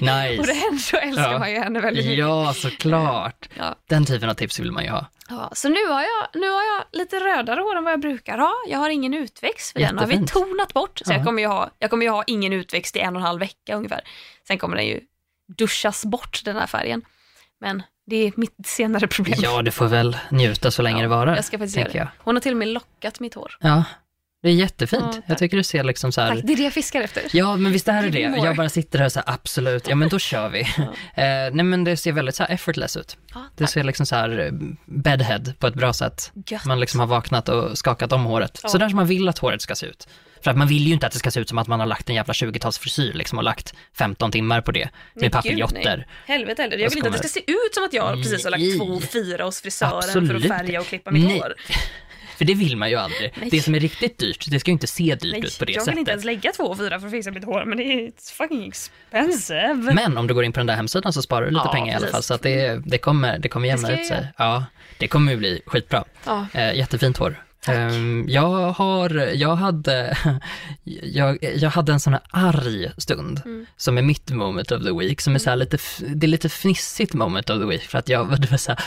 nice. 0.00 0.38
Och 0.40 0.46
det 0.46 0.78
så 0.80 0.96
älskar 0.96 1.32
Ja. 1.32 1.38
man 1.38 1.50
ju 1.50 1.58
henne 1.58 1.80
väldigt 1.80 2.04
mycket. 2.04 2.18
Ja, 2.18 2.54
såklart. 2.54 3.48
Ja. 3.54 3.74
Den 3.88 4.04
typen 4.06 4.30
av 4.30 4.34
tips 4.34 4.60
vill 4.60 4.72
man 4.72 4.84
ju 4.84 4.90
ha. 4.90 5.06
Ja, 5.28 5.50
så 5.52 5.68
nu 5.68 5.86
har, 5.86 6.00
jag, 6.02 6.28
nu 6.40 6.48
har 6.50 6.62
jag 6.62 6.84
lite 6.92 7.16
rödare 7.20 7.60
hår 7.60 7.76
än 7.76 7.84
vad 7.84 7.92
jag 7.92 8.00
brukar 8.00 8.38
ha. 8.38 8.52
Jag 8.68 8.78
har 8.78 8.90
ingen 8.90 9.14
utväxt 9.14 9.72
för 9.72 9.80
den 9.80 9.98
har 9.98 10.06
vi 10.06 10.14
Jättefint. 10.14 10.32
tonat 10.32 10.72
bort. 10.74 10.98
Så 11.04 11.12
Ja. 11.12 11.16
jag, 11.16 11.24
kommer 11.26 11.42
ju 11.42 11.48
ha, 11.48 11.70
jag 11.78 11.90
kommer 11.90 12.06
ju 12.06 12.10
ha 12.10 12.24
ingen 12.26 12.52
utväxt 12.52 12.96
i 12.96 12.98
en 13.00 13.16
och 13.16 13.20
en 13.20 13.26
halv 13.26 13.40
vecka 13.40 13.74
ungefär. 13.76 14.00
Sen 14.46 14.58
kommer 14.58 14.76
den 14.76 14.86
ju 14.86 15.00
duschas 15.58 16.04
bort 16.04 16.42
den 16.44 16.56
här 16.56 16.66
färgen. 16.66 17.02
Men 17.60 17.82
det 18.06 18.16
är 18.16 18.32
mitt 18.36 18.56
senare 18.66 19.06
problem. 19.08 19.38
Ja, 19.42 19.62
du 19.62 19.70
får 19.70 19.86
väl 19.86 20.16
njuta 20.30 20.70
så 20.70 20.82
länge 20.82 20.96
Ja, 20.96 21.02
det 21.02 21.08
varar. 21.08 21.36
Jag 21.36 21.44
ska 21.44 21.58
faktiskt 21.58 21.76
göra 21.76 21.88
det. 21.88 21.98
jag. 21.98 22.08
Hon 22.18 22.34
har 22.36 22.40
till 22.40 22.52
och 22.52 22.58
med 22.58 22.68
lockat 22.68 23.20
mitt 23.20 23.34
hår. 23.34 23.56
Ja, 23.60 23.84
det 24.46 24.52
är 24.52 24.54
jättefint. 24.54 25.04
Ja, 25.12 25.22
jag 25.26 25.38
tycker 25.38 25.56
du 25.56 25.62
ser 25.62 25.84
liksom 25.84 26.12
så 26.12 26.20
här... 26.20 26.34
Tack, 26.34 26.44
det 26.44 26.52
är 26.52 26.56
det 26.56 26.62
jag 26.62 26.72
fiskar 26.72 27.00
efter. 27.00 27.22
Ja, 27.32 27.56
men 27.56 27.72
visst 27.72 27.88
är 27.88 28.02
det 28.02 28.18
Give 28.18 28.28
me 28.28 28.40
det. 28.40 28.46
Jag 28.46 28.56
bara 28.56 28.68
sitter 28.68 28.98
här 28.98 29.08
så 29.08 29.20
här, 29.26 29.34
absolut, 29.34 29.88
ja 29.88 29.94
men 29.94 30.08
då 30.08 30.18
kör 30.18 30.48
vi. 30.48 30.60
eh, 31.14 31.24
nej 31.52 31.64
men 31.64 31.84
det 31.84 31.96
ser 31.96 32.12
väldigt 32.12 32.34
så 32.34 32.42
här 32.42 32.50
effortless 32.50 32.96
ut. 32.96 33.16
Ja, 33.34 33.44
Det 33.56 33.66
ser 33.66 33.84
liksom 33.84 34.06
så 34.06 34.16
här 34.16 34.38
eh, 34.38 34.52
bedhead 34.84 35.42
på 35.58 35.66
ett 35.66 35.74
bra 35.74 35.92
sätt. 35.92 36.32
Gött. 36.46 36.64
Man 36.64 36.80
liksom 36.80 37.00
har 37.00 37.06
vaknat 37.06 37.48
och 37.48 37.78
skakat 37.78 38.12
om 38.12 38.24
håret. 38.24 38.60
Ja. 38.62 38.68
Så 38.68 38.78
där 38.78 38.88
som 38.88 38.96
man 38.96 39.06
vill 39.06 39.28
att 39.28 39.38
håret 39.38 39.62
ska 39.62 39.74
se 39.74 39.86
ut. 39.86 40.08
För 40.40 40.50
att 40.50 40.56
man 40.56 40.68
vill 40.68 40.86
ju 40.86 40.92
inte 40.92 41.06
att 41.06 41.12
det 41.12 41.18
ska 41.18 41.30
se 41.30 41.40
ut 41.40 41.48
som 41.48 41.58
att 41.58 41.66
man 41.66 41.80
har 41.80 41.86
lagt 41.86 42.08
en 42.10 42.16
jävla 42.16 42.32
20-talsfrisyr 42.32 43.12
liksom 43.12 43.38
och 43.38 43.44
lagt 43.44 43.74
15 43.98 44.32
timmar 44.32 44.60
på 44.60 44.72
det 44.72 44.84
Nej, 44.84 44.90
med 45.14 45.32
papiljotter. 45.32 46.06
Helvete 46.26 46.62
heller. 46.62 46.78
Jag 46.78 46.86
Och 46.86 46.92
vill 46.92 46.98
inte 46.98 47.08
att 47.08 47.22
det 47.22 47.28
ska 47.28 47.40
se 47.40 47.50
ut 47.50 47.74
som 47.74 47.84
att 47.84 47.92
jag 47.92 48.22
precis 48.22 48.44
har 48.44 48.50
lagt 48.50 48.78
två 48.78 49.00
fyra 49.00 49.44
hos 49.44 49.60
frisören 49.60 50.02
för 50.02 50.18
Absolut. 50.18 50.44
att 50.44 50.58
färga 50.58 50.80
och 50.80 50.86
klippa 50.86 51.10
mitt 51.10 51.24
Nej. 51.24 51.38
hår. 51.38 51.54
För 52.38 52.44
det 52.44 52.54
vill 52.54 52.76
man 52.76 52.90
ju 52.90 52.96
aldrig. 52.96 53.32
Nej. 53.40 53.48
Det 53.50 53.60
som 53.60 53.74
är 53.74 53.80
riktigt 53.80 54.18
dyrt, 54.18 54.46
det 54.50 54.60
ska 54.60 54.70
ju 54.70 54.72
inte 54.72 54.86
se 54.86 55.14
dyrt 55.14 55.32
Nej, 55.32 55.44
ut 55.46 55.58
på 55.58 55.64
det 55.64 55.72
jag 55.72 55.80
vill 55.80 55.84
sättet. 55.84 55.98
inte 55.98 56.10
ens 56.10 56.24
lägga 56.24 56.52
två 56.52 56.64
och 56.64 56.78
fyra 56.78 57.00
för 57.00 57.06
att 57.06 57.12
fixa 57.12 57.30
mitt 57.30 57.44
hår, 57.44 57.64
men 57.64 57.78
det 57.78 57.84
är 57.84 58.10
fucking 58.36 58.68
expensive. 58.68 59.74
Men 59.94 60.16
om 60.18 60.26
du 60.26 60.34
går 60.34 60.44
in 60.44 60.52
på 60.52 60.60
den 60.60 60.66
där 60.66 60.74
hemsidan 60.76 61.12
så 61.12 61.22
sparar 61.22 61.46
du 61.46 61.50
lite 61.50 61.62
Ja, 61.64 61.72
pengar 61.72 61.86
i 61.86 61.90
alla 61.90 61.98
precis. 62.00 62.12
fall. 62.12 62.22
Så 62.22 62.34
att 62.34 62.42
det, 62.42 62.82
det, 62.86 62.98
kommer, 62.98 63.38
det 63.38 63.48
kommer 63.48 63.68
jämna 63.68 64.00
ut 64.00 64.06
sig. 64.06 64.26
Ja, 64.38 64.64
det 64.98 65.08
kommer 65.08 65.32
ju 65.32 65.38
bli 65.38 65.62
skitbra. 65.66 66.04
Ja. 66.24 66.46
Eh, 66.54 66.74
jättefint 66.74 67.16
hår. 67.16 67.42
Ehm, 67.68 68.24
jag 68.28 68.72
har, 68.72 69.10
jag 69.16 69.56
hade, 69.56 70.16
jag, 71.02 71.38
jag 71.56 71.70
hade 71.70 71.92
en 71.92 72.00
sån 72.00 72.12
här 72.12 72.22
arg 72.30 72.90
stund 72.98 73.42
Mm. 73.44 73.66
som 73.76 73.98
är 73.98 74.02
mitt 74.02 74.30
moment 74.30 74.72
of 74.72 74.84
the 74.84 74.92
week, 74.92 75.20
som 75.20 75.34
är 75.34 75.38
så 75.38 75.50
här 75.50 75.56
lite, 75.56 75.78
det 76.14 76.26
är 76.26 76.28
lite 76.28 76.48
fnissigt 76.48 77.14
moment 77.14 77.50
of 77.50 77.58
the 77.60 77.66
week 77.66 77.82
för 77.82 77.98
att 77.98 78.08
jag, 78.08 78.40
det 78.40 78.50
var 78.50 78.58
så 78.58 78.70
här, 78.72 78.80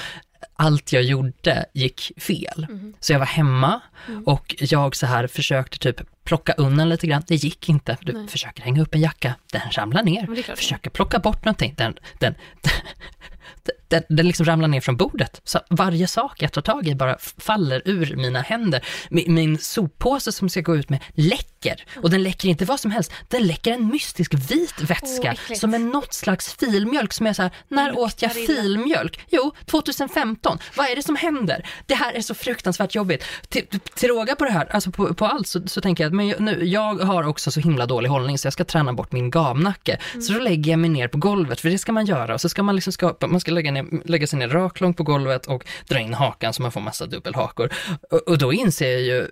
allt 0.55 0.93
jag 0.93 1.03
gjorde 1.03 1.65
gick 1.73 2.11
fel. 2.17 2.67
Mm. 2.69 2.93
Så 2.99 3.13
jag 3.13 3.19
var 3.19 3.25
hemma 3.25 3.81
och 4.25 4.55
jag 4.59 4.95
så 4.95 5.05
här 5.05 5.27
försökte 5.27 5.77
typ 5.79 6.01
plocka 6.23 6.53
undan 6.53 6.89
lite 6.89 7.07
grann, 7.07 7.23
det 7.27 7.35
gick 7.35 7.69
inte. 7.69 7.97
Du 8.01 8.13
Nej. 8.13 8.27
försöker 8.27 8.63
hänga 8.63 8.81
upp 8.81 8.95
en 8.95 9.01
jacka, 9.01 9.35
den 9.51 9.61
ramlar 9.71 10.03
ner. 10.03 10.55
Försöker 10.55 10.89
plocka 10.89 11.19
bort 11.19 11.45
någonting, 11.45 11.73
den, 11.77 11.93
den, 12.19 12.35
den, 13.63 13.75
den 13.89 14.27
liksom 14.27 14.45
ramlar 14.45 14.67
ner 14.67 14.81
från 14.81 14.97
bordet. 14.97 15.41
Så 15.43 15.59
varje 15.69 16.07
sak 16.07 16.41
jag 16.41 16.51
tar 16.51 16.61
tag 16.61 16.87
i 16.87 16.95
bara 16.95 17.17
faller 17.37 17.81
ur 17.85 18.15
mina 18.15 18.41
händer. 18.41 18.85
Min, 19.09 19.33
min 19.33 19.57
soppåse 19.57 20.31
som 20.31 20.49
ska 20.49 20.61
gå 20.61 20.75
ut 20.75 20.89
med 20.89 20.99
läcker. 21.13 21.49
Och 21.95 22.09
den 22.09 22.23
läcker 22.23 22.49
inte 22.49 22.65
vad 22.65 22.79
som 22.79 22.91
helst, 22.91 23.11
den 23.27 23.47
läcker 23.47 23.71
en 23.71 23.87
mystisk 23.87 24.33
vit 24.33 24.81
vätska 24.81 25.31
äckligt. 25.31 25.61
som 25.61 25.73
är 25.73 25.79
något 25.79 26.13
slags 26.13 26.53
filmjölk 26.53 27.13
som 27.13 27.27
är 27.27 27.33
så 27.33 27.41
här, 27.41 27.51
när 27.67 27.99
åt 27.99 28.21
jag 28.21 28.33
filmjölk? 28.33 29.19
Jo, 29.29 29.55
2015. 29.65 30.59
Vad 30.75 30.89
är 30.89 30.95
det 30.95 31.03
som 31.03 31.15
händer? 31.15 31.65
Det 31.85 31.95
här 31.95 32.13
är 32.13 32.21
så 32.21 32.33
fruktansvärt 32.33 32.95
jobbigt. 32.95 33.23
Till, 33.47 33.65
till 33.95 34.09
råga 34.09 34.35
på 34.35 34.45
det 34.45 34.51
här, 34.51 34.67
alltså 34.71 34.91
på, 34.91 35.13
på 35.13 35.25
allt 35.25 35.47
så, 35.47 35.67
så 35.67 35.81
tänker 35.81 36.03
jag 36.03 36.09
att 36.09 36.15
men 36.15 36.27
jag, 36.27 36.39
nu, 36.39 36.65
jag 36.65 36.95
har 36.95 37.23
också 37.23 37.51
så 37.51 37.59
himla 37.59 37.85
dålig 37.85 38.09
hållning 38.09 38.37
så 38.37 38.45
jag 38.45 38.53
ska 38.53 38.63
träna 38.65 38.93
bort 38.93 39.11
min 39.11 39.29
gamnacke. 39.29 39.99
Så 40.21 40.33
då 40.33 40.39
lägger 40.39 40.71
jag 40.71 40.79
mig 40.79 40.89
ner 40.89 41.07
på 41.07 41.17
golvet, 41.17 41.61
för 41.61 41.69
det 41.69 41.77
ska 41.77 41.91
man 41.91 42.05
göra. 42.05 42.33
Och 42.33 42.41
så 42.41 42.49
ska 42.49 42.63
man 42.63 42.75
liksom 42.75 42.93
skapa, 42.93 43.27
man 43.27 43.39
ska 43.39 43.51
lägga, 43.51 43.71
ner, 43.71 43.85
lägga 44.05 44.27
sig 44.27 44.39
ner 44.39 44.47
raklångt 44.47 44.97
på 44.97 45.03
golvet 45.03 45.45
och 45.45 45.65
dra 45.87 45.99
in 45.99 46.13
hakan 46.13 46.53
så 46.53 46.61
man 46.61 46.71
får 46.71 46.81
massa 46.81 47.05
dubbelhakor. 47.05 47.69
Och, 48.11 48.19
och 48.19 48.37
då 48.37 48.53
inser 48.53 48.91
jag 48.91 49.01
ju, 49.01 49.27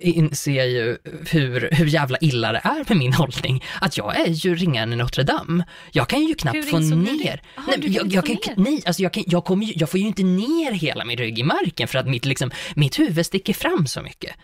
inser 0.00 0.52
jag 0.52 0.68
ju 0.68 0.98
hur, 1.30 1.59
hur 1.72 1.86
jävla 1.86 2.18
illa 2.20 2.52
det 2.52 2.60
är 2.64 2.84
med 2.88 2.96
min 2.96 3.12
hållning. 3.12 3.64
Att 3.80 3.96
jag 3.96 4.20
är 4.20 4.30
ju 4.30 4.54
ringaren 4.54 4.92
i 4.92 4.96
Notre 4.96 5.22
Dame. 5.22 5.64
Jag 5.92 6.08
kan 6.08 6.24
ju 6.24 6.34
knappt 6.34 6.56
Hur 6.56 6.62
få 6.62 6.78
ner. 6.78 7.42
Nej, 7.66 7.76
du 7.76 7.82
kan 7.82 7.92
jag, 7.92 8.04
inte 8.04 8.14
jag 8.14 8.26
få 8.26 8.36
kan, 8.36 8.54
ner. 8.54 8.70
nej, 8.70 8.82
alltså 8.86 9.02
jag, 9.02 9.12
kan, 9.12 9.24
jag, 9.26 9.44
kommer 9.44 9.66
ju, 9.66 9.72
jag 9.76 9.90
får 9.90 10.00
ju 10.00 10.06
inte 10.06 10.22
ner 10.22 10.72
hela 10.72 11.04
min 11.04 11.16
rygg 11.16 11.38
i 11.38 11.42
marken 11.42 11.88
för 11.88 11.98
att 11.98 12.06
mitt, 12.06 12.24
liksom, 12.24 12.50
mitt 12.74 12.98
huvud 12.98 13.26
sticker 13.26 13.52
fram 13.52 13.86
så 13.86 14.02
mycket. 14.02 14.36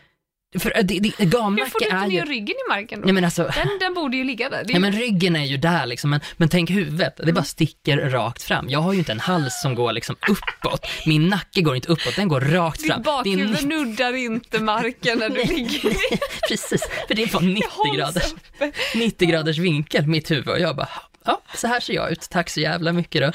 För 0.61 0.73
äh, 0.77 0.85
det, 0.85 0.99
det, 1.01 1.13
Hur 1.19 1.31
får 1.31 1.51
du 1.79 1.85
inte 1.85 1.97
är 1.97 2.07
ju... 2.07 2.19
ner 2.19 2.27
ryggen 2.27 2.57
i 2.67 2.69
marken 2.69 3.01
då? 3.01 3.05
Nej 3.05 3.15
men 3.15 3.25
alltså, 3.25 3.43
Den, 3.43 3.69
den 3.81 3.95
borde 3.95 4.17
ju 4.17 4.25
ligga 4.25 4.49
där. 4.49 4.59
Är 4.59 4.65
nej 4.65 4.81
men 4.81 4.93
ryggen 4.93 5.37
är 5.37 5.45
ju 5.45 5.57
där 5.57 5.87
liksom, 5.87 6.11
men, 6.11 6.21
men 6.37 6.49
tänk 6.49 6.71
huvudet, 6.71 7.21
det 7.25 7.33
bara 7.33 7.45
sticker 7.45 8.11
rakt 8.11 8.43
fram. 8.43 8.67
Jag 8.69 8.81
har 8.81 8.93
ju 8.93 8.99
inte 8.99 9.13
en 9.13 9.21
hals 9.21 9.61
som 9.63 9.75
går 9.75 9.93
liksom 9.93 10.17
uppåt, 10.29 10.87
min 11.07 11.29
nacke 11.29 11.61
går 11.61 11.77
inte 11.77 11.89
uppåt, 11.89 12.17
den 12.17 12.29
går 12.29 12.41
rakt 12.41 12.79
Ditt 12.79 12.87
fram. 12.87 13.01
Är 13.01 13.05
bakhuvud 13.05 13.67
nuddar 13.67 14.15
inte 14.15 14.61
marken 14.61 15.19
när 15.19 15.29
du 15.29 15.45
ligger 15.45 15.97
Precis, 16.49 16.89
för 17.09 17.15
det 17.15 17.23
är 17.23 17.27
på 17.27 17.41
90 17.41 17.63
hålls 17.71 17.97
graders, 17.97 18.35
90 18.95 19.29
graders 19.29 19.59
vinkel, 19.59 20.07
mitt 20.07 20.31
huvud, 20.31 20.49
och 20.49 20.61
jag 20.61 20.77
bara, 20.77 20.89
ja, 21.25 21.43
så 21.55 21.67
här 21.67 21.81
ser 21.81 21.95
jag 21.95 22.13
ut, 22.13 22.27
tack 22.31 22.51
så 22.51 22.61
jävla 22.61 22.93
mycket 22.93 23.23
då. 23.23 23.33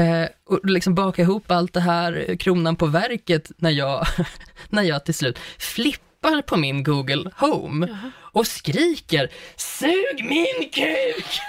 Eh, 0.00 0.26
och 0.46 0.60
liksom 0.64 0.94
baka 0.94 1.22
ihop 1.22 1.50
allt 1.50 1.72
det 1.72 1.80
här, 1.80 2.24
eh, 2.28 2.36
kronan 2.36 2.76
på 2.76 2.86
verket, 2.86 3.50
när 3.56 3.70
jag, 3.70 4.06
när 4.68 4.82
jag 4.82 5.04
till 5.04 5.14
slut 5.14 5.38
flippar 5.58 6.03
på 6.46 6.56
min 6.56 6.82
Google 6.82 7.30
Home 7.36 7.98
och 8.32 8.46
skriker 8.46 9.28
Sug 9.56 10.24
min 10.24 10.70
kuk! 10.72 11.40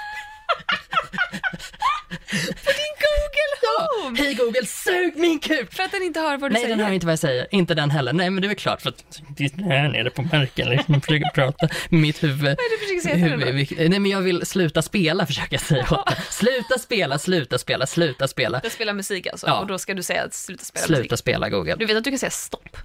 Google 3.06 3.56
Home! 4.02 4.18
Hej 4.20 4.34
Google, 4.34 4.66
sug 4.66 5.16
min 5.18 5.40
kuk! 5.40 5.74
För 5.74 5.84
att 5.84 5.92
den 5.92 6.04
inte 6.04 6.20
hör 6.20 6.38
vad 6.38 6.50
du 6.52 6.54
Nej, 6.54 6.62
säger. 6.64 6.76
den 6.76 6.86
hör 6.86 6.94
inte 6.94 7.06
vad 7.06 7.12
jag 7.12 7.20
säger. 7.20 7.48
Inte 7.52 7.74
den 7.74 7.92
heller. 7.92 8.14
Nej, 8.14 8.30
men 8.30 8.42
det 8.42 8.46
är 8.46 8.50
väl 8.50 8.58
klart 8.58 8.82
för 8.82 8.90
att 8.90 9.22
det 9.38 9.44
är 9.46 9.64
här 9.64 9.88
nere 9.90 10.10
på 10.10 10.22
marken 10.22 10.70
liksom, 10.70 11.02
försöker 11.02 11.30
prata 11.30 11.68
med 11.90 12.02
mitt 12.02 12.24
huvud. 12.24 12.40
Vad 12.42 12.50
är 12.52 12.56
det 12.56 12.76
du 12.76 12.78
försöker 12.78 13.02
säga 13.02 13.38
till 13.38 13.48
huvud 13.48 13.90
Nej, 13.90 14.00
men 14.00 14.12
jag 14.12 14.22
vill 14.22 14.46
sluta 14.46 14.82
spela, 14.82 15.26
försöker 15.26 15.54
jag 15.54 15.62
säga 15.62 15.86
den. 15.90 16.16
Sluta 16.30 16.80
spela, 16.80 17.20
sluta 17.20 17.58
spela, 17.58 17.88
sluta 17.88 18.28
spela. 18.28 18.60
Jag 18.64 18.72
spelar 18.72 18.94
musik 18.94 19.28
alltså, 19.28 19.48
Ja. 19.48 19.60
och 19.60 19.68
då 19.68 19.78
ska 19.78 19.94
du 19.94 20.04
säga 20.04 20.24
att 20.24 20.34
sluta 20.34 20.64
spela 20.66 20.82
musik. 20.88 20.98
Sluta 20.98 21.18
spela, 21.18 21.50
Google. 21.50 21.76
Du 21.76 21.86
vet 21.86 21.98
att 21.98 22.04
du 22.04 22.10
kan 22.10 22.20
säga 22.20 22.30
stopp. 22.30 22.78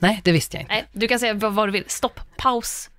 Nej, 0.00 0.20
det 0.24 0.32
visste 0.32 0.56
jag 0.56 0.62
inte. 0.62 0.74
Nej, 0.74 0.84
du 0.92 1.08
kan 1.08 1.18
säga 1.18 1.34
vad, 1.34 1.52
vad 1.54 1.68
du 1.68 1.72
vill. 1.72 1.84
Stopp, 1.86 2.20
paus, 2.36 2.90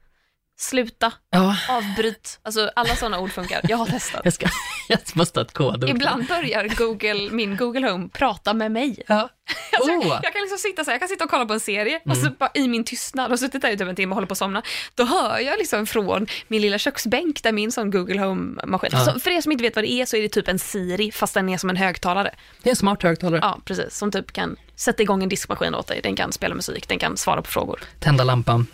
sluta, 0.61 1.11
Ja, 1.29 1.57
avbryt. 1.69 2.39
Alltså 2.43 2.71
alla 2.75 2.95
sådana 2.95 3.19
ord 3.19 3.31
funkar. 3.31 3.61
Jag 3.63 3.77
har 3.77 3.85
testat. 3.85 4.21
jag, 4.23 4.33
ska, 4.33 4.47
jag 4.87 4.99
måste 5.13 5.39
ha 5.39 5.45
ett 5.45 5.53
kodord. 5.53 5.89
Ibland 5.89 6.27
börjar 6.27 6.67
Google, 6.67 7.31
min 7.31 7.57
Google 7.57 7.91
Home 7.91 8.09
prata 8.09 8.53
med 8.53 8.71
mig. 8.71 9.03
Ja. 9.07 9.29
Alltså, 9.73 9.91
Åh. 9.91 10.07
jag, 10.07 10.19
jag 10.23 10.33
kan 10.33 10.41
liksom 10.41 10.57
sitta 10.57 10.83
så 10.83 10.89
här, 10.89 10.93
jag 10.95 11.01
kan 11.01 11.09
sitta 11.09 11.23
och 11.23 11.29
kolla 11.29 11.45
på 11.45 11.53
en 11.53 11.59
serie 11.59 11.99
och 12.05 12.17
så 12.17 12.29
bara 12.39 12.51
i 12.53 12.67
min 12.67 12.83
tystnad 12.83 13.31
och 13.31 13.39
suttit 13.39 13.61
där 13.61 13.71
i 13.71 13.77
typ 13.77 13.87
en 13.87 13.95
timme 13.95 14.11
och 14.11 14.15
håller 14.15 14.27
på 14.27 14.31
att 14.31 14.37
somna. 14.37 14.61
Då 14.95 15.03
hör 15.03 15.39
jag 15.39 15.59
liksom 15.59 15.85
från 15.85 16.27
min 16.47 16.61
lilla 16.61 16.77
köksbänk 16.77 17.43
där 17.43 17.51
min 17.51 17.71
sån 17.71 17.91
Google 17.91 18.19
Home-maskin. 18.19 18.89
Ja. 18.93 19.05
Så 19.05 19.19
för 19.19 19.31
er 19.31 19.41
som 19.41 19.51
inte 19.51 19.61
vet 19.63 19.75
vad 19.75 19.83
det 19.85 19.91
är 19.91 20.05
så 20.05 20.17
är 20.17 20.21
det 20.21 20.29
typ 20.29 20.47
en 20.47 20.59
Siri 20.59 21.11
fast 21.11 21.33
den 21.33 21.49
är 21.49 21.57
som 21.57 21.69
en 21.69 21.75
högtalare. 21.75 22.35
Det 22.63 22.69
är 22.69 22.71
en 22.71 22.75
smart 22.75 23.03
högtalare. 23.03 23.39
Ja, 23.43 23.59
precis. 23.65 23.97
Som 23.97 24.11
typ 24.11 24.31
kan 24.33 24.55
sätta 24.75 25.03
igång 25.03 25.23
en 25.23 25.29
diskmaskin 25.29 25.75
åt 25.75 25.87
dig. 25.87 25.99
Den 26.03 26.15
kan 26.15 26.31
spela 26.31 26.55
musik, 26.55 26.87
den 26.87 26.99
kan 26.99 27.17
svara 27.17 27.41
på 27.41 27.51
frågor. 27.51 27.79
Tända 27.99 28.23
lampan. 28.23 28.67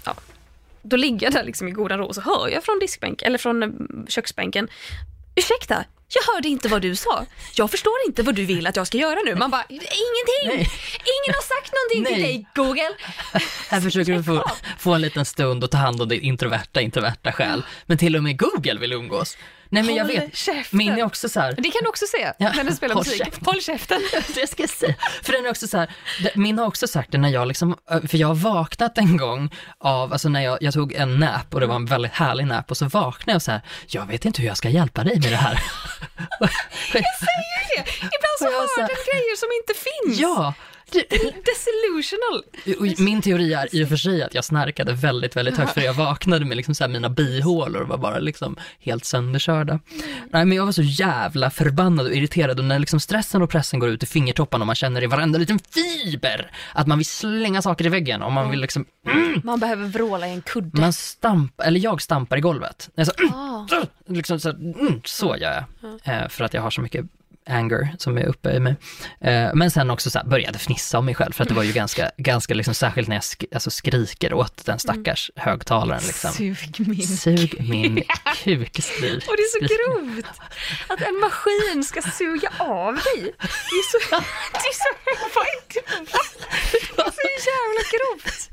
Då 0.90 0.98
ligger 0.98 1.26
jag 1.28 1.34
där 1.34 1.44
liksom 1.44 1.68
i 1.68 1.72
godan 1.72 2.00
ro 2.00 2.06
och 2.06 2.16
så 2.16 2.22
hör 2.22 2.48
jag 2.48 2.64
från 2.64 2.80
diskbänk, 2.80 3.22
eller 3.22 3.38
från 3.38 3.64
eh, 3.64 3.70
köksbänken 4.08 4.68
ursäkta, 5.36 5.86
jag 6.08 6.34
hörde 6.34 6.48
inte 6.48 6.68
vad 6.68 6.82
du 6.82 6.96
sa. 6.96 7.26
Jag 7.56 7.72
förstår 7.72 7.94
inte 8.08 8.24
vad 8.24 8.36
du 8.36 8.46
vill 8.46 8.68
att 8.68 8.76
jag 8.76 8.88
ska 8.88 8.98
göra 8.98 9.20
nu. 9.26 9.36
Man 9.36 9.52
bara, 9.52 9.66
ingenting! 9.70 10.46
Nej. 10.46 10.70
Ingen 11.16 11.36
har 11.36 11.42
sagt 11.42 11.74
någonting 11.74 12.16
till 12.16 12.24
dig 12.24 12.48
Google. 12.56 12.96
Här 13.70 13.82
försöker 13.82 14.14
du 14.14 14.24
få, 14.24 14.44
få 14.80 14.94
en 14.94 15.02
liten 15.02 15.26
stund 15.26 15.64
och 15.64 15.72
ta 15.72 15.78
hand 15.78 16.02
om 16.02 16.10
din 16.10 16.22
introverta, 16.22 16.82
introverta 16.82 17.32
själ. 17.32 17.64
Men 17.86 17.98
till 17.98 18.16
och 18.16 18.24
med 18.24 18.40
Google 18.40 18.80
vill 18.80 18.94
umgås. 18.94 19.38
Nej 19.70 19.84
men 19.84 19.96
jag 19.96 20.06
Håll 20.06 20.14
vet, 20.16 20.36
käften. 20.38 20.78
min 20.78 20.94
är 20.98 21.04
också 21.04 21.30
så 21.30 21.40
här, 21.40 21.52
Det 21.52 21.70
kan 21.72 21.82
du 21.84 21.90
också 21.90 22.06
se 22.08 22.32
Ja, 22.38 22.52
när 22.56 22.64
du 22.64 22.76
spelar 22.76 22.96
håll 22.96 23.04
musik. 23.06 23.18
käften. 23.26 23.46
Håll 23.46 23.62
käften. 23.62 24.02
det 24.36 24.48
ska 24.48 24.64
jag 24.64 24.70
säga. 24.70 24.96
För 25.24 25.34
den 25.34 25.46
är 25.46 25.50
också 25.50 25.68
så 25.68 25.78
här, 25.78 25.92
det- 26.24 26.36
min 26.36 26.60
har 26.60 26.66
också 26.66 26.88
sagt 26.88 27.12
det 27.12 27.18
när 27.18 27.30
jag 27.30 27.48
liksom, 27.48 27.78
för 28.08 28.18
jag 28.18 28.28
har 28.28 28.36
vaknat 28.36 28.98
en 28.98 29.18
gång 29.18 29.54
av, 29.80 30.14
alltså 30.14 30.30
när 30.30 30.42
jag, 30.42 30.58
jag 30.62 30.74
tog 30.74 30.94
en 30.94 31.20
nap 31.20 31.54
och 31.54 31.60
det 31.60 31.66
var 31.68 31.76
en 31.76 31.86
väldigt 31.86 32.12
härlig 32.14 32.48
nap 32.48 32.72
och 32.72 32.78
så 32.78 32.86
vaknade 32.86 33.32
jag 33.36 33.42
så 33.42 33.52
här, 33.52 33.62
jag 33.88 34.06
vet 34.06 34.26
inte 34.26 34.42
hur 34.42 34.48
jag 34.48 34.58
ska 34.58 34.70
hjälpa 34.70 35.04
dig 35.04 35.20
med 35.20 35.32
det 35.32 35.36
här. 35.38 35.64
Ibland 36.98 38.38
så 38.40 38.46
Och 38.46 38.52
jag 38.54 38.60
hör 38.60 38.68
så 38.76 38.82
här- 38.82 38.88
den 38.88 38.98
grejer 39.12 39.36
som 39.36 39.50
inte 39.60 39.74
finns. 39.88 40.20
ja, 40.20 40.54
Desillusional. 41.46 42.44
Min 43.06 43.22
teori 43.22 43.54
är 43.54 43.76
i 43.76 43.84
och 43.84 43.90
för 43.90 43.96
sig 43.96 44.24
att 44.24 44.34
jag 44.34 44.46
snarkade 44.46 44.94
väldigt, 44.94 45.36
väldigt 45.36 45.58
högt 45.58 45.74
för 45.74 45.82
jag 45.82 45.94
vaknade 45.94 46.46
med 46.46 46.58
liksom 46.58 46.76
så 46.76 46.88
mina 46.88 47.10
bihålor 47.10 47.82
och 47.82 47.88
var 47.88 47.98
bara 47.98 48.20
liksom 48.20 48.56
helt 48.80 49.06
sönderkörda. 49.06 49.80
Nej 50.32 50.46
men 50.46 50.52
jag 50.52 50.66
var 50.66 50.72
så 50.72 50.82
jävla 50.82 51.50
förbannad 51.50 52.06
och 52.06 52.14
irriterad 52.16 52.60
och 52.60 52.66
när 52.66 52.80
liksom 52.80 53.00
stressen 53.00 53.42
och 53.42 53.50
pressen 53.50 53.80
går 53.80 53.90
ut 53.90 54.04
i 54.04 54.06
fingertopparna 54.06 54.64
och 54.64 54.68
man 54.68 54.76
känner 54.76 55.04
i 55.04 55.08
varenda 55.08 55.40
liten 55.40 55.60
fiber 55.60 56.52
att 56.74 56.88
man 56.88 56.98
vill 56.98 57.06
slänga 57.08 57.62
saker 57.62 57.86
i 57.86 57.90
väggen 57.90 58.22
och 58.22 58.32
man 58.32 58.50
vill 58.50 58.60
liksom, 58.62 58.86
Man 59.44 59.60
behöver 59.60 59.86
vråla 59.86 60.28
i 60.28 60.32
en 60.32 60.42
kudde. 60.42 60.82
man 60.82 60.94
stampar, 60.94 61.66
eller 61.66 61.80
jag 61.80 62.02
stampar 62.02 62.38
i 62.38 62.42
golvet. 62.42 62.90
Jag 62.96 63.08
så, 63.08 63.14
Ah. 63.34 63.66
liksom 64.08 64.40
så, 64.40 64.50
mm, 64.50 65.02
så 65.06 65.38
gör 65.38 65.64
jag. 66.04 66.22
Eh, 66.22 66.28
för 66.30 66.44
att 66.44 66.54
jag 66.54 66.62
har 66.62 66.70
så 66.72 66.82
mycket 66.82 67.06
anger 67.50 67.96
som 67.98 68.18
är 68.18 68.26
uppe 68.26 68.52
i 68.52 68.60
mig. 68.60 68.76
Eh, 69.22 69.50
men 69.54 69.72
sen 69.72 69.90
också 69.90 70.10
så 70.10 70.22
började 70.26 70.60
fnissa 70.60 70.98
om 71.00 71.06
mig 71.06 71.16
själv 71.16 71.32
för 71.34 71.44
att 71.44 71.50
det 71.50 71.56
var 71.56 71.64
ju 71.64 71.72
ganska, 71.74 72.12
ganska 72.18 72.54
liksom, 72.54 72.74
särskilt 72.74 73.08
när 73.08 73.16
jag 73.16 73.22
sk- 73.22 73.48
alltså 73.54 73.70
skriker 73.72 74.34
åt 74.34 74.66
den 74.66 74.80
stackars 74.80 75.32
högtalaren 75.36 76.02
liksom. 76.06 76.32
Sug 76.32 76.58
min. 76.88 77.08
Sug 77.08 77.56
min 77.70 77.96
kuk. 78.44 78.78
Och 79.28 79.36
det 79.38 79.44
är 79.44 79.60
så 79.60 79.76
grovt 79.76 80.26
att 80.88 81.02
en 81.02 81.20
maskin 81.20 81.84
ska 81.84 82.02
suga 82.02 82.50
av 82.60 82.94
dig. 82.94 83.34
Det 83.40 83.78
är 83.78 83.92
så, 83.92 84.10
det 84.54 84.68
är 84.68 84.74
så, 84.74 84.90
vad 85.36 85.46
är 85.48 85.74
det, 85.74 85.82
det 86.96 87.02
är 87.02 87.42
så 87.42 87.50
jävla 87.50 87.84
grovt. 87.92 88.50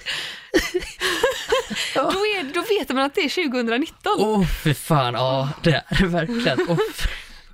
Då, 1.95 2.01
är, 2.01 2.55
då 2.55 2.61
vet 2.78 2.88
man 2.88 2.99
att 3.05 3.14
det 3.14 3.20
är 3.20 3.45
2019. 3.51 4.12
Åh, 4.18 4.40
oh, 4.40 4.47
för 4.47 4.74
fan, 4.74 5.14
ja, 5.14 5.49
det 5.62 5.70
är 5.88 5.97
det 5.99 6.07
verkligen. 6.07 6.61
Oh, 6.61 6.78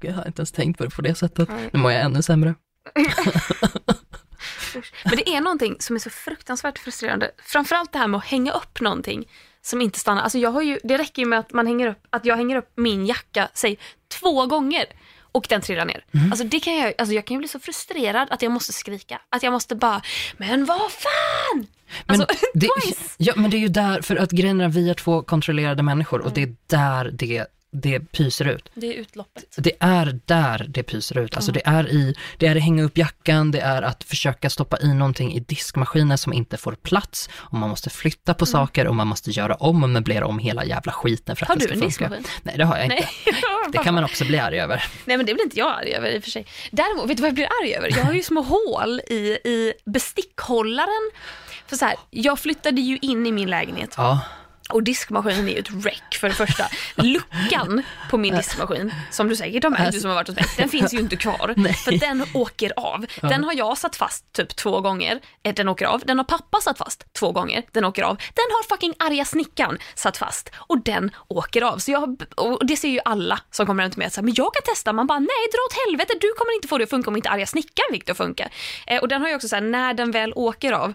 jag 0.04 0.12
har 0.12 0.26
inte 0.26 0.40
ens 0.40 0.52
tänkt 0.52 0.78
på 0.78 0.84
det 0.84 0.90
på 0.90 1.02
det 1.02 1.14
sättet. 1.14 1.48
Nu 1.72 1.80
mår 1.80 1.92
jag 1.92 2.02
ännu 2.02 2.22
sämre. 2.22 2.54
Men 5.04 5.16
det 5.16 5.28
är 5.28 5.40
någonting 5.40 5.76
som 5.78 5.96
är 5.96 6.00
så 6.00 6.10
fruktansvärt 6.10 6.78
frustrerande. 6.78 7.30
Framförallt 7.42 7.92
det 7.92 7.98
här 7.98 8.06
med 8.06 8.18
att 8.18 8.24
hänga 8.24 8.52
upp 8.52 8.80
någonting 8.80 9.28
som 9.62 9.80
inte 9.80 9.98
stannar. 9.98 10.22
Alltså 10.22 10.38
jag 10.38 10.50
har 10.50 10.62
ju, 10.62 10.78
det 10.84 10.98
räcker 10.98 11.22
ju 11.22 11.28
med 11.28 11.38
att, 11.38 11.52
man 11.52 11.66
hänger 11.66 11.86
upp, 11.86 12.06
att 12.10 12.24
jag 12.24 12.36
hänger 12.36 12.56
upp 12.56 12.72
min 12.76 13.06
jacka, 13.06 13.48
säg 13.54 13.78
två 14.20 14.46
gånger 14.46 14.84
och 15.32 15.46
den 15.48 15.60
trillar 15.60 15.84
ner. 15.84 16.04
Mm. 16.14 16.32
Alltså, 16.32 16.44
det 16.44 16.60
kan 16.60 16.76
jag, 16.76 16.94
alltså 16.98 17.14
jag 17.14 17.24
kan 17.24 17.34
ju 17.34 17.38
bli 17.38 17.48
så 17.48 17.60
frustrerad 17.60 18.28
att 18.30 18.42
jag 18.42 18.52
måste 18.52 18.72
skrika. 18.72 19.20
Att 19.28 19.42
jag 19.42 19.52
måste 19.52 19.74
bara, 19.74 20.02
men 20.36 20.64
vad 20.64 20.90
fan! 20.90 21.66
Men 22.06 22.20
Alltså, 22.20 22.26
det, 22.54 22.68
twice! 22.80 23.14
ja, 23.18 23.32
men 23.36 23.50
det 23.50 23.56
är 23.56 23.60
ju 23.60 23.68
där, 23.68 24.02
för 24.02 24.16
att 24.16 24.30
grejen 24.30 24.60
är 24.60 24.68
vi 24.68 24.90
är 24.90 24.94
två 24.94 25.22
kontrollerade 25.22 25.82
människor 25.82 26.20
och 26.20 26.32
det 26.32 26.42
är 26.42 26.54
där 26.66 27.10
det, 27.12 27.46
det 27.72 28.00
pyser 28.00 28.48
ut. 28.48 28.70
Det 28.74 28.86
är 28.86 28.92
utloppet. 29.00 29.44
Det 29.56 29.72
är 29.80 30.20
där 30.26 30.66
det 30.68 30.82
pyser 30.82 31.18
ut. 31.18 31.36
Alltså 31.36 31.52
det 31.52 31.62
är 31.64 31.88
i, 31.88 32.14
det 32.38 32.46
är 32.46 32.56
att 32.56 32.62
hänga 32.62 32.82
upp 32.82 32.98
jackan, 32.98 33.50
det 33.50 33.60
är 33.60 33.82
att 33.82 34.04
försöka 34.04 34.50
stoppa 34.50 34.78
i 34.82 34.94
någonting 34.94 35.32
i 35.34 35.40
diskmaskinen 35.40 36.18
som 36.18 36.32
inte 36.32 36.56
får 36.56 36.72
plats 36.72 37.28
och 37.34 37.58
man 37.58 37.70
måste 37.70 37.90
flytta 37.90 38.34
på 38.34 38.46
saker 38.46 38.86
och 38.86 38.94
man 38.96 39.06
måste 39.06 39.30
göra 39.30 39.54
om 39.54 39.82
och 39.82 39.88
möblera 39.90 40.26
om 40.26 40.38
hela 40.38 40.64
jävla 40.64 40.92
skiten 40.92 41.36
för 41.36 41.44
att 41.44 41.48
Har 41.48 41.56
det 41.56 41.60
du 41.60 41.66
ska 41.66 41.74
en 41.74 41.80
funka. 41.80 42.08
diskmaskin? 42.08 42.24
Nej, 42.42 42.54
det 42.58 42.64
har 42.64 42.76
jag 42.76 42.84
inte. 42.84 43.08
Det 43.72 43.78
kan 43.78 43.94
man 43.94 44.04
också 44.04 44.24
bli 44.24 44.38
arg 44.38 44.60
över. 44.60 44.84
Nej 45.04 45.16
men 45.16 45.26
det 45.26 45.34
blir 45.34 45.44
inte 45.44 45.58
jag 45.58 45.72
arg 45.80 45.92
över 45.94 46.10
i 46.10 46.18
och 46.18 46.22
för 46.24 46.30
sig. 46.30 46.46
Däremot, 46.70 47.10
vet 47.10 47.16
du 47.16 47.20
vad 47.20 47.28
jag 47.28 47.34
blir 47.34 47.48
arg 47.62 47.74
över? 47.74 47.90
Jag 47.96 48.04
har 48.04 48.12
ju 48.12 48.22
små 48.22 48.42
hål 48.42 49.00
i, 49.00 49.14
i 49.44 49.72
bestickhållaren. 49.84 51.10
För 51.66 51.76
så 51.76 51.84
här, 51.84 51.94
jag 52.10 52.38
flyttade 52.38 52.80
ju 52.80 52.98
in 53.02 53.26
i 53.26 53.32
min 53.32 53.50
lägenhet 53.50 53.94
Ja, 53.96 54.20
och 54.72 54.82
diskmaskinen 54.82 55.48
är 55.48 55.52
ju 55.52 55.58
ett 55.58 55.70
wreck 55.70 56.14
för 56.20 56.28
det 56.28 56.34
första. 56.34 56.64
Luckan 56.94 57.82
på 58.10 58.18
min 58.18 58.36
diskmaskin, 58.36 58.94
som 59.10 59.28
du 59.28 59.36
säkert 59.36 59.64
har 59.64 59.70
märkt, 59.70 59.92
du 59.92 60.00
som 60.00 60.10
har 60.10 60.14
varit 60.14 60.28
hos 60.28 60.36
mig, 60.36 60.46
den 60.56 60.68
finns 60.68 60.94
ju 60.94 60.98
inte 60.98 61.16
kvar. 61.16 61.54
Nej. 61.56 61.74
För 61.74 61.92
den 61.92 62.26
åker 62.34 62.72
av. 62.76 63.06
Den 63.20 63.44
har 63.44 63.52
jag 63.52 63.78
satt 63.78 63.96
fast 63.96 64.32
typ 64.32 64.56
två 64.56 64.80
gånger, 64.80 65.20
eh, 65.42 65.54
den 65.54 65.68
åker 65.68 65.86
av. 65.86 66.02
Den 66.06 66.18
har 66.18 66.24
pappa 66.24 66.60
satt 66.60 66.78
fast 66.78 67.12
två 67.12 67.32
gånger, 67.32 67.62
den 67.72 67.84
åker 67.84 68.02
av. 68.02 68.16
Den 68.16 68.44
har 68.50 68.68
fucking 68.68 68.94
arga 68.98 69.24
snickaren 69.24 69.78
satt 69.94 70.16
fast 70.16 70.50
och 70.56 70.82
den 70.84 71.10
åker 71.28 71.62
av. 71.62 71.78
Så 71.78 71.90
jag, 71.90 72.22
och 72.36 72.66
det 72.66 72.76
ser 72.76 72.88
ju 72.88 73.00
alla 73.04 73.40
som 73.50 73.66
kommer 73.66 73.84
runt 73.84 73.96
med, 73.96 74.12
så 74.12 74.20
här, 74.20 74.24
men 74.24 74.34
jag 74.34 74.54
kan 74.54 74.62
testa. 74.62 74.92
Man 74.92 75.06
bara, 75.06 75.18
nej 75.18 75.44
dra 75.52 75.58
åt 75.66 75.86
helvete, 75.86 76.14
du 76.20 76.32
kommer 76.38 76.54
inte 76.54 76.68
få 76.68 76.78
det 76.78 76.84
att 76.84 76.90
funka 76.90 77.10
om 77.10 77.16
inte 77.16 77.30
arga 77.30 77.46
snickaren 77.46 77.92
fick 77.92 78.06
det 78.06 78.12
att 78.12 78.18
funka. 78.18 78.48
Eh, 78.86 79.00
och 79.00 79.08
den 79.08 79.22
har 79.22 79.28
ju 79.28 79.34
också 79.34 79.48
så 79.48 79.56
här, 79.56 79.62
när 79.62 79.94
den 79.94 80.10
väl 80.10 80.32
åker 80.36 80.72
av, 80.72 80.94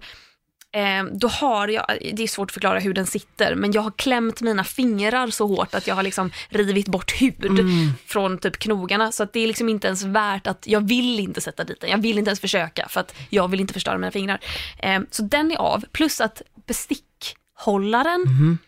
då 1.11 1.27
har 1.27 1.67
jag, 1.67 1.85
det 2.13 2.23
är 2.23 2.27
svårt 2.27 2.49
att 2.49 2.53
förklara 2.53 2.79
hur 2.79 2.93
den 2.93 3.05
sitter, 3.05 3.55
men 3.55 3.71
jag 3.71 3.81
har 3.81 3.91
klämt 3.91 4.41
mina 4.41 4.63
fingrar 4.63 5.27
så 5.27 5.47
hårt 5.47 5.75
att 5.75 5.87
jag 5.87 5.95
har 5.95 6.03
liksom 6.03 6.31
rivit 6.49 6.87
bort 6.87 7.21
hud 7.21 7.59
från 8.05 8.37
typ 8.37 8.57
knogarna. 8.57 9.11
Så 9.11 9.23
att 9.23 9.33
det 9.33 9.39
är 9.39 9.47
liksom 9.47 9.69
inte 9.69 9.87
ens 9.87 10.03
värt 10.03 10.47
att, 10.47 10.67
jag 10.67 10.87
vill 10.87 11.19
inte 11.19 11.41
sätta 11.41 11.63
dit 11.63 11.81
den. 11.81 11.89
Jag 11.89 11.97
vill 11.97 12.17
inte 12.17 12.29
ens 12.29 12.39
försöka 12.39 12.87
för 12.89 12.99
att 12.99 13.15
jag 13.29 13.47
vill 13.47 13.59
inte 13.59 13.73
förstöra 13.73 13.97
mina 13.97 14.11
fingrar. 14.11 14.39
Eh, 14.77 14.99
så 15.11 15.23
den 15.23 15.51
är 15.51 15.57
av, 15.57 15.83
plus 15.91 16.21
att 16.21 16.41
bestickhållaren, 16.67 18.21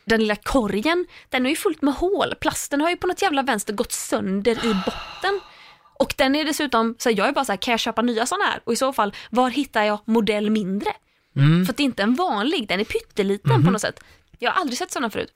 den 0.06 0.20
lilla 0.20 0.36
korgen, 0.36 1.06
den 1.30 1.46
är 1.46 1.50
ju 1.50 1.56
fullt 1.56 1.82
med 1.82 1.94
hål. 1.94 2.36
Plasten 2.40 2.82
har 2.82 2.90
ju 2.90 2.96
på 2.96 3.08
något 3.08 3.22
jävla 3.22 3.42
vänster 3.42 3.74
gått 3.74 3.92
sönder 3.92 4.66
i 4.66 4.74
botten. 4.74 5.40
Och 6.00 6.14
den 6.18 6.36
är 6.36 6.46
dessutom, 6.46 6.96
så 6.98 7.10
jag 7.10 7.28
är 7.28 7.32
bara 7.32 7.46
så 7.46 7.52
här, 7.52 7.58
kan 7.58 7.72
jag 7.72 7.80
köpa 7.80 8.02
nya 8.02 8.26
sådana 8.26 8.46
här? 8.46 8.60
Och 8.64 8.74
i 8.74 8.76
så 8.76 8.94
fall, 8.94 9.14
var 9.30 9.50
hittar 9.50 9.84
jag 9.84 10.00
modell 10.06 10.50
mindre? 10.50 10.94
För 11.66 11.72
att 11.72 11.78
det 11.78 11.84
är 11.84 11.86
inte 11.86 12.04
en 12.04 12.16
vanlig, 12.16 12.68
den 12.68 12.80
är 12.80 12.84
pytteliten 12.84 13.64
på 13.64 13.72
något 13.72 13.82
sätt. 13.82 14.00
Jag 14.40 14.52
har 14.52 14.62
aldrig 14.62 14.78
sett 14.78 14.92
sådana 14.92 15.10
förut. 15.10 15.32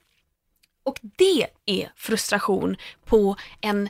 Och 0.84 0.98
det 1.02 1.46
är 1.66 1.92
frustration 1.96 2.76
på 3.04 3.36
en 3.60 3.88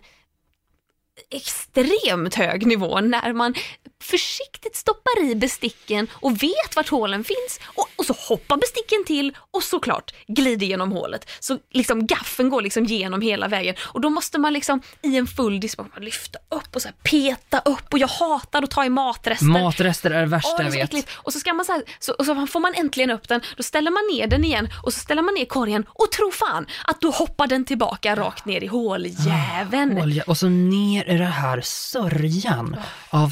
extremt 1.30 2.34
hög 2.34 2.66
nivå 2.66 3.00
när 3.00 3.32
man 3.32 3.54
försiktigt 4.02 4.76
stoppar 4.76 5.22
i 5.22 5.34
besticken 5.34 6.08
och 6.12 6.42
vet 6.42 6.76
vart 6.76 6.88
hålen 6.88 7.24
finns 7.24 7.60
och, 7.64 7.88
och 7.96 8.04
så 8.04 8.14
hoppar 8.28 8.56
besticken 8.56 9.04
till 9.06 9.36
och 9.50 9.62
såklart 9.62 10.14
glider 10.26 10.66
genom 10.66 10.92
hålet. 10.92 11.30
Så 11.40 11.58
liksom 11.70 12.06
gaffeln 12.06 12.48
går 12.48 12.62
liksom 12.62 12.84
genom 12.84 13.20
hela 13.20 13.48
vägen 13.48 13.74
och 13.80 14.00
då 14.00 14.10
måste 14.10 14.38
man 14.38 14.52
liksom 14.52 14.82
i 15.02 15.16
en 15.16 15.26
full 15.26 15.60
diskmaskin 15.60 16.04
lyfta 16.04 16.38
upp 16.48 16.76
och 16.76 16.82
så 16.82 16.88
peta 17.02 17.58
upp 17.58 17.92
och 17.92 17.98
jag 17.98 18.08
hatar 18.08 18.62
att 18.62 18.70
ta 18.70 18.84
i 18.84 18.88
matrester. 18.88 19.46
matrester 19.46 20.10
är 20.10 20.20
det 20.20 20.26
värsta 20.26 20.62
är 20.62 20.64
jag 20.64 20.70
vet. 20.70 20.84
äckligt. 20.84 21.08
Och 21.14 21.32
så, 21.32 21.38
ska 21.38 21.52
man 21.52 21.64
så, 21.64 21.72
här, 21.72 21.82
så, 21.98 22.12
och 22.12 22.26
så 22.26 22.46
får 22.46 22.60
man 22.60 22.74
äntligen 22.74 23.10
upp 23.10 23.28
den, 23.28 23.40
då 23.56 23.62
ställer 23.62 23.90
man 23.90 24.02
ner 24.16 24.26
den 24.26 24.44
igen 24.44 24.68
och 24.82 24.92
så 24.92 25.00
ställer 25.00 25.22
man 25.22 25.34
ner 25.34 25.44
korgen 25.44 25.86
och 25.88 26.10
tro 26.10 26.30
fan 26.30 26.66
att 26.84 27.00
då 27.00 27.10
hoppar 27.10 27.46
den 27.46 27.64
tillbaka 27.64 28.16
rakt 28.16 28.44
ner 28.44 28.62
i 28.62 28.66
håljäveln. 28.66 29.98
Olja 29.98 30.24
och 30.26 30.38
så 30.38 30.48
ner 30.48 31.10
i 31.10 31.18
det 31.18 31.24
här 31.24 31.60
sörjan 31.64 32.76
av 33.10 33.30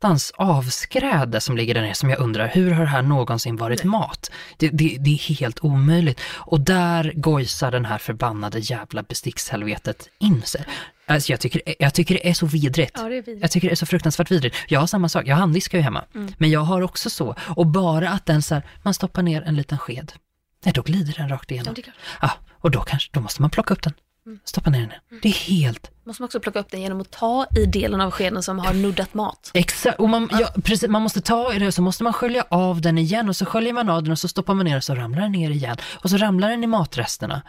satans 0.00 0.32
avskräde 0.36 1.40
som 1.40 1.56
ligger 1.56 1.74
där 1.74 1.82
nere 1.82 1.94
som 1.94 2.10
jag 2.10 2.18
undrar, 2.18 2.48
hur 2.48 2.70
har 2.70 2.82
det 2.84 2.90
här 2.90 3.02
någonsin 3.02 3.56
varit 3.56 3.84
mat? 3.84 4.30
Det, 4.56 4.68
det, 4.68 4.96
det 5.00 5.10
är 5.10 5.38
helt 5.38 5.64
omöjligt. 5.64 6.20
Och 6.34 6.60
där 6.60 7.12
gojsar 7.16 7.70
den 7.70 7.84
här 7.84 7.98
förbannade 7.98 8.58
jävla 8.58 9.02
bestickshelvetet 9.02 10.08
in 10.18 10.42
sig. 10.42 10.64
Alltså 11.06 11.32
jag, 11.32 11.40
tycker, 11.40 11.62
jag 11.78 11.94
tycker 11.94 12.14
det 12.14 12.28
är 12.28 12.34
så 12.34 12.46
vidrigt. 12.46 12.92
Ja, 12.94 13.06
är 13.06 13.10
vidrigt. 13.10 13.42
Jag 13.42 13.50
tycker 13.50 13.68
det 13.68 13.74
är 13.74 13.76
så 13.76 13.86
fruktansvärt 13.86 14.30
vidrigt. 14.30 14.56
Jag 14.68 14.80
har 14.80 14.86
samma 14.86 15.08
sak, 15.08 15.26
jag 15.26 15.36
handdiskar 15.36 15.78
ju 15.78 15.84
hemma. 15.84 16.04
Mm. 16.14 16.32
Men 16.38 16.50
jag 16.50 16.60
har 16.60 16.82
också 16.82 17.10
så. 17.10 17.34
Och 17.40 17.66
bara 17.66 18.10
att 18.10 18.26
den 18.26 18.42
så 18.42 18.54
här, 18.54 18.62
man 18.82 18.94
stoppar 18.94 19.22
ner 19.22 19.42
en 19.42 19.56
liten 19.56 19.78
sked. 19.78 20.12
Nej, 20.64 20.72
då 20.74 20.82
glider 20.82 21.14
den 21.16 21.28
rakt 21.28 21.50
igenom. 21.50 21.74
Ja, 22.22 22.30
och 22.52 22.70
då 22.70 22.80
kanske, 22.80 23.10
då 23.12 23.20
måste 23.20 23.42
man 23.42 23.50
plocka 23.50 23.74
upp 23.74 23.82
den. 23.82 23.92
Mm. 24.26 24.38
Stoppa 24.44 24.70
ner 24.70 24.78
den. 24.80 24.88
igen. 24.88 25.20
Det 25.22 25.28
är 25.28 25.32
helt 25.32 25.90
Måste 26.06 26.22
man 26.22 26.26
också 26.26 26.40
plocka 26.40 26.58
upp 26.58 26.70
den 26.70 26.80
genom 26.80 27.00
att 27.00 27.10
ta 27.10 27.46
i 27.56 27.66
delen 27.66 28.00
av 28.00 28.10
skeden 28.10 28.42
som 28.42 28.58
har 28.58 28.74
nuddat 28.74 29.14
mat. 29.14 29.50
Exakt, 29.54 29.98
och 29.98 30.08
man, 30.08 30.28
ja, 30.32 30.48
precis, 30.64 30.88
man 30.88 31.02
måste 31.02 31.20
ta 31.20 31.54
i 31.54 31.58
det 31.58 31.66
och 31.66 31.74
så 31.74 31.82
måste 31.82 32.04
man 32.04 32.12
skölja 32.12 32.44
av 32.48 32.80
den 32.80 32.98
igen 32.98 33.28
och 33.28 33.36
så 33.36 33.44
sköljer 33.44 33.72
man 33.72 33.88
av 33.88 34.02
den 34.02 34.12
och 34.12 34.18
så 34.18 34.28
stoppar 34.28 34.54
man 34.54 34.66
ner 34.66 34.76
och 34.76 34.84
så 34.84 34.94
ramlar 34.94 35.22
den 35.22 35.32
ner 35.32 35.50
igen 35.50 35.76
och 35.94 36.10
så 36.10 36.16
ramlar 36.16 36.50
den 36.50 36.64
i 36.64 36.66
matresterna. 36.66 37.42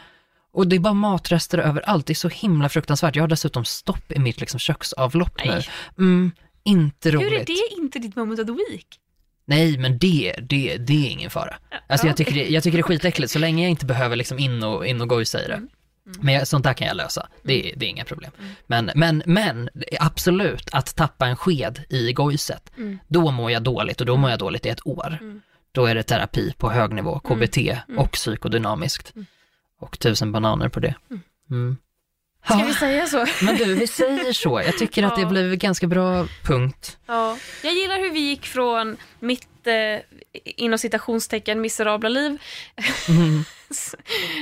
Och 0.54 0.68
det 0.68 0.76
är 0.76 0.80
bara 0.80 0.94
matrester 0.94 1.58
överallt, 1.58 2.06
det 2.06 2.14
är 2.14 2.16
så 2.16 2.30
himla 2.30 2.70
fruktansvärt. 2.70 3.16
Jag 3.16 3.24
har 3.24 3.28
dessutom 3.28 3.66
stopp 3.66 4.12
i 4.12 4.20
mitt 4.20 4.40
liksom, 4.40 4.60
köksavlopp 4.60 5.46
nu. 5.46 5.62
Mm, 5.98 6.32
inte 6.64 7.12
roligt. 7.12 7.32
Hur 7.32 7.40
är 7.40 7.46
det 7.46 7.82
inte 7.82 8.00
ditt 8.00 8.16
moment 8.16 8.40
of 8.40 8.46
the 8.46 8.54
week? 8.72 8.88
Nej, 9.46 9.78
men 9.78 9.98
det, 9.98 10.36
det, 10.42 10.78
det 10.78 11.08
är 11.08 11.10
ingen 11.10 11.30
fara. 11.30 11.56
Alltså 11.88 12.08
jag 12.08 12.18
tycker 12.18 12.34
det, 12.34 12.48
jag 12.48 12.64
tycker 12.64 12.78
det 12.78 12.82
är 12.82 12.84
skitäckligt 12.84 13.32
så 13.32 13.40
länge 13.40 13.64
jag 13.64 13.70
inte 13.70 13.86
behöver 13.86 14.16
liksom 14.16 14.40
in 14.40 14.64
och, 14.64 14.88
in 14.88 15.02
och 15.02 15.10
gojsa 15.10 15.46
i 15.46 15.48
det. 15.48 15.62
Men 16.20 16.34
jag, 16.34 16.48
sånt 16.48 16.64
där 16.64 16.74
kan 16.74 16.88
jag 16.88 16.98
lösa, 16.98 17.28
det, 17.44 17.74
det 17.78 17.86
är 17.86 17.90
inga 17.90 18.06
problem. 18.06 18.32
Men, 18.68 18.92
men, 18.96 19.24
men 19.26 19.70
absolut, 20.00 20.70
att 20.72 20.96
tappa 20.96 21.28
en 21.28 21.36
sked 21.36 21.82
i 21.90 22.14
gojset, 22.14 22.72
då 23.08 23.32
mår 23.32 23.52
jag 23.52 23.64
dåligt 23.64 24.02
och 24.02 24.08
då 24.08 24.18
mår 24.18 24.30
jag 24.30 24.40
dåligt 24.40 24.66
i 24.66 24.70
ett 24.70 24.88
år. 24.88 25.20
Då 25.72 25.86
är 25.86 25.96
det 25.96 26.04
terapi 26.04 26.54
på 26.58 26.70
hög 26.70 26.94
nivå, 26.94 27.20
KBT 27.20 27.58
och 27.98 28.12
psykodynamiskt. 28.12 29.14
Och 29.80 30.00
tusen 30.00 30.32
bananer 30.32 30.70
på 30.70 30.80
det. 30.80 30.96
Mm. 31.52 31.78
Ska 32.46 32.58
vi 32.58 32.74
säga 32.74 33.06
så? 33.08 33.26
men 33.42 33.56
du, 33.58 33.76
vi 33.76 33.88
säger 33.88 34.34
så. 34.34 34.62
Jag 34.66 34.78
tycker 34.78 35.04
att 35.04 35.16
det 35.16 35.26
blev 35.30 35.56
ganska 35.56 35.88
bra 35.88 36.28
punkt. 36.44 36.98
Ja. 37.06 37.38
Jag 37.64 37.74
gillar 37.74 37.98
hur 38.00 38.12
vi 38.12 38.20
gick 38.20 38.46
från 38.46 38.98
mitt, 39.20 39.48
eh, 39.68 40.00
inom 40.46 40.80
citationstecken, 40.80 41.62
miserabla 41.62 42.10
liv 42.10 42.38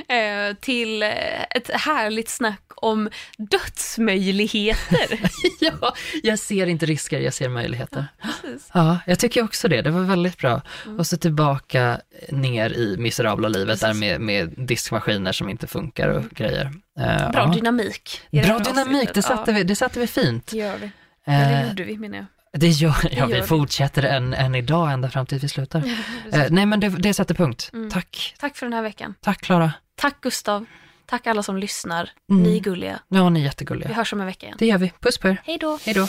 eh, 0.08 0.56
till 0.60 1.04
eh, 1.04 1.44
ett 1.50 1.70
härligt 1.74 2.30
snack 2.30 2.62
om 2.76 3.10
dödsmöjligheter. 3.38 5.20
ja, 5.60 5.94
jag 6.24 6.40
ser 6.40 6.68
inte 6.68 6.86
risker, 6.86 7.20
jag 7.20 7.34
ser 7.34 7.50
möjligheter. 7.50 8.08
Precis. 8.22 8.70
Ja, 8.74 9.00
jag 9.06 9.20
tycker 9.20 9.44
också 9.44 9.68
det. 9.68 9.82
Det 9.82 9.92
var 9.92 10.02
väldigt 10.02 10.38
bra. 10.38 10.62
Och 10.98 11.08
så 11.08 11.18
tillbaka 11.18 12.02
ner 12.30 12.74
i 12.74 12.98
miserabla 12.98 13.48
livet 13.48 13.82
där 13.82 13.94
med, 13.94 14.22
med 14.22 14.54
diskmaskiner 14.58 15.32
som 15.32 15.50
inte 15.50 15.68
funkar 15.68 16.10
och 16.10 16.30
grejer. 16.30 16.72
Eh, 17.00 17.32
Bra 17.32 17.42
ja. 17.48 17.54
dynamik. 17.54 18.22
Bra 18.32 18.60
dynamik, 18.60 19.14
det 19.14 19.22
satte, 19.22 19.52
ja, 19.52 19.58
vi, 19.58 19.64
det 19.64 19.76
satte 19.76 20.00
vi 20.00 20.08
fint. 20.08 20.48
Det 20.48 20.58
gör 20.58 20.78
vi. 20.78 20.92
Eller 21.26 21.68
gjorde 21.68 21.84
vi 21.84 21.98
menar 21.98 22.18
jag. 22.18 22.26
Det 22.56 22.68
gör, 22.68 22.96
ja, 23.04 23.10
gör 23.10 23.28
vi 23.28 23.34
vi. 23.34 23.42
fortsätter 23.42 24.04
än, 24.04 24.34
än 24.34 24.56
idag, 24.56 24.92
ända 24.92 25.10
fram 25.10 25.26
till 25.26 25.40
vi 25.40 25.50
slutar. 25.50 25.84
Eh, 26.34 26.46
nej, 26.50 26.66
men 26.66 26.80
det, 26.80 26.90
det 26.90 27.14
sätter 27.14 27.36
punkt. 27.36 27.72
Tack. 27.92 28.36
Tack 28.40 28.56
för 28.58 28.66
den 28.66 28.74
här 28.74 28.82
veckan. 28.82 29.14
Tack 29.22 29.42
Klara. 29.42 29.72
Tack 29.96 30.22
Gustav. 30.22 30.66
Tack 31.06 31.28
alla 31.28 31.44
som 31.44 31.58
lyssnar. 31.58 32.10
Mm. 32.32 32.44
Ni 32.44 32.56
är 32.58 32.60
gulliga. 32.62 33.00
Ja, 33.08 33.30
ni 33.30 33.40
är 33.40 33.42
Vi 33.42 33.46
jättegulliga. 33.48 33.94
hörs 33.94 34.14
om 34.14 34.20
en 34.22 34.26
vecka 34.28 34.46
igen. 34.46 34.58
Det 34.60 34.66
gör 34.66 34.78
vi. 34.78 34.92
Puss 35.00 35.18
på 35.18 35.28
er. 35.28 35.42
Hej 35.46 35.58
då. 35.58 35.80
Hej 35.86 35.94
då. 35.96 36.08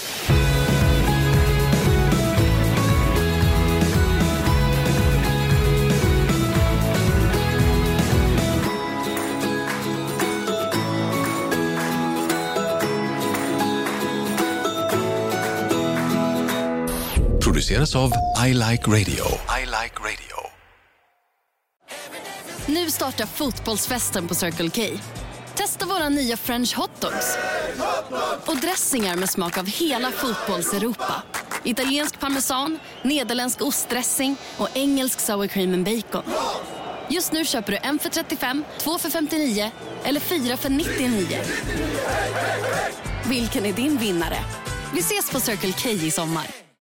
Produceras 17.56 17.96
av 17.96 18.12
I 18.46 18.54
Like 18.54 18.86
Radio. 18.86 19.24
I 19.60 19.64
like 19.64 19.96
radio. 20.00 20.36
Nu 22.66 22.90
startar 22.90 23.26
fotbollsfesten 23.26 24.28
på 24.28 24.34
Circle 24.34 24.70
K. 24.70 24.82
Testa 25.54 25.86
våra 25.86 26.08
nya 26.08 26.36
french 26.36 26.76
hotdogs 26.76 27.38
och 28.46 28.56
dressingar 28.56 29.16
med 29.16 29.30
smak 29.30 29.58
av 29.58 29.66
hela 29.66 30.10
fotbolls-Europa. 30.10 31.22
Italiensk 31.64 32.20
parmesan, 32.20 32.78
nederländsk 33.02 33.62
ostdressing 33.62 34.36
och 34.58 34.68
engelsk 34.76 35.20
sour 35.20 35.46
cream 35.46 35.74
and 35.74 35.84
bacon. 35.84 36.32
Just 37.08 37.32
nu 37.32 37.44
köper 37.44 37.72
du 37.72 37.78
en 37.82 37.98
för 37.98 38.10
35, 38.10 38.64
två 38.78 38.98
för 38.98 39.10
59 39.10 39.70
eller 40.04 40.20
fyra 40.20 40.56
för 40.56 40.70
99. 40.70 41.40
Vilken 43.28 43.66
är 43.66 43.72
din 43.72 43.96
vinnare? 43.96 44.38
Vi 44.94 45.00
ses 45.00 45.30
på 45.30 45.40
Circle 45.40 45.72
K 45.72 45.88
i 45.88 46.10
sommar. 46.10 46.65